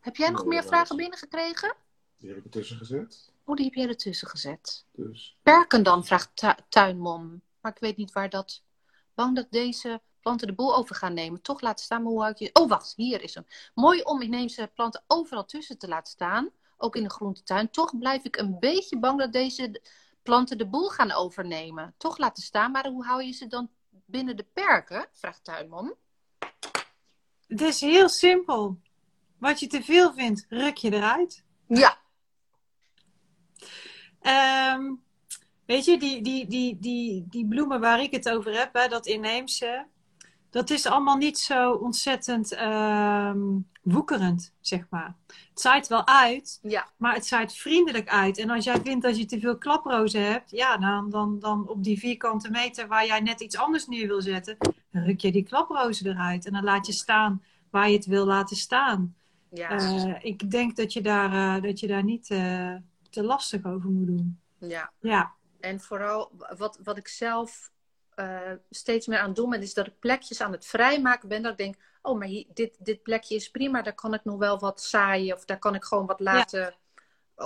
Heb 0.00 0.16
jij 0.16 0.30
nog 0.30 0.44
meer 0.44 0.64
vragen 0.64 0.96
binnengekregen? 0.96 1.74
Die 2.16 2.28
heb 2.28 2.38
ik 2.38 2.44
ertussen 2.44 2.76
gezet. 2.76 3.32
Oh, 3.44 3.56
die 3.56 3.64
heb 3.64 3.74
jij 3.74 3.88
ertussen 3.88 4.28
gezet. 4.28 4.84
Dus 4.92 5.36
Perken 5.42 5.82
dan, 5.82 6.04
vraagt 6.04 6.30
Tu- 6.36 6.62
Tuinmom. 6.68 7.42
Maar 7.60 7.72
ik 7.72 7.80
weet 7.80 7.96
niet 7.96 8.12
waar 8.12 8.30
dat... 8.30 8.62
Bang 9.14 9.36
dat 9.36 9.46
deze 9.50 10.00
planten 10.20 10.46
de 10.46 10.52
boel 10.54 10.76
over 10.76 10.94
gaan 10.94 11.14
nemen. 11.14 11.42
Toch 11.42 11.60
laten 11.60 11.84
staan, 11.84 12.02
maar 12.02 12.12
hoe 12.12 12.22
houd 12.22 12.38
je... 12.38 12.50
Oh, 12.52 12.68
wacht, 12.68 12.92
hier 12.96 13.22
is 13.22 13.34
hem. 13.34 13.46
Mooi 13.74 14.02
om 14.02 14.22
inheemse 14.22 14.70
planten 14.74 15.04
overal 15.06 15.44
tussen 15.44 15.78
te 15.78 15.88
laten 15.88 16.12
staan. 16.12 16.50
Ook 16.76 16.96
in 16.96 17.02
de 17.02 17.10
groentetuin. 17.10 17.70
Toch 17.70 17.98
blijf 17.98 18.24
ik 18.24 18.36
een 18.36 18.58
beetje 18.58 18.98
bang 18.98 19.18
dat 19.18 19.32
deze 19.32 19.82
planten 20.22 20.58
de 20.58 20.66
boel 20.66 20.88
gaan 20.88 21.12
overnemen. 21.12 21.94
Toch 21.96 22.18
laten 22.18 22.42
staan, 22.42 22.70
maar 22.70 22.86
hoe 22.86 23.04
hou 23.04 23.22
je 23.22 23.32
ze 23.32 23.46
dan 23.46 23.70
binnen 23.90 24.36
de 24.36 24.46
perken? 24.52 25.08
Vraagt 25.12 25.44
Tuinmom. 25.44 25.94
Het 27.50 27.60
is 27.60 27.80
heel 27.80 28.08
simpel. 28.08 28.80
Wat 29.38 29.60
je 29.60 29.66
te 29.66 29.82
veel 29.82 30.12
vindt, 30.12 30.46
ruk 30.48 30.76
je 30.76 30.92
eruit. 30.92 31.44
Ja, 31.66 32.00
Ehm, 34.20 34.94
weet 35.66 35.84
je, 35.84 35.98
die, 35.98 36.22
die, 36.22 36.46
die, 36.46 36.76
die, 36.80 37.26
die 37.28 37.46
bloemen 37.46 37.80
waar 37.80 38.02
ik 38.02 38.10
het 38.10 38.30
over 38.30 38.58
heb, 38.58 38.74
hè, 38.74 38.88
dat 38.88 39.06
inheemse, 39.06 39.86
dat 40.50 40.70
is 40.70 40.86
allemaal 40.86 41.16
niet 41.16 41.38
zo 41.38 41.72
ontzettend 41.72 42.52
ehm, 42.52 43.40
woekerend, 43.82 44.54
zeg 44.60 44.86
maar. 44.90 45.16
Het 45.26 45.60
zaait 45.60 45.86
wel 45.86 46.06
uit, 46.06 46.58
ja, 46.62 46.88
maar 46.96 47.14
het 47.14 47.26
zaait 47.26 47.54
vriendelijk 47.54 48.08
uit. 48.08 48.38
En 48.38 48.50
als 48.50 48.64
jij 48.64 48.80
vindt 48.80 49.04
dat 49.04 49.18
je 49.18 49.24
te 49.24 49.40
veel 49.40 49.58
klaprozen 49.58 50.24
hebt, 50.24 50.50
ja, 50.50 50.76
dan, 50.76 51.10
dan, 51.10 51.38
dan 51.38 51.68
op 51.68 51.84
die 51.84 51.98
vierkante 51.98 52.50
meter 52.50 52.88
waar 52.88 53.06
jij 53.06 53.20
net 53.20 53.40
iets 53.40 53.56
anders 53.56 53.86
neer 53.86 54.06
wil 54.06 54.22
zetten, 54.22 54.56
dan 54.92 55.02
ruk 55.02 55.20
je 55.20 55.32
die 55.32 55.42
klaprozen 55.42 56.06
eruit. 56.06 56.46
En 56.46 56.52
dan 56.52 56.64
laat 56.64 56.86
je 56.86 56.92
staan 56.92 57.42
waar 57.70 57.88
je 57.88 57.96
het 57.96 58.06
wil 58.06 58.26
laten 58.26 58.56
staan. 58.56 59.16
ja. 59.50 59.70
Eh, 59.70 60.24
ik 60.24 60.50
denk 60.50 60.76
dat 60.76 60.92
je 60.92 61.00
daar, 61.00 61.56
eh, 61.56 61.62
dat 61.62 61.80
je 61.80 61.86
daar 61.86 62.04
niet 62.04 62.30
eh, 62.30 62.74
te 63.10 63.22
lastig 63.22 63.64
over 63.64 63.90
moet 63.90 64.06
doen. 64.06 64.40
ja. 64.58 64.92
Ja, 65.00 65.34
En 65.60 65.80
vooral 65.80 66.32
wat, 66.56 66.78
wat 66.82 66.96
ik 66.96 67.08
zelf 67.08 67.70
steeds 68.70 69.06
meer 69.06 69.18
aan 69.18 69.26
het 69.26 69.36
doen 69.36 69.50
ben, 69.50 69.62
is 69.62 69.74
dat 69.74 69.86
ik 69.86 69.98
plekjes 69.98 70.40
aan 70.40 70.52
het 70.52 70.66
vrijmaken 70.66 71.28
ben. 71.28 71.42
Dat 71.42 71.52
ik 71.52 71.58
denk, 71.58 71.76
oh, 72.02 72.18
maar 72.18 72.28
hier, 72.28 72.46
dit, 72.54 72.76
dit 72.78 73.02
plekje 73.02 73.34
is 73.34 73.50
prima, 73.50 73.82
daar 73.82 73.94
kan 73.94 74.14
ik 74.14 74.24
nog 74.24 74.38
wel 74.38 74.58
wat 74.58 74.82
zaaien. 74.82 75.36
Of 75.36 75.44
daar 75.44 75.58
kan 75.58 75.74
ik 75.74 75.84
gewoon 75.84 76.06
wat 76.06 76.20
laten 76.20 76.74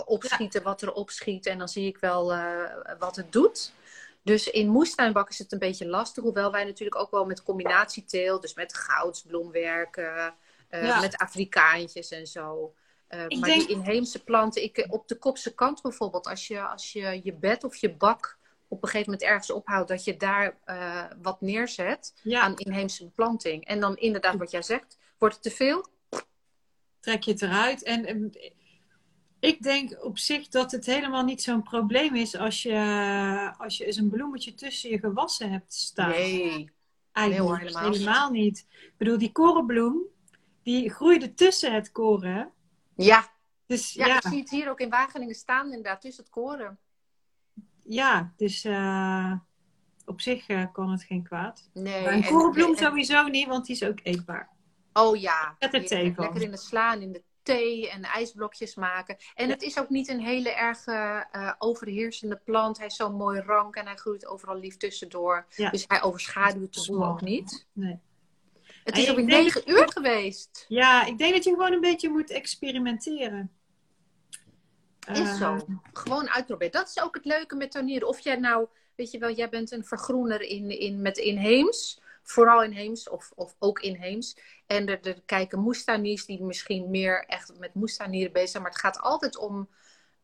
opschieten, 0.05 0.63
wat 0.63 0.83
er 0.83 0.93
opschiet. 0.93 1.47
En 1.47 1.59
dan 1.59 1.69
zie 1.69 1.87
ik 1.87 1.99
wel 1.99 2.35
wat 2.99 3.17
het 3.17 3.33
doet. 3.33 3.73
Dus 4.25 4.51
in 4.51 4.69
moestuinbak 4.69 5.29
is 5.29 5.39
het 5.39 5.53
een 5.53 5.59
beetje 5.59 5.87
lastig. 5.87 6.23
Hoewel 6.23 6.53
wij 6.53 6.65
natuurlijk 6.65 7.01
ook 7.01 7.11
wel 7.11 7.25
met 7.25 7.43
combinatieteelt, 7.43 8.43
dus 8.43 8.55
met 8.55 8.75
goudsbloem 8.75 9.51
werken, 9.51 10.35
eh, 10.69 10.87
Ja. 10.87 11.01
met 11.01 11.17
Afrikaantjes 11.17 12.09
en 12.11 12.27
zo. 12.27 12.75
Eh, 13.07 13.19
maar 13.19 13.29
denk- 13.29 13.67
die 13.67 13.69
inheemse 13.77 14.25
planten, 14.25 14.63
ik, 14.63 14.87
op 14.89 15.09
de 15.09 15.19
kopse 15.19 15.55
kant 15.55 15.83
bijvoorbeeld, 15.83 16.27
als 16.27 16.47
je, 16.47 16.63
als 16.63 16.93
je 16.93 17.21
je 17.23 17.33
bed 17.33 17.65
of 17.65 17.77
je 17.77 17.95
bak 17.95 18.39
op 18.69 18.83
een 18.83 18.89
gegeven 18.89 19.13
moment 19.13 19.31
ergens 19.31 19.51
ophoudt, 19.51 19.89
dat 19.89 20.05
je 20.05 20.17
daar 20.17 20.59
eh, 20.65 21.05
wat 21.23 21.41
neerzet 21.41 22.15
ja. 22.23 22.41
aan 22.41 22.57
inheemse 22.57 23.05
beplanting. 23.05 23.65
En 23.65 23.81
dan 23.81 23.97
inderdaad 23.97 24.37
wat 24.37 24.51
jij 24.51 24.63
zegt, 24.63 24.99
wordt 25.19 25.35
het 25.35 25.45
te 25.45 25.51
veel? 25.51 25.93
trek 27.01 27.23
je 27.23 27.31
het 27.31 27.43
eruit. 27.43 27.83
En 27.83 28.05
ehm, 28.07 28.29
ik 29.45 29.63
denk 29.63 30.05
op 30.05 30.19
zich 30.19 30.49
dat 30.49 30.73
het 30.73 30.87
helemaal 30.87 31.25
niet 31.25 31.43
zo'n 31.43 31.63
probleem 31.63 32.15
is 32.15 32.37
als 32.37 32.63
je, 32.63 33.53
als 33.59 33.77
je 33.77 33.85
eens 33.87 33.97
een 33.97 34.11
bloemetje 34.11 34.55
tussen 34.55 34.91
je 34.91 34.99
gewassen 34.99 35.51
hebt 35.51 35.75
staan. 35.75 36.09
Nee. 36.09 36.73
Eigenlijk 37.13 37.51
Nee 37.51 37.59
helemaal 37.69 37.93
helemaal 37.93 38.31
niet. 38.31 38.67
Ik 38.69 38.95
bedoel, 38.97 39.19
die 39.19 39.33
korenbloem, 39.33 40.03
die 40.63 40.91
groeide 40.91 41.35
tussen 41.35 41.75
het 41.75 41.93
koren. 41.93 42.53
Ja, 42.97 43.29
Dus 43.67 43.93
ja, 43.93 44.07
ja, 44.07 44.17
ik 44.17 44.23
zie 44.23 44.39
het 44.41 44.51
hier 44.51 44.69
ook 44.71 44.81
in 44.81 44.91
Wageningen 44.91 45.35
staan, 45.35 45.67
inderdaad, 45.67 46.01
tussen 46.01 46.25
het 46.25 46.33
koren. 46.33 46.79
ja 47.85 48.33
dus 48.37 48.65
eh, 48.65 49.33
op 50.05 50.21
zich 50.21 50.47
eh, 50.49 50.65
kan 50.73 50.91
het 50.91 51.03
geen 51.03 51.23
kwaad. 51.23 51.71
Nee. 51.73 52.03
Maar 52.03 52.13
een 52.13 52.23
en- 52.23 52.31
korenbloem 52.31 52.71
en- 52.71 52.77
sowieso 52.77 53.27
niet, 53.29 53.47
want 53.47 53.67
die 53.67 53.75
is 53.75 53.83
ook 53.85 53.99
eetbaar. 54.03 54.51
Oh 54.93 55.17
ja. 55.21 55.57
Met 55.59 55.73
het 55.73 55.87
thee. 55.87 56.15
Lekker 56.17 56.43
in 56.43 56.51
de 56.51 56.57
slaan, 56.57 57.01
in 57.01 57.13
de 57.13 57.23
thee 57.45 57.91
en 57.91 58.03
ijsblokjes 58.03 58.75
maken. 58.75 59.17
En 59.35 59.49
het 59.51 59.63
is 59.63 59.79
ook 59.79 59.89
niet 59.89 60.09
een 60.09 60.21
hele 60.21 60.51
erg 60.55 60.87
eh, 60.87 61.53
overheersende 61.59 62.41
plant. 62.45 62.77
Hij 62.79 62.87
is 62.87 62.97
zo 62.97 63.11
mooi 63.11 63.41
rank 63.41 63.75
en 63.77 63.87
hij 63.87 63.97
groeit 63.97 64.27
overal 64.27 64.57
lief 64.57 64.77
tussendoor. 64.77 65.47
Ja. 65.57 65.71
Dus 65.71 65.85
hij 65.89 66.03
overschaduwt 66.03 66.75
de 66.75 66.93
boel 66.93 67.07
ook 67.07 67.21
niet. 67.21 67.67
Nee. 67.73 67.99
Het 68.85 68.95
En 68.95 69.01
is 69.01 69.07
denk 69.07 69.27
negen 69.29 69.65
dat- 69.65 69.77
uur 69.77 69.89
geweest. 69.93 70.65
Ja, 70.69 71.07
ik 71.07 71.19
denk 71.19 71.35
dat 71.35 71.45
je 71.45 71.51
gewoon 71.51 71.73
een 71.73 71.81
beetje 71.81 72.09
moet 72.09 72.31
experimenteren. 72.31 73.51
Is 75.13 75.39
zo. 75.39 75.67
Gewoon 75.93 76.31
uitproberen. 76.31 76.73
Dat 76.73 76.89
is 76.89 77.03
ook 77.03 77.15
het 77.15 77.25
leuke 77.25 77.57
met 77.57 77.71
tuinieren. 77.71 78.09
Of 78.09 78.19
jij 78.21 78.37
nou, 78.37 78.67
weet 78.95 79.11
je 79.11 79.19
wel, 79.19 79.31
jij 79.31 79.49
bent 79.49 79.71
een 79.73 79.85
vergroener 79.85 80.41
in, 80.41 80.71
in, 80.79 81.03
met 81.03 81.19
inheems. 81.19 82.01
Vooral 82.25 82.63
inheems 82.63 83.09
of, 83.09 83.33
of 83.35 83.57
ook 83.59 83.81
inheems. 83.81 84.37
En 84.67 84.89
er, 84.89 85.01
er 85.07 85.23
kijken 85.27 85.59
moestuiniers 85.61 86.27
die 86.27 86.43
misschien 86.43 86.91
meer 86.91 87.25
echt 87.27 87.59
met 87.59 87.75
moestuinieren 87.75 88.33
bezig 88.33 88.49
zijn. 88.49 88.63
Maar 88.63 88.73
het 88.73 88.81
gaat 88.81 89.01
altijd 89.01 89.37
om 89.37 89.69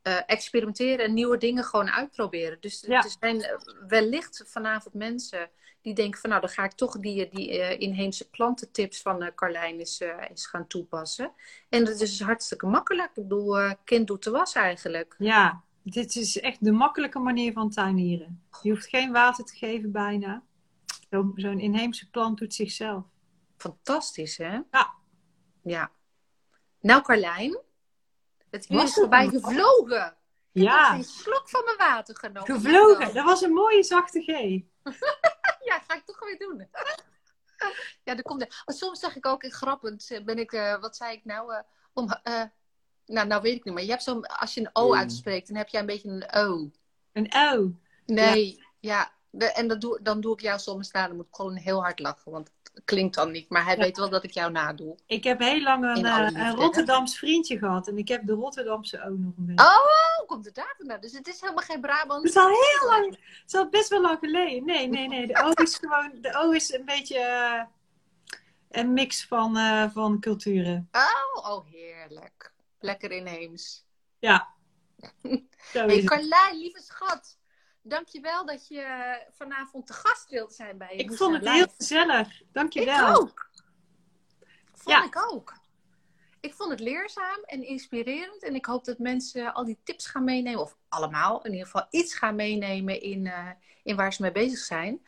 eh, 0.03 0.21
experimenteren 0.27 1.05
en 1.05 1.15
nieuwe 1.15 1.37
dingen 1.37 1.65
gewoon 1.65 1.91
uitproberen. 1.91 2.61
Dus 2.61 2.85
Ja. 2.87 3.03
er 3.05 3.15
zijn 3.21 3.45
wellicht 3.89 4.45
vanavond 4.47 4.95
mensen 4.95 5.51
die 5.83 5.95
denken 5.95 6.21
van 6.21 6.31
nou, 6.31 6.41
dan 6.43 6.51
ga 6.51 6.65
ik 6.65 6.73
toch 6.73 6.99
die, 6.99 7.29
die 7.29 7.61
eh, 7.61 7.81
inheemse 7.81 8.31
plantentips 8.31 9.03
van 9.03 9.23
eh 9.23 9.35
Carlijn 9.35 9.79
eens, 9.79 10.01
eens 10.01 10.47
gaan 10.47 10.67
toepassen. 10.67 11.33
En 11.69 11.85
dat 11.85 12.01
is 12.01 12.21
hartstikke 12.21 12.67
makkelijk. 12.67 13.09
Ik 13.09 13.23
bedoel, 13.23 13.75
kind 13.85 14.07
doet 14.07 14.25
de 14.25 14.31
was 14.31 14.55
eigenlijk. 14.55 15.15
Ja, 15.19 15.63
dit 15.83 16.17
is 16.17 16.41
echt 16.41 16.65
de 16.65 16.73
makkelijke 16.73 17.19
manier 17.19 17.53
van 17.53 17.71
tuinieren. 17.71 18.43
Je 18.63 18.71
hoeft 18.71 18.89
geen 18.89 19.13
water 19.13 19.45
te 19.45 19.57
geven 19.57 19.93
bijna. 19.93 20.43
Zo- 21.11 21.33
Zo'n 21.35 21.61
inheemse 21.61 22.11
plant 22.11 22.39
doet 22.39 22.55
zichzelf. 22.55 23.05
Fantastisch, 23.57 24.37
hè? 24.37 24.61
Ja. 24.71 24.95
Ja. 25.63 25.91
Nou, 26.81 27.03
Carlijn. 27.03 27.59
Het 28.51 28.71
uur 28.71 28.83
is 28.83 28.93
voorbij 28.95 29.29
gevlogen. 29.29 30.17
Ik 30.53 30.63
heb 30.63 30.73
Ja, 30.73 30.95
een 30.95 31.05
slok 31.05 31.49
van 31.49 31.65
mijn 31.65 31.77
water 31.77 32.17
genomen. 32.17 32.45
gevlogen. 32.55 33.15
Dat 33.15 33.25
was 33.25 33.43
een 33.43 33.53
mooie 33.53 33.83
zachte 33.83 34.21
G. 34.23 34.27
Ja, 35.65 35.79
ga 35.89 35.95
ik 35.95 36.05
toch 36.05 36.19
weer 36.25 36.39
doen. 36.39 36.59
ja, 38.05 38.17
er 38.17 38.23
komt... 38.23 38.43
oh, 38.43 38.77
soms 38.77 39.01
zeg 39.01 39.17
ik 39.17 39.27
ook, 39.27 39.43
in 39.43 39.51
grappend, 39.53 40.11
eh, 40.11 40.25
ben 40.25 40.39
ik... 40.39 40.53
eh, 40.53 40.81
wat 40.81 40.97
zei 40.97 41.13
ik 41.17 41.25
nou? 41.25 41.55
eh, 41.55 41.61
om, 41.93 42.11
eh, 42.23 42.43
nou, 43.07 43.27
nou 43.27 43.43
weet 43.43 43.57
ik 43.57 43.65
niet, 43.65 43.75
maar 43.75 43.83
je 43.83 43.91
hebt 43.91 44.03
zo'n... 44.03 44.27
Als 44.27 44.55
je 44.55 44.61
een 44.61 44.71
O 44.73 44.87
Mm. 44.89 44.95
uitspreekt, 44.95 45.49
dan 45.49 45.57
heb 45.57 45.69
jij 45.69 45.81
een 45.81 45.87
beetje 45.87 46.09
een 46.09 46.33
O. 46.35 46.71
Een 47.13 47.33
O. 47.35 47.73
Nee, 48.07 48.65
ja. 48.81 49.13
De- 49.31 49.53
en 49.53 49.69
dat 49.69 49.81
doe, 49.81 49.99
dan 50.03 50.21
doe 50.21 50.33
ik 50.33 50.41
jou 50.41 50.59
soms 50.59 50.91
na. 50.91 51.07
Dan 51.07 51.17
moet 51.17 51.31
Colin 51.31 51.57
heel 51.57 51.83
hard 51.83 51.99
lachen, 51.99 52.33
want 52.33 52.51
het 52.73 52.85
klinkt 52.85 53.15
dan 53.15 53.31
niet. 53.31 53.49
Maar 53.49 53.65
hij 53.65 53.77
Ja. 53.77 53.83
weet 53.83 53.97
wel 53.97 54.11
dat 54.11 54.25
ik 54.25 54.31
jou 54.31 54.53
nadoe. 54.53 54.97
Ik 55.07 55.25
heb 55.25 55.39
heel 55.39 55.61
lang 55.63 55.85
een, 55.85 55.93
liefde, 55.93 56.41
een? 56.41 56.55
Rotterdams 56.55 57.19
vriendje 57.19 57.59
gehad. 57.59 57.89
En 57.89 57.99
ik 57.99 58.09
heb 58.09 58.27
de 58.27 58.33
Rotterdamse 58.33 58.97
O 59.05 59.09
nog 59.09 59.33
een 59.37 59.47
beetje. 59.47 59.65
Oh, 59.65 60.27
komt 60.27 60.45
het 60.45 60.55
daar 60.55 60.75
vandaan? 60.77 61.01
Dus 61.01 61.13
het 61.13 61.29
is 61.29 61.41
helemaal 61.41 61.65
geen 61.65 61.81
Brabant. 61.81 62.23
Het 62.23 62.31
is 62.37 62.43
al 62.43 62.49
heel 62.49 62.89
lang. 62.89 63.05
Het 63.11 63.19
is 63.47 63.55
al 63.55 63.69
best 63.69 63.89
wel 63.89 64.01
lang 64.01 64.19
geleden. 64.19 64.65
Nee, 64.65 64.89
nee, 64.89 65.09
nee. 65.09 65.27
De 65.27 65.43
O 65.45 65.51
is 65.63 65.77
gewoon. 65.77 66.13
De 66.21 66.35
O 66.35 66.51
is 66.51 66.73
een 66.73 66.85
beetje. 66.85 67.19
eh, 67.19 67.63
een 68.71 68.93
mix 68.93 69.27
van, 69.27 69.57
eh, 69.57 69.91
van 69.93 70.21
culturen. 70.21 70.89
Oh, 70.93 71.51
oh, 71.53 71.65
heerlijk. 71.71 72.53
Lekker 72.79 73.11
inheems. 73.11 73.85
Ja. 74.19 74.49
Hey. 75.73 76.03
Carlijn, 76.05 76.59
lieve 76.59 76.81
schat. 76.83 77.39
Dankjewel 77.83 78.47
dat 78.47 78.69
je 78.69 79.19
vanavond 79.31 79.87
te 79.87 79.93
gast 79.93 80.31
wilt 80.31 80.55
zijn 80.55 80.79
bij 80.79 80.97
je 80.97 81.03
Ik 81.03 81.13
vond 81.13 81.35
het 81.35 81.49
heel 81.49 81.67
gezellig. 81.77 82.41
Ik 82.41 82.47
Dankjewel. 82.53 83.17
ook. 83.17 83.51
Vond 84.75 84.97
Ja. 84.97 85.05
ik 85.05 85.31
ook. 85.33 85.59
Ik 86.41 86.55
vond 86.55 86.71
het 86.71 86.81
leerzaam 86.81 87.39
en 87.45 87.63
inspirerend. 87.67 88.43
En 88.43 88.55
ik 88.55 88.65
hoop 88.67 88.85
dat 88.85 88.99
mensen 88.99 89.55
al 89.55 89.65
die 89.65 89.79
tips 89.85 90.07
gaan 90.07 90.25
meenemen. 90.25 90.61
Of 90.61 90.77
allemaal 90.89 91.43
in 91.45 91.51
ieder 91.51 91.67
geval 91.67 91.87
iets 91.91 92.15
gaan 92.15 92.35
meenemen 92.35 93.01
in, 93.01 93.27
eh, 93.27 93.49
in 93.83 93.97
waar 93.97 94.13
ze 94.13 94.23
mee 94.23 94.33
bezig 94.33 94.59
zijn. 94.59 95.07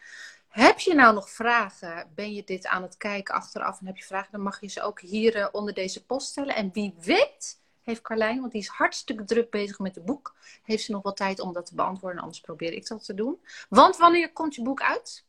Heb 0.48 0.78
je 0.78 0.94
nou 0.94 1.14
nog 1.14 1.30
vragen? 1.30 2.12
Ben 2.14 2.34
je 2.34 2.44
dit 2.44 2.66
aan 2.66 2.82
het 2.82 2.96
kijken 2.96 3.34
achteraf 3.34 3.80
en 3.80 3.86
heb 3.86 3.96
je 3.96 4.04
vragen? 4.04 4.32
Dan 4.32 4.40
mag 4.40 4.60
je 4.60 4.68
ze 4.68 4.82
ook 4.82 5.00
hier 5.00 5.36
eh, 5.36 5.48
onder 5.52 5.74
deze 5.74 6.04
post 6.06 6.28
stellen. 6.28 6.54
En 6.54 6.70
wie 6.72 6.94
weet 6.98 7.60
heeft 7.82 8.02
Carlijn, 8.02 8.40
want 8.40 8.52
die 8.52 8.60
is 8.60 8.68
hartstikke 8.68 9.24
druk 9.24 9.50
bezig 9.50 9.78
met 9.78 9.94
het 9.94 10.04
boek. 10.04 10.34
Heeft 10.62 10.84
ze 10.84 10.92
nog 10.92 11.02
wel 11.02 11.12
tijd 11.12 11.40
om 11.40 11.52
dat 11.52 11.66
te 11.66 11.74
beantwoorden? 11.74 12.20
Anders 12.20 12.40
probeer 12.40 12.72
ik 12.72 12.86
dat 12.86 13.04
te 13.04 13.14
doen. 13.14 13.40
Want 13.68 13.96
wanneer 13.96 14.32
komt 14.32 14.54
je 14.54 14.62
boek 14.62 14.82
uit? 14.82 15.24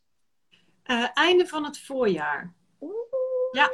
Eh, 0.83 1.07
einde 1.13 1.47
van 1.47 1.63
het 1.63 1.79
voorjaar. 1.79 2.53
Oeh, 2.81 2.93
Ja. 3.51 3.71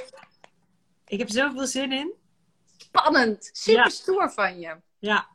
Ik 1.05 1.19
heb 1.19 1.29
zoveel 1.29 1.67
zin 1.67 1.91
in. 1.91 2.13
spannend. 2.77 3.49
Super 3.53 3.83
Ja. 3.83 3.89
stoer 3.89 4.31
van 4.31 4.59
je. 4.59 4.77
Ja. 4.99 5.27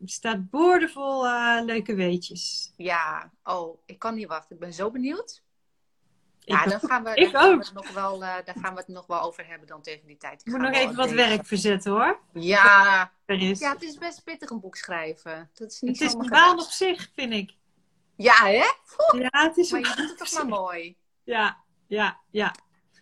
Er 0.00 0.08
staat 0.08 0.50
boordevol 0.50 1.26
eh, 1.26 1.58
leuke 1.64 1.94
weetjes. 1.94 2.72
Ja, 2.76 3.32
oh, 3.44 3.78
ik 3.86 3.98
kan 3.98 4.14
niet 4.14 4.26
wachten. 4.28 4.54
Ik 4.54 4.60
ben 4.60 4.72
zo 4.72 4.90
benieuwd. 4.90 5.42
Ik 6.44 6.48
Ja, 6.48 6.62
ook. 6.64 6.70
dan 6.70 6.80
gaan 6.80 7.04
we, 7.04 7.14
Ik 7.14 7.32
dan 7.32 7.40
gaan 7.40 7.50
we 7.50 7.54
ook. 7.56 7.64
het 7.64 7.72
nog 7.74 7.90
wel, 7.90 8.14
eh, 8.14 8.34
daar 8.44 8.54
gaan 8.60 8.74
we 8.74 8.78
het 8.80 8.88
nog 8.88 9.06
wel 9.06 9.20
over 9.22 9.46
hebben 9.46 9.68
dan 9.68 9.82
tegen 9.82 10.06
die 10.06 10.16
tijd. 10.16 10.40
Ik 10.44 10.52
moet 10.52 10.60
nog 10.60 10.72
even 10.74 10.94
wat 10.94 11.10
werk 11.10 11.46
verzetten 11.46 11.92
hoor. 11.92 12.18
Ja, 12.32 13.10
ja, 13.26 13.72
het 13.72 13.82
is 13.82 13.98
best 13.98 14.24
pittig 14.24 14.50
een 14.50 14.60
boek 14.60 14.76
schrijven. 14.76 15.50
Dat 15.54 15.70
is 15.70 15.80
niet 15.80 15.98
het 15.98 16.08
is 16.08 16.14
een 16.14 16.28
baan 16.28 16.58
op 16.60 16.70
zich, 16.70 17.10
vind 17.14 17.32
ik. 17.32 17.54
Ja, 18.16 18.34
hè? 18.36 18.64
Ja, 19.18 19.28
het 19.30 19.56
is 19.56 19.70
Maar 19.70 19.80
je 19.80 19.92
doet 19.96 20.08
het 20.08 20.18
toch 20.18 20.32
maar 20.32 20.46
mooi. 20.46 20.96
Ja, 21.24 21.64
ja, 21.86 22.20
ja. 22.30 22.54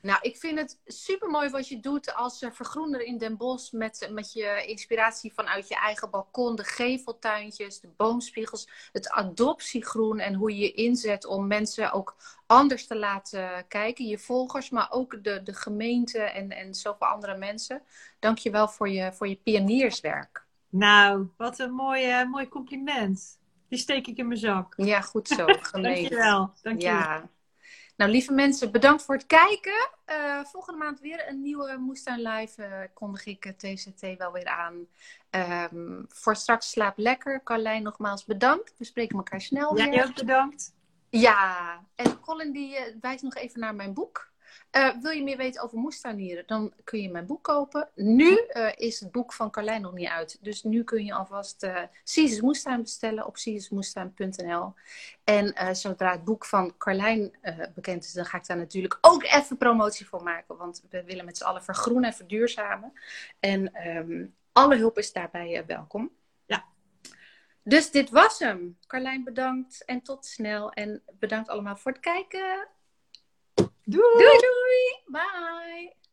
Nou, 0.02 0.18
ik 0.22 0.36
vind 0.36 0.58
het 0.58 0.80
super 0.86 1.28
mooi 1.28 1.50
wat 1.50 1.68
je 1.68 1.80
doet 1.80 2.14
als 2.14 2.46
vergroener 2.52 3.00
in 3.00 3.18
Den 3.18 3.36
Bosch. 3.36 3.72
Met, 3.72 4.08
met 4.12 4.32
je 4.32 4.64
inspiratie 4.66 5.32
vanuit 5.32 5.68
je 5.68 5.74
eigen 5.74 6.10
balkon. 6.10 6.56
De 6.56 6.64
geveltuintjes, 6.64 7.80
de 7.80 7.88
boomspiegels. 7.96 8.68
Het 8.92 9.08
adoptiegroen. 9.10 10.18
En 10.18 10.34
hoe 10.34 10.56
je 10.56 10.58
je 10.58 10.72
inzet 10.72 11.26
om 11.26 11.46
mensen 11.46 11.92
ook 11.92 12.16
anders 12.46 12.86
te 12.86 12.96
laten 12.96 13.64
kijken. 13.68 14.06
Je 14.06 14.18
volgers, 14.18 14.70
maar 14.70 14.90
ook 14.90 15.24
de, 15.24 15.42
de 15.42 15.54
gemeente 15.54 16.18
en, 16.18 16.50
en 16.50 16.74
zoveel 16.74 17.06
andere 17.06 17.36
mensen. 17.36 17.82
Dank 18.18 18.38
je 18.38 18.50
wel 18.50 18.68
voor 18.68 18.88
je, 18.88 19.12
voor 19.12 19.28
je 19.28 19.36
pionierswerk. 19.36 20.44
Nou, 20.68 21.28
wat 21.36 21.58
een 21.58 21.72
mooi, 21.72 22.24
mooi 22.24 22.48
compliment. 22.48 23.38
Die 23.68 23.78
steek 23.78 24.06
ik 24.06 24.16
in 24.16 24.28
mijn 24.28 24.40
zak. 24.40 24.74
Ja, 24.76 25.00
goed 25.00 25.28
zo. 25.28 25.46
Dankjewel. 25.72 26.52
Dankjewel. 26.62 26.98
Ja. 26.98 27.28
Nou, 28.00 28.12
lieve 28.12 28.32
mensen, 28.32 28.72
bedankt 28.72 29.02
voor 29.02 29.14
het 29.14 29.26
kijken. 29.26 29.88
Eh, 30.04 30.44
volgende 30.44 30.78
maand 30.78 31.00
weer 31.00 31.28
een 31.28 31.42
nieuwe 31.42 31.76
Moestuin 31.76 32.20
Live. 32.20 32.62
eh, 32.62 32.88
kondig 32.94 33.26
ik 33.26 33.44
eh, 33.44 33.52
TCT 33.52 34.16
wel 34.18 34.32
weer 34.32 34.46
aan. 34.46 34.86
Ehm, 35.30 36.02
voor 36.08 36.36
straks 36.36 36.70
slaap 36.70 36.98
lekker. 36.98 37.42
Carlijn, 37.42 37.82
nogmaals 37.82 38.24
bedankt. 38.24 38.74
We 38.78 38.84
spreken 38.84 39.16
elkaar 39.16 39.40
snel 39.40 39.74
weer. 39.74 39.92
Jij 39.92 40.04
ook 40.04 40.14
bedankt. 40.14 40.74
Ja, 41.10 41.80
en 41.94 42.20
Colin 42.20 42.52
die 42.52 42.76
eh, 42.76 42.94
wijst 43.00 43.22
nog 43.22 43.34
even 43.34 43.60
naar 43.60 43.74
mijn 43.74 43.94
boek. 43.94 44.29
Eh, 44.70 44.90
wil 45.00 45.10
je 45.10 45.22
meer 45.22 45.36
weten 45.36 45.62
over 45.62 45.78
moestuinieren, 45.78 46.46
dan 46.46 46.72
kun 46.84 47.00
je 47.00 47.10
mijn 47.10 47.26
boek 47.26 47.42
kopen. 47.42 47.88
Nu 47.94 48.36
eh, 48.36 48.72
is 48.74 49.00
het 49.00 49.10
boek 49.10 49.32
van 49.32 49.50
Carlijn 49.50 49.82
nog 49.82 49.92
niet 49.92 50.08
uit. 50.08 50.38
Dus 50.40 50.62
nu 50.62 50.84
kun 50.84 51.04
je 51.04 51.14
alvast 51.14 51.66
Caesars 52.04 52.40
Moestuin 52.40 52.82
bestellen 52.82 53.26
op 53.26 53.34
caesarsmoestuin.nl. 53.34 54.74
En 55.24 55.76
zodra 55.76 56.10
het 56.10 56.24
boek 56.24 56.44
van 56.44 56.76
Carlijn 56.78 57.36
bekend 57.74 58.04
is, 58.04 58.12
dan 58.12 58.24
ga 58.24 58.38
ik 58.38 58.46
daar 58.46 58.56
natuurlijk 58.56 58.98
ook 59.00 59.22
even 59.24 59.56
promotie 59.56 60.06
voor 60.06 60.22
maken. 60.22 60.56
Want 60.56 60.82
we 60.90 61.04
willen 61.04 61.24
met 61.24 61.36
z'n 61.36 61.44
allen 61.44 61.64
vergroenen 61.64 62.04
en 62.04 62.16
verduurzamen. 62.16 62.92
En 63.40 63.72
ehm, 63.74 64.26
alle 64.52 64.76
hulp 64.76 64.98
is 64.98 65.12
daarbij 65.12 65.64
welkom. 65.66 66.10
Ja. 66.46 66.64
Dus 67.62 67.90
dit 67.90 68.10
was 68.10 68.38
hem. 68.38 68.78
Carlijn 68.86 69.24
bedankt 69.24 69.84
en 69.84 70.02
tot 70.02 70.26
snel. 70.26 70.72
En 70.72 71.02
bedankt 71.18 71.48
allemaal 71.48 71.76
voor 71.76 71.92
het 71.92 72.00
kijken 72.00 72.68
doei. 73.90 74.18
doei. 74.18 74.38
doei. 74.38 75.02
Bye. 75.08 76.09